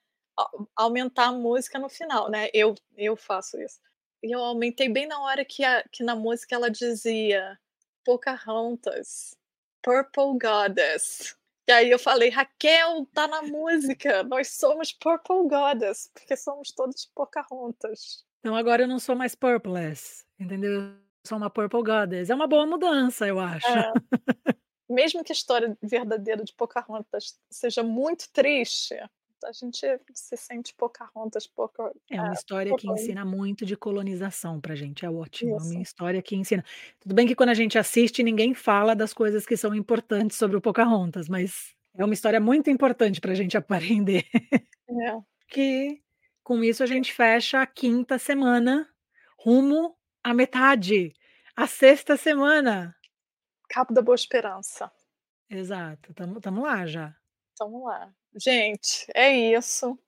aumentar 0.77 1.27
a 1.29 1.33
música 1.33 1.79
no 1.79 1.89
final, 1.89 2.31
né, 2.31 2.49
eu 2.55 2.75
eu 2.97 3.17
faço 3.17 3.61
isso. 3.61 3.81
E 4.23 4.35
eu 4.35 4.43
aumentei 4.43 4.89
bem 4.89 5.07
na 5.07 5.21
hora 5.21 5.45
que 5.45 5.65
a 5.65 5.85
que 5.91 6.03
na 6.03 6.17
música 6.17 6.55
ela 6.55 6.71
dizia: 6.71 7.59
"Pocahontas, 8.05 9.37
Purple 9.83 10.39
Goddess". 10.41 11.37
E 11.69 11.73
aí 11.73 11.91
eu 11.91 11.99
falei: 11.99 12.31
"Raquel, 12.31 13.07
tá 13.13 13.29
na 13.29 13.43
música, 13.43 14.23
nós 14.25 14.53
somos 14.53 14.93
Purple 14.93 15.49
Goddess, 15.49 16.11
porque 16.15 16.37
somos 16.37 16.73
todos 16.73 17.07
Pocahontas". 17.15 18.25
Então 18.41 18.55
agora 18.57 18.83
eu 18.83 18.89
não 18.89 18.99
sou 18.99 19.17
mais 19.17 19.35
purpleless, 19.35 20.25
entendeu? 20.39 20.73
Eu 20.83 20.97
sou 21.27 21.39
uma 21.39 21.51
purple 21.51 21.83
goddess, 21.83 22.31
é 22.31 22.35
uma 22.35 22.47
boa 22.47 22.67
mudança 22.67 23.27
eu 23.27 23.39
acho. 23.39 23.67
É. 23.69 23.93
Mesmo 24.91 25.25
que 25.25 25.33
a 25.33 25.35
história 25.35 25.77
verdadeira 25.83 26.45
de 26.45 26.55
Pocahontas 26.55 27.39
seja 27.51 27.83
muito 27.83 28.31
triste, 28.33 28.97
a 29.45 29.53
gente 29.53 29.87
se 30.15 30.37
sente 30.37 30.75
Pocahontas, 30.75 31.47
poca 31.47 31.93
É 32.11 32.23
uma 32.23 32.33
é, 32.33 32.33
história 32.33 32.75
que 32.75 32.89
ensina 32.89 33.23
muito 33.25 33.67
de 33.67 33.77
colonização 33.77 34.61
pra 34.61 34.75
gente, 34.75 35.05
é 35.05 35.11
ótimo, 35.11 35.59
é 35.59 35.63
uma 35.63 35.75
Isso. 35.75 35.83
história 35.83 36.23
que 36.23 36.35
ensina 36.35 36.65
tudo 36.99 37.15
bem 37.15 37.27
que 37.27 37.35
quando 37.35 37.51
a 37.51 37.55
gente 37.55 37.77
assiste 37.79 38.23
ninguém 38.23 38.55
fala 38.55 38.95
das 38.97 39.13
coisas 39.13 39.45
que 39.45 39.57
são 39.59 39.75
importantes 39.75 40.39
sobre 40.39 40.57
o 40.57 40.61
Pocahontas, 40.61 41.29
mas 41.29 41.75
é 41.99 42.05
uma 42.05 42.15
história 42.15 42.41
muito 42.41 42.71
importante 42.71 43.21
pra 43.21 43.35
gente 43.35 43.57
aprender. 43.59 44.25
É. 44.89 45.29
Que, 45.49 46.03
com 46.45 46.65
isso 46.65 46.83
a 46.83 46.87
gente 46.87 47.13
fecha 47.13 47.63
a 47.63 47.67
5ª 47.67 48.19
semana, 48.19 48.89
rumo 49.39 49.97
à 50.25 50.35
metade, 50.35 51.13
a 51.57 51.67
6ª 51.69 52.17
semana. 52.19 52.95
Cabo 53.71 53.93
da 53.93 54.01
Boa 54.03 54.15
Esperança. 54.15 54.91
Exato, 55.51 56.11
estamos 56.13 56.63
lá 56.63 56.87
já. 56.87 57.19
Estamos 57.57 57.83
lá. 57.85 58.15
Gente, 58.41 59.07
é 59.15 59.31
isso. 59.57 59.99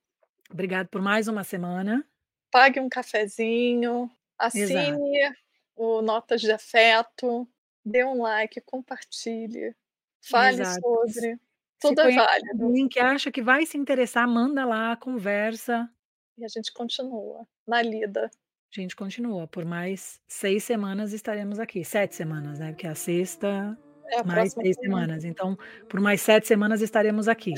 Obrigado 0.51 0.89
por 0.89 1.01
mais 1.03 1.29
uma 1.29 1.45
semana. 1.45 2.05
Pague 2.51 2.81
um 2.81 2.89
cafezinho, 2.89 4.11
Exato. 4.55 4.79
assine 4.79 5.35
o 5.77 6.03
Notas 6.03 6.41
de 6.41 6.51
Afeto, 6.51 7.49
dê 7.85 8.05
um 8.05 8.23
like, 8.23 8.61
compartilhe, 8.63 9.75
fale 10.21 10.63
Exato. 10.63 10.81
sobre, 10.81 11.39
tudo 11.81 12.01
é 12.03 12.15
válido. 12.15 12.65
alguém 12.65 12.89
que 12.89 12.99
acha 13.01 13.31
que 13.31 13.41
vai 13.43 13.65
se 13.65 13.79
interessar, 13.79 14.27
manda 14.29 14.65
lá, 14.65 14.97
conversa. 14.97 15.89
E 16.37 16.45
a 16.45 16.49
gente 16.49 16.73
continua, 16.73 17.47
na 17.67 17.81
lida. 17.83 18.31
A 18.77 18.81
gente 18.81 18.95
continua, 18.95 19.47
por 19.49 19.65
mais 19.65 20.21
6 20.29 20.63
semanas 20.63 21.13
estaremos 21.13 21.59
aqui, 21.59 21.85
7 21.85 22.15
semanas, 22.15 22.59
né, 22.59 22.73
porque 22.73 22.87
a 22.87 22.95
sexta, 22.95 23.77
É 24.07 24.19
a 24.21 24.25
mais 24.25 24.53
6 24.53 24.77
semana. 24.77 25.07
semanas, 25.07 25.25
então 25.25 25.57
por 25.89 26.01
mais 26.01 26.21
7 26.21 26.47
semanas 26.47 26.83
estaremos 26.83 27.29
aqui. 27.29 27.55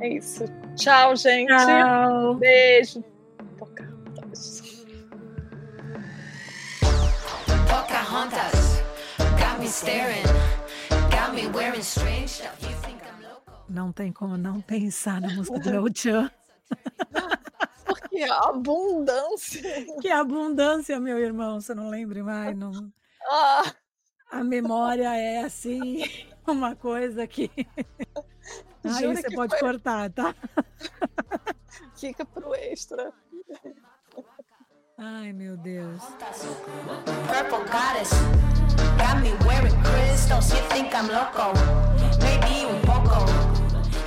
É 0.00 0.08
isso. 0.08 0.44
Tchau 0.76 1.14
gente. 1.16 1.48
Tchau. 1.48 2.34
Beijo. 2.36 3.04
Got 9.38 9.60
me 9.60 9.66
staring, 9.66 10.24
got 11.10 11.34
me 11.34 11.46
wearing 11.48 11.82
strange 11.82 12.28
stuff. 12.28 12.56
You 12.60 12.74
think 12.82 13.00
I'm 13.02 13.22
loco? 13.22 13.64
Não 13.68 13.92
tem 13.92 14.12
como 14.12 14.36
não 14.36 14.60
pensar 14.60 15.20
na 15.20 15.28
música 15.34 15.58
do 15.58 15.70
El 15.70 15.86
Chan. 15.94 16.30
Porque 17.84 18.22
abundância. 18.22 19.86
Que 20.00 20.10
abundância, 20.10 20.98
meu 20.98 21.18
irmão, 21.18 21.60
você 21.60 21.74
não 21.74 21.88
lembre 21.88 22.22
mais, 22.22 22.56
não 22.56 22.92
Ah. 23.30 23.72
A 24.30 24.44
memória 24.44 25.14
é 25.16 25.44
assim, 25.44 26.04
uma 26.46 26.76
coisa 26.76 27.26
que 27.26 27.50
aí 28.84 29.06
você 29.14 29.30
pode 29.34 29.58
foi 29.58 29.60
cortar, 29.60 30.10
tá? 30.10 30.34
Fica 31.96 32.24
para 32.24 32.48
o 32.48 32.54
extra. 32.54 33.12
Ai, 34.98 35.32
meu 35.32 35.56
Deus. 35.56 36.02
Purple 36.04 37.64
goddess 37.70 38.10
got 38.98 39.20
me 39.22 39.32
wearing 39.46 39.74
crystals. 39.82 40.50
You 40.52 40.60
think 40.68 40.94
I'm 40.94 41.08
loco? 41.08 41.52
Maybe 42.20 42.66
un 42.66 42.80
poco. 42.82 43.24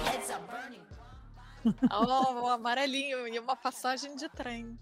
Heads 0.05 0.29
are 0.31 0.41
burning. 0.47 0.81
Ó, 1.91 2.43
o 2.43 2.47
amarelinho 2.49 3.27
e 3.27 3.39
uma 3.39 3.55
passagem 3.55 4.15
de 4.15 4.29
trem. 4.29 4.77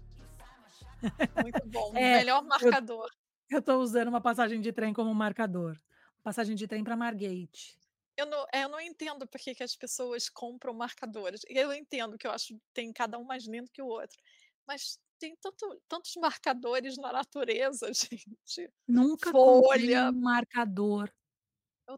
Muito 1.42 1.66
bom, 1.66 1.92
É, 1.96 2.18
melhor 2.18 2.42
marcador. 2.44 3.08
eu 3.50 3.62
tô 3.62 3.78
usando 3.78 4.08
uma 4.08 4.20
passagem 4.20 4.60
de 4.60 4.72
trem 4.72 4.92
como 4.92 5.14
marcador. 5.14 5.76
Passagem 6.22 6.54
de 6.54 6.66
trem 6.68 6.84
pra 6.84 6.96
Margate. 6.96 7.76
Eu 8.16 8.26
não 8.26 8.46
é, 8.52 8.64
eu 8.64 8.68
não 8.68 8.80
entendo 8.80 9.26
por 9.26 9.40
que 9.40 9.54
que 9.54 9.62
as 9.62 9.76
pessoas 9.76 10.28
compram 10.28 10.74
marcadores. 10.74 11.42
Eu 11.48 11.72
entendo 11.72 12.18
que 12.18 12.26
eu 12.26 12.30
acho 12.30 12.58
tem 12.74 12.92
cada 12.92 13.18
um 13.18 13.24
mais 13.24 13.46
lindo 13.46 13.70
que 13.72 13.82
o 13.82 13.86
outro, 13.86 14.18
mas 14.66 14.98
tem 15.18 15.36
tanto 15.40 15.80
tantos 15.88 16.12
marcadores 16.16 16.96
na 16.98 17.12
natureza, 17.12 17.90
gente. 17.94 18.70
Nunca 18.86 19.30
Folha. 19.30 20.10
um 20.10 20.20
marcador 20.20 21.10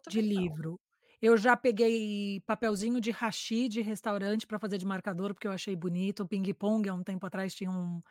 de 0.08 0.22
não. 0.22 0.28
livro. 0.28 0.80
Eu 1.20 1.36
já 1.36 1.56
peguei 1.56 2.40
papelzinho 2.46 3.00
de 3.00 3.10
hashi 3.10 3.68
de 3.68 3.80
restaurante 3.80 4.46
pra 4.46 4.58
fazer 4.58 4.78
de 4.78 4.86
marcador, 4.86 5.32
porque 5.32 5.46
eu 5.46 5.52
achei 5.52 5.74
bonito, 5.74 6.22
o 6.22 6.28
pingue-pongue 6.28 6.88
há 6.88 6.94
um 6.94 7.02
tempo 7.02 7.26
atrás 7.26 7.54
tinha 7.54 7.70
um 7.70 8.02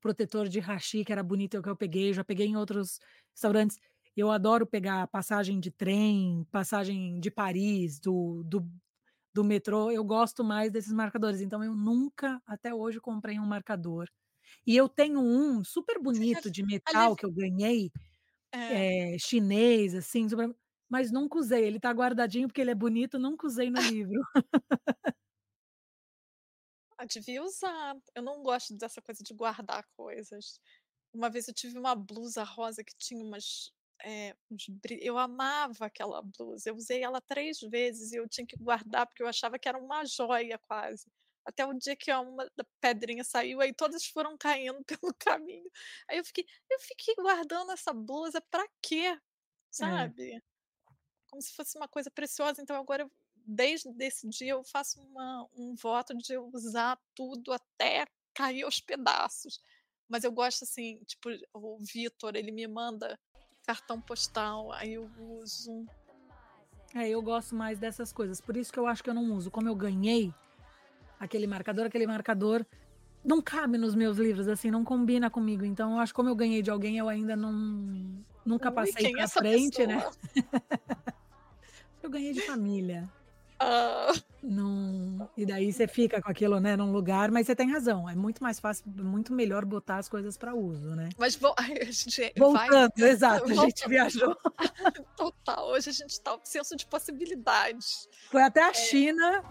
protetor 0.00 0.48
de 0.48 0.60
hashi 0.60 1.04
que 1.04 1.12
era 1.12 1.22
bonito, 1.22 1.56
é 1.56 1.62
que 1.62 1.68
eu 1.68 1.76
peguei, 1.76 2.12
já 2.12 2.24
peguei 2.24 2.46
em 2.46 2.56
outros 2.56 2.98
restaurantes. 3.32 3.78
Eu 4.16 4.30
adoro 4.30 4.66
pegar 4.66 5.06
passagem 5.08 5.60
de 5.60 5.70
trem, 5.70 6.46
passagem 6.50 7.20
de 7.20 7.30
Paris, 7.30 8.00
do 8.00 8.42
do 8.44 8.66
do 9.34 9.44
metrô, 9.44 9.90
eu 9.90 10.04
gosto 10.04 10.42
mais 10.44 10.72
desses 10.72 10.92
marcadores, 10.92 11.40
então 11.42 11.62
eu 11.64 11.74
nunca, 11.76 12.42
até 12.46 12.74
hoje, 12.74 13.00
comprei 13.00 13.38
um 13.40 13.46
marcador. 13.46 14.08
E 14.66 14.76
eu 14.76 14.88
tenho 14.88 15.20
um 15.20 15.64
super 15.64 16.00
bonito 16.00 16.50
de 16.50 16.64
metal 16.64 17.16
que 17.16 17.26
eu 17.26 17.32
ganhei, 17.32 17.92
É. 18.52 18.86
eh, 18.94 19.16
chinês, 19.20 19.94
assim, 19.94 20.28
super 20.28 20.54
mas 20.90 21.12
nunca 21.12 21.38
usei, 21.38 21.64
ele 21.66 21.80
tá 21.80 21.90
guardadinho 21.92 22.48
porque 22.48 22.60
ele 22.62 22.70
é 22.72 22.76
bonito, 22.76 23.18
nunca 23.18 23.46
usei 23.46 23.70
no 23.70 23.82
livro. 23.82 24.20
Ah, 26.98 27.04
devia 27.04 27.42
usar. 27.42 27.94
Eu 28.14 28.22
não 28.22 28.42
gosto 28.42 28.74
dessa 28.76 29.02
coisa 29.02 29.22
de 29.22 29.34
guardar 29.34 29.84
coisas. 29.96 30.58
Uma 31.12 31.30
vez 31.30 31.48
eu 31.48 31.54
tive 31.54 31.78
uma 31.78 31.94
blusa 31.96 32.44
rosa 32.44 32.84
que 32.84 32.94
tinha 32.98 33.24
umas, 33.24 33.72
bri 34.82 34.98
eu 35.02 35.18
amava 35.18 35.86
aquela 35.86 36.22
blusa, 36.22 36.70
eu 36.70 36.76
usei 36.76 37.02
ela 37.02 37.20
3 37.20 37.58
vezes 37.60 38.12
e 38.12 38.16
eu 38.16 38.28
tinha 38.28 38.46
que 38.46 38.56
guardar, 38.56 39.06
porque 39.06 39.22
eu 39.22 39.28
achava 39.28 39.58
que 39.58 39.68
era 39.68 39.78
uma 39.78 40.04
joia 40.04 40.58
quase. 40.58 41.06
Até 41.44 41.64
o 41.66 41.72
dia 41.74 41.96
que 41.96 42.12
uma 42.12 42.50
pedrinha 42.80 43.24
saiu, 43.24 43.60
aí 43.60 43.72
todas 43.72 44.04
foram 44.06 44.36
caindo 44.38 44.84
pelo 45.00 45.14
caminho. 45.18 45.70
Aí 46.08 46.18
eu 46.18 46.24
fiquei 46.24 46.44
eu 46.70 46.80
fiquei 46.80 47.14
guardando 47.16 47.72
essa 47.72 47.92
blusa 47.92 48.40
pra 48.50 48.66
quê? 48.82 49.18
É. 49.80 50.10
Sabe? 50.10 50.42
Como 51.30 51.42
se 51.42 51.54
fosse 51.54 51.76
uma 51.78 51.88
coisa 51.88 52.10
preciosa, 52.10 52.62
então 52.62 52.76
agora 52.76 53.04
eu 53.04 53.12
desde 53.48 53.92
desse 53.92 54.28
dia 54.28 54.52
eu 54.52 54.64
faço 54.64 55.00
uma 55.02 55.48
um 55.56 55.74
voto 55.76 56.14
de 56.16 56.36
usar 56.38 56.98
tudo 57.14 57.52
até 57.52 58.06
cair 58.34 58.64
aos 58.64 58.80
pedaços. 58.80 59.60
Mas 60.08 60.24
eu 60.24 60.32
gosto, 60.32 60.64
assim, 60.64 61.02
tipo, 61.04 61.30
o 61.54 61.78
Vitor, 61.80 62.36
ele 62.36 62.52
me 62.52 62.66
manda 62.68 63.18
cartão 63.66 64.00
postal, 64.00 64.72
aí 64.72 64.94
eu 64.94 65.10
uso. 65.42 65.84
É, 66.94 67.08
eu 67.08 67.20
gosto 67.20 67.54
mais 67.54 67.78
dessas 67.78 68.12
coisas, 68.12 68.40
por 68.40 68.56
isso 68.56 68.72
que 68.72 68.78
eu 68.78 68.86
acho 68.86 69.02
que 69.02 69.10
eu 69.10 69.14
não 69.14 69.32
uso. 69.34 69.50
Como 69.50 69.68
eu 69.68 69.74
ganhei 69.74 70.32
aquele 71.18 71.46
marcador, 71.46 71.86
aquele 71.86 72.06
marcador 72.06 72.64
não 73.24 73.42
cabe 73.42 73.76
nos 73.76 73.94
meus 73.94 74.18
livros, 74.18 74.46
assim, 74.46 74.70
não 74.70 74.84
combina 74.84 75.28
comigo, 75.28 75.64
então 75.64 75.92
eu 75.94 75.98
acho 75.98 76.14
como 76.14 76.28
eu 76.28 76.36
ganhei 76.36 76.62
de 76.62 76.70
alguém, 76.70 76.96
eu 76.96 77.08
ainda 77.08 77.34
não 77.34 77.52
nunca 78.44 78.68
Ui, 78.68 78.74
passei 78.74 78.94
quem 78.94 79.10
é 79.10 79.14
pra 79.14 79.22
essa 79.24 79.40
frente, 79.40 79.86
né. 79.86 79.96
pessoa? 79.96 80.14
Eu 82.02 82.10
ganhei 82.10 82.32
de 82.32 82.42
família. 82.42 83.10
Não 84.42 85.28
e 85.36 85.44
daí 85.44 85.72
você 85.72 85.86
fica 85.88 86.22
com 86.22 86.30
aquilo, 86.30 86.60
né, 86.60 86.76
num 86.76 86.92
lugar, 86.92 87.30
mas 87.30 87.46
você 87.46 87.56
tem 87.56 87.70
razão, 87.70 88.08
é 88.08 88.14
muito 88.14 88.42
mais 88.42 88.60
fácil, 88.60 88.84
muito 88.86 89.32
melhor 89.32 89.64
botar 89.64 89.96
as 89.96 90.08
coisas 90.08 90.36
pra 90.36 90.54
uso, 90.54 90.94
né. 90.94 91.08
Mas 91.18 91.38
ai, 91.58 91.78
a 91.80 91.84
gente 91.84 92.20
vai 92.20 92.32
Voltando, 92.38 92.92
exato, 92.98 93.50
a 93.50 93.54
gente 93.54 93.88
viajou. 93.88 94.36
Total, 95.16 95.68
hoje 95.68 95.90
a 95.90 95.92
gente 95.92 96.20
tá 96.20 96.34
o 96.34 96.40
senso 96.44 96.76
de 96.76 96.86
possibilidades. 96.86 98.08
Foi 98.30 98.42
até 98.42 98.62
a 98.62 98.70
É. 98.70 98.74
China 98.74 99.42